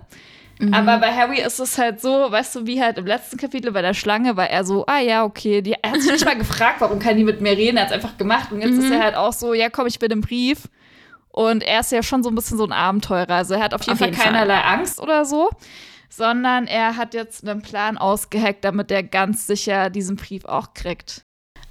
Aber 0.71 0.99
bei 0.99 1.13
Harry 1.13 1.41
ist 1.41 1.59
es 1.59 1.77
halt 1.77 2.01
so, 2.01 2.31
weißt 2.31 2.55
du, 2.55 2.67
wie 2.67 2.81
halt 2.81 2.97
im 2.99 3.07
letzten 3.07 3.37
Kapitel 3.37 3.73
bei 3.73 3.83
der 3.83 3.95
Schlange 3.95 4.37
war 4.37 4.49
er 4.49 4.65
so, 4.65 4.87
ah 4.87 5.01
ja, 5.01 5.25
okay, 5.25 5.61
die, 5.61 5.73
er 5.73 5.91
hat 5.91 6.01
sich 6.01 6.13
nicht 6.13 6.25
mal 6.25 6.37
gefragt, 6.39 6.81
warum 6.81 7.01
kann 7.01 7.17
die 7.17 7.25
mit 7.25 7.41
mir 7.41 7.57
reden, 7.57 7.79
er 7.79 7.85
hat 7.85 7.91
es 7.91 7.95
einfach 7.95 8.17
gemacht 8.17 8.53
und 8.53 8.61
jetzt 8.61 8.79
ist 8.79 8.91
er 8.91 9.03
halt 9.03 9.17
auch 9.17 9.33
so, 9.33 9.55
ja 9.55 9.71
komm, 9.71 9.87
ich 9.87 10.01
will 10.01 10.09
den 10.09 10.21
Brief. 10.21 10.69
Und 11.33 11.63
er 11.63 11.81
ist 11.81 11.93
ja 11.93 12.03
schon 12.03 12.23
so 12.23 12.29
ein 12.31 12.35
bisschen 12.35 12.59
so 12.59 12.65
ein 12.65 12.73
Abenteurer, 12.73 13.31
also 13.31 13.55
er 13.55 13.63
hat 13.63 13.75
auf 13.75 13.81
jeden 13.83 13.93
Auf 13.95 13.99
Fall 13.99 14.09
jeden 14.09 14.21
Fall. 14.21 14.33
keinerlei 14.33 14.61
Angst 14.61 15.01
oder 15.01 15.25
so, 15.25 15.51
sondern 16.11 16.67
er 16.67 16.97
hat 16.97 17.15
jetzt 17.15 17.49
einen 17.49 17.63
Plan 17.63 17.97
ausgeheckt, 17.97 18.65
damit 18.65 18.91
er 18.91 19.03
ganz 19.03 19.47
sicher 19.47 19.89
diesen 19.89 20.17
Brief 20.17 20.45
auch 20.45 20.75
kriegt. 20.75 21.25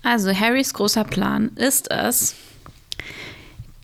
Also 0.04 0.34
Harrys 0.34 0.74
großer 0.74 1.04
Plan 1.04 1.52
ist 1.56 1.92
es, 1.92 2.36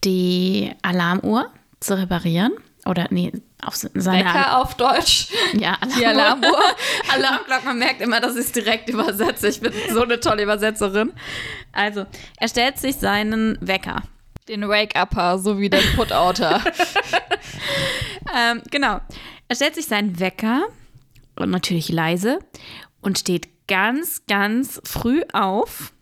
die 0.04 0.72
Alarmuhr 0.82 1.52
zu 1.80 1.98
reparieren. 1.98 2.54
Oder 2.86 3.08
nee, 3.10 3.34
auf 3.62 3.76
seine 3.76 3.94
Wecker 4.26 4.62
auf 4.62 4.76
Deutsch, 4.76 5.28
Ja, 5.54 5.78
die 6.00 6.06
Alarmuhr. 6.06 6.58
Alarmglocken, 7.14 7.66
man 7.66 7.80
merkt 7.80 8.00
immer, 8.02 8.22
dass 8.22 8.36
ich 8.36 8.46
es 8.46 8.52
direkt 8.54 8.88
übersetze. 8.90 9.50
Ich 9.50 9.60
bin 9.60 9.74
so 9.92 10.04
eine 10.04 10.20
tolle 10.22 10.44
Übersetzerin. 10.44 11.12
Also, 11.74 12.06
er 12.38 12.48
stellt 12.48 12.78
sich 12.78 12.96
seinen 12.96 13.58
Wecker. 13.60 14.04
Den 14.48 14.68
Wake-Upper 14.68 15.40
sowie 15.40 15.70
den 15.70 15.84
Put-Outer. 15.96 16.62
Ähm, 18.36 18.62
genau. 18.70 19.00
Er 19.48 19.56
stellt 19.56 19.76
sich 19.76 19.86
seinen 19.86 20.20
Wecker 20.20 20.66
und 21.38 21.50
natürlich 21.50 21.90
leise 21.90 22.40
und 23.02 23.18
steht 23.18 23.48
ganz, 23.68 24.24
ganz 24.28 24.82
früh 24.84 25.22
auf 25.32 25.94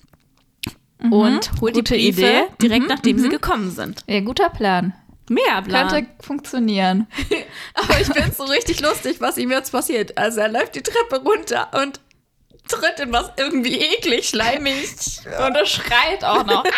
und 1.02 1.52
holt 1.62 1.76
die 1.76 1.80
gute 1.82 1.94
Briefe 1.94 2.22
Idee. 2.22 2.44
direkt 2.62 2.90
nachdem 2.90 3.20
sie 3.20 3.30
gekommen 3.30 3.70
sind. 3.70 4.04
ja, 4.08 4.22
guter 4.22 4.50
Plan. 4.50 4.94
Mehr 5.30 5.62
Plan. 5.64 5.88
Könnte 5.88 6.10
funktionieren. 6.20 7.08
Aber 7.74 8.00
ich 8.00 8.08
finde 8.08 8.30
es 8.30 8.38
so 8.38 8.44
richtig 8.46 8.80
lustig, 8.82 9.18
was 9.20 9.38
ihm 9.38 9.52
jetzt 9.52 9.72
passiert. 9.72 10.18
Also 10.18 10.40
er 10.42 10.50
läuft 10.50 10.76
die 10.76 10.84
Treppe 10.84 11.24
runter 11.24 11.70
und 11.84 12.00
tritt 12.68 13.00
in 13.00 13.12
was 13.14 13.32
irgendwie 13.38 13.80
eklig, 13.80 14.30
schleimig. 14.30 14.86
Und 15.46 15.56
er 15.56 15.66
schreit 15.66 16.24
auch 16.24 16.46
noch. 16.46 16.64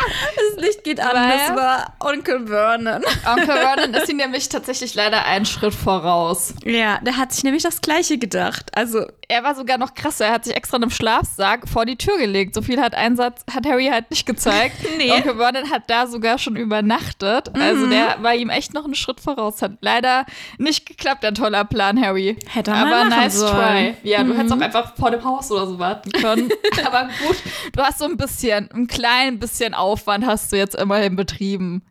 Das 0.00 0.64
Licht 0.64 0.82
geht 0.84 0.98
an, 0.98 1.14
Weil- 1.14 1.38
das 1.38 1.56
war 1.56 1.94
Onkel 2.00 2.46
Vernon. 2.46 3.04
Onkel 3.26 3.46
Vernon 3.46 3.94
ist 3.94 4.08
ihm 4.08 4.16
nämlich 4.16 4.48
tatsächlich 4.48 4.94
leider 4.94 5.24
einen 5.26 5.44
Schritt 5.44 5.74
voraus. 5.74 6.54
Ja, 6.64 6.98
der 7.02 7.16
hat 7.18 7.32
sich 7.32 7.44
nämlich 7.44 7.62
das 7.62 7.80
Gleiche 7.82 8.16
gedacht. 8.18 8.66
Also, 8.74 9.06
Er 9.30 9.44
war 9.44 9.54
sogar 9.54 9.78
noch 9.78 9.94
krasser. 9.94 10.26
Er 10.26 10.32
hat 10.32 10.44
sich 10.44 10.56
extra 10.56 10.76
in 10.76 10.82
einem 10.82 10.90
Schlafsack 10.90 11.68
vor 11.68 11.86
die 11.86 11.96
Tür 11.96 12.18
gelegt. 12.18 12.54
So 12.54 12.62
viel 12.62 12.80
hat 12.80 12.94
Einsatz 12.94 13.44
hat 13.54 13.64
Harry 13.66 13.86
halt 13.86 14.10
nicht 14.10 14.26
gezeigt. 14.26 14.76
Nee. 14.98 15.12
Onkel 15.12 15.36
Vernon 15.36 15.70
hat 15.70 15.84
da 15.88 16.06
sogar 16.06 16.36
schon 16.38 16.56
übernachtet. 16.56 17.54
Also 17.54 17.86
Mhm. 17.86 17.90
der 17.90 18.16
war 18.22 18.34
ihm 18.34 18.50
echt 18.50 18.74
noch 18.74 18.84
einen 18.84 18.94
Schritt 18.94 19.20
voraus. 19.20 19.62
Hat 19.62 19.72
leider 19.80 20.26
nicht 20.58 20.84
geklappt, 20.86 21.22
der 21.22 21.32
toller 21.32 21.64
Plan, 21.64 22.00
Harry. 22.02 22.36
Hätte 22.48 22.72
er 22.72 22.76
Aber 22.86 23.04
nice 23.04 23.38
sollen. 23.38 23.52
try. 23.54 24.08
Ja, 24.08 24.22
du 24.22 24.32
Mhm. 24.32 24.36
hättest 24.36 24.54
auch 24.54 24.60
einfach 24.60 24.94
vor 24.96 25.10
dem 25.10 25.24
Haus 25.24 25.50
oder 25.52 25.66
so 25.66 25.78
warten 25.78 26.10
können. 26.12 26.48
Aber 26.84 27.08
gut, 27.26 27.36
du 27.72 27.82
hast 27.82 27.98
so 27.98 28.04
ein 28.06 28.16
bisschen, 28.16 28.68
ein 28.72 28.86
klein 28.88 29.38
bisschen 29.38 29.74
Aufwand 29.74 30.26
hast 30.26 30.52
du 30.52 30.56
jetzt 30.56 30.74
immerhin 30.74 31.16
betrieben. 31.16 31.82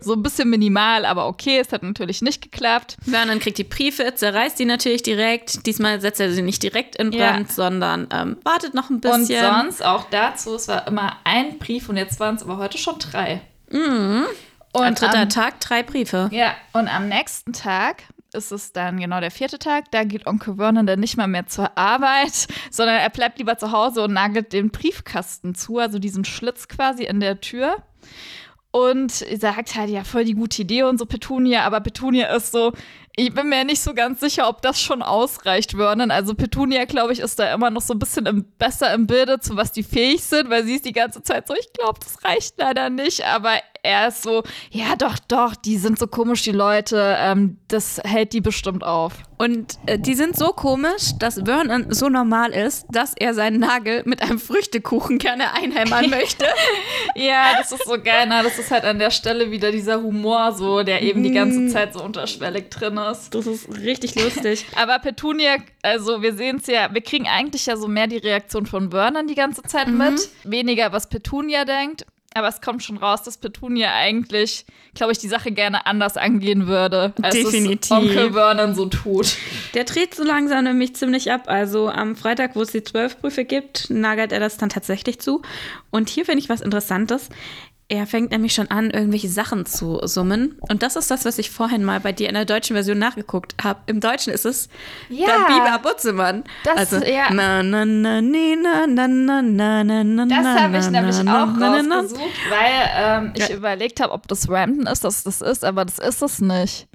So 0.00 0.14
ein 0.14 0.22
bisschen 0.22 0.48
minimal, 0.50 1.04
aber 1.04 1.26
okay, 1.26 1.58
es 1.58 1.72
hat 1.72 1.82
natürlich 1.82 2.22
nicht 2.22 2.42
geklappt. 2.42 2.96
Vernon 3.02 3.38
kriegt 3.40 3.58
die 3.58 3.64
Briefe, 3.64 4.14
zerreißt 4.14 4.58
die 4.58 4.64
natürlich 4.64 5.02
direkt. 5.02 5.66
Diesmal 5.66 6.00
setzt 6.00 6.20
er 6.20 6.32
sie 6.32 6.42
nicht 6.42 6.62
direkt 6.62 6.96
in 6.96 7.12
Ja. 7.12 7.32
Brand, 7.32 7.50
sondern 7.52 8.08
ähm, 8.12 8.36
wartet 8.44 8.74
noch 8.74 8.90
ein 8.90 9.00
bisschen. 9.00 9.44
Und 9.44 9.62
sonst 9.62 9.84
auch 9.84 10.04
dazu, 10.10 10.54
es 10.54 10.68
war 10.68 10.86
immer 10.86 11.16
ein 11.24 11.58
Brief 11.58 11.88
und 11.88 11.96
jetzt 11.96 12.20
waren 12.20 12.36
es 12.36 12.42
aber 12.42 12.58
heute 12.58 12.78
schon 12.78 12.98
drei. 12.98 13.40
Und 13.70 14.84
Am 14.84 14.94
dritter 14.94 15.22
am, 15.22 15.28
Tag 15.28 15.60
drei 15.60 15.82
Briefe. 15.82 16.28
Ja, 16.32 16.54
und 16.72 16.88
am 16.88 17.08
nächsten 17.08 17.52
Tag 17.52 18.04
ist 18.34 18.52
es 18.52 18.72
dann 18.72 19.00
genau 19.00 19.20
der 19.20 19.30
vierte 19.30 19.58
Tag. 19.58 19.90
Da 19.90 20.04
geht 20.04 20.26
Onkel 20.26 20.56
Vernon 20.56 20.86
dann 20.86 21.00
nicht 21.00 21.16
mal 21.16 21.26
mehr 21.26 21.46
zur 21.46 21.76
Arbeit, 21.76 22.46
sondern 22.70 22.96
er 22.96 23.10
bleibt 23.10 23.38
lieber 23.38 23.56
zu 23.56 23.72
Hause 23.72 24.02
und 24.04 24.12
nagelt 24.12 24.52
den 24.52 24.70
Briefkasten 24.70 25.54
zu, 25.54 25.78
also 25.78 25.98
diesen 25.98 26.24
Schlitz 26.24 26.68
quasi 26.68 27.04
in 27.04 27.20
der 27.20 27.40
Tür. 27.40 27.76
Und 28.70 29.10
sagt 29.12 29.74
halt, 29.74 29.90
ja, 29.90 30.04
voll 30.04 30.24
die 30.24 30.34
gute 30.34 30.62
Idee 30.62 30.82
und 30.82 30.98
so 30.98 31.06
Petunia, 31.06 31.62
aber 31.62 31.80
Petunia 31.80 32.34
ist 32.34 32.52
so, 32.52 32.72
Ich 33.16 33.34
bin 33.34 33.48
mir 33.48 33.64
nicht 33.64 33.80
so 33.80 33.94
ganz 33.94 34.20
sicher, 34.20 34.48
ob 34.48 34.62
das 34.62 34.80
schon 34.80 35.02
ausreicht, 35.02 35.72
Vernon. 35.72 36.10
Also 36.10 36.34
Petunia, 36.34 36.84
glaube 36.84 37.12
ich, 37.12 37.18
ist 37.18 37.38
da 37.38 37.52
immer 37.52 37.70
noch 37.70 37.82
so 37.82 37.94
ein 37.94 37.98
bisschen 37.98 38.26
im, 38.26 38.44
besser 38.58 38.94
im 38.94 39.06
Bilde, 39.06 39.40
zu 39.40 39.56
was 39.56 39.72
die 39.72 39.82
fähig 39.82 40.22
sind, 40.22 40.50
weil 40.50 40.64
sie 40.64 40.76
ist 40.76 40.84
die 40.84 40.92
ganze 40.92 41.22
Zeit 41.22 41.48
so, 41.48 41.54
ich 41.54 41.72
glaube, 41.72 41.98
das 41.98 42.22
reicht 42.24 42.54
leider 42.58 42.90
nicht. 42.90 43.24
Aber 43.24 43.54
er 43.82 44.08
ist 44.08 44.22
so, 44.22 44.42
ja, 44.70 44.96
doch, 44.96 45.18
doch, 45.28 45.54
die 45.56 45.78
sind 45.78 45.98
so 45.98 46.06
komisch, 46.06 46.42
die 46.42 46.52
Leute. 46.52 47.16
Ähm, 47.18 47.58
das 47.68 48.00
hält 48.04 48.32
die 48.32 48.40
bestimmt 48.40 48.84
auf. 48.84 49.14
Und 49.38 49.78
äh, 49.86 49.98
die 49.98 50.14
sind 50.14 50.36
so 50.36 50.48
komisch, 50.48 51.12
dass 51.18 51.40
Vernon 51.44 51.86
so 51.90 52.08
normal 52.08 52.50
ist, 52.50 52.86
dass 52.90 53.14
er 53.16 53.34
seinen 53.34 53.60
Nagel 53.60 54.02
mit 54.04 54.20
einem 54.20 54.38
Früchtekuchen 54.40 55.18
gerne 55.18 55.54
einhämmern 55.54 56.10
möchte. 56.10 56.44
ja, 57.14 57.56
das 57.56 57.72
ist 57.72 57.86
so 57.86 58.02
geil. 58.02 58.26
Na, 58.28 58.42
das 58.42 58.58
ist 58.58 58.70
halt 58.70 58.84
an 58.84 58.98
der 58.98 59.10
Stelle 59.10 59.50
wieder 59.50 59.70
dieser 59.70 60.02
Humor, 60.02 60.52
so, 60.52 60.82
der 60.82 61.02
eben 61.02 61.22
die 61.22 61.32
ganze 61.32 61.60
mhm. 61.60 61.68
Zeit 61.68 61.94
so 61.94 62.02
unterschwellig 62.02 62.70
drin 62.70 62.96
ist. 62.96 63.07
Das 63.30 63.46
ist 63.46 63.68
richtig 63.68 64.14
lustig. 64.14 64.66
Aber 64.76 64.98
Petunia, 64.98 65.56
also 65.82 66.22
wir 66.22 66.34
sehen 66.34 66.56
es 66.58 66.66
ja, 66.66 66.92
wir 66.92 67.00
kriegen 67.00 67.26
eigentlich 67.26 67.66
ja 67.66 67.76
so 67.76 67.88
mehr 67.88 68.06
die 68.06 68.18
Reaktion 68.18 68.66
von 68.66 68.90
Vernon 68.90 69.26
die 69.26 69.34
ganze 69.34 69.62
Zeit 69.62 69.88
mhm. 69.88 69.98
mit. 69.98 70.28
Weniger, 70.44 70.92
was 70.92 71.08
Petunia 71.08 71.64
denkt. 71.64 72.06
Aber 72.34 72.48
es 72.48 72.60
kommt 72.60 72.84
schon 72.84 72.98
raus, 72.98 73.22
dass 73.22 73.38
Petunia 73.38 73.92
eigentlich, 73.94 74.66
glaube 74.94 75.12
ich, 75.12 75.18
die 75.18 75.28
Sache 75.28 75.50
gerne 75.50 75.86
anders 75.86 76.18
angehen 76.18 76.66
würde, 76.66 77.14
als 77.22 77.34
Definitiv. 77.34 77.80
es 77.84 77.90
Onkel 77.90 78.32
Vernon 78.34 78.74
so 78.74 78.86
tut. 78.86 79.34
Der 79.72 79.84
dreht 79.84 80.14
so 80.14 80.24
langsam 80.24 80.64
nämlich 80.64 80.94
ziemlich 80.94 81.32
ab. 81.32 81.44
Also 81.46 81.88
am 81.88 82.16
Freitag, 82.16 82.54
wo 82.54 82.62
es 82.62 82.70
die 82.70 82.84
zwölf 82.84 83.18
Prüfe 83.18 83.44
gibt, 83.44 83.88
nagelt 83.88 84.30
er 84.32 84.40
das 84.40 84.58
dann 84.58 84.68
tatsächlich 84.68 85.18
zu. 85.20 85.40
Und 85.90 86.10
hier 86.10 86.26
finde 86.26 86.40
ich 86.40 86.50
was 86.50 86.60
Interessantes. 86.60 87.30
Er 87.90 88.06
fängt 88.06 88.32
nämlich 88.32 88.52
schon 88.52 88.70
an, 88.70 88.90
irgendwelche 88.90 89.30
Sachen 89.30 89.64
zu 89.64 89.98
summen. 90.02 90.58
Und 90.68 90.82
das 90.82 90.94
ist 90.94 91.10
das, 91.10 91.24
was 91.24 91.38
ich 91.38 91.50
vorhin 91.50 91.84
mal 91.84 92.00
bei 92.00 92.12
dir 92.12 92.28
in 92.28 92.34
der 92.34 92.44
deutschen 92.44 92.76
Version 92.76 92.98
nachgeguckt 92.98 93.54
habe. 93.64 93.80
Im 93.86 94.00
Deutschen 94.00 94.30
ist 94.30 94.44
es 94.44 94.68
ja, 95.08 95.26
dann 95.26 95.46
Biber 95.46 95.78
Butzemann. 95.78 96.44
Das, 96.64 96.76
also, 96.76 96.96
ja. 96.96 97.32
na, 97.32 97.62
na, 97.62 97.86
na, 97.86 98.20
ni, 98.20 98.56
na, 98.62 98.86
na, 98.86 99.08
na, 99.08 99.40
na, 99.40 99.84
na, 99.84 100.04
na, 100.04 100.26
Das 100.26 100.62
habe 100.62 100.78
ich 100.78 100.90
nämlich 100.90 101.22
na, 101.22 101.44
auch 101.44 101.56
na, 101.56 101.76
rausgesucht, 101.76 102.20
na, 102.50 102.56
weil 102.56 103.24
ähm, 103.24 103.32
ich 103.34 103.48
ja. 103.48 103.56
überlegt 103.56 104.00
habe, 104.00 104.12
ob 104.12 104.28
das 104.28 104.50
Rampton 104.50 104.86
ist, 104.86 105.04
dass 105.04 105.22
das 105.22 105.40
ist, 105.40 105.64
aber 105.64 105.86
das 105.86 105.98
ist 105.98 106.20
es 106.20 106.40
nicht. 106.42 106.88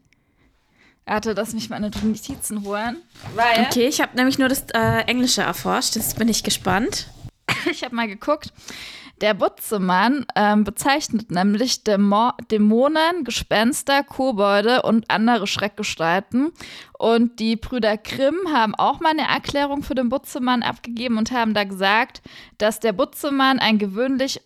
Er 1.06 1.16
Warte, 1.16 1.34
lass 1.34 1.54
mich 1.54 1.72
meine 1.72 1.90
Notizen 1.90 2.64
holen. 2.64 2.98
Weil 3.34 3.66
okay, 3.66 3.88
ich 3.88 4.00
habe 4.00 4.16
nämlich 4.16 4.38
nur 4.38 4.48
das 4.48 4.66
äh, 4.74 5.00
Englische 5.08 5.42
erforscht. 5.42 5.96
Jetzt 5.96 6.20
bin 6.20 6.28
ich 6.28 6.44
gespannt. 6.44 7.08
ich 7.72 7.84
habe 7.84 7.96
mal 7.96 8.08
geguckt. 8.08 8.54
Der 9.24 9.34
Butzemann 9.34 10.26
ähm, 10.36 10.66
bezeichnet 10.66 11.32
nämlich 11.32 11.86
Dämo 11.86 12.34
Dämonen, 12.52 13.24
Gespenster, 13.24 14.04
Kobolde 14.04 14.82
und 14.82 15.10
andere 15.10 15.48
Schreckgestalten 15.48 16.52
und 17.04 17.38
die 17.42 17.58
Brüder 17.58 17.98
Grimm 17.98 18.38
haben 18.54 18.76
auch 18.76 19.02
mal 19.02 19.10
eine 19.10 19.28
Erklärung 19.28 19.84
für 19.84 19.94
den 19.94 20.08
Butzemann 20.08 20.64
abgegeben 20.64 21.18
und 21.18 21.34
haben 21.34 21.54
da 21.54 21.66
gesagt, 21.66 22.22
dass 22.60 22.80
der 22.80 22.94
Butzemann 22.94 23.60
ein 23.60 23.78
gewöhnlich, 23.78 24.40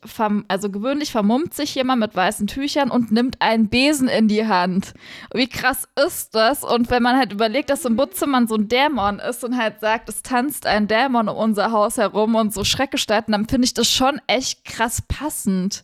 also 0.47 0.71
gewöhnlich 0.71 1.11
vermummt 1.11 1.53
sich 1.53 1.75
jemand 1.75 1.99
mit 1.99 2.15
weißen 2.15 2.47
Tüchern 2.47 2.89
und 2.89 3.11
nimmt 3.11 3.43
einen 3.43 3.69
Besen 3.69 4.07
in 4.07 4.27
die 4.27 4.47
Hand. 4.47 4.95
Wie 5.35 5.47
krass 5.47 5.87
ist 6.03 6.33
das? 6.33 6.63
Und 6.63 6.89
wenn 6.89 7.03
man 7.03 7.15
halt 7.15 7.31
überlegt, 7.31 7.69
dass 7.69 7.83
so 7.83 7.89
ein 7.89 7.95
Butzemann 7.95 8.47
so 8.47 8.55
ein 8.55 8.67
Dämon 8.67 9.19
ist 9.19 9.43
und 9.43 9.55
halt 9.55 9.79
sagt, 9.79 10.09
es 10.09 10.23
tanzt 10.23 10.65
ein 10.65 10.87
Dämon 10.87 11.29
um 11.29 11.37
unser 11.37 11.71
Haus 11.71 11.99
herum 11.99 12.33
und 12.33 12.55
so 12.55 12.63
Schreckgestalten, 12.63 13.33
dann 13.33 13.47
finde 13.47 13.65
ich 13.65 13.75
das 13.75 13.87
schon 13.87 14.19
echt 14.25 14.65
krass 14.65 15.03
passend. 15.07 15.83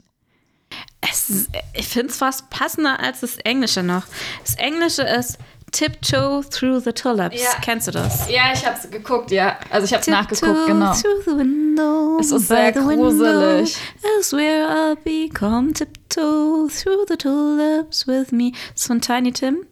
Es, 1.02 1.50
ich 1.74 1.88
finde 1.88 2.08
es 2.08 2.18
fast 2.18 2.50
passender 2.50 3.00
als 3.00 3.20
das 3.20 3.38
Englische 3.38 3.84
noch. 3.84 4.06
Das 4.44 4.56
Englische 4.56 5.04
ist 5.04 5.38
Tiptoe 5.74 6.44
Through 6.50 6.80
the 6.82 6.94
Tulips. 6.94 7.42
Ja. 7.42 7.50
Kennst 7.62 7.88
du 7.88 7.92
das? 7.92 8.30
Ja, 8.30 8.54
ich 8.54 8.66
habe 8.66 8.78
es 8.82 8.90
geguckt, 8.90 9.32
ja. 9.32 9.58
Also 9.70 9.86
ich 9.86 9.94
habe 9.94 10.02
es 10.02 10.08
nachgeguckt, 10.08 10.68
genau. 10.68 10.94
Through 10.94 11.24
the 11.26 11.38
window, 11.38 12.18
es 12.20 12.32
ist 12.32 12.48
sehr 12.48 12.72
gruselig. 12.72 13.76
Is 14.20 14.32
where 14.32 14.68
I'll 14.68 14.96
become 15.04 15.74
tiptoe 15.74 16.70
through 16.70 17.06
the 17.10 17.18
tulips 17.18 18.08
with 18.08 18.32
me. 18.32 18.52
Das 18.52 18.84
ist 18.84 18.88
von 18.88 19.02
Tiny 19.02 19.34
Tim. 19.34 19.66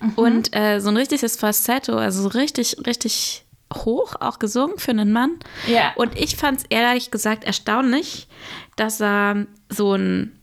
Mhm. 0.00 0.12
Und 0.14 0.54
äh, 0.54 0.80
so 0.80 0.90
ein 0.90 0.96
richtiges 0.96 1.36
Falsetto, 1.36 1.96
also 1.96 2.22
so 2.22 2.28
richtig, 2.28 2.76
richtig 2.86 3.44
hoch, 3.74 4.14
auch 4.20 4.38
gesungen 4.38 4.78
für 4.78 4.90
einen 4.90 5.12
Mann. 5.12 5.38
Ja. 5.66 5.92
Und 5.96 6.18
ich 6.18 6.36
fand 6.36 6.60
es 6.60 6.64
ehrlich 6.68 7.10
gesagt 7.10 7.44
erstaunlich, 7.44 8.28
dass 8.76 9.00
er 9.00 9.46
so 9.70 9.94
ein 9.94 10.37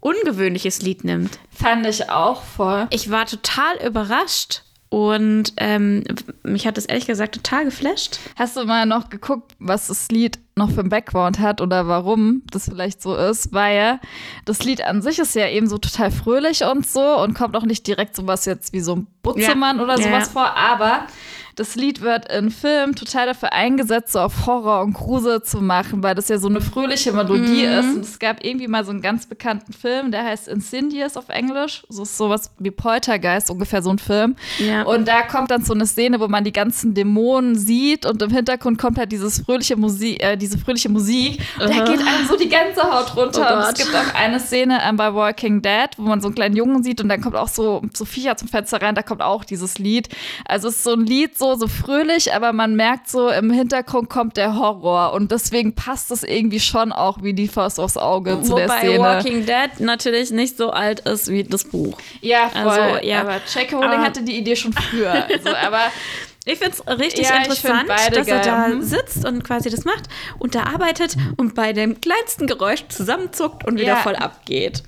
ungewöhnliches 0.00 0.82
Lied 0.82 1.04
nimmt. 1.04 1.38
Fand 1.50 1.86
ich 1.86 2.10
auch 2.10 2.42
voll. 2.42 2.86
Ich 2.90 3.10
war 3.10 3.26
total 3.26 3.76
überrascht. 3.86 4.62
Und 4.90 5.52
ähm, 5.58 6.02
mich 6.42 6.66
hat 6.66 6.78
das 6.78 6.86
ehrlich 6.86 7.06
gesagt 7.06 7.34
total 7.34 7.66
geflasht. 7.66 8.18
Hast 8.36 8.56
du 8.56 8.64
mal 8.64 8.86
noch 8.86 9.10
geguckt, 9.10 9.52
was 9.58 9.88
das 9.88 10.08
Lied 10.08 10.38
noch 10.58 10.70
für 10.70 10.80
ein 10.80 10.88
Background 10.88 11.38
hat 11.38 11.60
oder 11.60 11.88
warum 11.88 12.42
das 12.50 12.66
vielleicht 12.66 13.00
so 13.00 13.14
ist? 13.16 13.52
Weil 13.52 14.00
das 14.44 14.62
Lied 14.64 14.84
an 14.84 15.02
sich 15.02 15.18
ist 15.18 15.34
ja 15.34 15.48
eben 15.48 15.68
so 15.68 15.78
total 15.78 16.10
fröhlich 16.10 16.64
und 16.64 16.86
so 16.86 17.18
und 17.20 17.34
kommt 17.34 17.56
auch 17.56 17.64
nicht 17.64 17.86
direkt 17.86 18.16
sowas 18.16 18.44
jetzt 18.44 18.72
wie 18.72 18.80
so 18.80 18.96
ein 18.96 19.06
Butzemann 19.22 19.78
ja. 19.78 19.82
oder 19.82 19.96
sowas 19.96 20.26
ja. 20.26 20.32
vor, 20.32 20.56
aber 20.56 21.06
das 21.58 21.74
Lied 21.74 22.02
wird 22.02 22.32
in 22.32 22.50
Filmen 22.52 22.94
total 22.94 23.26
dafür 23.26 23.52
eingesetzt, 23.52 24.12
so 24.12 24.20
auf 24.20 24.46
Horror 24.46 24.82
und 24.82 24.92
Grusel 24.92 25.42
zu 25.42 25.60
machen, 25.60 26.04
weil 26.04 26.14
das 26.14 26.28
ja 26.28 26.38
so 26.38 26.48
eine 26.48 26.60
fröhliche 26.60 27.12
Melodie 27.12 27.66
mhm. 27.66 27.72
ist. 27.72 27.96
Und 27.96 28.04
es 28.04 28.18
gab 28.20 28.44
irgendwie 28.44 28.68
mal 28.68 28.84
so 28.84 28.92
einen 28.92 29.02
ganz 29.02 29.26
bekannten 29.26 29.72
Film, 29.72 30.12
der 30.12 30.24
heißt 30.24 30.46
Insidious 30.46 31.16
auf 31.16 31.28
Englisch. 31.28 31.84
So 31.88 32.04
ist 32.04 32.16
sowas 32.16 32.52
wie 32.60 32.70
Poltergeist, 32.70 33.50
ungefähr 33.50 33.82
so 33.82 33.90
ein 33.90 33.98
Film. 33.98 34.36
Ja. 34.58 34.82
Und 34.84 35.08
da 35.08 35.22
kommt 35.22 35.50
dann 35.50 35.64
so 35.64 35.74
eine 35.74 35.86
Szene, 35.86 36.20
wo 36.20 36.28
man 36.28 36.44
die 36.44 36.52
ganzen 36.52 36.94
Dämonen 36.94 37.56
sieht 37.56 38.06
und 38.06 38.22
im 38.22 38.30
Hintergrund 38.30 38.78
kommt 38.78 38.96
halt 38.96 39.10
dieses 39.10 39.40
fröhliche 39.40 39.76
Musik, 39.76 40.22
äh, 40.22 40.36
diese 40.48 40.58
fröhliche 40.58 40.88
Musik. 40.88 41.40
Und 41.60 41.68
da 41.68 41.84
geht 41.84 42.00
einem 42.00 42.26
so 42.28 42.36
die 42.36 42.48
ganze 42.48 42.82
Haut 42.82 43.16
runter. 43.16 43.48
Oh 43.50 43.56
und 43.56 43.62
es 43.62 43.74
gibt 43.74 43.94
auch 43.94 44.14
eine 44.14 44.40
Szene 44.40 44.80
ähm, 44.86 44.96
bei 44.96 45.14
Walking 45.14 45.62
Dead, 45.62 45.90
wo 45.96 46.02
man 46.02 46.20
so 46.20 46.28
einen 46.28 46.34
kleinen 46.34 46.56
Jungen 46.56 46.82
sieht 46.82 47.00
und 47.00 47.08
dann 47.08 47.20
kommt 47.20 47.36
auch 47.36 47.48
so, 47.48 47.82
so 47.94 48.04
Viecher 48.04 48.36
zum 48.36 48.48
Fenster 48.48 48.80
rein, 48.80 48.94
da 48.94 49.02
kommt 49.02 49.22
auch 49.22 49.44
dieses 49.44 49.78
Lied. 49.78 50.08
Also 50.46 50.68
es 50.68 50.76
ist 50.76 50.84
so 50.84 50.92
ein 50.92 51.04
Lied, 51.04 51.36
so 51.36 51.54
so, 51.54 51.68
fröhlich, 51.68 52.34
aber 52.34 52.52
man 52.52 52.74
merkt 52.76 53.08
so, 53.08 53.28
im 53.28 53.50
Hintergrund 53.50 54.08
kommt 54.08 54.36
der 54.36 54.56
Horror 54.56 55.12
und 55.12 55.30
deswegen 55.32 55.74
passt 55.74 56.10
es 56.10 56.22
irgendwie 56.22 56.60
schon 56.60 56.92
auch 56.92 57.22
wie 57.22 57.34
die 57.34 57.48
Faust 57.48 57.80
aufs 57.80 57.96
Auge 57.96 58.40
zu 58.42 58.52
Wobei 58.52 58.66
der 58.66 58.78
Szene. 58.78 58.98
Walking 58.98 59.46
Dead 59.46 59.80
natürlich 59.80 60.30
nicht 60.30 60.56
so 60.56 60.70
alt 60.70 61.00
ist 61.00 61.28
wie 61.28 61.44
das 61.44 61.64
Buch. 61.64 61.98
Ja, 62.20 62.48
voll. 62.48 62.62
Also, 62.62 63.06
ja. 63.06 63.20
Aber 63.20 63.36
J.K. 63.36 63.76
Rowling 63.76 64.00
hatte 64.00 64.22
die 64.22 64.38
Idee 64.38 64.56
schon 64.56 64.72
früher. 64.72 65.26
Also, 65.28 65.50
aber 65.50 65.80
ich 66.48 66.58
finde 66.58 66.76
es 66.76 66.98
richtig 66.98 67.28
ja, 67.28 67.38
interessant, 67.38 67.88
dass 67.88 68.26
er 68.26 68.40
da 68.40 68.68
mhm. 68.68 68.82
sitzt 68.82 69.24
und 69.24 69.44
quasi 69.44 69.70
das 69.70 69.84
macht 69.84 70.04
und 70.38 70.54
da 70.54 70.64
arbeitet 70.64 71.16
und 71.36 71.54
bei 71.54 71.72
dem 71.72 72.00
kleinsten 72.00 72.46
Geräusch 72.46 72.86
zusammenzuckt 72.88 73.66
und 73.66 73.74
wieder 73.74 73.88
ja. 73.88 73.96
voll 73.96 74.16
abgeht. 74.16 74.82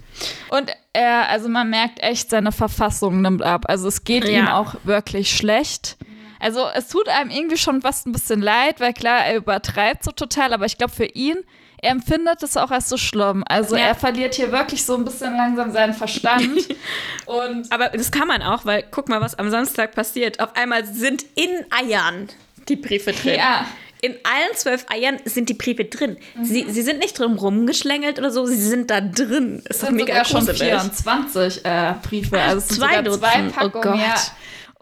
Und 0.50 0.70
er, 0.92 1.28
also 1.28 1.48
man 1.48 1.70
merkt 1.70 2.02
echt, 2.02 2.30
seine 2.30 2.52
Verfassung 2.52 3.20
nimmt 3.20 3.42
ab. 3.42 3.64
Also 3.68 3.88
es 3.88 4.04
geht 4.04 4.24
ja. 4.24 4.30
ihm 4.30 4.48
auch 4.48 4.74
wirklich 4.84 5.36
schlecht. 5.36 5.96
Also 6.40 6.64
es 6.74 6.88
tut 6.88 7.08
einem 7.08 7.30
irgendwie 7.30 7.58
schon 7.58 7.82
fast 7.82 8.06
ein 8.06 8.12
bisschen 8.12 8.40
leid, 8.40 8.80
weil 8.80 8.94
klar, 8.94 9.26
er 9.26 9.36
übertreibt 9.36 10.04
so 10.04 10.10
total, 10.10 10.54
aber 10.54 10.64
ich 10.64 10.78
glaube 10.78 10.94
für 10.94 11.04
ihn, 11.04 11.36
er 11.82 11.92
empfindet 11.92 12.42
es 12.42 12.56
auch 12.56 12.70
als 12.70 12.88
so 12.88 12.96
schlimm. 12.96 13.42
Also 13.48 13.76
ja. 13.76 13.88
er 13.88 13.94
verliert 13.94 14.34
hier 14.34 14.52
wirklich 14.52 14.84
so 14.84 14.96
ein 14.96 15.04
bisschen 15.04 15.34
langsam 15.36 15.72
seinen 15.72 15.94
Verstand. 15.94 16.68
und 17.26 17.72
aber 17.72 17.88
das 17.88 18.10
kann 18.10 18.28
man 18.28 18.42
auch, 18.42 18.64
weil 18.64 18.84
guck 18.90 19.08
mal, 19.08 19.20
was 19.20 19.38
am 19.38 19.50
Samstag 19.50 19.94
passiert. 19.94 20.40
Auf 20.40 20.54
einmal 20.56 20.84
sind 20.84 21.24
in 21.34 21.50
Eiern 21.70 22.28
die 22.68 22.76
Briefe 22.76 23.12
drin. 23.12 23.36
Ja. 23.36 23.66
In 24.02 24.12
allen 24.12 24.56
zwölf 24.56 24.86
Eiern 24.90 25.18
sind 25.24 25.48
die 25.48 25.54
Briefe 25.54 25.84
drin. 25.84 26.16
Mhm. 26.34 26.44
Sie, 26.44 26.66
sie 26.70 26.82
sind 26.82 26.98
nicht 26.98 27.18
drum 27.18 27.36
rumgeschlängelt 27.36 28.18
oder 28.18 28.30
so, 28.30 28.46
sie 28.46 28.56
sind 28.56 28.90
da 28.90 29.00
drin. 29.00 29.62
Es 29.66 29.80
sind 29.80 29.92
mega 29.92 30.24
sogar 30.24 30.46
schon 30.46 30.54
24 30.54 31.64
äh, 31.64 31.94
Briefe. 32.02 32.40
Also 32.40 32.58
es 32.58 32.68
sind 32.68 32.78
zwei, 32.78 32.96
sogar 33.04 33.18
zwei 33.18 33.46
oh 33.46 33.50
Packungen. 33.50 33.84
Oh 33.84 33.90
Gott. 33.90 34.00
Ja. 34.00 34.14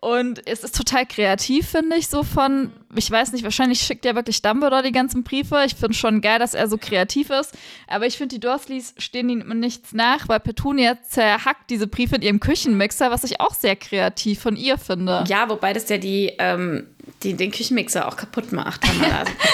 Und 0.01 0.47
es 0.47 0.63
ist 0.63 0.77
total 0.77 1.07
kreativ, 1.07 1.71
finde 1.71 1.97
ich, 1.97 2.07
so 2.07 2.23
von, 2.23 2.73
ich 2.97 3.11
weiß 3.11 3.32
nicht, 3.32 3.45
wahrscheinlich 3.45 3.80
schickt 3.80 4.05
ja 4.05 4.14
wirklich 4.14 4.41
Dumbledore 4.41 4.82
die 4.82 4.93
ganzen 4.93 5.22
Briefe. 5.22 5.62
Ich 5.66 5.74
finde 5.74 5.95
schon 5.95 6.20
geil, 6.20 6.39
dass 6.39 6.55
er 6.55 6.68
so 6.68 6.78
kreativ 6.78 7.30
ist. 7.30 7.57
Aber 7.86 8.07
ich 8.07 8.16
finde, 8.16 8.34
die 8.36 8.41
Dursleys 8.41 8.95
stehen 8.97 9.28
ihm 9.28 9.47
nichts 9.61 9.93
nach, 9.93 10.28
weil 10.28 10.41
Petunia 10.41 10.97
zerhackt 11.03 11.68
diese 11.70 11.86
Briefe 11.86 12.16
in 12.16 12.22
ihrem 12.22 12.41
Küchenmixer, 12.41 13.11
was 13.11 13.24
ich 13.24 13.41
auch 13.41 13.55
sehr 13.55 13.76
kreativ 13.76 14.41
von 14.41 14.57
ihr 14.57 14.78
finde. 14.78 15.24
Ja, 15.28 15.49
wobei 15.51 15.74
das 15.74 15.89
ja 15.89 15.99
die, 15.99 16.32
ähm, 16.39 16.86
die 17.23 17.35
den 17.35 17.51
Küchenmixer 17.51 18.07
auch 18.07 18.16
kaputt 18.16 18.53
macht. 18.53 18.81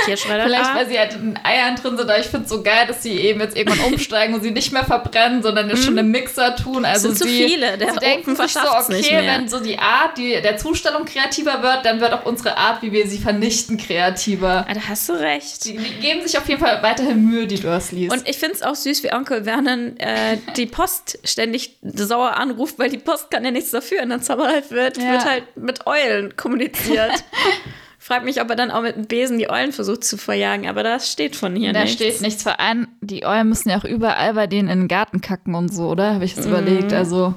Vielleicht, 0.05 0.29
da. 0.29 0.75
weil 0.75 0.87
sie 0.87 0.99
halt 0.99 1.15
in 1.15 1.39
Eiern 1.43 1.77
drin 1.77 1.97
sind, 1.97 2.09
aber 2.11 2.19
ich 2.19 2.27
finde 2.27 2.45
es 2.45 2.51
so 2.51 2.62
geil, 2.62 2.87
dass 2.87 3.03
sie 3.03 3.12
eben 3.12 3.41
jetzt 3.41 3.57
irgendwann 3.57 3.81
umsteigen 3.93 4.35
und 4.35 4.43
sie 4.43 4.51
nicht 4.51 4.73
mehr 4.73 4.85
verbrennen, 4.85 5.43
sondern 5.43 5.71
jetzt 5.71 5.85
schon 5.85 5.97
im 5.97 6.11
Mixer 6.11 6.57
tun. 6.57 6.85
Also 6.85 7.09
sind 7.09 7.19
zu 7.19 7.25
sie, 7.25 7.47
viele, 7.47 7.79
der 7.79 7.95
sie 7.95 7.99
denken 8.01 8.37
sich 8.37 8.53
so, 8.53 8.61
okay, 8.61 9.23
wenn 9.25 9.49
so 9.49 9.61
die 9.61 9.79
Art 9.79 10.19
die, 10.19 10.41
der 10.43 10.59
Zustellung 10.59 11.07
kreativer 11.07 11.62
wird, 11.62 11.87
dann 11.87 12.01
wird 12.01 12.12
auch 12.12 12.27
unsere 12.27 12.57
Art, 12.57 12.83
wie 12.83 12.93
wir 12.93 13.07
sie 13.07 13.19
vernichten, 13.19 13.79
kreativer. 13.79 14.67
Ah, 14.69 14.75
da 14.75 14.81
hast 14.89 15.09
du 15.09 15.15
recht. 15.15 15.65
Die, 15.65 15.79
die 15.79 16.01
geben 16.01 16.21
sich 16.27 16.37
auf 16.37 16.47
jeden 16.49 16.61
Fall 16.61 16.83
weiterhin 16.83 17.25
Mühe, 17.25 17.47
die 17.47 17.59
Dursleys. 17.61 18.12
Und 18.12 18.29
ich 18.29 18.37
finde 18.37 18.57
es 18.57 18.62
auch 18.62 18.75
süß, 18.75 19.03
wie 19.03 19.12
Onkel 19.12 19.45
Vernon 19.45 19.97
äh, 19.99 20.37
die 20.57 20.67
Post 20.67 21.19
ständig 21.25 21.77
sauer 21.83 22.37
anruft, 22.37 22.79
weil 22.79 22.91
die 22.91 22.99
Post 22.99 23.31
kann 23.31 23.43
ja 23.45 23.51
nichts 23.51 23.71
dafür. 23.71 24.03
Und 24.03 24.11
dann 24.11 24.23
Zauberhalt 24.23 24.71
wird, 24.71 24.99
Ja. 24.99 25.12
wird 25.12 25.25
halt 25.25 25.57
mit 25.57 25.87
Eulen 25.87 26.37
kommuniziert. 26.37 27.25
Frag 27.99 28.25
mich, 28.25 28.43
ob 28.43 28.51
er 28.51 28.57
dann 28.57 28.71
auch 28.71 28.83
mit 28.83 28.97
dem 28.97 29.07
Besen 29.07 29.39
die 29.39 29.49
Eulen 29.49 29.73
versucht 29.73 30.05
zu 30.05 30.19
verjagen, 30.19 30.69
aber 30.69 30.83
das 30.83 31.11
steht 31.11 31.37
von 31.37 31.57
hier 31.57 31.73
da 31.73 31.81
nichts. 31.85 31.95
steht 31.95 32.21
nichts 32.21 32.43
für 32.43 32.59
ein. 32.59 32.87
Die 33.01 33.25
Eulen 33.25 33.49
müssen 33.49 33.71
ja 33.71 33.79
auch 33.79 33.85
überall 33.85 34.35
bei 34.35 34.47
denen 34.47 34.69
in 34.69 34.81
den 34.81 34.89
Garten 34.89 35.23
kacken 35.23 35.55
und 35.55 35.73
so, 35.73 35.89
oder? 35.89 36.13
Habe 36.15 36.25
ich 36.27 36.37
jetzt 36.37 36.45
überlegt. 36.45 36.93
Also, 36.93 37.35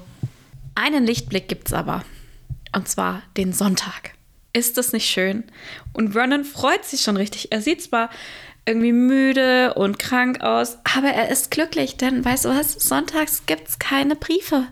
Einen 0.76 1.06
Lichtblick 1.06 1.48
gibt's 1.48 1.72
aber. 1.72 2.04
Und 2.76 2.90
zwar 2.90 3.22
den 3.38 3.54
Sonntag. 3.54 4.12
Ist 4.52 4.78
das 4.78 4.92
nicht 4.92 5.10
schön? 5.10 5.46
Und 5.94 6.12
Vernon 6.12 6.44
freut 6.44 6.84
sich 6.84 7.00
schon 7.02 7.16
richtig. 7.16 7.52
Er 7.54 7.62
sieht 7.62 7.82
zwar 7.82 8.10
irgendwie 8.66 8.92
müde 8.92 9.74
und 9.76 9.98
krank 9.98 10.42
aus, 10.42 10.78
aber 10.84 11.08
er 11.08 11.30
ist 11.30 11.52
glücklich, 11.52 11.96
denn 11.96 12.26
weißt 12.26 12.44
du 12.44 12.50
was? 12.50 12.74
Sonntags 12.74 13.46
gibt's 13.46 13.80
keine 13.80 14.18
Briefe. 14.18 14.68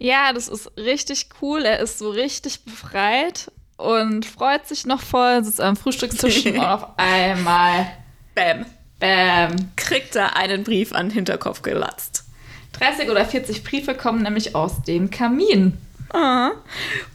ja, 0.00 0.32
das 0.32 0.48
ist 0.48 0.72
richtig 0.76 1.28
cool. 1.40 1.62
Er 1.64 1.78
ist 1.78 1.98
so 2.00 2.10
richtig 2.10 2.64
befreit 2.64 3.52
und 3.76 4.24
freut 4.24 4.66
sich 4.66 4.86
noch 4.86 5.00
voll, 5.00 5.44
sitzt 5.44 5.60
am 5.60 5.76
Frühstückstisch 5.76 6.46
und 6.46 6.58
auf 6.60 6.88
einmal, 6.96 7.86
Bäm. 8.34 8.64
bam, 8.98 9.56
Kriegt 9.76 10.16
er 10.16 10.36
einen 10.36 10.64
Brief 10.64 10.92
an 10.92 11.08
den 11.08 11.14
Hinterkopf 11.14 11.62
gelatzt. 11.62 12.24
30 12.78 13.10
oder 13.10 13.24
40 13.24 13.64
Briefe 13.64 13.94
kommen 13.94 14.22
nämlich 14.22 14.54
aus 14.54 14.82
dem 14.82 15.10
Kamin. 15.10 15.78
Ah. 16.10 16.52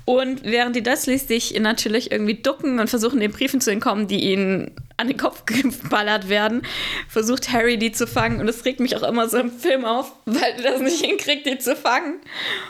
Und 0.06 0.44
während 0.44 0.76
die 0.76 0.84
Dursleys 0.84 1.28
sich 1.28 1.58
natürlich 1.60 2.12
irgendwie 2.12 2.36
ducken 2.36 2.80
und 2.80 2.90
versuchen, 2.90 3.20
den 3.20 3.32
Briefen 3.32 3.62
zu 3.62 3.72
entkommen, 3.72 4.08
die 4.08 4.32
ihnen 4.32 4.72
an 4.98 5.08
den 5.08 5.18
Kopf 5.18 5.46
geballert 5.48 6.30
werden, 6.30 6.64
versucht 7.08 7.52
Harry, 7.52 7.78
die 7.78 7.92
zu 7.92 8.06
fangen. 8.06 8.40
Und 8.40 8.50
es 8.50 8.66
regt 8.66 8.80
mich 8.80 8.96
auch 8.98 9.04
immer 9.04 9.30
so 9.30 9.38
im 9.38 9.52
Film 9.52 9.86
auf, 9.86 10.12
weil 10.26 10.54
er 10.58 10.74
das 10.74 10.82
nicht 10.82 11.04
hinkriegt, 11.04 11.46
die 11.46 11.58
zu 11.58 11.76
fangen. 11.76 12.20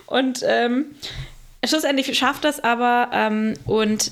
Und 0.06 0.42
ähm, 0.46 0.86
schlussendlich 1.66 2.18
schafft 2.18 2.44
das 2.44 2.64
aber. 2.64 3.10
Ähm, 3.14 3.54
und 3.66 4.12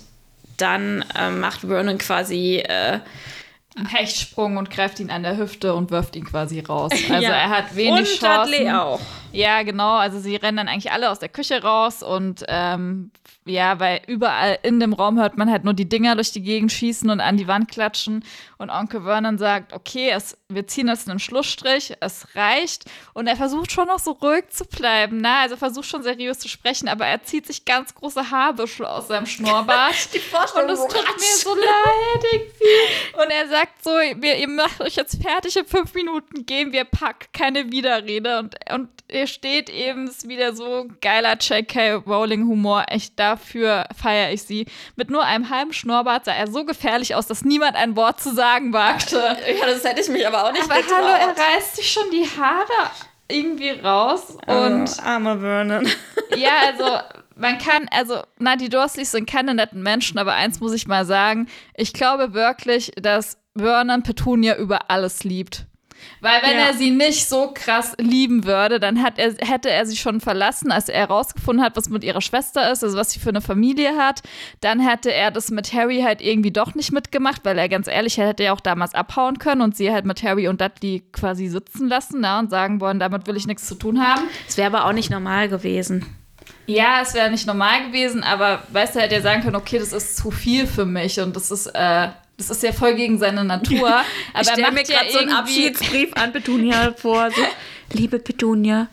dann 0.57 1.05
ähm, 1.17 1.39
macht 1.39 1.61
Vernon 1.61 1.97
quasi 1.97 2.57
äh, 2.57 2.99
Einen 3.75 3.85
Hechtsprung 3.87 4.57
und 4.57 4.69
greift 4.69 4.99
ihn 4.99 5.09
an 5.09 5.23
der 5.23 5.37
Hüfte 5.37 5.73
und 5.73 5.91
wirft 5.91 6.15
ihn 6.15 6.25
quasi 6.25 6.59
raus. 6.59 6.91
Also 7.09 7.23
ja. 7.23 7.31
er 7.31 7.49
hat 7.49 7.75
wenig 7.75 8.11
und 8.11 8.19
Chancen. 8.19 8.51
Dudley 8.51 8.71
auch. 8.71 8.99
Ja, 9.31 9.63
genau. 9.63 9.95
Also 9.95 10.19
sie 10.19 10.35
rennen 10.35 10.57
dann 10.57 10.67
eigentlich 10.67 10.91
alle 10.91 11.09
aus 11.09 11.19
der 11.19 11.29
Küche 11.29 11.61
raus 11.61 12.03
und 12.03 12.43
ähm, 12.47 13.11
ja, 13.45 13.79
weil 13.79 14.01
überall 14.07 14.59
in 14.63 14.79
dem 14.79 14.93
Raum 14.93 15.19
hört 15.19 15.37
man 15.37 15.49
halt 15.49 15.63
nur 15.63 15.73
die 15.73 15.89
Dinger 15.89 16.15
durch 16.15 16.31
die 16.31 16.41
Gegend 16.41 16.71
schießen 16.71 17.09
und 17.09 17.19
an 17.19 17.37
die 17.37 17.47
Wand 17.47 17.69
klatschen. 17.69 18.23
Und 18.57 18.69
Onkel 18.69 19.03
Vernon 19.03 19.37
sagt, 19.37 19.73
okay, 19.73 20.11
es, 20.11 20.37
wir 20.49 20.67
ziehen 20.67 20.87
jetzt 20.87 21.09
einen 21.09 21.19
Schlussstrich, 21.19 21.93
es 21.99 22.35
reicht. 22.35 22.85
Und 23.13 23.27
er 23.27 23.35
versucht 23.35 23.71
schon 23.71 23.87
noch 23.87 23.99
so 23.99 24.11
ruhig 24.11 24.49
zu 24.49 24.65
bleiben. 24.65 25.19
Na, 25.21 25.41
also 25.41 25.55
er 25.55 25.59
versucht 25.59 25.87
schon 25.87 26.03
seriös 26.03 26.39
zu 26.39 26.47
sprechen, 26.47 26.87
aber 26.87 27.05
er 27.05 27.23
zieht 27.23 27.47
sich 27.47 27.65
ganz 27.65 27.95
große 27.95 28.29
Haarbüschel 28.29 28.85
aus 28.85 29.07
seinem 29.07 29.25
Schnurrbart. 29.27 30.13
Die 30.13 30.19
Vorstellung, 30.19 30.69
Und 30.69 30.73
es 30.73 30.81
tut 30.81 30.93
mir 30.93 31.37
so 31.37 31.55
leid 31.55 32.23
irgendwie. 32.33 33.23
Und 33.23 33.31
er 33.31 33.47
sagt 33.47 33.83
so, 33.83 33.91
wir, 33.91 34.37
ihr 34.37 34.49
macht 34.49 34.81
euch 34.81 34.95
jetzt 34.95 35.21
fertig, 35.21 35.55
in 35.55 35.65
fünf 35.65 35.93
Minuten 35.93 36.45
gehen 36.45 36.71
wir, 36.71 36.83
packt 36.83 37.33
keine 37.33 37.71
Widerrede. 37.71 38.39
Und, 38.39 38.55
und 38.71 38.89
steht 39.27 39.69
eben, 39.69 40.09
wieder 40.23 40.53
so 40.53 40.87
geiler 41.01 41.37
J.K. 41.37 41.95
Rowling-Humor. 42.05 42.85
Echt, 42.89 43.19
dafür 43.19 43.85
feiere 43.95 44.31
ich 44.31 44.43
sie. 44.43 44.65
Mit 44.95 45.09
nur 45.09 45.23
einem 45.23 45.49
halben 45.49 45.73
Schnurrbart 45.73 46.25
sah 46.25 46.33
er 46.33 46.47
so 46.47 46.65
gefährlich 46.65 47.15
aus, 47.15 47.27
dass 47.27 47.43
niemand 47.43 47.75
ein 47.75 47.95
Wort 47.95 48.21
zu 48.21 48.33
sagen 48.33 48.73
wagte. 48.73 49.37
Ja, 49.59 49.65
das 49.65 49.83
hätte 49.83 50.01
ich 50.01 50.09
mich 50.09 50.25
aber 50.25 50.45
auch 50.45 50.51
nicht 50.51 50.63
Aber 50.63 50.75
hallo, 50.75 51.07
er 51.07 51.29
reißt 51.29 51.77
sich 51.77 51.91
schon 51.91 52.09
die 52.11 52.25
Haare 52.25 52.91
irgendwie 53.27 53.71
raus. 53.71 54.37
Und 54.47 54.55
Und 54.55 55.05
armer 55.05 55.39
Vernon. 55.39 55.87
ja, 56.35 56.51
also 56.67 56.99
man 57.35 57.57
kann, 57.57 57.87
also, 57.91 58.21
na, 58.37 58.55
die 58.55 58.69
Dursleys 58.69 59.11
sind 59.11 59.29
keine 59.29 59.53
netten 59.53 59.81
Menschen, 59.81 60.17
aber 60.19 60.33
eins 60.33 60.59
muss 60.59 60.73
ich 60.73 60.87
mal 60.87 61.05
sagen, 61.05 61.47
ich 61.75 61.93
glaube 61.93 62.33
wirklich, 62.33 62.91
dass 63.01 63.37
Vernon 63.57 64.03
Petunia 64.03 64.57
über 64.57 64.89
alles 64.89 65.23
liebt. 65.23 65.65
Weil 66.21 66.41
wenn 66.43 66.57
Ja. 66.57 66.67
er 66.67 66.73
sie 66.73 66.91
nicht 66.91 67.27
so 67.29 67.51
krass 67.53 67.93
lieben 67.99 68.45
würde, 68.45 68.79
dann 68.79 69.01
hat 69.03 69.17
er, 69.17 69.33
hätte 69.45 69.69
er 69.69 69.85
sie 69.85 69.95
schon 69.95 70.19
verlassen, 70.21 70.71
als 70.71 70.89
er 70.89 70.99
herausgefunden 71.01 71.63
hat, 71.63 71.75
was 71.77 71.89
mit 71.89 72.03
ihrer 72.03 72.21
Schwester 72.21 72.71
ist, 72.71 72.83
also 72.83 72.97
was 72.97 73.11
sie 73.11 73.19
für 73.19 73.29
eine 73.29 73.41
Familie 73.41 73.95
hat. 73.97 74.21
Dann 74.61 74.79
hätte 74.79 75.11
er 75.13 75.31
das 75.31 75.49
mit 75.51 75.73
Harry 75.73 76.01
halt 76.01 76.21
irgendwie 76.21 76.51
doch 76.51 76.75
nicht 76.75 76.91
mitgemacht, 76.91 77.45
weil 77.45 77.57
er 77.57 77.69
ganz 77.69 77.87
ehrlich, 77.87 78.17
hätte 78.17 78.43
ja 78.43 78.53
auch 78.53 78.59
damals 78.59 78.93
abhauen 78.95 79.39
können 79.39 79.61
und 79.61 79.75
sie 79.77 79.91
halt 79.91 80.05
mit 80.05 80.23
Harry 80.23 80.47
und 80.47 80.59
Dudley 80.61 81.03
quasi 81.11 81.47
sitzen 81.47 81.87
lassen 81.87 82.17
na, 82.21 82.39
und 82.39 82.49
sagen 82.49 82.81
wollen, 82.81 82.99
damit 82.99 83.27
will 83.27 83.37
ich 83.37 83.47
nichts 83.47 83.67
zu 83.67 83.75
tun 83.75 84.01
haben. 84.05 84.23
Es 84.47 84.57
wäre 84.57 84.67
aber 84.67 84.85
auch 84.85 84.93
nicht 84.93 85.09
normal 85.09 85.49
gewesen. 85.49 86.05
Ja, 86.65 86.99
es 87.01 87.13
wäre 87.13 87.31
nicht 87.31 87.47
normal 87.47 87.87
gewesen, 87.87 88.23
aber 88.23 88.63
weißt 88.71 88.95
du, 88.95 88.99
hätte 88.99 89.15
er 89.15 89.21
sagen 89.21 89.41
können, 89.41 89.55
okay, 89.55 89.79
das 89.79 89.91
ist 89.93 90.17
zu 90.17 90.29
viel 90.31 90.67
für 90.67 90.85
mich 90.85 91.19
und 91.19 91.35
das 91.35 91.49
ist, 91.49 91.67
äh, 91.67 92.09
das 92.39 92.49
ist 92.49 92.63
ja 92.63 92.71
voll 92.71 92.95
gegen 92.95 93.19
seine 93.19 93.43
Natur. 93.43 93.89
Aber 94.33 94.41
ich 94.41 94.47
stelle 94.47 94.71
mir 94.71 94.79
macht 94.79 94.89
ja 94.89 94.99
gerade 94.99 95.11
so 95.11 95.19
einen 95.19 95.31
Abschiedsbrief 95.31 96.13
an 96.15 96.31
Petunia 96.31 96.93
vor. 96.93 97.29
So, 97.31 97.41
liebe 97.97 98.17
Petunia, 98.17 98.87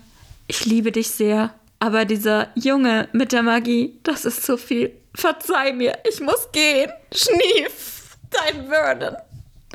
ich 0.49 0.67
liebe 0.67 0.93
dich 0.93 1.09
sehr, 1.09 1.55
aber 1.79 2.05
dieser 2.05 2.49
Junge 2.55 3.09
mit 3.13 3.33
der 3.33 3.43
Magie, 3.43 3.99
das 4.03 4.25
ist 4.25 4.45
zu 4.45 4.57
viel. 4.57 4.93
Verzeih 5.15 5.73
mir, 5.73 5.99
ich 6.09 6.21
muss 6.21 6.51
gehen. 6.53 6.91
Schnief, 7.15 8.17
dein 8.31 8.69
Vernon. 8.69 9.17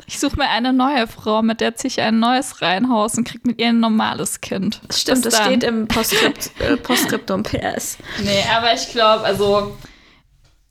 Ich 0.06 0.18
suche 0.18 0.36
mir 0.36 0.48
eine 0.48 0.72
neue 0.72 1.06
Frau, 1.06 1.42
mit 1.42 1.60
der 1.60 1.74
ziehe 1.74 1.88
ich 1.88 2.00
ein 2.00 2.18
neues 2.18 2.60
Reihenhaus 2.60 3.16
und 3.16 3.24
krieg 3.24 3.46
mit 3.46 3.60
ihr 3.60 3.68
ein 3.68 3.80
normales 3.80 4.40
Kind. 4.40 4.80
Stimmt, 4.90 5.22
Bis 5.22 5.32
das 5.32 5.44
steht 5.44 5.64
im 5.64 5.88
Postskript, 5.88 6.50
äh, 6.60 6.76
Postskriptum 6.76 7.42
PS. 7.42 7.96
Nee, 8.22 8.44
aber 8.54 8.74
ich 8.74 8.90
glaube, 8.90 9.24
also 9.24 9.76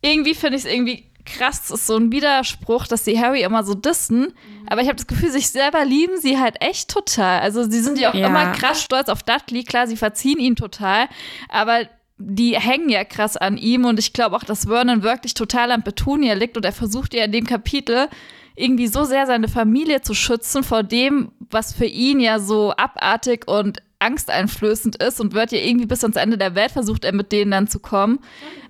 irgendwie 0.01 0.35
finde 0.35 0.57
ich 0.57 0.65
es 0.65 0.71
irgendwie 0.71 1.10
krass, 1.37 1.61
es 1.65 1.71
ist 1.71 1.87
so 1.87 1.95
ein 1.97 2.11
Widerspruch, 2.11 2.87
dass 2.87 3.03
die 3.03 3.19
Harry 3.19 3.43
immer 3.43 3.63
so 3.63 3.73
dissen, 3.73 4.33
aber 4.67 4.81
ich 4.81 4.87
habe 4.87 4.97
das 4.97 5.07
Gefühl, 5.07 5.31
sich 5.31 5.49
selber 5.49 5.83
lieben 5.85 6.17
sie 6.19 6.39
halt 6.39 6.55
echt 6.61 6.89
total. 6.89 7.39
Also 7.41 7.63
sie 7.69 7.79
sind 7.81 7.97
ja 7.99 8.09
auch 8.11 8.13
Ja. 8.15 8.27
immer 8.27 8.51
krass 8.51 8.81
stolz 8.81 9.09
auf 9.09 9.23
Dudley, 9.23 9.63
klar, 9.63 9.87
sie 9.87 9.97
verziehen 9.97 10.39
ihn 10.39 10.55
total, 10.55 11.07
aber 11.49 11.87
die 12.17 12.55
hängen 12.59 12.89
ja 12.89 13.03
krass 13.03 13.35
an 13.37 13.57
ihm 13.57 13.85
und 13.85 13.97
ich 13.97 14.13
glaube 14.13 14.35
auch, 14.35 14.43
dass 14.43 14.65
Vernon 14.65 15.01
wirklich 15.03 15.33
total 15.33 15.71
an 15.71 15.83
Petunia 15.83 16.33
liegt 16.35 16.55
und 16.57 16.65
er 16.65 16.71
versucht 16.71 17.13
ja 17.15 17.23
in 17.25 17.31
dem 17.31 17.47
Kapitel 17.47 18.07
irgendwie 18.55 18.87
so 18.87 19.05
sehr 19.05 19.25
seine 19.25 19.47
Familie 19.47 20.01
zu 20.01 20.13
schützen 20.13 20.63
vor 20.63 20.83
dem, 20.83 21.31
was 21.49 21.73
für 21.73 21.85
ihn 21.85 22.19
ja 22.19 22.37
so 22.37 22.73
abartig 22.77 23.47
und 23.47 23.81
angsteinflößend 23.99 24.97
ist 24.97 25.19
und 25.19 25.33
wird 25.33 25.51
ja 25.51 25.59
irgendwie 25.59 25.85
bis 25.85 26.03
ans 26.03 26.15
Ende 26.17 26.37
der 26.37 26.53
Welt 26.55 26.71
versucht 26.71 27.05
er 27.05 27.13
mit 27.13 27.31
denen 27.31 27.51
dann 27.51 27.67
zu 27.67 27.79
kommen. 27.79 28.19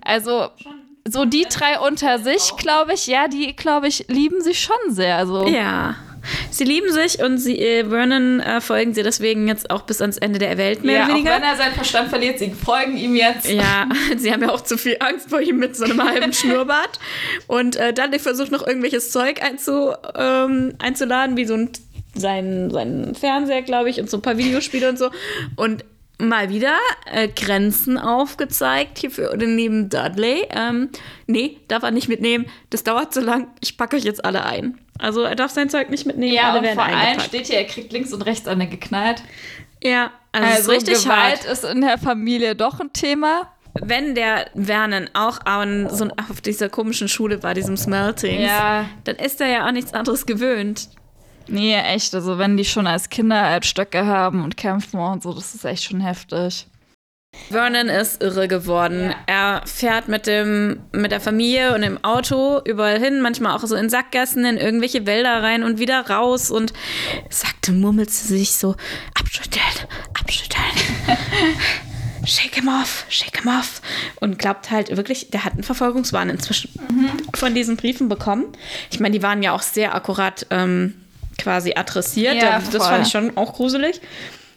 Also 0.02 0.48
so 1.08 1.24
die 1.24 1.46
drei 1.48 1.78
unter 1.80 2.18
sich, 2.18 2.56
glaube 2.56 2.94
ich, 2.94 3.06
ja, 3.06 3.28
die, 3.28 3.54
glaube 3.54 3.88
ich, 3.88 4.06
lieben 4.08 4.40
sich 4.42 4.60
schon 4.60 4.94
sehr. 4.94 5.16
Also 5.16 5.46
Ja. 5.46 5.96
Sie 6.50 6.62
lieben 6.62 6.92
sich 6.92 7.20
und 7.20 7.38
sie, 7.38 7.58
äh, 7.58 7.84
Vernon 7.88 8.38
äh, 8.38 8.60
folgen 8.60 8.94
sie 8.94 9.02
deswegen 9.02 9.48
jetzt 9.48 9.70
auch 9.70 9.82
bis 9.82 10.00
ans 10.00 10.18
Ende 10.18 10.38
der 10.38 10.56
Welt, 10.56 10.84
mehr 10.84 10.94
ja, 10.94 11.04
oder 11.04 11.12
auch 11.14 11.16
weniger. 11.16 11.34
wenn 11.34 11.42
er 11.42 11.56
seinen 11.56 11.74
Verstand 11.74 12.10
verliert, 12.10 12.38
sie 12.38 12.50
folgen 12.50 12.96
ihm 12.96 13.16
jetzt. 13.16 13.48
Ja, 13.48 13.88
sie 14.16 14.32
haben 14.32 14.42
ja 14.42 14.50
auch 14.50 14.60
zu 14.60 14.78
viel 14.78 14.96
Angst 15.00 15.30
vor 15.30 15.40
ihm 15.40 15.56
mit 15.58 15.74
so 15.74 15.84
einem 15.84 16.00
halben 16.02 16.32
Schnurrbart. 16.32 17.00
Und 17.48 17.74
äh, 17.74 17.92
Dudley 17.92 18.20
versucht 18.20 18.52
noch 18.52 18.64
irgendwelches 18.64 19.10
Zeug 19.10 19.42
einzu, 19.42 19.94
ähm, 20.14 20.74
einzuladen, 20.78 21.36
wie 21.36 21.44
so 21.44 21.54
ein 21.54 21.70
sein, 22.14 22.70
sein 22.70 23.14
Fernseher, 23.14 23.62
glaube 23.62 23.90
ich, 23.90 23.98
und 23.98 24.10
so 24.10 24.18
ein 24.18 24.22
paar 24.22 24.36
Videospiele 24.36 24.88
und 24.88 24.98
so. 24.98 25.10
Und 25.56 25.84
mal 26.28 26.48
wieder 26.50 26.76
äh, 27.10 27.28
Grenzen 27.28 27.98
aufgezeigt 27.98 28.98
hier 28.98 29.10
für 29.10 29.36
den 29.36 29.56
lieben 29.56 29.88
Dudley. 29.88 30.46
Ähm, 30.50 30.90
nee, 31.26 31.58
darf 31.68 31.82
er 31.82 31.90
nicht 31.90 32.08
mitnehmen. 32.08 32.46
Das 32.70 32.84
dauert 32.84 33.12
zu 33.14 33.20
lang. 33.20 33.48
Ich 33.60 33.76
packe 33.76 33.96
euch 33.96 34.04
jetzt 34.04 34.24
alle 34.24 34.44
ein. 34.44 34.78
Also 34.98 35.22
er 35.22 35.34
darf 35.34 35.50
sein 35.50 35.68
Zeug 35.68 35.90
nicht 35.90 36.06
mitnehmen. 36.06 36.32
Ja, 36.34 36.50
alle 36.50 36.58
und 36.58 36.64
werden 36.64 36.76
vor 36.76 36.84
allem 36.84 37.20
steht 37.20 37.46
hier, 37.46 37.56
er 37.58 37.64
kriegt 37.64 37.92
links 37.92 38.12
und 38.12 38.22
rechts 38.22 38.46
eine 38.46 38.68
geknallt. 38.68 39.22
Ja, 39.82 40.12
also, 40.32 40.46
Also, 40.48 40.72
ist 40.72 40.78
richtig 40.78 41.02
Gewalt 41.04 41.18
hart. 41.40 41.44
ist 41.44 41.64
in 41.64 41.80
der 41.80 41.98
Familie 41.98 42.54
doch 42.54 42.78
ein 42.80 42.92
Thema. 42.92 43.48
wenn 43.80 44.14
der 44.14 44.46
Vernon 44.54 45.08
auch 45.14 45.40
an 45.46 45.88
so, 45.88 46.06
auf 46.30 46.42
dieser 46.42 46.68
komischen 46.68 47.08
Schule 47.08 47.38
bei 47.38 47.54
diesem 47.54 47.76
Smeltings, 47.78 48.42
Ja. 48.42 48.84
dann 49.04 49.16
ist 49.16 49.40
er 49.40 49.46
ja 49.48 49.66
auch 49.66 49.72
nichts 49.72 49.94
anderes 49.94 50.26
gewöhnt. 50.26 50.88
Nee, 51.48 51.74
echt. 51.74 52.14
Also 52.14 52.38
wenn 52.38 52.56
die 52.56 52.64
schon 52.64 52.86
als 52.86 53.08
Kinder 53.08 53.42
halt 53.42 53.66
Stöcke 53.66 54.06
haben 54.06 54.44
und 54.44 54.56
kämpfen 54.56 54.98
und 54.98 55.22
so, 55.22 55.32
das 55.32 55.54
ist 55.54 55.64
echt 55.64 55.84
schon 55.84 56.00
heftig. 56.00 56.66
Vernon 57.50 57.88
ist 57.88 58.22
irre 58.22 58.46
geworden. 58.46 59.14
Er 59.26 59.62
fährt 59.64 60.08
mit, 60.08 60.26
dem, 60.26 60.80
mit 60.92 61.12
der 61.12 61.20
Familie 61.20 61.74
und 61.74 61.82
im 61.82 62.02
Auto 62.04 62.60
überall 62.64 62.98
hin, 62.98 63.22
manchmal 63.22 63.56
auch 63.56 63.64
so 63.64 63.74
in 63.74 63.88
Sackgassen, 63.88 64.44
in 64.44 64.58
irgendwelche 64.58 65.06
Wälder 65.06 65.42
rein 65.42 65.62
und 65.62 65.78
wieder 65.78 66.08
raus 66.08 66.50
und 66.50 66.74
sagte, 67.30 67.72
murmelte 67.72 68.12
sich 68.12 68.52
so, 68.52 68.76
abschütteln, 69.14 69.62
abschütteln. 70.12 70.62
shake 72.26 72.56
him 72.56 72.68
off, 72.68 73.06
shake 73.08 73.42
him 73.42 73.48
off. 73.48 73.80
Und 74.20 74.38
glaubt 74.38 74.70
halt 74.70 74.94
wirklich, 74.96 75.30
der 75.30 75.44
hat 75.44 75.54
einen 75.54 75.62
Verfolgungswahn 75.62 76.28
inzwischen 76.28 76.70
mhm. 76.90 77.10
von 77.34 77.54
diesen 77.54 77.76
Briefen 77.76 78.08
bekommen. 78.08 78.46
Ich 78.90 79.00
meine, 79.00 79.16
die 79.16 79.22
waren 79.22 79.42
ja 79.42 79.52
auch 79.52 79.62
sehr 79.62 79.94
akkurat 79.94 80.46
ähm, 80.50 81.01
quasi 81.42 81.74
adressiert. 81.74 82.36
Ja, 82.36 82.58
das, 82.58 82.70
das 82.70 82.86
fand 82.86 83.06
ich 83.06 83.12
schon 83.12 83.36
auch 83.36 83.54
gruselig. 83.54 84.00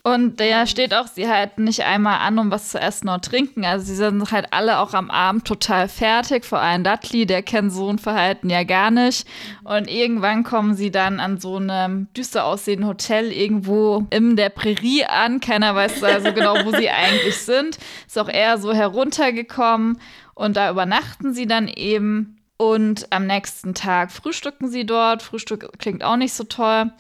Und 0.05 0.39
da 0.39 0.67
steht 0.67 0.93
auch, 0.93 1.07
sie 1.07 1.27
halten 1.27 1.63
nicht 1.63 1.83
einmal 1.83 2.19
an, 2.19 2.37
um 2.37 2.51
was 2.51 2.69
zu 2.69 2.79
essen 2.79 3.09
oder 3.09 3.21
trinken. 3.21 3.65
Also 3.65 3.87
sie 3.87 3.95
sind 3.95 4.31
halt 4.31 4.45
alle 4.51 4.77
auch 4.77 4.93
am 4.93 5.09
Abend 5.09 5.45
total 5.45 5.87
fertig. 5.87 6.45
Vor 6.45 6.59
allem 6.59 6.83
Dudley, 6.83 7.25
der 7.25 7.41
kennt 7.41 7.73
so 7.73 7.89
ein 7.89 7.97
Verhalten 7.97 8.51
ja 8.51 8.63
gar 8.65 8.91
nicht. 8.91 9.27
Und 9.63 9.89
irgendwann 9.89 10.43
kommen 10.43 10.75
sie 10.75 10.91
dann 10.91 11.19
an 11.19 11.39
so 11.39 11.55
einem 11.55 12.05
düster 12.15 12.45
aussehenden 12.45 12.87
Hotel 12.87 13.31
irgendwo 13.31 14.05
in 14.11 14.35
der 14.35 14.49
Prärie 14.49 15.05
an. 15.05 15.39
Keiner 15.39 15.73
weiß 15.73 16.03
also 16.03 16.33
genau, 16.33 16.53
wo 16.65 16.69
sie 16.77 16.89
eigentlich 16.91 17.39
sind. 17.39 17.79
Ist 18.05 18.19
auch 18.19 18.29
eher 18.29 18.59
so 18.59 18.75
heruntergekommen. 18.75 19.99
Und 20.35 20.55
da 20.55 20.69
übernachten 20.69 21.33
sie 21.33 21.47
dann 21.47 21.67
eben. 21.67 22.37
Und 22.57 23.11
am 23.11 23.27
nächsten 23.27 23.73
Tag 23.73 24.11
frühstücken 24.11 24.69
sie 24.69 24.85
dort. 24.85 25.21
Frühstück 25.21 25.77
klingt 25.77 26.03
auch 26.03 26.15
nicht 26.15 26.33
so 26.33 26.45
toll. 26.45 26.91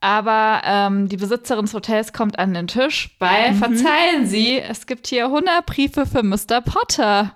Aber 0.00 0.62
ähm, 0.64 1.08
die 1.08 1.18
Besitzerin 1.18 1.66
des 1.66 1.74
Hotels 1.74 2.12
kommt 2.12 2.38
an 2.38 2.54
den 2.54 2.68
Tisch, 2.68 3.14
weil, 3.18 3.52
mhm. 3.52 3.56
verzeihen 3.56 4.26
Sie, 4.26 4.58
es 4.58 4.86
gibt 4.86 5.06
hier 5.06 5.26
100 5.26 5.66
Briefe 5.66 6.06
für 6.06 6.22
Mr. 6.22 6.62
Potter. 6.64 7.34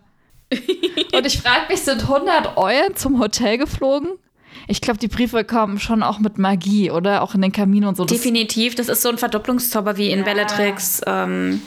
und 0.50 1.26
ich 1.26 1.38
frage 1.38 1.66
mich, 1.68 1.82
sind 1.82 2.02
100 2.02 2.56
Eulen 2.56 2.96
zum 2.96 3.18
Hotel 3.18 3.58
geflogen? 3.58 4.12
Ich 4.66 4.80
glaube, 4.80 4.98
die 4.98 5.08
Briefe 5.08 5.44
kommen 5.44 5.78
schon 5.78 6.02
auch 6.02 6.20
mit 6.20 6.38
Magie, 6.38 6.90
oder? 6.90 7.22
Auch 7.22 7.34
in 7.34 7.42
den 7.42 7.52
Kamin 7.52 7.84
und 7.84 7.96
so. 7.96 8.06
Definitiv, 8.06 8.74
das 8.74 8.88
ist 8.88 9.02
so 9.02 9.10
ein 9.10 9.18
Verdopplungszauber 9.18 9.98
wie 9.98 10.10
in 10.10 10.20
ja. 10.20 10.24
Bellatrix. 10.24 11.02
Ähm 11.06 11.60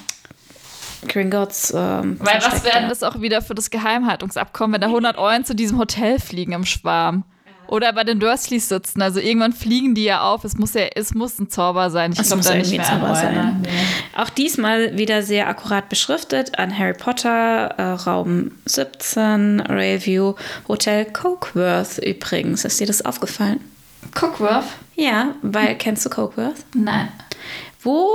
Gringotts. 1.07 1.73
Ähm, 1.75 2.17
Weil 2.19 2.41
was 2.41 2.63
wäre 2.63 2.87
das 2.87 3.03
auch 3.03 3.21
wieder 3.21 3.41
für 3.41 3.55
das 3.55 3.69
Geheimhaltungsabkommen, 3.69 4.73
wenn 4.75 4.81
da 4.81 4.87
100 4.87 5.17
Eulen 5.17 5.45
zu 5.45 5.55
diesem 5.55 5.77
Hotel 5.77 6.19
fliegen 6.19 6.53
im 6.53 6.65
Schwarm? 6.65 7.23
Oder 7.67 7.91
bei 7.91 8.03
den 8.03 8.19
Dursleys 8.19 8.69
sitzen. 8.69 9.01
Also 9.01 9.19
irgendwann 9.19 9.51
fliegen 9.53 9.93
die 9.93 10.05
ja 10.05 10.21
auf. 10.21 10.43
Es 10.45 10.57
muss 10.57 10.73
ja, 10.73 10.83
es 10.95 11.13
muss 11.13 11.37
ein 11.37 11.49
Zauber 11.49 11.89
sein. 11.89 12.13
Ich 12.13 12.23
glaube 12.23 12.41
da 12.41 12.55
nicht 12.55 12.71
mehr 12.71 12.83
Zauber 12.83 13.13
sein. 13.13 13.59
Nee. 13.61 13.69
Auch 14.15 14.29
diesmal 14.29 14.97
wieder 14.97 15.21
sehr 15.21 15.47
akkurat 15.47 15.89
beschriftet 15.89 16.57
an 16.57 16.77
Harry 16.77 16.93
Potter, 16.93 17.73
äh, 17.77 17.83
Raum 17.83 18.51
17, 18.65 19.59
Review, 19.59 20.35
Hotel 20.67 21.05
Cokeworth 21.05 21.97
übrigens. 21.97 22.63
Ist 22.63 22.79
dir 22.79 22.87
das 22.87 23.03
aufgefallen? 23.03 23.59
Cokeworth? 24.15 24.65
Ja, 24.95 25.35
weil 25.41 25.75
kennst 25.75 26.05
du 26.05 26.09
Cokeworth? 26.09 26.63
Nein. 26.73 27.09
Wo 27.81 28.09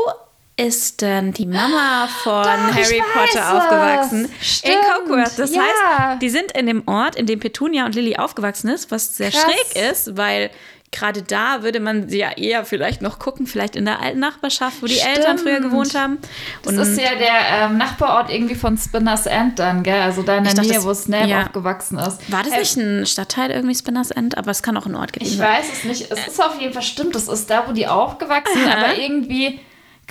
ist 0.66 1.00
denn 1.02 1.32
die 1.32 1.46
Mama 1.46 2.08
von 2.22 2.42
Doch, 2.42 2.74
Harry 2.74 3.02
Potter 3.12 3.56
aufgewachsen? 3.56 4.28
Stimmt. 4.40 4.74
In 4.74 4.80
Cokeworth. 4.80 5.38
Das 5.38 5.54
ja. 5.54 5.60
heißt, 5.60 6.22
die 6.22 6.30
sind 6.30 6.52
in 6.52 6.66
dem 6.66 6.82
Ort, 6.86 7.16
in 7.16 7.26
dem 7.26 7.40
Petunia 7.40 7.84
und 7.84 7.94
Lily 7.94 8.16
aufgewachsen 8.16 8.68
ist, 8.68 8.90
was 8.90 9.16
sehr 9.16 9.30
Krass. 9.30 9.42
schräg 9.42 9.90
ist, 9.90 10.16
weil 10.16 10.50
gerade 10.92 11.22
da 11.22 11.62
würde 11.62 11.80
man 11.80 12.08
ja 12.10 12.30
eher 12.32 12.64
vielleicht 12.64 13.00
noch 13.00 13.18
gucken, 13.18 13.46
vielleicht 13.46 13.76
in 13.76 13.86
der 13.86 14.00
alten 14.00 14.18
Nachbarschaft, 14.18 14.82
wo 14.82 14.86
die 14.86 14.94
Stimmt. 14.94 15.16
Eltern 15.16 15.38
früher 15.38 15.60
gewohnt 15.60 15.94
haben. 15.94 16.18
Und 16.66 16.76
das 16.76 16.88
ist 16.88 17.00
ja 17.00 17.14
der 17.16 17.64
ähm, 17.64 17.78
Nachbarort 17.78 18.30
irgendwie 18.30 18.54
von 18.54 18.76
Spinners 18.76 19.26
End 19.26 19.58
dann, 19.58 19.82
gell? 19.82 20.00
Also 20.00 20.22
da 20.22 20.36
in 20.36 20.44
der 20.44 20.54
Nähe, 20.54 20.84
wo 20.84 20.92
Snape 20.92 21.28
ja. 21.28 21.44
aufgewachsen 21.44 21.98
ist. 21.98 22.30
War 22.30 22.42
das 22.42 22.52
hey. 22.52 22.60
nicht 22.60 22.76
ein 22.76 23.06
Stadtteil 23.06 23.50
irgendwie 23.50 23.74
Spinners 23.74 24.10
End? 24.10 24.36
Aber 24.36 24.50
es 24.50 24.62
kann 24.62 24.76
auch 24.76 24.86
ein 24.86 24.94
Ort 24.94 25.14
gewesen 25.14 25.38
sein. 25.38 25.48
Ich 25.48 25.58
weiß 25.58 25.72
es 25.72 25.84
nicht. 25.84 26.10
Es 26.10 26.26
ist 26.28 26.44
auf 26.44 26.60
jeden 26.60 26.74
Fall 26.74 26.82
stimmt. 26.82 27.14
Das 27.14 27.26
ist 27.26 27.48
da, 27.48 27.64
wo 27.66 27.72
die 27.72 27.88
aufgewachsen 27.88 28.52
sind, 28.62 28.68
aber 28.68 28.96
irgendwie 28.98 29.60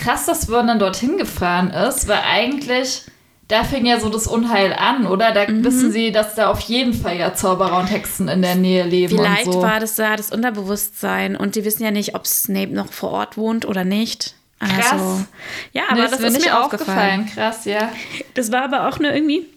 krass, 0.02 0.26
dass 0.26 0.46
Vernon 0.46 0.80
dorthin 0.80 1.18
gefahren 1.18 1.70
ist, 1.70 2.08
weil 2.08 2.20
eigentlich 2.26 3.04
da 3.48 3.66
fing 3.66 3.86
ja 3.86 4.00
so 4.00 4.10
das 4.10 4.28
Unheil 4.28 4.72
an, 4.74 5.06
oder? 5.06 5.34
Da 5.34 5.46
mhm. 5.48 5.64
wissen 5.66 5.92
sie, 5.92 6.12
dass 6.12 6.36
da 6.36 6.50
auf 6.50 6.62
jeden 6.62 6.94
Fall 6.94 7.18
ja 7.18 7.34
Zauberer 7.34 7.80
und 7.80 7.88
Hexen 7.88 8.30
in 8.30 8.42
der 8.42 8.56
Nähe 8.56 8.86
leben. 8.86 9.18
Vielleicht 9.18 9.52
so. 9.52 9.62
war 9.62 9.80
das 9.80 9.96
da 9.96 10.16
das 10.16 10.32
Unterbewusstsein 10.32 11.36
und 11.36 11.56
die 11.56 11.66
wissen 11.66 11.84
ja 11.84 11.92
nicht, 11.92 12.16
ob 12.16 12.26
Snape 12.26 12.74
noch 12.74 12.92
vor 12.92 13.12
Ort 13.12 13.38
wohnt 13.38 13.66
oder 13.66 13.84
nicht. 13.84 14.36
Krass. 14.60 14.94
Also, 14.94 15.26
ja, 15.74 15.84
aber 15.90 15.96
nee, 15.96 16.08
das, 16.10 16.20
das 16.20 16.34
ist 16.36 16.46
mir 16.46 16.60
aufgefallen. 16.60 17.22
aufgefallen. 17.22 17.26
Krass, 17.34 17.66
ja. 17.66 17.92
Das 18.36 18.52
war 18.52 18.64
aber 18.64 18.88
auch 18.88 19.00
nur 19.00 19.12
irgendwie 19.12 19.48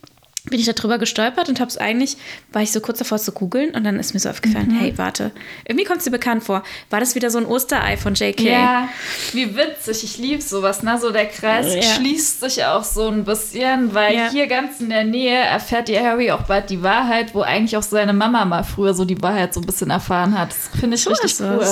bin 0.51 0.61
ich 0.61 0.67
da 0.67 0.73
drüber 0.73 0.99
gestolpert 0.99 1.49
und 1.49 1.59
habe 1.59 1.71
es 1.71 1.79
eigentlich, 1.79 2.19
war 2.53 2.61
ich 2.61 2.71
so 2.71 2.81
kurz 2.81 2.99
davor 2.99 3.19
zu 3.19 3.33
googeln 3.33 3.75
und 3.75 3.85
dann 3.85 3.99
ist 3.99 4.13
mir 4.13 4.21
so 4.21 4.29
aufgefallen, 4.29 4.69
mhm. 4.69 4.79
hey, 4.79 4.99
warte, 4.99 5.31
irgendwie 5.67 5.87
kommt 5.87 5.99
es 5.99 6.05
dir 6.05 6.11
bekannt 6.11 6.45
vor. 6.45 6.63
War 6.91 7.01
das 7.01 7.15
wieder 7.15 7.31
so 7.31 7.39
ein 7.39 7.47
Osterei 7.47 7.97
von 7.97 8.15
JK? 8.15 8.41
Ja, 8.41 8.89
wie 9.33 9.57
witzig, 9.57 10.05
ich 10.05 10.19
liebe 10.19 10.43
sowas, 10.43 10.83
ne? 10.83 10.99
So 11.01 11.11
der 11.11 11.27
Kreis 11.27 11.75
ja. 11.75 11.83
schließt 11.83 12.41
sich 12.41 12.65
auch 12.65 12.85
so 12.85 13.09
ein 13.09 13.25
bisschen, 13.25 13.95
weil 13.95 14.15
ja. 14.15 14.31
hier 14.31 14.47
ganz 14.47 14.81
in 14.81 14.91
der 14.91 15.05
Nähe 15.05 15.39
erfährt 15.39 15.89
ihr 15.89 16.03
Harry 16.03 16.31
auch 16.31 16.43
bald 16.43 16.69
die 16.69 16.83
Wahrheit, 16.83 17.35
wo 17.35 17.41
eigentlich 17.41 17.77
auch 17.79 17.83
seine 17.83 18.13
Mama 18.13 18.45
mal 18.45 18.65
früher 18.65 18.93
so 18.93 19.07
die 19.07 19.21
Wahrheit 19.23 19.55
so 19.55 19.61
ein 19.61 19.67
bisschen 19.67 19.89
erfahren 19.89 20.39
hat. 20.39 20.51
Das 20.51 20.79
finde 20.79 20.97
ich 20.97 21.03
so 21.03 21.11
richtig 21.11 21.41
cool. 21.41 21.67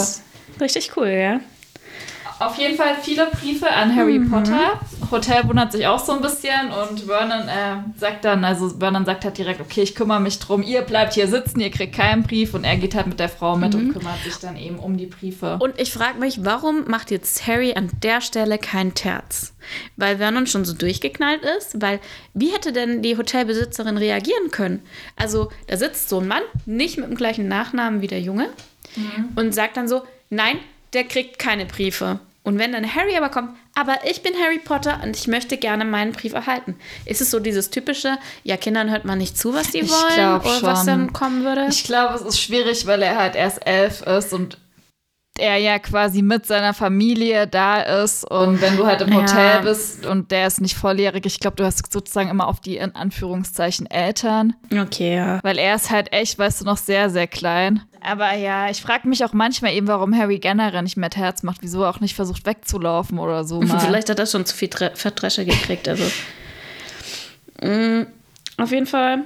Richtig 0.61 0.93
cool, 0.97 1.09
ja. 1.09 1.41
Auf 2.47 2.59
jeden 2.59 2.77
Fall 2.77 2.97
viele 3.01 3.27
Briefe 3.27 3.71
an 3.71 3.95
Harry 3.95 4.19
mhm. 4.19 4.31
Potter. 4.31 4.81
Hotel 5.13 5.47
wundert 5.47 5.73
sich 5.73 5.87
auch 5.87 6.03
so 6.03 6.13
ein 6.13 6.23
bisschen 6.23 6.71
und 6.71 7.01
Vernon 7.01 7.47
äh, 7.47 7.99
sagt 7.99 8.25
dann, 8.25 8.45
also 8.45 8.71
Vernon 8.71 9.05
sagt 9.05 9.25
halt 9.25 9.37
direkt, 9.37 9.61
okay, 9.61 9.83
ich 9.83 9.95
kümmere 9.95 10.21
mich 10.21 10.39
drum, 10.39 10.63
ihr 10.63 10.81
bleibt 10.81 11.13
hier 11.13 11.29
sitzen, 11.29 11.61
ihr 11.61 11.71
kriegt 11.71 11.95
keinen 11.95 12.23
Brief 12.23 12.55
und 12.55 12.65
er 12.65 12.77
geht 12.79 12.95
halt 12.95 13.07
mit 13.07 13.21
der 13.21 13.29
Frau 13.29 13.57
mit 13.57 13.75
mhm. 13.75 13.81
und 13.81 13.93
kümmert 13.93 14.23
sich 14.25 14.37
dann 14.37 14.57
eben 14.57 14.79
um 14.79 14.97
die 14.97 15.07
Briefe. 15.07 15.59
Und 15.61 15.79
ich 15.79 15.93
frage 15.93 16.19
mich, 16.19 16.45
warum 16.45 16.89
macht 16.89 17.11
jetzt 17.11 17.47
Harry 17.47 17.75
an 17.75 17.91
der 18.03 18.23
Stelle 18.23 18.59
kein 18.59 18.95
Terz? 18.95 19.55
Weil 19.97 20.17
Vernon 20.17 20.47
schon 20.47 20.65
so 20.65 20.73
durchgeknallt 20.73 21.43
ist, 21.59 21.81
weil 21.81 22.01
wie 22.35 22.49
hätte 22.49 22.73
denn 22.73 23.03
die 23.03 23.17
Hotelbesitzerin 23.17 23.99
reagieren 23.99 24.51
können? 24.51 24.83
Also 25.17 25.51
da 25.69 25.77
sitzt 25.77 26.09
so 26.09 26.21
ein 26.21 26.29
Mann, 26.29 26.43
nicht 26.65 26.97
mit 26.97 27.07
dem 27.07 27.17
gleichen 27.17 27.49
Nachnamen 27.49 28.01
wie 28.01 28.09
der 28.09 28.21
Junge 28.21 28.49
mhm. 28.97 29.29
und 29.37 29.53
sagt 29.55 29.77
dann 29.77 29.89
so, 29.89 30.03
nein, 30.31 30.57
der 30.95 31.05
kriegt 31.05 31.39
keine 31.39 31.67
Briefe. 31.67 32.19
Und 32.45 32.59
wenn 32.59 32.73
dann 32.73 32.95
Harry 32.95 33.17
aber 33.17 33.29
kommt, 33.29 33.57
aber 33.75 33.99
ich 34.05 34.23
bin 34.23 34.35
Harry 34.35 34.59
Potter 34.59 35.01
und 35.05 35.17
ich 35.17 35.29
möchte 35.29 35.57
gerne 35.57 35.85
meinen 35.85 36.13
Brief 36.13 36.33
erhalten. 36.33 36.77
Ist 37.05 37.21
es 37.21 37.31
so 37.31 37.39
dieses 37.39 37.71
typische, 37.71 38.19
ja, 38.43 38.57
Kindern 38.57 38.91
hört 38.91 39.05
man 39.05 39.19
nicht 39.19 39.39
zu, 39.39 39.55
was 39.55 39.71
die 39.71 39.89
wollen 39.89 40.41
oder 40.41 40.59
schon. 40.59 40.63
was 40.63 40.85
dann 40.85 41.13
kommen 41.13 41.45
würde? 41.45 41.67
Ich 41.71 41.85
glaube, 41.85 42.15
es 42.15 42.23
ist 42.23 42.41
schwierig, 42.41 42.87
weil 42.87 43.03
er 43.03 43.17
halt 43.17 43.37
erst 43.37 43.65
elf 43.65 44.03
ist 44.03 44.33
und 44.33 44.59
er 45.39 45.57
ja 45.57 45.79
quasi 45.79 46.21
mit 46.21 46.47
seiner 46.47 46.75
Familie 46.75 47.47
da 47.47 47.81
ist 47.81 48.31
und 48.31 48.61
wenn 48.61 48.77
du 48.77 48.87
halt 48.87 49.01
im 49.01 49.15
Hotel 49.15 49.57
ja. 49.57 49.61
bist 49.61 50.05
und 50.05 50.31
der 50.31 50.47
ist 50.47 50.61
nicht 50.61 50.77
volljährig, 50.77 51.25
ich 51.25 51.41
glaube, 51.41 51.57
du 51.57 51.65
hast 51.65 51.91
sozusagen 51.91 52.29
immer 52.29 52.47
auf 52.47 52.61
die 52.61 52.77
in 52.77 52.95
Anführungszeichen 52.95 53.87
Eltern. 53.87 54.55
Okay, 54.71 55.17
ja. 55.17 55.41
Weil 55.43 55.59
er 55.59 55.75
ist 55.75 55.91
halt 55.91 56.13
echt, 56.13 56.39
weißt 56.39 56.61
du, 56.61 56.65
noch 56.67 56.77
sehr, 56.77 57.09
sehr 57.09 57.27
klein. 57.27 57.83
Aber 58.03 58.35
ja, 58.35 58.69
ich 58.69 58.83
frage 58.83 59.09
mich 59.09 59.25
auch 59.25 59.33
manchmal 59.33 59.73
eben, 59.73 59.87
warum 59.87 60.17
Harry 60.17 60.39
generell 60.39 60.83
nicht 60.83 60.97
mehr 60.97 61.11
Herz 61.15 61.43
macht, 61.43 61.63
wieso 61.63 61.83
er 61.83 61.91
auch 61.91 62.01
nicht 62.01 62.15
versucht 62.15 62.45
wegzulaufen 62.45 63.19
oder 63.19 63.45
so. 63.45 63.61
Mal. 63.63 63.81
Vielleicht 63.81 64.11
hat 64.11 64.19
er 64.19 64.27
schon 64.27 64.45
zu 64.45 64.55
viel 64.55 64.71
Verdresche 64.95 65.47
gekriegt, 65.47 65.89
also. 65.89 66.05
mm, 67.63 68.07
auf 68.59 68.71
jeden 68.71 68.87
Fall 68.87 69.25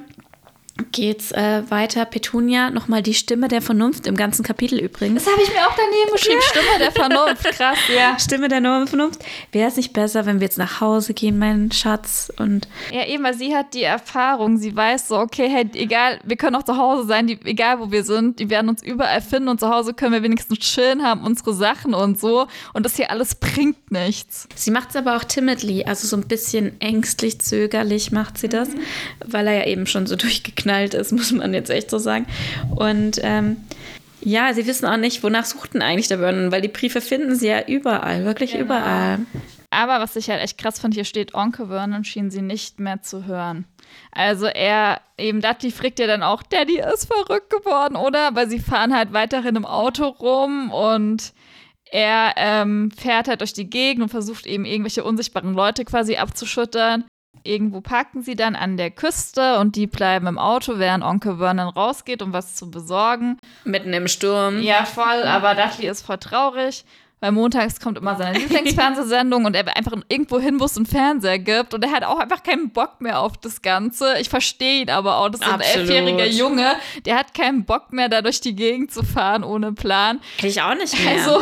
geht's 0.92 1.32
äh, 1.32 1.62
weiter. 1.70 2.04
Petunia, 2.04 2.70
nochmal 2.70 3.02
die 3.02 3.14
Stimme 3.14 3.48
der 3.48 3.62
Vernunft 3.62 4.06
im 4.06 4.16
ganzen 4.16 4.42
Kapitel 4.42 4.78
übrigens. 4.78 5.24
Das 5.24 5.32
habe 5.32 5.42
ich 5.42 5.50
mir 5.50 5.60
auch 5.66 5.74
daneben 5.76 6.12
geschrieben. 6.12 6.40
Ja. 6.40 6.48
Stimme 6.48 6.78
der 6.78 6.92
Vernunft, 6.92 7.44
krass, 7.56 7.78
ja. 7.94 8.18
Stimme 8.18 8.48
der 8.48 8.60
Vernunft. 8.86 9.24
Wäre 9.52 9.68
es 9.68 9.76
nicht 9.76 9.92
besser, 9.92 10.26
wenn 10.26 10.40
wir 10.40 10.46
jetzt 10.46 10.58
nach 10.58 10.80
Hause 10.80 11.14
gehen, 11.14 11.38
mein 11.38 11.72
Schatz? 11.72 12.30
Und 12.38 12.68
ja, 12.92 13.06
eben, 13.06 13.24
weil 13.24 13.34
sie 13.34 13.54
hat 13.54 13.72
die 13.74 13.84
Erfahrung. 13.84 14.58
Sie 14.58 14.74
weiß 14.74 15.08
so, 15.08 15.18
okay, 15.18 15.48
hey, 15.48 15.68
egal, 15.74 16.20
wir 16.24 16.36
können 16.36 16.56
auch 16.56 16.62
zu 16.62 16.76
Hause 16.76 17.06
sein, 17.06 17.26
die, 17.26 17.38
egal 17.44 17.80
wo 17.80 17.90
wir 17.90 18.04
sind, 18.04 18.38
die 18.38 18.50
werden 18.50 18.68
uns 18.68 18.82
überall 18.82 19.22
finden 19.22 19.48
und 19.48 19.60
zu 19.60 19.70
Hause 19.70 19.94
können 19.94 20.12
wir 20.12 20.22
wenigstens 20.22 20.58
chillen, 20.58 21.02
haben 21.02 21.22
unsere 21.22 21.54
Sachen 21.54 21.94
und 21.94 22.20
so. 22.20 22.48
Und 22.74 22.84
das 22.84 22.96
hier 22.96 23.10
alles 23.10 23.34
bringt 23.34 23.90
nichts. 23.90 24.46
Sie 24.54 24.70
macht 24.70 24.90
es 24.90 24.96
aber 24.96 25.16
auch 25.16 25.24
timidly, 25.24 25.84
also 25.84 26.06
so 26.06 26.16
ein 26.16 26.28
bisschen 26.28 26.78
ängstlich, 26.80 27.40
zögerlich 27.40 28.12
macht 28.12 28.38
sie 28.38 28.48
das, 28.48 28.68
mhm. 28.68 28.80
weil 29.24 29.46
er 29.46 29.54
ja 29.54 29.66
eben 29.66 29.86
schon 29.86 30.06
so 30.06 30.16
durchgeknallt 30.26 30.65
geknallt 30.66 30.94
ist, 30.94 31.12
muss 31.12 31.32
man 31.32 31.54
jetzt 31.54 31.70
echt 31.70 31.90
so 31.90 31.98
sagen. 31.98 32.26
Und 32.74 33.20
ähm, 33.22 33.58
ja, 34.20 34.52
sie 34.54 34.66
wissen 34.66 34.86
auch 34.86 34.96
nicht, 34.96 35.22
wonach 35.22 35.44
suchten 35.44 35.82
eigentlich 35.82 36.08
der 36.08 36.18
Vernon, 36.18 36.50
weil 36.50 36.62
die 36.62 36.68
Briefe 36.68 37.00
finden 37.00 37.36
sie 37.36 37.48
ja 37.48 37.66
überall, 37.66 38.24
wirklich 38.24 38.52
genau. 38.52 38.64
überall. 38.64 39.20
Aber 39.70 40.00
was 40.00 40.16
ich 40.16 40.30
halt 40.30 40.42
echt 40.42 40.58
krass 40.58 40.78
fand, 40.78 40.94
hier 40.94 41.04
steht, 41.04 41.34
Onkel 41.34 41.68
Vernon 41.68 42.04
schien 42.04 42.30
sie 42.30 42.42
nicht 42.42 42.80
mehr 42.80 43.02
zu 43.02 43.26
hören. 43.26 43.66
Also 44.10 44.46
er, 44.46 45.00
eben 45.18 45.40
Dudley 45.40 45.70
fragt 45.70 45.98
ja 45.98 46.06
dann 46.06 46.22
auch, 46.22 46.42
Daddy 46.42 46.80
ist 46.80 47.06
verrückt 47.06 47.50
geworden, 47.50 47.96
oder? 47.96 48.34
Weil 48.34 48.48
sie 48.48 48.58
fahren 48.58 48.94
halt 48.94 49.12
weiterhin 49.12 49.56
im 49.56 49.66
Auto 49.66 50.06
rum 50.06 50.70
und 50.72 51.32
er 51.92 52.34
ähm, 52.36 52.90
fährt 52.90 53.28
halt 53.28 53.42
durch 53.42 53.52
die 53.52 53.70
Gegend 53.70 54.02
und 54.02 54.08
versucht 54.08 54.46
eben 54.46 54.64
irgendwelche 54.64 55.04
unsichtbaren 55.04 55.54
Leute 55.54 55.84
quasi 55.84 56.16
abzuschüttern. 56.16 57.04
Irgendwo 57.42 57.80
parken 57.80 58.22
sie 58.22 58.36
dann 58.36 58.56
an 58.56 58.76
der 58.76 58.90
Küste 58.90 59.58
und 59.58 59.76
die 59.76 59.86
bleiben 59.86 60.26
im 60.26 60.38
Auto, 60.38 60.78
während 60.78 61.04
Onkel 61.04 61.38
Vernon 61.38 61.68
rausgeht, 61.68 62.22
um 62.22 62.32
was 62.32 62.54
zu 62.56 62.70
besorgen. 62.70 63.38
Mitten 63.64 63.92
im 63.92 64.08
Sturm. 64.08 64.60
Ja, 64.62 64.84
voll, 64.84 65.22
aber 65.24 65.54
Dudley 65.54 65.88
ist 65.88 66.04
voll 66.04 66.18
traurig, 66.18 66.84
weil 67.20 67.32
montags 67.32 67.80
kommt 67.80 67.98
immer 67.98 68.16
seine 68.16 68.38
Lieblingsfernsehsendung 68.38 69.44
und 69.44 69.54
er 69.54 69.76
einfach 69.76 69.92
irgendwo 70.08 70.38
hin 70.38 70.56
muss 70.56 70.76
und 70.76 70.88
Fernseher 70.88 71.38
gibt 71.38 71.72
und 71.74 71.84
er 71.84 71.90
hat 71.92 72.04
auch 72.04 72.18
einfach 72.18 72.42
keinen 72.42 72.70
Bock 72.70 73.00
mehr 73.00 73.20
auf 73.20 73.36
das 73.36 73.62
Ganze. 73.62 74.18
Ich 74.20 74.28
verstehe 74.28 74.82
ihn 74.82 74.90
aber 74.90 75.16
auch, 75.16 75.28
das 75.28 75.40
ist 75.40 75.46
ein 75.46 75.54
Absolut. 75.54 75.88
elfjähriger 75.90 76.26
Junge, 76.26 76.74
der 77.04 77.16
hat 77.16 77.34
keinen 77.34 77.64
Bock 77.64 77.92
mehr, 77.92 78.08
da 78.08 78.22
durch 78.22 78.40
die 78.40 78.54
Gegend 78.54 78.92
zu 78.92 79.02
fahren 79.02 79.44
ohne 79.44 79.72
Plan. 79.72 80.20
Hätte 80.36 80.48
ich 80.48 80.60
auch 80.60 80.74
nicht 80.74 80.98
mehr. 81.02 81.12
Also, 81.12 81.40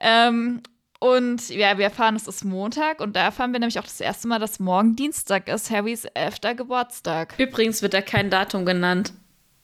ähm, 0.00 0.62
und 1.04 1.50
ja, 1.50 1.76
wir 1.76 1.84
erfahren, 1.84 2.16
es 2.16 2.26
ist 2.26 2.46
Montag 2.46 3.02
und 3.02 3.14
da 3.14 3.24
erfahren 3.24 3.52
wir 3.52 3.60
nämlich 3.60 3.78
auch 3.78 3.84
das 3.84 4.00
erste 4.00 4.26
Mal, 4.26 4.38
dass 4.38 4.58
morgen 4.58 4.96
Dienstag 4.96 5.48
ist, 5.48 5.70
Harrys 5.70 6.06
elfter 6.14 6.54
Geburtstag. 6.54 7.34
Übrigens 7.36 7.82
wird 7.82 7.92
da 7.92 8.00
kein 8.00 8.30
Datum 8.30 8.64
genannt. 8.64 9.12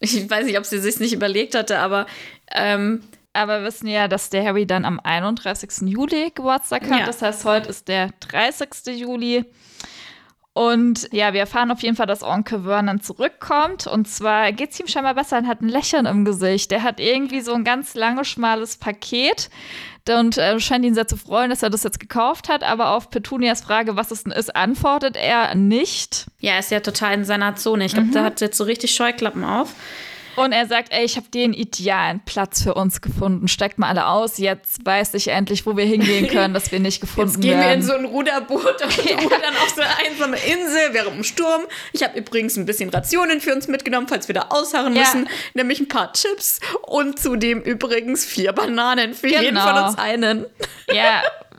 Ich 0.00 0.28
weiß 0.28 0.44
nicht, 0.44 0.58
ob 0.58 0.66
sie 0.66 0.78
sich 0.78 1.00
nicht 1.00 1.14
überlegt 1.14 1.54
hatte, 1.54 1.78
aber 1.78 2.04
ähm, 2.52 3.02
Aber 3.32 3.60
wir 3.60 3.68
wissen 3.68 3.86
ja, 3.86 4.06
dass 4.06 4.28
der 4.28 4.44
Harry 4.44 4.66
dann 4.66 4.84
am 4.84 5.00
31. 5.00 5.88
Juli 5.88 6.30
Geburtstag 6.34 6.90
hat. 6.90 7.00
Ja. 7.00 7.06
Das 7.06 7.22
heißt, 7.22 7.46
heute 7.46 7.70
ist 7.70 7.88
der 7.88 8.10
30. 8.20 8.98
Juli. 8.98 9.46
Und 10.52 11.08
ja, 11.12 11.32
wir 11.32 11.40
erfahren 11.40 11.70
auf 11.70 11.80
jeden 11.80 11.94
Fall, 11.96 12.08
dass 12.08 12.24
Onkel 12.24 12.64
Vernon 12.64 13.00
zurückkommt. 13.00 13.86
Und 13.86 14.08
zwar 14.08 14.52
geht 14.52 14.72
es 14.72 14.80
ihm 14.80 14.88
scheinbar 14.88 15.14
besser 15.14 15.38
und 15.38 15.46
hat 15.46 15.62
ein 15.62 15.68
Lächeln 15.68 16.06
im 16.06 16.24
Gesicht. 16.24 16.72
Der 16.72 16.82
hat 16.82 16.98
irgendwie 16.98 17.40
so 17.40 17.54
ein 17.54 17.62
ganz 17.64 17.94
langes, 17.94 18.28
schmales 18.28 18.76
Paket. 18.76 19.48
Und 20.18 20.36
äh, 20.38 20.58
scheint 20.60 20.84
ihn 20.84 20.94
sehr 20.94 21.06
zu 21.08 21.16
freuen, 21.16 21.50
dass 21.50 21.62
er 21.62 21.70
das 21.70 21.82
jetzt 21.84 22.00
gekauft 22.00 22.48
hat. 22.48 22.62
Aber 22.64 22.90
auf 22.96 23.10
Petunias 23.10 23.60
Frage, 23.62 23.96
was 23.96 24.10
es 24.10 24.24
denn 24.24 24.32
ist, 24.32 24.54
antwortet 24.56 25.16
er 25.16 25.54
nicht. 25.54 26.26
ja, 26.40 26.52
er 26.54 26.58
ist 26.60 26.70
ja 26.70 26.80
total 26.80 27.14
in 27.14 27.24
seiner 27.24 27.54
Zone. 27.56 27.84
Ich 27.84 27.92
glaube, 27.92 28.08
Mhm. 28.08 28.12
da 28.12 28.24
hat 28.24 28.40
jetzt 28.40 28.56
so 28.56 28.64
richtig 28.64 28.94
Scheuklappen 28.94 29.44
auf. 29.44 29.74
Und 30.40 30.52
er 30.52 30.66
sagt, 30.66 30.92
ey, 30.92 31.04
ich 31.04 31.16
habe 31.16 31.28
den 31.28 31.52
idealen 31.52 32.20
Platz 32.24 32.62
für 32.62 32.74
uns 32.74 33.00
gefunden. 33.00 33.48
Steigt 33.48 33.78
mal 33.78 33.88
alle 33.88 34.06
aus. 34.06 34.38
Jetzt 34.38 34.84
weiß 34.84 35.14
ich 35.14 35.28
endlich, 35.28 35.66
wo 35.66 35.76
wir 35.76 35.84
hingehen 35.84 36.28
können, 36.28 36.54
dass 36.54 36.72
wir 36.72 36.80
nicht 36.80 37.00
gefunden 37.00 37.30
Jetzt 37.30 37.40
gehen 37.40 37.58
wir 37.58 37.66
werden. 37.66 37.80
in 37.80 37.86
so 37.86 37.92
ein 37.94 38.04
Ruderboot 38.06 38.64
und 38.82 38.98
rudern 39.24 39.54
auf 39.62 39.68
so 39.74 39.82
eine 39.82 39.90
einsame 40.06 40.36
Insel 40.38 40.92
während 40.92 41.16
dem 41.16 41.24
Sturm. 41.24 41.62
Ich 41.92 42.02
habe 42.02 42.18
übrigens 42.18 42.56
ein 42.56 42.66
bisschen 42.66 42.88
Rationen 42.90 43.40
für 43.40 43.54
uns 43.54 43.68
mitgenommen, 43.68 44.08
falls 44.08 44.28
wir 44.28 44.34
da 44.34 44.46
ausharren 44.50 44.94
Ja. 44.96 45.02
müssen. 45.02 45.28
Nämlich 45.54 45.80
ein 45.80 45.88
paar 45.88 46.12
Chips 46.12 46.60
und 46.82 47.18
zudem 47.18 47.60
übrigens 47.60 48.24
vier 48.24 48.52
Bananen 48.52 49.14
für 49.14 49.28
jeden 49.28 49.44
Genau. 49.54 49.66
von 49.66 49.84
uns 49.84 49.98
einen. 49.98 50.46
Ja, 50.92 51.22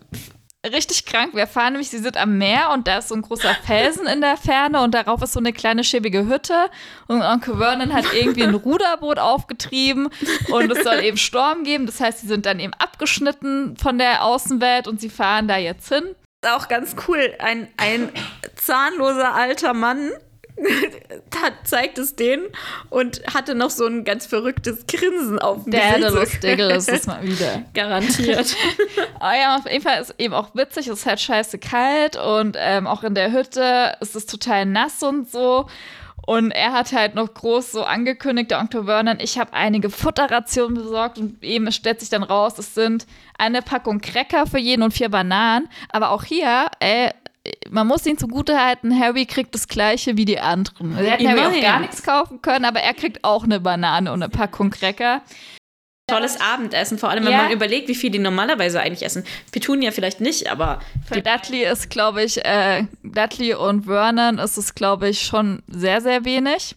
richtig 0.65 1.05
krank. 1.05 1.33
Wir 1.33 1.47
fahren 1.47 1.73
nämlich, 1.73 1.89
sie 1.89 1.97
sind 1.97 2.17
am 2.17 2.37
Meer 2.37 2.69
und 2.73 2.87
da 2.87 2.99
ist 2.99 3.09
so 3.09 3.15
ein 3.15 3.21
großer 3.21 3.55
Felsen 3.65 4.05
in 4.07 4.21
der 4.21 4.37
Ferne 4.37 4.81
und 4.81 4.93
darauf 4.93 5.21
ist 5.21 5.33
so 5.33 5.39
eine 5.39 5.53
kleine 5.53 5.83
schäbige 5.83 6.27
Hütte. 6.27 6.69
Und 7.07 7.21
Onkel 7.21 7.57
Vernon 7.57 7.93
hat 7.93 8.05
irgendwie 8.13 8.43
ein 8.43 8.53
Ruderboot 8.53 9.19
aufgetrieben 9.19 10.09
und 10.51 10.71
es 10.71 10.83
soll 10.83 10.99
eben 11.03 11.17
Sturm 11.17 11.63
geben. 11.63 11.85
Das 11.85 11.99
heißt, 11.99 12.19
sie 12.19 12.27
sind 12.27 12.45
dann 12.45 12.59
eben 12.59 12.73
abgeschnitten 12.75 13.75
von 13.77 13.97
der 13.97 14.23
Außenwelt 14.23 14.87
und 14.87 15.01
sie 15.01 15.09
fahren 15.09 15.47
da 15.47 15.57
jetzt 15.57 15.89
hin. 15.89 16.15
Auch 16.45 16.67
ganz 16.67 16.95
cool. 17.07 17.33
Ein, 17.39 17.67
ein 17.77 18.09
zahnloser 18.55 19.33
alter 19.33 19.73
Mann 19.73 20.11
zeigt 21.63 21.97
es 21.97 22.15
denen 22.15 22.45
und 22.89 23.21
hatte 23.33 23.55
noch 23.55 23.69
so 23.69 23.85
ein 23.85 24.03
ganz 24.03 24.25
verrücktes 24.25 24.85
Grinsen 24.87 25.39
auf 25.39 25.63
dem 25.63 25.71
Der 25.71 25.99
Gesicht. 25.99 26.13
Lustige 26.13 26.63
ist 26.65 26.89
es 26.89 27.07
mal 27.07 27.23
wieder. 27.23 27.63
Garantiert. 27.73 28.55
Aber 29.19 29.35
ja, 29.39 29.55
auf 29.55 29.69
jeden 29.69 29.83
Fall 29.83 30.01
ist 30.01 30.15
eben 30.17 30.33
auch 30.33 30.53
witzig, 30.55 30.87
es 30.87 30.99
ist 30.99 31.05
halt 31.05 31.19
scheiße 31.19 31.59
kalt 31.59 32.17
und 32.17 32.57
ähm, 32.59 32.87
auch 32.87 33.03
in 33.03 33.15
der 33.15 33.31
Hütte 33.31 33.95
ist 33.99 34.15
es 34.15 34.25
total 34.25 34.65
nass 34.65 35.01
und 35.03 35.29
so. 35.29 35.67
Und 36.27 36.51
er 36.51 36.71
hat 36.73 36.93
halt 36.93 37.15
noch 37.15 37.33
groß 37.33 37.71
so 37.71 37.83
angekündigt, 37.83 38.51
der 38.51 38.59
Onkel 38.59 38.85
Vernon, 38.85 39.19
ich 39.19 39.39
habe 39.39 39.53
einige 39.53 39.89
Futterrationen 39.89 40.75
besorgt 40.75 41.17
und 41.17 41.43
eben 41.43 41.71
stellt 41.71 41.99
sich 41.99 42.09
dann 42.09 42.21
raus, 42.21 42.59
es 42.59 42.75
sind 42.75 43.07
eine 43.39 43.63
Packung 43.63 44.01
Cracker 44.01 44.45
für 44.45 44.59
jeden 44.59 44.83
und 44.83 44.93
vier 44.93 45.09
Bananen. 45.09 45.67
Aber 45.89 46.11
auch 46.11 46.23
hier, 46.23 46.67
ey, 46.79 47.09
man 47.69 47.87
muss 47.87 48.05
ihn 48.05 48.17
zugutehalten, 48.17 48.97
Harry 48.99 49.25
kriegt 49.25 49.55
das 49.55 49.67
gleiche 49.67 50.15
wie 50.17 50.25
die 50.25 50.39
anderen. 50.39 50.95
Er 50.97 51.11
hätte 51.13 51.27
Harry 51.29 51.59
auch 51.59 51.61
gar 51.61 51.79
nichts 51.79 52.03
kaufen 52.03 52.41
können, 52.41 52.65
aber 52.65 52.81
er 52.81 52.93
kriegt 52.93 53.23
auch 53.23 53.43
eine 53.43 53.59
Banane 53.59 54.11
und 54.11 54.21
eine 54.21 54.29
Packung 54.29 54.69
Cracker. 54.69 55.21
Tolles 56.07 56.39
Abendessen, 56.41 56.97
vor 56.97 57.09
allem 57.09 57.23
wenn 57.25 57.31
Ja. 57.31 57.43
man 57.43 57.51
überlegt, 57.51 57.87
wie 57.87 57.95
viel 57.95 58.09
die 58.11 58.19
normalerweise 58.19 58.81
eigentlich 58.81 59.03
essen. 59.03 59.23
Petunia 59.51 59.91
vielleicht 59.91 60.19
nicht, 60.19 60.51
aber 60.51 60.79
Für 61.07 61.21
Dudley 61.21 61.63
ist, 61.63 61.89
glaube 61.89 62.23
ich, 62.23 62.43
äh, 62.43 62.83
Dudley 63.03 63.53
und 63.53 63.85
Vernon 63.85 64.37
ist 64.37 64.57
es, 64.57 64.75
glaube 64.75 65.09
ich, 65.09 65.21
schon 65.21 65.63
sehr, 65.67 66.01
sehr 66.01 66.25
wenig. 66.25 66.75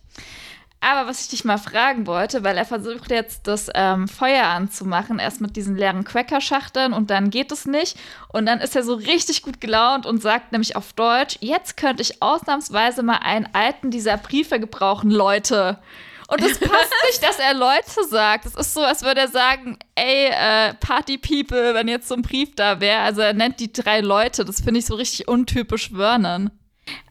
Aber 0.85 1.09
was 1.09 1.23
ich 1.23 1.29
dich 1.29 1.47
mal 1.47 1.57
fragen 1.57 2.07
wollte, 2.07 2.45
weil 2.45 2.59
er 2.59 2.67
versucht 2.67 3.11
jetzt 3.11 3.47
das 3.47 3.71
ähm, 3.75 4.07
Feuer 4.07 4.45
anzumachen, 4.45 5.19
erst 5.19 5.41
mit 5.41 5.57
diesen 5.57 5.77
leeren 5.77 6.05
Cracker-Schachteln 6.05 6.93
und 6.93 7.09
dann 7.09 7.31
geht 7.31 7.51
es 7.53 7.65
nicht. 7.65 7.97
Und 8.29 8.45
dann 8.45 8.61
ist 8.61 8.77
er 8.77 8.83
so 8.83 8.93
richtig 8.93 9.41
gut 9.41 9.63
gelaunt 9.63 10.05
und 10.05 10.21
sagt 10.21 10.53
nämlich 10.53 10.77
auf 10.77 10.93
Deutsch, 10.93 11.39
jetzt 11.41 11.79
könnte 11.79 12.03
ich 12.03 12.21
ausnahmsweise 12.23 13.03
mal 13.03 13.21
einen 13.23 13.49
alten 13.55 13.91
dieser 13.91 14.19
Briefe 14.19 14.61
gebrauchen, 14.61 15.11
Leute. 15.11 15.79
Und 16.29 16.43
es 16.43 16.59
passt 16.59 16.93
nicht, 17.07 17.23
dass 17.23 17.39
er 17.39 17.55
Leute 17.55 18.05
sagt. 18.11 18.45
Es 18.45 18.55
ist 18.55 18.75
so, 18.75 18.83
als 18.83 19.03
würde 19.03 19.23
er 19.23 19.29
sagen, 19.29 19.79
ey, 19.95 20.27
äh, 20.27 20.75
Party 20.75 21.17
People, 21.17 21.73
wenn 21.73 21.89
jetzt 21.89 22.09
so 22.09 22.15
ein 22.15 22.23
Brief 22.23 22.55
da 22.57 22.81
wäre. 22.81 23.01
Also 23.01 23.23
er 23.23 23.33
nennt 23.33 23.59
die 23.59 23.73
drei 23.73 24.01
Leute. 24.01 24.45
Das 24.45 24.61
finde 24.61 24.81
ich 24.81 24.87
so 24.87 24.97
richtig 24.97 25.29
untypisch 25.29 25.93
Vernon. 25.95 26.51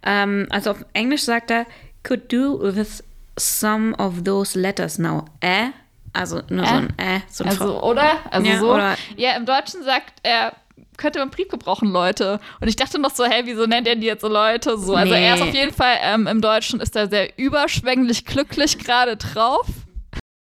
ähm, 0.04 0.46
also 0.52 0.72
auf 0.72 0.86
Englisch 0.94 1.24
sagt 1.24 1.50
er, 1.50 1.66
could 2.04 2.32
do 2.32 2.60
with 2.62 3.04
some 3.40 3.96
of 3.98 4.24
those 4.24 4.58
letters 4.60 4.98
now. 5.00 5.26
Äh? 5.42 5.68
Also 6.14 6.42
nur 6.50 6.66
so 6.66 6.72
Äh? 6.74 6.78
ein 6.78 6.94
äh, 6.98 7.20
so 7.30 7.44
ein 7.44 7.50
Also, 7.50 7.82
oder? 7.82 8.12
Also 8.30 8.48
Ja, 8.48 8.60
so. 8.60 8.74
oder- 8.74 8.96
Ja, 9.18 9.36
im 9.36 9.46
Deutschen 9.46 9.84
sagt 9.84 10.14
er, 10.24 10.54
könnte 10.98 11.18
man 11.20 11.32
Brief 11.32 11.48
gebrauchen, 11.48 11.90
Leute. 11.92 12.40
Und 12.62 12.68
ich 12.68 12.76
dachte 12.76 13.00
noch 13.00 13.10
so, 13.10 13.26
hey, 13.26 13.42
wieso 13.46 13.66
nennt 13.66 13.88
er 13.88 13.96
die 13.96 14.06
jetzt 14.06 14.22
so 14.22 14.28
Leute? 14.28 14.78
So, 14.78 14.96
also 14.96 15.14
Nee. 15.14 15.26
er 15.28 15.36
ist 15.36 15.42
auf 15.42 15.54
jeden 15.54 15.74
Fall, 15.74 15.96
ähm, 16.04 16.28
im 16.28 16.40
Deutschen 16.40 16.80
ist 16.80 16.96
er 16.96 17.08
sehr 17.10 17.38
überschwänglich 17.40 18.26
glücklich 18.26 18.78
gerade 18.78 19.18
drauf. 19.18 19.66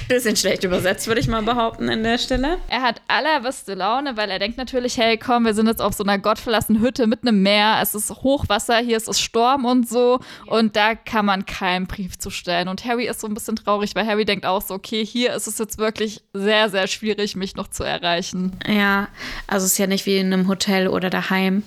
Bisschen 0.09 0.37
schlecht 0.37 0.65
übersetzt, 0.65 1.07
würde 1.07 1.21
ich 1.21 1.29
mal 1.29 1.43
behaupten 1.43 1.89
an 1.89 2.03
der 2.03 2.19
Stelle. 2.19 2.59
Er 2.69 2.83
hat 2.83 3.01
allerbeste 3.09 3.75
Laune, 3.75 4.17
weil 4.17 4.31
er 4.31 4.39
denkt 4.39 4.59
natürlich, 4.59 4.97
hey, 4.97 5.19
komm, 5.19 5.45
wir 5.45 5.55
sind 5.55 5.67
jetzt 5.67 5.83
auf 5.83 5.95
so 5.95 6.03
einer 6.03 6.19
gottverlassenen 6.19 6.83
Hütte 6.83 7.07
mit 7.07 7.23
einem 7.23 7.43
Meer. 7.43 7.79
Es 7.83 7.95
ist 7.95 8.11
Hochwasser, 8.11 8.79
hier 8.79 8.97
ist 8.97 9.09
es 9.09 9.21
Sturm 9.21 9.65
und 9.65 9.89
so. 9.89 10.21
Und 10.47 10.77
da 10.77 10.95
kann 10.95 11.27
man 11.27 11.47
keinen 11.47 11.87
Brief 11.87 12.19
zu 12.19 12.31
stellen. 12.31 12.69
Und 12.69 12.85
Harry 12.85 13.07
ist 13.07 13.21
so 13.21 13.27
ein 13.27 13.35
bisschen 13.35 13.57
traurig, 13.57 13.95
weil 13.95 14.07
Harry 14.07 14.25
denkt 14.25 14.47
auch 14.47 14.63
so, 14.63 14.75
okay, 14.75 15.05
hier 15.05 15.35
ist 15.35 15.47
es 15.47 15.59
jetzt 15.59 15.79
wirklich 15.79 16.23
sehr, 16.33 16.71
sehr 16.71 16.87
schwierig, 16.87 17.37
mich 17.37 17.57
noch 17.57 17.69
zu 17.69 17.85
erreichen. 17.85 18.59
Ja, 18.67 19.09
also 19.47 19.67
es 19.67 19.73
ist 19.73 19.79
ja 19.79 19.87
nicht 19.87 20.07
wie 20.07 20.19
in 20.19 20.33
einem 20.33 20.49
Hotel 20.49 20.89
oder 20.89 21.11
daheim. 21.11 21.63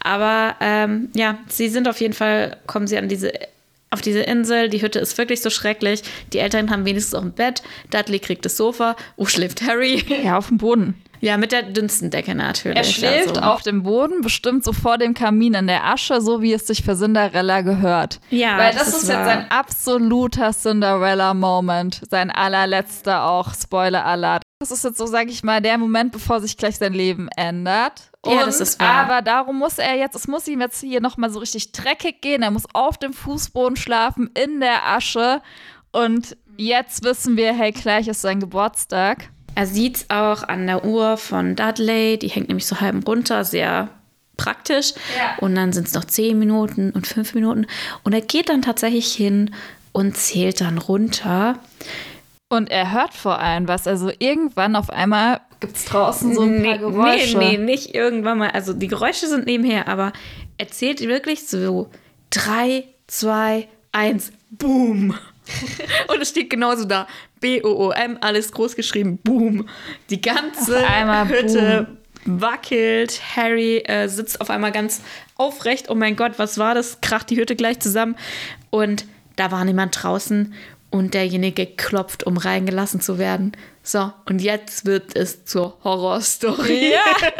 Aber 0.00 0.56
ähm, 0.60 1.10
ja, 1.14 1.38
sie 1.48 1.68
sind 1.68 1.88
auf 1.88 2.00
jeden 2.00 2.14
Fall, 2.14 2.56
kommen 2.66 2.86
sie 2.86 2.98
an 2.98 3.08
diese, 3.08 3.32
auf 3.94 4.02
diese 4.02 4.20
Insel. 4.20 4.68
Die 4.68 4.82
Hütte 4.82 4.98
ist 4.98 5.16
wirklich 5.16 5.40
so 5.40 5.48
schrecklich. 5.48 6.02
Die 6.32 6.38
Eltern 6.38 6.70
haben 6.70 6.84
wenigstens 6.84 7.14
auch 7.14 7.22
ein 7.22 7.32
Bett. 7.32 7.62
Dudley 7.90 8.18
kriegt 8.18 8.44
das 8.44 8.56
Sofa. 8.56 8.96
Wo 9.16 9.24
schläft 9.24 9.62
Harry? 9.62 10.04
Ja, 10.24 10.36
auf 10.36 10.48
dem 10.48 10.58
Boden. 10.58 10.94
Ja, 11.20 11.38
mit 11.38 11.52
der 11.52 11.62
dünnsten 11.62 12.10
Decke 12.10 12.34
natürlich. 12.34 12.76
Er 12.76 12.84
schläft 12.84 13.38
also. 13.38 13.40
auf 13.40 13.62
dem 13.62 13.82
Boden, 13.82 14.20
bestimmt 14.20 14.62
so 14.62 14.74
vor 14.74 14.98
dem 14.98 15.14
Kamin 15.14 15.54
in 15.54 15.66
der 15.66 15.86
Asche, 15.86 16.20
so 16.20 16.42
wie 16.42 16.52
es 16.52 16.66
sich 16.66 16.82
für 16.82 16.94
Cinderella 16.96 17.62
gehört. 17.62 18.20
Ja, 18.28 18.58
Weil 18.58 18.72
das 18.74 18.84
das, 18.84 18.88
ist 18.88 19.02
ist, 19.04 19.08
jetzt 19.08 19.24
sein 19.24 19.46
absoluter 19.50 20.52
Cinderella-Moment. 20.52 22.02
Sein 22.10 22.30
allerletzter 22.30 23.24
auch, 23.24 23.54
Spoiler-Alert. 23.54 24.42
Das 24.64 24.70
ist 24.70 24.82
jetzt 24.82 24.96
so, 24.96 25.04
sag 25.04 25.28
ich 25.28 25.42
mal, 25.42 25.60
der 25.60 25.76
Moment, 25.76 26.10
bevor 26.10 26.40
sich 26.40 26.56
gleich 26.56 26.78
sein 26.78 26.94
Leben 26.94 27.28
ändert. 27.36 28.10
Ja, 28.24 28.46
das 28.46 28.60
ist 28.60 28.80
wahr. 28.80 28.94
Aber 28.94 29.20
darum 29.20 29.58
muss 29.58 29.76
er 29.76 29.94
jetzt, 29.94 30.14
es 30.14 30.26
muss 30.26 30.48
ihm 30.48 30.62
jetzt 30.62 30.80
hier 30.80 31.02
nochmal 31.02 31.28
so 31.28 31.38
richtig 31.38 31.72
dreckig 31.72 32.22
gehen. 32.22 32.42
Er 32.42 32.50
muss 32.50 32.64
auf 32.72 32.96
dem 32.96 33.12
Fußboden 33.12 33.76
schlafen, 33.76 34.30
in 34.32 34.60
der 34.60 34.86
Asche. 34.86 35.42
Und 35.92 36.38
jetzt 36.56 37.04
wissen 37.04 37.36
wir, 37.36 37.52
hey, 37.52 37.72
gleich 37.72 38.08
ist 38.08 38.22
sein 38.22 38.40
Geburtstag. 38.40 39.28
Er 39.54 39.66
sieht 39.66 39.96
es 39.96 40.08
auch 40.08 40.42
an 40.44 40.66
der 40.66 40.86
Uhr 40.86 41.18
von 41.18 41.56
Dudley. 41.56 42.18
Die 42.18 42.28
hängt 42.28 42.48
nämlich 42.48 42.64
so 42.64 42.80
halb 42.80 43.06
runter, 43.06 43.44
sehr 43.44 43.90
praktisch. 44.38 44.94
Ja. 45.14 45.36
Und 45.42 45.56
dann 45.56 45.74
sind 45.74 45.88
es 45.88 45.92
noch 45.92 46.06
zehn 46.06 46.38
Minuten 46.38 46.90
und 46.90 47.06
fünf 47.06 47.34
Minuten. 47.34 47.66
Und 48.02 48.14
er 48.14 48.22
geht 48.22 48.48
dann 48.48 48.62
tatsächlich 48.62 49.12
hin 49.12 49.54
und 49.92 50.16
zählt 50.16 50.62
dann 50.62 50.78
runter. 50.78 51.58
Und 52.54 52.70
er 52.70 52.92
hört 52.92 53.14
vor 53.14 53.40
allem 53.40 53.68
was. 53.68 53.86
Also 53.86 54.10
irgendwann 54.18 54.76
auf 54.76 54.90
einmal 54.90 55.40
gibt 55.60 55.76
es 55.76 55.84
draußen 55.86 56.34
so 56.34 56.42
ein 56.42 56.62
paar 56.62 56.78
Geräusche. 56.78 57.38
Nee, 57.38 57.56
nee, 57.56 57.64
nicht 57.64 57.94
irgendwann 57.94 58.38
mal. 58.38 58.50
Also 58.50 58.72
die 58.72 58.88
Geräusche 58.88 59.26
sind 59.26 59.46
nebenher, 59.46 59.88
aber 59.88 60.12
er 60.58 60.68
zählt 60.68 61.00
wirklich 61.00 61.48
so 61.48 61.90
drei, 62.30 62.84
zwei, 63.06 63.68
eins, 63.92 64.32
boom. 64.50 65.14
und 66.08 66.22
es 66.22 66.30
steht 66.30 66.50
genauso 66.50 66.84
da. 66.84 67.06
B-O-O-M, 67.40 68.18
alles 68.20 68.52
groß 68.52 68.76
geschrieben, 68.76 69.18
boom. 69.22 69.68
Die 70.10 70.20
ganze 70.20 70.80
Hütte 71.28 71.88
wackelt. 72.24 73.20
Harry 73.36 73.78
äh, 73.78 74.08
sitzt 74.08 74.40
auf 74.40 74.48
einmal 74.48 74.72
ganz 74.72 75.02
aufrecht. 75.36 75.90
Oh 75.90 75.94
mein 75.94 76.16
Gott, 76.16 76.32
was 76.36 76.56
war 76.58 76.74
das? 76.74 77.00
Kracht 77.00 77.30
die 77.30 77.36
Hütte 77.36 77.56
gleich 77.56 77.80
zusammen. 77.80 78.16
Und 78.70 79.04
da 79.36 79.50
war 79.50 79.64
niemand 79.64 80.02
draußen 80.02 80.54
und 80.94 81.12
derjenige 81.12 81.66
klopft, 81.66 82.24
um 82.24 82.36
reingelassen 82.36 83.00
zu 83.00 83.18
werden. 83.18 83.52
So, 83.82 84.12
und 84.26 84.40
jetzt 84.40 84.86
wird 84.86 85.14
es 85.16 85.44
zur 85.44 85.76
Horrorstory. 85.84 86.92
Ja. 86.92 87.00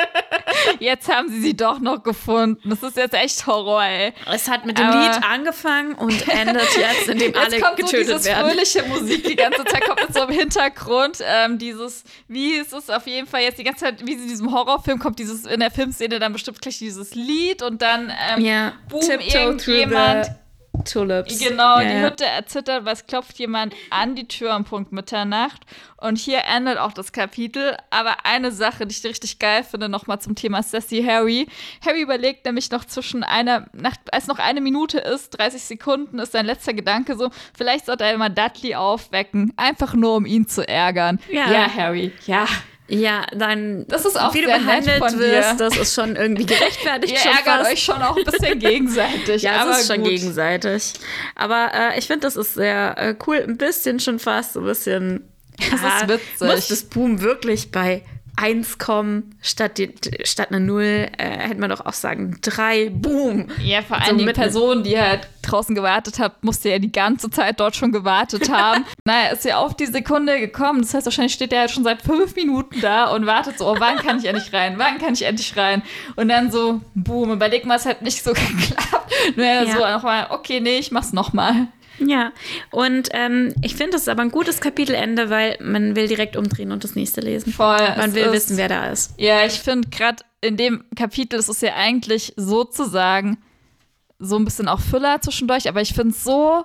Jetzt 0.78 1.08
haben 1.08 1.28
sie 1.28 1.40
sie 1.40 1.56
doch 1.56 1.78
noch 1.80 2.02
gefunden. 2.02 2.68
Das 2.68 2.82
ist 2.82 2.96
jetzt 2.96 3.12
echt 3.14 3.46
Horror, 3.46 3.82
ey. 3.84 4.12
Es 4.32 4.48
hat 4.48 4.64
mit 4.66 4.78
dem 4.78 4.86
Aber- 4.86 5.00
Lied 5.14 5.22
angefangen 5.24 5.94
und 5.94 6.26
endet 6.28 6.76
jetzt, 6.76 7.08
indem 7.08 7.32
Jetzt 7.32 7.38
alle 7.38 7.60
kommt 7.60 7.78
so 7.80 7.84
getötet 7.84 8.08
dieses 8.08 8.24
werden. 8.24 8.48
fröhliche 8.50 8.82
Musik 8.84 9.24
die 9.24 9.36
ganze 9.36 9.64
Zeit, 9.64 9.84
kommt 9.86 10.00
jetzt 10.00 10.14
so 10.14 10.22
im 10.22 10.30
Hintergrund. 10.38 11.18
Ähm, 11.22 11.58
dieses, 11.58 12.04
wie 12.28 12.54
ist 12.54 12.72
es 12.72 12.88
auf 12.88 13.06
jeden 13.06 13.26
Fall 13.26 13.42
jetzt 13.42 13.58
die 13.58 13.64
ganze 13.64 13.84
Zeit, 13.84 14.06
wie 14.06 14.12
in 14.12 14.28
diesem 14.28 14.52
Horrorfilm 14.52 14.98
kommt 14.98 15.18
dieses, 15.18 15.44
in 15.44 15.60
der 15.60 15.70
Filmszene 15.70 16.18
dann 16.18 16.32
bestimmt 16.32 16.60
gleich 16.62 16.78
dieses 16.78 17.14
Lied 17.14 17.62
und 17.62 17.82
dann 17.82 18.12
ähm, 18.30 18.44
Ja, 18.44 18.72
boom, 18.88 19.02
irgendjemand. 19.10 20.30
Tulips. 20.84 21.38
Genau, 21.38 21.78
ja, 21.78 21.84
die 21.84 21.94
ja. 21.94 22.02
Hütte 22.02 22.26
erzittert, 22.26 22.84
weil 22.84 22.94
es 22.94 23.06
klopft 23.06 23.38
jemand 23.38 23.74
an 23.90 24.14
die 24.14 24.26
Tür 24.26 24.56
um 24.56 24.64
Punkt 24.64 24.92
Mitternacht. 24.92 25.62
Und 25.96 26.18
hier 26.18 26.42
endet 26.44 26.78
auch 26.78 26.92
das 26.92 27.12
Kapitel. 27.12 27.76
Aber 27.90 28.24
eine 28.24 28.52
Sache, 28.52 28.86
die 28.86 28.94
ich 28.94 29.04
richtig 29.04 29.38
geil 29.38 29.64
finde, 29.64 29.88
nochmal 29.88 30.20
zum 30.20 30.34
Thema 30.34 30.62
Sassy 30.62 31.02
Harry. 31.02 31.46
Harry 31.84 32.02
überlegt 32.02 32.44
nämlich 32.44 32.70
noch 32.70 32.84
zwischen 32.84 33.24
einer, 33.24 33.66
nach, 33.72 33.96
als 34.12 34.26
noch 34.26 34.38
eine 34.38 34.60
Minute 34.60 34.98
ist, 34.98 35.38
30 35.38 35.62
Sekunden, 35.62 36.18
ist 36.18 36.32
sein 36.32 36.46
letzter 36.46 36.74
Gedanke 36.74 37.16
so, 37.16 37.30
vielleicht 37.56 37.86
sollte 37.86 38.04
er 38.04 38.18
mal 38.18 38.28
Dudley 38.28 38.74
aufwecken, 38.74 39.52
einfach 39.56 39.94
nur 39.94 40.16
um 40.16 40.26
ihn 40.26 40.46
zu 40.46 40.66
ärgern. 40.66 41.20
Ja. 41.30 41.44
Harry, 41.74 42.12
ja. 42.26 42.46
Ja, 42.86 43.24
dann, 43.34 43.86
Das 43.88 44.04
ist 44.04 44.20
auch 44.20 44.34
wie 44.34 44.42
du 44.42 44.46
behandelt 44.46 45.00
wirst, 45.00 45.58
das 45.58 45.76
ist 45.76 45.94
schon 45.94 46.16
irgendwie 46.16 46.44
gerechtfertigt. 46.44 47.14
Ihr 47.24 47.30
ärgert 47.30 47.60
fast. 47.60 47.72
euch 47.72 47.82
schon 47.82 48.02
auch 48.02 48.16
ein 48.16 48.24
bisschen 48.24 48.58
gegenseitig. 48.58 49.42
Ja, 49.42 49.62
aber 49.62 49.70
es 49.72 49.80
ist 49.80 49.86
schon 49.88 50.02
gut. 50.02 50.10
gegenseitig. 50.10 50.92
Aber 51.34 51.70
äh, 51.72 51.98
ich 51.98 52.06
finde, 52.06 52.20
das 52.20 52.36
ist 52.36 52.54
sehr 52.54 52.94
äh, 52.98 53.14
cool. 53.26 53.42
Ein 53.46 53.56
bisschen 53.56 54.00
schon 54.00 54.18
fast, 54.18 54.52
so 54.54 54.60
ein 54.60 54.66
bisschen. 54.66 55.28
Das 55.70 56.02
ist 56.02 56.08
witzig. 56.08 56.40
Muss 56.48 56.68
das 56.68 56.82
Boom 56.82 57.20
wirklich 57.20 57.70
bei 57.70 58.02
1 58.36 58.78
kommen, 58.78 59.36
statt, 59.40 59.78
die, 59.78 59.94
statt 60.24 60.48
einer 60.50 60.60
0, 60.60 60.82
äh, 60.82 61.08
hätte 61.18 61.60
man 61.60 61.70
doch 61.70 61.84
auch 61.86 61.92
sagen 61.92 62.38
3, 62.42 62.90
Boom. 62.90 63.48
Ja, 63.62 63.82
vor 63.82 63.98
So 63.98 64.04
allem 64.08 64.18
die 64.18 64.24
mitten- 64.24 64.40
Person, 64.40 64.82
die 64.82 64.98
halt 65.00 65.28
draußen 65.42 65.74
gewartet 65.74 66.18
hat, 66.18 66.42
musste 66.42 66.70
ja 66.70 66.78
die 66.78 66.90
ganze 66.90 67.30
Zeit 67.30 67.60
dort 67.60 67.76
schon 67.76 67.92
gewartet 67.92 68.50
haben. 68.50 68.84
naja, 69.04 69.28
ist 69.32 69.44
ja 69.44 69.58
auf 69.58 69.74
die 69.76 69.86
Sekunde 69.86 70.40
gekommen. 70.40 70.80
Das 70.82 70.94
heißt, 70.94 71.06
wahrscheinlich 71.06 71.34
steht 71.34 71.52
er 71.52 71.60
halt 71.60 71.70
schon 71.70 71.84
seit 71.84 72.02
fünf 72.02 72.34
Minuten 72.34 72.80
da 72.80 73.06
und 73.12 73.26
wartet 73.26 73.58
so, 73.58 73.70
oh, 73.70 73.76
wann 73.78 73.96
kann 73.98 74.18
ich 74.18 74.24
endlich 74.24 74.52
rein? 74.52 74.74
Wann 74.78 74.98
kann 74.98 75.12
ich 75.14 75.22
endlich 75.22 75.56
rein? 75.56 75.82
Und 76.16 76.28
dann 76.28 76.50
so, 76.50 76.80
boom, 76.94 77.30
überleg 77.32 77.64
mal, 77.66 77.76
es 77.76 77.86
hat 77.86 78.02
nicht 78.02 78.22
so 78.24 78.32
geklappt. 78.34 79.12
Nur 79.36 79.46
ja. 79.46 79.66
so 79.66 79.78
nochmal, 79.78 80.26
okay, 80.30 80.60
nee, 80.60 80.78
ich 80.78 80.90
mach's 80.90 81.12
nochmal. 81.12 81.68
Ja, 81.98 82.32
und 82.70 83.08
ähm, 83.12 83.54
ich 83.62 83.74
finde, 83.76 83.92
das 83.92 84.02
ist 84.02 84.08
aber 84.08 84.22
ein 84.22 84.30
gutes 84.30 84.60
Kapitelende, 84.60 85.30
weil 85.30 85.56
man 85.60 85.94
will 85.96 86.08
direkt 86.08 86.36
umdrehen 86.36 86.72
und 86.72 86.82
das 86.84 86.94
nächste 86.96 87.20
lesen. 87.20 87.52
Voll. 87.52 87.78
Man 87.96 88.14
will 88.14 88.24
ist- 88.24 88.32
wissen, 88.32 88.56
wer 88.56 88.68
da 88.68 88.86
ist. 88.88 89.14
Ja, 89.18 89.44
ich 89.46 89.60
finde 89.60 89.88
gerade 89.90 90.24
in 90.40 90.56
dem 90.56 90.84
Kapitel 90.96 91.38
ist 91.38 91.48
es 91.48 91.60
ja 91.60 91.74
eigentlich 91.74 92.32
sozusagen 92.36 93.38
so 94.18 94.36
ein 94.36 94.44
bisschen 94.44 94.68
auch 94.68 94.80
Füller 94.80 95.20
zwischendurch, 95.20 95.68
aber 95.68 95.80
ich 95.82 95.94
finde 95.94 96.10
es 96.14 96.24
so 96.24 96.64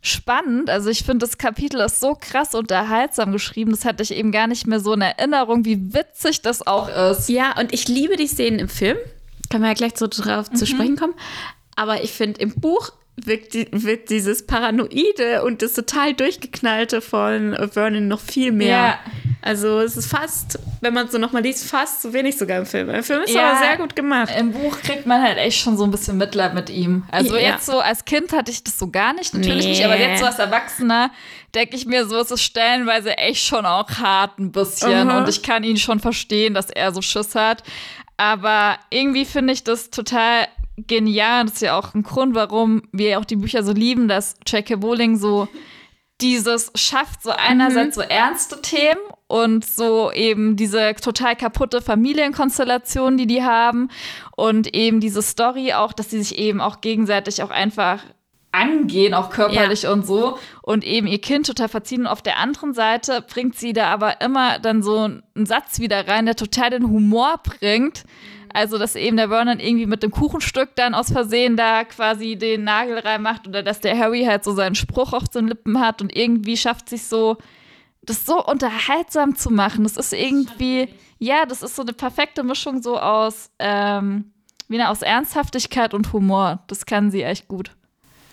spannend. 0.00 0.70
Also 0.70 0.90
ich 0.90 1.02
finde, 1.04 1.26
das 1.26 1.38
Kapitel 1.38 1.80
ist 1.80 2.00
so 2.00 2.16
krass 2.20 2.54
unterhaltsam 2.54 3.32
geschrieben. 3.32 3.70
Das 3.72 3.84
hatte 3.84 4.02
ich 4.02 4.14
eben 4.14 4.32
gar 4.32 4.46
nicht 4.46 4.66
mehr 4.66 4.80
so 4.80 4.92
in 4.92 5.00
Erinnerung, 5.00 5.64
wie 5.64 5.94
witzig 5.94 6.42
das 6.42 6.66
auch 6.66 6.88
ist. 6.88 7.28
Ja, 7.28 7.58
und 7.58 7.72
ich 7.72 7.88
liebe 7.88 8.16
die 8.16 8.26
Szenen 8.26 8.58
im 8.58 8.68
Film. 8.68 8.96
Kann 9.50 9.60
man 9.60 9.70
ja 9.70 9.74
gleich 9.74 9.96
so 9.96 10.06
drauf 10.08 10.50
Mhm. 10.50 10.56
zu 10.56 10.66
sprechen 10.66 10.96
kommen. 10.96 11.14
Aber 11.74 12.02
ich 12.02 12.12
finde, 12.12 12.40
im 12.40 12.54
Buch 12.54 12.92
wirkt, 13.16 13.54
wirkt 13.72 14.10
dieses 14.10 14.46
Paranoide 14.46 15.42
und 15.44 15.62
das 15.62 15.72
total 15.72 16.12
durchgeknallte 16.14 17.00
von 17.00 17.56
Vernon 17.72 18.08
noch 18.08 18.20
viel 18.20 18.52
mehr. 18.52 18.68
Ja. 18.68 18.98
Also 19.42 19.78
es 19.80 19.96
ist 19.96 20.08
fast, 20.10 20.58
wenn 20.80 20.92
man 20.92 21.06
es 21.06 21.12
so 21.12 21.18
nochmal 21.18 21.42
liest, 21.42 21.64
fast 21.68 22.02
so 22.02 22.12
wenig 22.12 22.36
sogar 22.36 22.58
im 22.58 22.66
Film. 22.66 22.90
Im 22.90 23.02
Film 23.04 23.22
ist 23.22 23.32
Ja. 23.32 23.50
aber 23.52 23.58
sehr 23.60 23.76
gut 23.76 23.94
gemacht. 23.94 24.32
Im 24.36 24.52
Buch 24.52 24.76
kriegt 24.80 25.06
man 25.06 25.22
halt 25.22 25.38
echt 25.38 25.58
schon 25.60 25.76
so 25.76 25.84
ein 25.84 25.90
bisschen 25.92 26.16
Mitleid 26.18 26.52
mit 26.54 26.68
ihm. 26.68 27.04
Also 27.10 27.36
Ja. 27.36 27.52
jetzt 27.52 27.66
so 27.66 27.78
als 27.78 28.04
Kind 28.04 28.32
hatte 28.32 28.50
ich 28.50 28.64
das 28.64 28.78
so 28.78 28.90
gar 28.90 29.12
nicht, 29.14 29.32
natürlich 29.34 29.64
Nee. 29.64 29.70
nicht, 29.70 29.84
aber 29.84 29.96
jetzt 29.98 30.18
so 30.20 30.26
als 30.26 30.38
Erwachsener 30.40 31.10
denke 31.54 31.76
ich 31.76 31.86
mir 31.86 32.06
so, 32.06 32.18
es 32.18 32.30
ist 32.32 32.42
stellenweise 32.42 33.16
echt 33.16 33.44
schon 33.46 33.64
auch 33.66 33.88
hart 33.98 34.38
ein 34.38 34.50
bisschen 34.52 35.08
Aha. 35.08 35.18
und 35.18 35.28
ich 35.28 35.42
kann 35.42 35.62
ihn 35.64 35.76
schon 35.76 36.00
verstehen, 36.00 36.52
dass 36.52 36.68
er 36.70 36.92
so 36.92 37.00
Schiss 37.00 37.34
hat. 37.34 37.62
Aber 38.16 38.78
irgendwie 38.90 39.24
finde 39.24 39.52
ich 39.52 39.62
das 39.62 39.90
total 39.90 40.48
genial. 40.76 41.44
Das 41.44 41.54
ist 41.54 41.62
ja 41.62 41.78
auch 41.78 41.94
ein 41.94 42.02
Grund, 42.02 42.34
warum 42.34 42.82
wir 42.92 43.18
auch 43.18 43.24
die 43.24 43.36
Bücher 43.36 43.62
so 43.62 43.72
lieben, 43.72 44.08
dass 44.08 44.34
J.K. 44.46 44.74
Rowling 44.74 45.16
so 45.16 45.48
dieses 46.20 46.72
schafft, 46.74 47.22
so 47.22 47.30
einerseits 47.30 47.96
so 47.96 48.00
ernste 48.00 48.62
Themen 48.62 49.00
und 49.26 49.64
so 49.66 50.10
eben 50.12 50.56
diese 50.56 50.94
total 50.94 51.36
kaputte 51.36 51.82
Familienkonstellation, 51.82 53.18
die 53.18 53.26
die 53.26 53.42
haben 53.42 53.90
und 54.34 54.74
eben 54.74 55.00
diese 55.00 55.20
Story 55.20 55.74
auch, 55.74 55.92
dass 55.92 56.10
sie 56.10 56.22
sich 56.22 56.38
eben 56.38 56.60
auch 56.60 56.80
gegenseitig 56.80 57.42
auch 57.42 57.50
einfach 57.50 58.02
angehen, 58.52 59.12
auch 59.12 59.28
körperlich 59.28 59.86
und 59.86 60.06
so 60.06 60.38
und 60.62 60.84
eben 60.84 61.06
ihr 61.06 61.20
Kind 61.20 61.46
total 61.46 61.68
verziehen. 61.68 62.02
Und 62.02 62.06
auf 62.06 62.22
der 62.22 62.38
anderen 62.38 62.72
Seite 62.72 63.20
bringt 63.20 63.56
sie 63.56 63.74
da 63.74 63.88
aber 63.88 64.22
immer 64.22 64.58
dann 64.58 64.82
so 64.82 65.00
einen 65.00 65.46
Satz 65.46 65.78
wieder 65.80 66.08
rein, 66.08 66.24
der 66.24 66.36
total 66.36 66.70
den 66.70 66.88
Humor 66.88 67.40
bringt. 67.42 68.04
Also, 68.56 68.78
dass 68.78 68.96
eben 68.96 69.18
der 69.18 69.28
Vernon 69.28 69.60
irgendwie 69.60 69.84
mit 69.84 70.02
dem 70.02 70.10
Kuchenstück 70.10 70.70
dann 70.76 70.94
aus 70.94 71.12
Versehen 71.12 71.58
da 71.58 71.84
quasi 71.84 72.36
den 72.36 72.64
Nagel 72.64 72.98
reinmacht 72.98 73.46
oder 73.46 73.62
dass 73.62 73.82
der 73.82 73.98
Harry 73.98 74.24
halt 74.24 74.44
so 74.44 74.54
seinen 74.54 74.74
Spruch 74.74 75.12
auf 75.12 75.28
den 75.28 75.48
Lippen 75.48 75.78
hat 75.78 76.00
und 76.00 76.16
irgendwie 76.16 76.56
schafft 76.56 76.88
sich 76.88 77.04
so, 77.04 77.36
das 78.00 78.24
so 78.24 78.42
unterhaltsam 78.42 79.36
zu 79.36 79.50
machen. 79.50 79.84
Das 79.84 79.98
ist 79.98 80.14
irgendwie, 80.14 80.88
ja, 81.18 81.44
das 81.44 81.62
ist 81.62 81.76
so 81.76 81.82
eine 81.82 81.92
perfekte 81.92 82.44
Mischung 82.44 82.80
so 82.80 82.98
aus, 82.98 83.50
ähm, 83.58 84.32
wie 84.68 84.80
eine, 84.80 84.88
aus 84.88 85.02
Ernsthaftigkeit 85.02 85.92
und 85.92 86.14
Humor. 86.14 86.60
Das 86.68 86.86
kann 86.86 87.10
sie 87.10 87.24
echt 87.24 87.48
gut. 87.48 87.72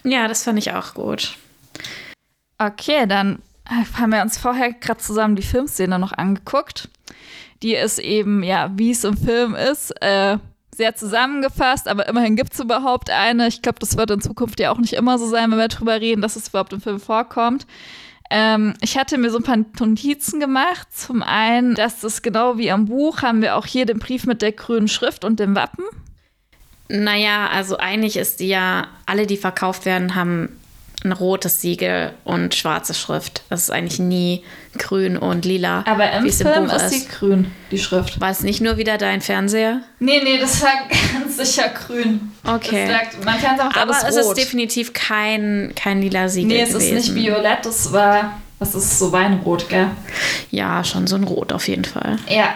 Ja, 0.06 0.30
das 0.30 0.46
fand 0.46 0.58
ich 0.58 0.72
auch 0.72 0.94
gut. 0.94 1.36
Okay, 2.60 3.08
dann 3.08 3.40
haben 3.68 4.14
wir 4.14 4.22
uns 4.22 4.38
vorher 4.38 4.72
gerade 4.72 5.02
zusammen 5.02 5.36
die 5.36 5.44
Filmszene 5.44 6.00
noch 6.00 6.14
angeguckt. 6.14 6.88
Die 7.64 7.76
ist 7.76 8.00
eben, 8.00 8.44
ja, 8.44 8.72
wie 8.76 8.92
es 8.92 9.04
im 9.04 9.18
Film 9.18 9.56
ist, 9.56 9.92
äh, 10.02 10.38
sehr 10.76 10.96
zusammengefasst, 10.96 11.88
aber 11.88 12.08
immerhin 12.08 12.36
gibt 12.36 12.54
es 12.54 12.60
überhaupt 12.60 13.10
eine. 13.10 13.48
Ich 13.48 13.62
glaube, 13.62 13.80
das 13.80 13.96
wird 13.98 14.12
in 14.12 14.22
Zukunft 14.22 14.60
ja 14.60 14.72
auch 14.72 14.80
nicht 14.80 14.94
immer 14.94 15.18
so 15.18 15.28
sein, 15.28 15.50
wenn 15.52 15.58
wir 15.58 15.68
drüber 15.68 16.02
reden, 16.02 16.22
dass 16.22 16.36
es 16.36 16.50
überhaupt 16.50 16.74
im 16.74 16.82
Film 16.82 17.00
vorkommt. 17.00 17.66
Ähm, 18.30 18.74
ich 18.82 18.98
hatte 18.98 19.18
mir 19.18 19.30
so 19.30 19.38
ein 19.38 19.44
paar 19.44 19.58
Notizen 19.58 20.40
gemacht. 20.40 20.88
Zum 20.92 21.24
einen, 21.24 21.76
dass 21.76 22.02
das 22.02 22.22
genau 22.22 22.58
wie 22.58 22.72
am 22.72 22.86
Buch 22.86 23.22
haben 23.22 23.42
wir 23.42 23.56
auch 23.56 23.66
hier 23.66 23.86
den 23.86 24.00
Brief 24.00 24.26
mit 24.26 24.42
der 24.42 24.52
grünen 24.52 24.88
Schrift 24.88 25.24
und 25.24 25.40
dem 25.40 25.56
Wappen. 25.56 25.86
Naja, 26.90 27.48
also 27.48 27.78
eigentlich 27.78 28.18
ist 28.18 28.40
die 28.40 28.50
ja, 28.50 28.88
alle, 29.06 29.26
die 29.26 29.38
verkauft 29.38 29.86
werden, 29.86 30.16
haben 30.16 30.50
ein 31.04 31.12
rotes 31.12 31.60
Siegel 31.62 32.14
und 32.24 32.56
schwarze 32.56 32.94
Schrift. 32.94 33.44
Das 33.50 33.62
ist 33.64 33.72
eigentlich 33.72 34.00
nie 34.00 34.44
grün 34.78 35.18
und 35.18 35.44
lila. 35.46 35.84
Aber 35.86 36.10
im 36.14 36.30
Film 36.32 36.68
Buch 36.68 36.74
ist 36.76 36.90
sie 36.92 37.06
grün, 37.08 37.52
die 37.72 37.78
Schrift. 37.78 38.22
War 38.22 38.30
es 38.30 38.42
nicht 38.42 38.62
nur 38.62 38.78
wieder 38.78 38.98
dein 38.98 39.20
Fernseher? 39.22 39.82
Nee, 40.00 40.22
nee, 40.24 40.38
das 40.38 40.62
war 40.62 40.70
ganz 41.14 41.38
sicher 41.38 41.70
grün. 41.70 42.32
Okay. 42.46 42.88
Man 43.26 43.40
kann 43.42 43.56
es 43.56 43.62
auch 43.62 43.76
Aber 43.82 43.92
es 43.92 44.04
rot. 44.16 44.38
ist 44.38 44.46
definitiv 44.46 44.94
kein, 44.94 45.74
kein 45.76 46.02
lila 46.02 46.30
Siegel 46.30 46.48
Nee, 46.50 46.62
es 46.62 46.70
ist 46.70 46.76
gewesen. 46.90 46.96
nicht 46.96 47.16
violett, 47.16 47.66
das 47.66 47.92
war, 47.92 48.40
das 48.60 48.74
ist 48.76 48.98
so 48.98 49.12
Weinrot, 49.12 49.68
gell? 49.70 49.88
Ja, 50.52 50.84
schon 50.84 51.08
so 51.08 51.16
ein 51.18 51.24
Rot 51.26 51.52
auf 51.52 51.68
jeden 51.68 51.86
Fall. 51.86 52.18
Ja. 52.30 52.56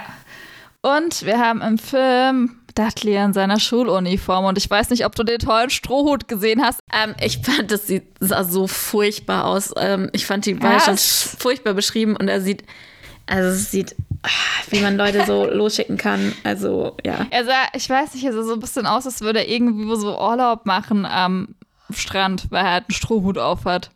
Und 0.82 1.26
wir 1.26 1.38
haben 1.40 1.62
im 1.62 1.78
Film 1.78 2.57
Dudley 2.78 3.16
in 3.16 3.34
seiner 3.34 3.60
Schuluniform 3.60 4.46
und 4.46 4.58
ich 4.58 4.70
weiß 4.70 4.90
nicht, 4.90 5.06
ob 5.06 5.16
du 5.16 5.24
den 5.24 5.40
tollen 5.40 5.70
Strohhut 5.70 6.28
gesehen 6.28 6.62
hast. 6.62 6.80
Ähm, 6.94 7.16
ich 7.22 7.40
fand, 7.40 7.72
das 7.72 7.88
sieht, 7.88 8.04
sah 8.20 8.44
so 8.44 8.68
furchtbar 8.68 9.46
aus. 9.46 9.74
Ähm, 9.78 10.10
ich 10.14 10.26
fand 10.26 10.46
die 10.46 10.58
ja 10.62 10.80
schon 10.80 10.98
furchtbar 10.98 11.74
beschrieben 11.74 12.16
und 12.16 12.28
er 12.28 12.42
sieht, 12.42 12.64
also 13.26 13.50
es 13.50 13.72
sieht, 13.72 13.96
ah, 14.24 14.30
wie 14.70 14.80
man 14.80 14.96
Leute 14.96 15.26
so 15.26 15.46
losschicken 15.52 15.98
kann. 15.98 16.34
Also, 16.44 16.96
ja. 17.06 17.26
Er 17.32 17.46
sah, 17.46 17.64
ich 17.74 17.90
weiß 17.90 18.14
nicht, 18.14 18.24
er 18.24 18.34
sah 18.34 18.44
so 18.44 18.54
ein 18.54 18.60
bisschen 18.60 18.86
aus, 18.86 19.06
als 19.06 19.22
würde 19.22 19.40
er 19.40 19.50
irgendwie 19.50 19.96
so 19.96 20.20
Urlaub 20.20 20.66
machen 20.66 21.06
am 21.06 21.56
Strand, 21.92 22.48
weil 22.52 22.66
er 22.66 22.72
halt 22.74 22.86
einen 22.90 22.96
Strohhut 22.96 23.38
auf 23.38 23.66
hat. 23.66 23.92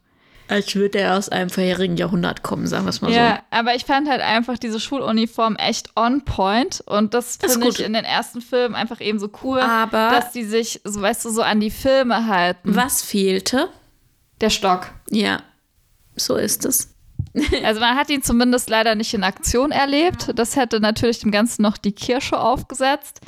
Als 0.52 0.76
würde 0.76 1.00
er 1.00 1.18
aus 1.18 1.30
einem 1.30 1.50
vorherigen 1.50 1.96
Jahrhundert 1.98 2.44
kommen, 2.44 2.68
sagen 2.68 2.86
wir 2.86 2.90
es 2.90 3.02
mal 3.02 3.12
Ja, 3.12 3.40
aber 3.52 3.74
ich 3.76 3.86
fand 3.86 4.10
halt 4.10 4.22
einfach 4.22 4.58
diese 4.58 4.80
Schuluniform 4.80 5.56
echt 5.56 5.90
on 5.96 6.24
point 6.26 6.82
und 6.86 7.14
das 7.14 7.38
finde 7.38 7.70
ich 7.70 7.80
in 7.80 7.94
den 7.94 8.04
ersten 8.04 8.42
Filmen 8.42 8.76
einfach 8.76 9.00
eben 9.02 9.18
so 9.20 9.30
cool, 9.44 9.60
Aber- 9.62 10.10
dass 10.12 10.32
die 10.34 10.44
sich, 10.44 10.82
so 10.84 11.02
weißt 11.02 11.24
du, 11.26 11.30
so 11.30 11.42
an 11.42 11.60
die 11.60 11.72
Filme 11.72 12.28
halten. 12.28 12.74
so. 12.74 12.80
Was 12.80 13.02
fehlte? 13.02 13.70
Der 14.42 14.50
Stock. 14.50 14.92
Ja, 15.10 15.42
so 16.16 16.36
ist 16.36 16.66
es. 16.66 16.90
Also 17.64 17.80
man 17.80 17.96
hat 17.96 18.10
ihn 18.10 18.24
zumindest 18.24 18.70
leider 18.70 18.96
nicht 18.96 19.14
in 19.14 19.24
Aktion 19.24 19.72
erlebt. 19.72 20.32
Das 20.36 20.58
hätte 20.58 20.82
natürlich 20.82 21.20
dem 21.20 21.32
Ganzen 21.32 21.62
noch 21.62 21.78
die 21.78 21.94
Kirsche 21.94 22.38
aufgesetzt. 22.38 23.22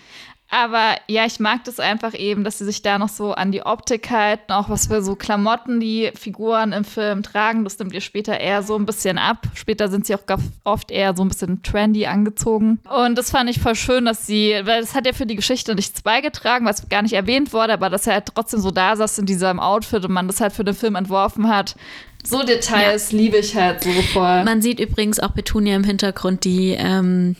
Aber 0.53 0.97
ja, 1.07 1.25
ich 1.25 1.39
mag 1.39 1.63
das 1.63 1.79
einfach 1.79 2.13
eben, 2.13 2.43
dass 2.43 2.59
sie 2.59 2.65
sich 2.65 2.83
da 2.83 2.99
noch 2.99 3.09
so 3.09 3.33
an 3.33 3.51
die 3.51 3.63
Optik 3.63 4.11
halten, 4.11 4.51
auch 4.51 4.69
was 4.69 4.85
für 4.85 5.01
so 5.01 5.15
Klamotten 5.15 5.79
die 5.79 6.11
Figuren 6.13 6.73
im 6.73 6.83
Film 6.83 7.23
tragen. 7.23 7.63
Das 7.63 7.79
nimmt 7.79 7.91
ihr 7.91 8.01
später 8.01 8.39
eher 8.39 8.61
so 8.61 8.75
ein 8.75 8.85
bisschen 8.85 9.17
ab. 9.17 9.47
Später 9.55 9.89
sind 9.89 10.05
sie 10.05 10.13
auch 10.13 10.21
oft 10.63 10.91
eher 10.91 11.15
so 11.15 11.25
ein 11.25 11.29
bisschen 11.29 11.63
trendy 11.63 12.05
angezogen. 12.05 12.79
Und 12.87 13.17
das 13.17 13.31
fand 13.31 13.49
ich 13.49 13.59
voll 13.59 13.73
schön, 13.73 14.05
dass 14.05 14.27
sie, 14.27 14.53
weil 14.63 14.81
das 14.81 14.93
hat 14.93 15.07
ja 15.07 15.13
für 15.13 15.25
die 15.25 15.35
Geschichte 15.35 15.73
nichts 15.73 16.03
beigetragen, 16.03 16.67
was 16.67 16.87
gar 16.87 17.01
nicht 17.01 17.13
erwähnt 17.13 17.51
wurde, 17.51 17.73
aber 17.73 17.89
dass 17.89 18.05
er 18.05 18.13
halt 18.13 18.27
trotzdem 18.35 18.59
so 18.59 18.69
da 18.69 18.95
saß 18.95 19.17
in 19.17 19.25
diesem 19.25 19.59
Outfit 19.59 20.05
und 20.05 20.11
man 20.11 20.27
das 20.27 20.39
halt 20.39 20.53
für 20.53 20.63
den 20.63 20.75
Film 20.75 20.93
entworfen 20.93 21.49
hat. 21.49 21.75
So 22.23 22.43
Details 22.43 23.11
ja. 23.11 23.17
liebe 23.17 23.37
ich 23.37 23.55
halt 23.55 23.81
so 23.81 23.89
voll. 24.13 24.43
Man 24.43 24.61
sieht 24.61 24.79
übrigens 24.79 25.19
auch 25.19 25.33
Petunia 25.33 25.75
im 25.75 25.83
Hintergrund, 25.83 26.45
die 26.45 26.75
ähm, 26.77 27.35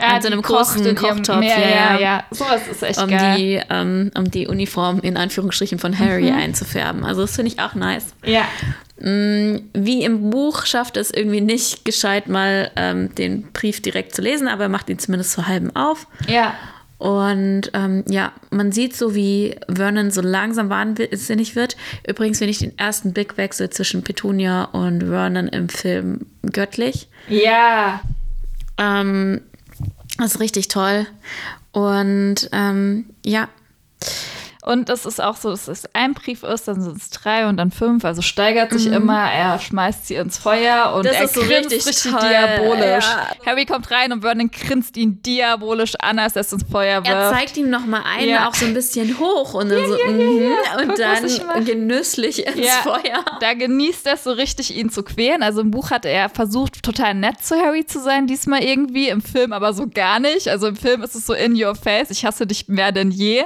ja, 0.00 0.08
an 0.08 0.22
so 0.22 0.28
einem 0.28 0.42
großen 0.42 0.94
Kochtopf. 0.94 1.42
Ja, 1.42 1.58
ja, 1.58 1.98
ja. 1.98 2.24
Sowas 2.30 2.62
ist 2.70 2.82
echt 2.82 3.00
um 3.02 3.08
geil. 3.08 3.36
Die, 3.36 3.60
um, 3.72 4.10
um 4.16 4.30
die 4.30 4.46
Uniform 4.46 5.00
in 5.00 5.16
Anführungsstrichen 5.16 5.78
von 5.78 5.98
Harry 5.98 6.30
mhm. 6.30 6.38
einzufärben. 6.38 7.04
Also 7.04 7.22
das 7.22 7.36
finde 7.36 7.52
ich 7.52 7.60
auch 7.60 7.74
nice. 7.74 8.14
Ja. 8.24 8.44
Mm, 9.00 9.60
wie 9.74 10.02
im 10.02 10.30
Buch 10.30 10.66
schafft 10.66 10.96
es 10.96 11.10
irgendwie 11.10 11.40
nicht 11.40 11.84
gescheit 11.84 12.28
mal 12.28 12.70
ähm, 12.76 13.14
den 13.14 13.44
Brief 13.52 13.80
direkt 13.80 14.14
zu 14.14 14.22
lesen, 14.22 14.48
aber 14.48 14.64
er 14.64 14.68
macht 14.68 14.88
ihn 14.88 14.98
zumindest 14.98 15.32
zu 15.32 15.46
halben 15.46 15.74
auf. 15.76 16.06
Ja. 16.26 16.54
Und 16.98 17.70
ähm, 17.74 18.04
ja, 18.08 18.32
man 18.50 18.72
sieht 18.72 18.96
so, 18.96 19.14
wie 19.14 19.54
Vernon 19.68 20.10
so 20.10 20.20
langsam 20.20 20.68
wahnsinnig 20.68 21.54
wird. 21.54 21.76
Übrigens 22.06 22.38
finde 22.38 22.50
ich 22.50 22.58
den 22.58 22.76
ersten 22.76 23.12
Blickwechsel 23.12 23.70
zwischen 23.70 24.02
Petunia 24.02 24.64
und 24.64 25.04
Vernon 25.04 25.46
im 25.46 25.68
Film 25.68 26.26
göttlich. 26.42 27.08
Ja. 27.28 28.00
Ähm, 28.78 29.42
das 30.18 30.34
ist 30.34 30.40
richtig 30.40 30.68
toll. 30.68 31.06
Und 31.72 32.48
ähm, 32.52 33.06
ja, 33.24 33.48
und 34.68 34.90
das 34.90 35.06
ist 35.06 35.18
auch 35.18 35.36
so, 35.36 35.48
dass 35.48 35.66
es 35.66 35.84
ein 35.94 36.12
Brief 36.12 36.42
ist, 36.42 36.68
dann 36.68 36.82
sind 36.82 36.98
es 36.98 37.08
drei 37.08 37.48
und 37.48 37.56
dann 37.56 37.70
fünf. 37.70 38.04
Also 38.04 38.20
steigert 38.20 38.70
sich 38.70 38.88
mhm. 38.88 38.92
immer. 38.92 39.32
Er 39.32 39.58
schmeißt 39.58 40.06
sie 40.06 40.16
ins 40.16 40.36
Feuer 40.36 40.92
und 40.94 41.06
das 41.06 41.16
er 41.16 41.24
ist 41.24 41.32
so 41.32 41.40
grinst 41.40 41.70
richtig, 41.70 41.86
richtig 41.86 42.12
toll. 42.12 42.20
diabolisch. 42.20 43.06
Ja. 43.06 43.28
Harry 43.46 43.64
kommt 43.64 43.90
rein 43.90 44.12
und 44.12 44.20
Vernon 44.20 44.50
grinst 44.50 44.98
ihn 44.98 45.22
diabolisch 45.22 45.94
an, 45.98 46.18
als 46.18 46.36
er 46.36 46.42
es 46.42 46.52
ins 46.52 46.64
Feuer 46.70 47.02
wirft. 47.02 47.08
Er 47.08 47.30
zeigt 47.30 47.56
ihm 47.56 47.70
noch 47.70 47.86
mal 47.86 48.02
einen 48.02 48.28
Ja. 48.28 48.46
auch 48.46 48.54
so 48.54 48.66
ein 48.66 48.74
bisschen 48.74 49.18
hoch 49.18 49.54
und 49.54 49.70
dann 49.70 49.78
Ja, 49.78 49.86
so 49.86 50.12
mhm, 50.12 50.52
und 50.82 50.88
Guck, 50.88 50.96
dann 50.96 51.64
genüsslich 51.64 52.46
ins 52.46 52.68
Feuer. 52.82 53.24
Da 53.40 53.54
genießt 53.54 54.06
er 54.06 54.14
es 54.14 54.24
so 54.24 54.32
richtig, 54.32 54.76
ihn 54.76 54.90
zu 54.90 55.02
quälen. 55.02 55.42
Also 55.42 55.62
im 55.62 55.70
Buch 55.70 55.90
hat 55.90 56.04
er 56.04 56.28
versucht, 56.28 56.82
total 56.82 57.14
nett 57.14 57.42
zu 57.42 57.56
Harry 57.56 57.86
zu 57.86 58.02
sein, 58.02 58.26
diesmal 58.26 58.62
irgendwie. 58.62 59.08
Im 59.08 59.22
Film 59.22 59.54
aber 59.54 59.72
so 59.72 59.86
gar 59.88 60.20
nicht. 60.20 60.48
Also 60.48 60.66
im 60.66 60.76
Film 60.76 61.02
ist 61.02 61.14
es 61.14 61.24
so 61.24 61.32
in 61.32 61.54
your 61.54 61.74
face. 61.74 62.10
Ich 62.10 62.26
hasse 62.26 62.46
dich 62.46 62.68
mehr 62.68 62.92
denn 62.92 63.10
je. 63.10 63.44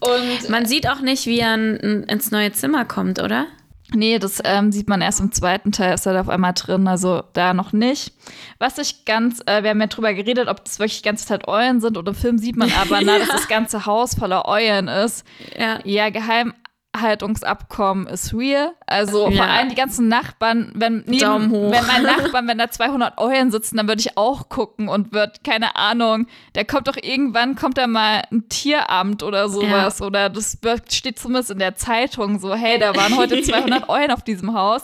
Und 0.00 0.48
Man 0.48 0.66
sieht 0.66 0.88
auch 0.88 1.00
nicht, 1.00 1.26
wie 1.26 1.40
er 1.40 1.54
ins 1.54 2.30
neue 2.30 2.52
Zimmer 2.52 2.84
kommt, 2.84 3.22
oder? 3.22 3.46
Nee, 3.92 4.18
das 4.18 4.40
ähm, 4.44 4.70
sieht 4.70 4.88
man 4.88 5.00
erst 5.00 5.20
im 5.20 5.32
zweiten 5.32 5.72
Teil, 5.72 5.94
ist 5.94 6.06
er 6.06 6.12
da 6.12 6.20
auf 6.20 6.28
einmal 6.28 6.52
drin, 6.54 6.86
also 6.86 7.24
da 7.32 7.54
noch 7.54 7.72
nicht. 7.72 8.12
Was 8.58 8.78
ich 8.78 9.04
ganz, 9.04 9.42
äh, 9.46 9.62
wir 9.62 9.70
haben 9.70 9.80
ja 9.80 9.88
drüber 9.88 10.14
geredet, 10.14 10.48
ob 10.48 10.64
das 10.64 10.78
wirklich 10.78 10.98
die 10.98 11.08
ganze 11.08 11.26
Zeit 11.26 11.48
Eulen 11.48 11.80
sind 11.80 11.98
oder 11.98 12.10
im 12.10 12.16
Film 12.16 12.38
sieht 12.38 12.56
man 12.56 12.70
aber, 12.72 13.00
na, 13.02 13.18
dass 13.18 13.28
das 13.28 13.48
ganze 13.48 13.86
Haus 13.86 14.14
voller 14.14 14.46
Eulen 14.46 14.86
ist. 14.86 15.24
Ja. 15.58 15.80
Ja, 15.84 16.10
Geheimhaltungsabkommen 16.92 18.06
ist 18.06 18.34
real. 18.34 18.72
Also 18.86 19.28
Ja. 19.28 19.36
vor 19.44 19.52
allem 19.52 19.68
die 19.68 19.74
ganzen 19.74 20.08
Nachbarn, 20.08 20.72
wenn, 20.74 21.04
neben, 21.06 21.52
wenn 21.52 21.86
mein 21.86 22.02
Nachbarn, 22.02 22.48
wenn 22.48 22.58
da 22.58 22.70
200 22.70 23.18
Eulen 23.18 23.50
sitzen, 23.50 23.76
dann 23.76 23.88
würde 23.88 24.00
ich 24.00 24.16
auch 24.16 24.48
gucken 24.48 24.88
und 24.88 25.12
wird, 25.12 25.44
keine 25.44 25.76
Ahnung, 25.76 26.26
der 26.54 26.64
kommt 26.64 26.88
doch 26.88 26.96
irgendwann, 27.00 27.54
kommt 27.56 27.78
da 27.78 27.86
mal 27.86 28.22
ein 28.32 28.48
Tieramt 28.48 29.22
oder 29.22 29.48
sowas 29.48 30.02
oder 30.02 30.28
das 30.28 30.58
steht 30.88 31.18
zumindest 31.18 31.50
in 31.50 31.58
der 31.58 31.76
Zeitung 31.76 32.38
so, 32.38 32.54
hey, 32.54 32.78
da 32.78 32.94
waren 32.96 33.16
heute 33.16 33.40
200 33.42 33.88
Eulen 33.88 34.10
auf 34.10 34.22
diesem 34.22 34.54
Haus. 34.54 34.82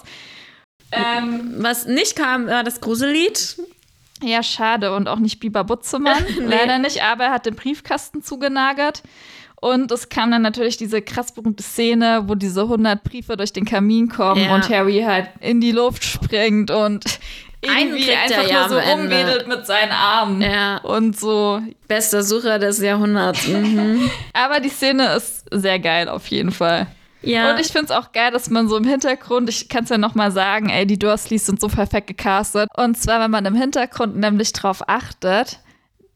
Ähm, 0.92 1.56
Was 1.58 1.86
nicht 1.86 2.14
kam, 2.16 2.46
war 2.46 2.62
das 2.62 2.80
Grusellied. 2.80 3.56
ja, 4.22 4.42
schade. 4.44 4.94
Und 4.94 5.08
auch 5.08 5.18
nicht 5.18 5.40
Biber 5.40 5.64
Butzemann. 5.64 6.24
Leider 6.38 6.78
nicht, 6.78 7.02
aber 7.02 7.24
er 7.24 7.30
hat 7.32 7.44
den 7.46 7.56
Briefkasten 7.56 8.22
zugenagert. 8.22 9.02
Und 9.60 9.90
es 9.90 10.08
kam 10.08 10.30
dann 10.30 10.42
natürlich 10.42 10.76
diese 10.76 11.00
krass 11.02 11.32
berühmte 11.32 11.62
Szene, 11.62 12.24
wo 12.26 12.34
diese 12.34 12.62
100 12.62 13.02
Briefe 13.02 13.36
durch 13.36 13.52
den 13.52 13.64
Kamin 13.64 14.08
kommen 14.08 14.42
Ja. 14.44 14.54
und 14.54 14.68
Harry 14.68 15.02
halt 15.02 15.28
in 15.40 15.60
die 15.60 15.72
Luft 15.72 16.04
springt 16.04 16.70
und 16.70 17.04
irgendwie 17.62 18.12
einfach 18.12 18.48
ja 18.48 18.68
nur 18.68 18.68
so 18.68 18.78
rumwedelt 18.78 19.48
mit 19.48 19.66
seinen 19.66 19.92
Armen. 19.92 20.42
Ja. 20.42 20.76
Und 20.78 21.18
so. 21.18 21.60
Bester 21.88 22.22
Sucher 22.22 22.58
des 22.58 22.80
Jahrhunderts. 22.80 23.48
Mhm. 23.48 24.10
Aber 24.32 24.60
die 24.60 24.68
Szene 24.68 25.14
ist 25.14 25.46
sehr 25.50 25.78
geil 25.78 26.08
auf 26.08 26.26
jeden 26.28 26.50
Fall. 26.52 26.86
Ja. 27.22 27.50
Und 27.50 27.58
ich 27.60 27.68
finde 27.68 27.86
es 27.86 27.90
auch 27.90 28.12
geil, 28.12 28.30
dass 28.30 28.50
man 28.50 28.68
so 28.68 28.76
im 28.76 28.84
Hintergrund, 28.84 29.48
ich 29.48 29.68
kann 29.68 29.84
es 29.84 29.90
ja 29.90 29.98
nochmal 29.98 30.30
sagen, 30.30 30.68
ey, 30.68 30.86
die 30.86 30.98
Dursleys 30.98 31.46
sind 31.46 31.60
so 31.60 31.66
perfekt 31.66 32.06
gecastet. 32.08 32.68
Und 32.76 32.96
zwar, 32.98 33.20
wenn 33.20 33.30
man 33.30 33.44
im 33.46 33.54
Hintergrund 33.56 34.16
nämlich 34.16 34.52
drauf 34.52 34.88
achtet, 34.88 35.58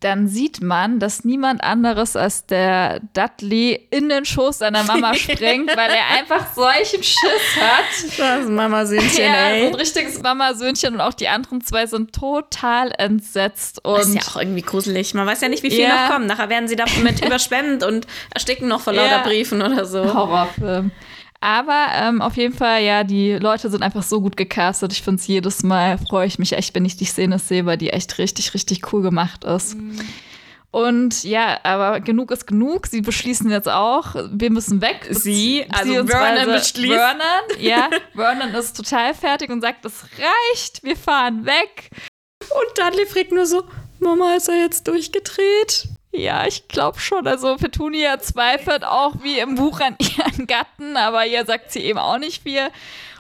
dann 0.01 0.29
sieht 0.29 0.63
man, 0.63 0.99
dass 0.99 1.25
niemand 1.25 1.63
anderes 1.63 2.17
als 2.17 2.47
der 2.47 3.01
Dudley 3.13 3.87
in 3.91 4.09
den 4.09 4.25
Schoß 4.25 4.59
seiner 4.59 4.83
Mama 4.85 5.15
springt, 5.15 5.69
weil 5.77 5.91
er 5.91 6.19
einfach 6.19 6.55
solchen 6.55 7.03
Schiss 7.03 7.57
hat. 7.61 8.19
das 8.19 8.49
Mama-Söhnchen, 8.49 9.25
Ja, 9.25 9.49
ey. 9.51 9.67
ein 9.69 9.75
richtiges 9.75 10.23
Mama-Söhnchen 10.23 10.95
und 10.95 11.01
auch 11.03 11.13
die 11.15 11.29
anderen 11.29 11.61
zwei 11.61 11.87
sind 11.87 12.15
total 12.15 12.93
entsetzt. 12.97 13.85
Und 13.85 13.99
Das 13.99 14.09
ist 14.09 14.15
ja 14.15 14.23
auch 14.23 14.37
irgendwie 14.37 14.63
gruselig. 14.63 15.13
Man 15.15 15.27
weiß 15.27 15.43
ja 15.43 15.49
nicht, 15.49 15.63
wie 15.63 15.71
viel 15.71 15.81
Ja. 15.81 16.07
noch 16.07 16.15
kommt. 16.15 16.27
Nachher 16.27 16.49
werden 16.49 16.67
sie 16.69 16.77
damit 16.77 17.23
überschwemmt 17.25 17.85
und 17.85 18.07
ersticken 18.33 18.69
noch 18.69 18.81
vor 18.81 18.93
lauter 18.95 19.17
Ja. 19.19 19.23
Briefen 19.23 19.61
oder 19.61 19.85
so. 19.85 20.15
Horrorfilm. 20.15 20.91
Aber 21.41 21.87
ähm, 21.95 22.21
auf 22.21 22.37
jeden 22.37 22.55
Fall, 22.55 22.83
ja, 22.83 23.03
die 23.03 23.33
Leute 23.33 23.71
sind 23.71 23.83
einfach 23.83 24.03
so 24.03 24.21
gut 24.21 24.37
gecastet. 24.37 24.93
Ich 24.93 25.03
finde 25.03 25.21
es 25.21 25.27
jedes 25.27 25.63
Mal, 25.63 25.97
freue 25.97 26.27
ich 26.27 26.39
mich 26.39 26.53
echt, 26.53 26.75
wenn 26.75 26.85
ich 26.85 26.99
die 26.99 27.07
Szene 27.07 27.39
sehe, 27.39 27.65
weil 27.65 27.79
die 27.79 27.91
echt 27.91 28.19
richtig, 28.19 28.53
richtig 28.53 28.93
cool 28.93 29.01
gemacht 29.01 29.45
ist. 29.45 29.77
Und 30.71 31.25
ja, 31.25 31.59
aber 31.65 32.01
genug 32.01 32.31
ist 32.31 32.47
genug. 32.47 32.87
Sie 32.87 33.01
beschließen 33.01 33.51
jetzt 33.51 33.69
auch, 33.69 34.15
wir 34.31 34.51
müssen 34.51 34.83
weg. 34.83 35.07
Sie, 35.11 35.65
also 35.71 36.07
Vernon 36.07 36.53
beschließt. 36.53 36.95
Vernon, 36.95 37.45
ja. 37.59 37.89
Vernon 38.15 38.55
ist 38.55 38.77
total 38.77 39.15
fertig 39.15 39.51
und 39.51 39.63
sagt, 39.63 39.85
es 39.85 40.05
reicht, 40.19 40.85
wir 40.85 40.97
fahren 40.97 41.47
weg. 41.47 41.91
Und 42.41 42.79
Dudley 42.79 43.07
fragt 43.07 43.33
nur 43.33 43.47
so, 43.47 43.65
Mama, 43.99 44.35
ist 44.37 44.49
er 44.49 44.59
jetzt 44.59 44.87
durchgedreht? 44.87 45.89
Ja, 46.13 46.45
ich 46.47 46.67
glaube 46.69 46.99
schon. 46.99 47.27
Also 47.27 47.57
Petunia 47.57 48.19
zweifelt 48.19 48.85
auch 48.85 49.15
wie 49.23 49.39
im 49.39 49.55
Buch 49.55 49.81
an 49.81 49.97
ihren 49.99 50.47
Gatten, 50.47 50.97
aber 50.97 51.25
ihr 51.27 51.45
sagt 51.45 51.71
sie 51.73 51.81
eben 51.81 51.99
auch 51.99 52.19
nicht 52.19 52.43
viel. 52.43 52.69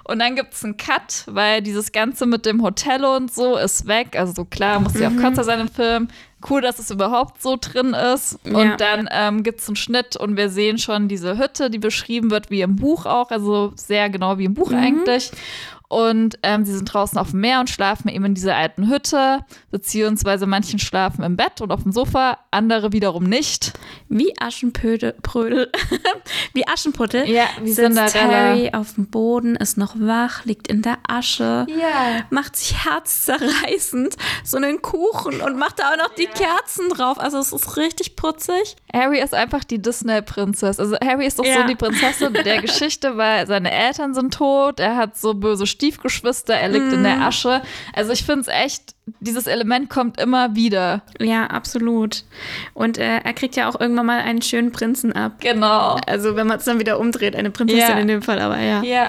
Und 0.05 0.19
dann 0.19 0.35
gibt 0.35 0.55
es 0.55 0.65
einen 0.65 0.77
Cut, 0.77 1.23
weil 1.27 1.63
dieses 1.63 1.93
Ganze 1.93 2.27
mit 2.27 2.45
dem 2.45 2.63
Hotel 2.63 3.05
und 3.05 3.33
so 3.33 3.57
ist 3.57 3.87
weg. 3.87 4.17
Also 4.19 4.33
so 4.33 4.45
klar, 4.45 4.81
muss 4.81 4.95
ja 4.99 5.09
auch 5.09 5.17
kürzer 5.17 5.45
sein 5.45 5.61
im 5.61 5.69
Film. 5.69 6.09
Cool, 6.49 6.63
dass 6.63 6.79
es 6.81 6.91
überhaupt 6.91 7.41
so 7.41 7.57
drin 7.61 7.95
ist. 7.95 8.39
Und 8.45 8.57
Ja. 8.71 8.77
dann 8.77 9.09
ähm, 9.13 9.43
gibt 9.45 9.61
es 9.61 9.69
einen 9.69 9.77
Schnitt 9.77 10.17
und 10.17 10.37
wir 10.37 10.49
sehen 10.49 10.79
schon 10.79 11.07
diese 11.07 11.39
Hütte, 11.39 11.71
die 11.71 11.79
beschrieben 11.79 12.31
wird 12.33 12.51
wie 12.51 12.63
im 12.63 12.75
Buch 12.77 13.07
auch. 13.07 13.31
Also 13.31 13.73
sehr 13.77 14.09
genau 14.11 14.39
wie 14.39 14.47
im 14.47 14.55
Buch 14.55 14.73
eigentlich. 14.73 15.31
Und 15.91 16.39
ähm, 16.45 16.65
sie 16.65 16.73
sind 16.73 16.85
draußen 16.87 17.19
auf 17.19 17.31
dem 17.33 17.41
Meer 17.41 17.59
und 17.59 17.69
schlafen 17.69 18.09
eben 18.09 18.25
in 18.25 18.35
dieser 18.35 18.55
alten 18.57 18.89
Hütte, 18.89 19.45
beziehungsweise 19.73 20.47
manchen 20.47 20.79
schlafen 20.79 21.25
im 21.25 21.37
Bett 21.37 21.61
und 21.61 21.73
auf 21.73 21.83
dem 21.83 21.91
Sofa, 21.91 22.39
andere 22.53 22.93
wiederum 22.93 23.25
nicht. 23.25 23.73
Wie 24.09 24.33
Aschenpödel, 24.41 25.17
Prödel, 25.23 25.69
wie 26.53 26.67
Aschenputtel 26.69 27.29
Ja, 27.29 27.47
wie 27.61 27.73
sitzt 27.73 27.87
Cinderella. 28.13 28.31
Harry 28.51 28.71
auf 28.73 28.95
dem 28.95 29.09
Boden, 29.11 29.57
ist 29.57 29.79
noch 29.79 29.95
wach, 29.99 30.45
liegt 30.45 30.69
in 30.69 30.83
der 30.83 30.99
Asche, 31.09 31.67
Ja. 31.69 32.21
macht 32.31 32.55
sich 32.55 32.85
herzzerreißend 32.85 34.17
so 34.45 34.57
einen 34.59 34.83
Kuchen 34.83 35.41
und 35.41 35.59
macht 35.59 35.81
da 35.81 35.93
auch 35.93 35.97
noch 35.97 36.15
die 36.15 36.27
Kerzen 36.27 36.89
drauf. 36.91 37.19
Also 37.19 37.39
es 37.39 37.53
ist 37.53 37.77
richtig 37.77 38.15
putzig. 38.15 38.77
Harry 38.93 39.21
ist 39.21 39.35
einfach 39.35 39.65
die 39.65 39.83
Disney-Prinzess. 39.83 40.79
Also 40.79 40.97
Harry 41.05 41.27
ist 41.27 41.39
doch 41.39 41.45
Ja. 41.45 41.63
so 41.63 41.67
die 41.67 41.75
Prinzessin 41.77 42.33
der 42.33 42.61
Geschichte, 42.63 43.17
weil 43.17 43.47
seine 43.47 43.71
Eltern 43.73 44.15
sind 44.15 44.35
tot, 44.35 44.79
er 44.81 44.97
hat 44.97 45.17
so 45.17 45.35
böse 45.35 45.67
Stiefgeschwister, 45.81 46.53
er 46.53 46.69
liegt 46.69 46.93
in 46.93 47.03
der 47.05 47.23
Asche. 47.23 47.63
Also 47.95 48.13
ich 48.13 48.23
finde 48.25 48.43
es 48.43 48.49
echt, 48.49 48.95
dieses 49.21 49.47
Element 49.47 49.89
kommt 49.89 50.21
immer 50.21 50.55
wieder. 50.55 51.01
Ja, 51.19 51.47
absolut. 51.47 52.25
Und 52.75 52.99
äh, 52.99 53.21
er 53.25 53.33
kriegt 53.33 53.57
ja 53.57 53.67
auch 53.67 53.81
irgendwann 53.81 54.05
mal 54.05 54.21
einen 54.21 54.43
schönen 54.43 54.73
Prinzen 54.73 55.15
ab. 55.15 55.41
Genau. 55.41 55.99
Also 56.07 56.37
wenn 56.37 56.47
man 56.47 56.59
es 56.59 56.67
dann 56.67 56.79
wieder 56.79 57.01
umdreht, 57.01 57.35
eine 57.35 57.51
Prinzessin 57.51 57.81
Ja. 57.89 57.99
in 57.99 58.09
dem 58.09 58.21
Fall, 58.21 58.41
aber 58.41 58.59
ja. 58.59 58.83
Ja. 58.83 59.09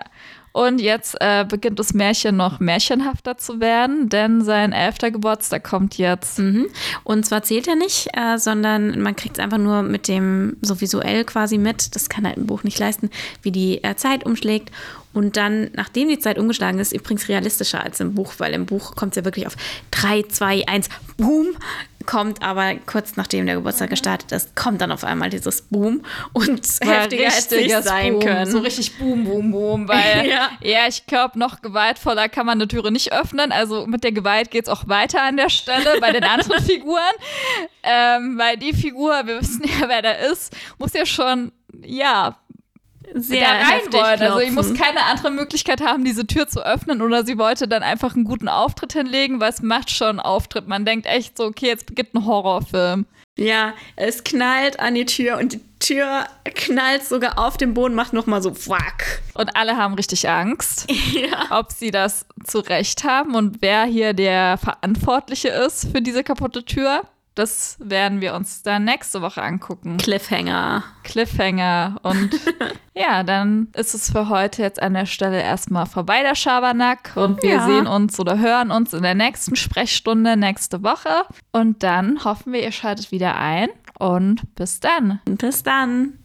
Und 0.53 0.81
jetzt 0.81 1.15
äh, 1.19 1.45
beginnt 1.47 1.79
das 1.79 1.93
Märchen 1.93 2.35
noch 2.35 2.59
märchenhafter 2.59 3.37
zu 3.37 3.59
werden, 3.59 4.09
denn 4.09 4.41
sein 4.41 4.73
elfter 4.73 5.11
Geburtstag 5.11 5.63
kommt 5.63 5.97
jetzt. 5.97 6.39
Mhm. 6.39 6.67
Und 7.03 7.25
zwar 7.25 7.43
zählt 7.43 7.67
er 7.67 7.75
nicht, 7.75 8.09
äh, 8.13 8.37
sondern 8.37 9.01
man 9.01 9.15
kriegt 9.15 9.37
es 9.37 9.43
einfach 9.43 9.57
nur 9.57 9.81
mit 9.83 10.07
dem 10.07 10.57
so 10.61 10.81
visuell 10.81 11.23
quasi 11.23 11.57
mit. 11.57 11.95
Das 11.95 12.09
kann 12.09 12.25
halt 12.25 12.37
ein 12.37 12.47
Buch 12.47 12.63
nicht 12.63 12.79
leisten, 12.79 13.09
wie 13.41 13.51
die 13.51 13.83
äh, 13.83 13.95
Zeit 13.95 14.25
umschlägt. 14.25 14.71
Und 15.13 15.35
dann, 15.35 15.71
nachdem 15.73 16.07
die 16.07 16.19
Zeit 16.19 16.37
umgeschlagen 16.37 16.79
ist, 16.79 16.93
übrigens 16.93 17.27
realistischer 17.27 17.83
als 17.83 17.99
im 17.99 18.15
Buch, 18.15 18.33
weil 18.37 18.53
im 18.53 18.65
Buch 18.65 18.95
kommt 18.95 19.11
es 19.13 19.17
ja 19.17 19.25
wirklich 19.25 19.47
auf 19.47 19.57
3, 19.91 20.23
2, 20.23 20.67
1, 20.67 20.89
boom, 21.17 21.47
kommt 22.05 22.41
aber 22.41 22.75
kurz 22.85 23.15
nachdem 23.17 23.45
der 23.45 23.55
Geburtstag 23.55 23.89
gestartet 23.89 24.31
ist, 24.31 24.55
kommt 24.55 24.81
dann 24.81 24.91
auf 24.91 25.03
einmal 25.03 25.29
dieses 25.29 25.61
Boom 25.63 26.03
und 26.33 26.65
heftiger 26.81 27.29
hätte 27.29 27.55
es 27.59 27.85
sein 27.85 28.13
Boom. 28.13 28.21
können. 28.21 28.51
So 28.51 28.59
richtig 28.59 28.97
Boom, 28.97 29.25
Boom, 29.25 29.51
Boom, 29.51 29.87
weil 29.87 30.25
Ja. 30.29 30.49
ja, 30.61 30.87
ich 30.87 31.05
glaube, 31.05 31.37
noch 31.39 31.61
gewaltvoller 31.61 32.29
kann 32.29 32.45
man 32.45 32.57
eine 32.57 32.67
Türe 32.67 32.91
nicht 32.91 33.11
öffnen. 33.13 33.51
Also 33.51 33.87
mit 33.87 34.03
der 34.03 34.11
Gewalt 34.11 34.51
geht 34.51 34.65
es 34.65 34.69
auch 34.69 34.87
weiter 34.87 35.21
an 35.23 35.37
der 35.37 35.49
Stelle 35.49 35.99
bei 35.99 36.11
den 36.11 36.23
anderen 36.25 36.63
Figuren. 36.63 37.01
Ähm, 37.83 38.37
weil 38.37 38.57
die 38.57 38.73
Figur, 38.73 39.25
wir 39.25 39.41
wissen 39.41 39.63
ja, 39.63 39.87
wer 39.87 40.01
da 40.01 40.11
ist, 40.11 40.55
muss 40.77 40.93
ja 40.93 41.05
schon, 41.05 41.51
ja, 41.83 42.37
sehr 43.13 43.41
da 43.41 43.47
rein 43.51 43.81
wollen. 43.91 44.21
Also 44.21 44.39
ich 44.39 44.51
muss 44.51 44.73
keine 44.73 45.03
andere 45.05 45.31
Möglichkeit 45.31 45.81
haben, 45.81 46.03
diese 46.05 46.25
Tür 46.27 46.47
zu 46.47 46.65
öffnen 46.65 47.01
oder 47.01 47.25
sie 47.25 47.37
wollte 47.37 47.67
dann 47.67 47.83
einfach 47.83 48.15
einen 48.15 48.23
guten 48.25 48.47
Auftritt 48.47 48.93
hinlegen, 48.93 49.39
weil 49.39 49.49
es 49.49 49.61
macht 49.61 49.89
schon 49.89 50.09
einen 50.09 50.19
Auftritt. 50.19 50.67
Man 50.67 50.85
denkt 50.85 51.05
echt 51.05 51.37
so, 51.37 51.45
okay, 51.45 51.67
jetzt 51.67 51.85
beginnt 51.85 52.13
ein 52.13 52.25
Horrorfilm. 52.25 53.05
Ja, 53.37 53.73
es 53.95 54.23
knallt 54.23 54.79
an 54.79 54.93
die 54.93 55.05
Tür 55.05 55.37
und 55.37 55.53
die 55.53 55.61
Tür 55.79 56.25
knallt 56.53 57.03
sogar 57.05 57.39
auf 57.39 57.57
den 57.57 57.73
Boden, 57.73 57.95
macht 57.95 58.13
nochmal 58.13 58.41
so 58.41 58.53
fuck. 58.53 58.77
Und 59.33 59.55
alle 59.55 59.77
haben 59.77 59.93
richtig 59.95 60.29
Angst, 60.29 60.85
Ja. 61.13 61.47
ob 61.57 61.71
sie 61.71 61.91
das 61.91 62.25
zu 62.45 62.59
Recht 62.59 63.03
haben 63.03 63.33
und 63.35 63.61
wer 63.61 63.85
hier 63.85 64.13
der 64.13 64.57
Verantwortliche 64.57 65.47
ist 65.47 65.87
für 65.91 66.01
diese 66.01 66.23
kaputte 66.23 66.65
Tür. 66.65 67.03
Das 67.41 67.75
werden 67.79 68.21
wir 68.21 68.35
uns 68.35 68.61
dann 68.61 68.83
nächste 68.83 69.23
Woche 69.23 69.41
angucken. 69.41 69.97
Cliffhanger. 69.97 70.83
Cliffhanger. 71.03 71.95
Und 72.03 72.29
ja, 72.93 73.23
dann 73.23 73.69
ist 73.75 73.95
es 73.95 74.11
für 74.11 74.29
heute 74.29 74.61
jetzt 74.61 74.79
an 74.79 74.93
der 74.93 75.07
Stelle 75.07 75.41
erstmal 75.41 75.87
vorbei, 75.87 76.21
der 76.21 76.35
Schabernack. 76.35 77.13
Und 77.15 77.41
wir 77.41 77.55
Ja. 77.55 77.65
sehen 77.65 77.87
uns 77.87 78.19
oder 78.19 78.37
hören 78.37 78.69
uns 78.69 78.93
in 78.93 79.01
der 79.01 79.15
nächsten 79.15 79.55
Sprechstunde 79.55 80.37
nächste 80.37 80.83
Woche. 80.83 81.09
Und 81.51 81.81
dann 81.81 82.23
hoffen 82.23 82.53
wir, 82.53 82.61
ihr 82.61 82.71
schaltet 82.71 83.11
wieder 83.11 83.35
ein. 83.37 83.69
Und 83.97 84.53
bis 84.53 84.79
dann. 84.79 85.19
Bis 85.25 85.63
dann. 85.63 86.19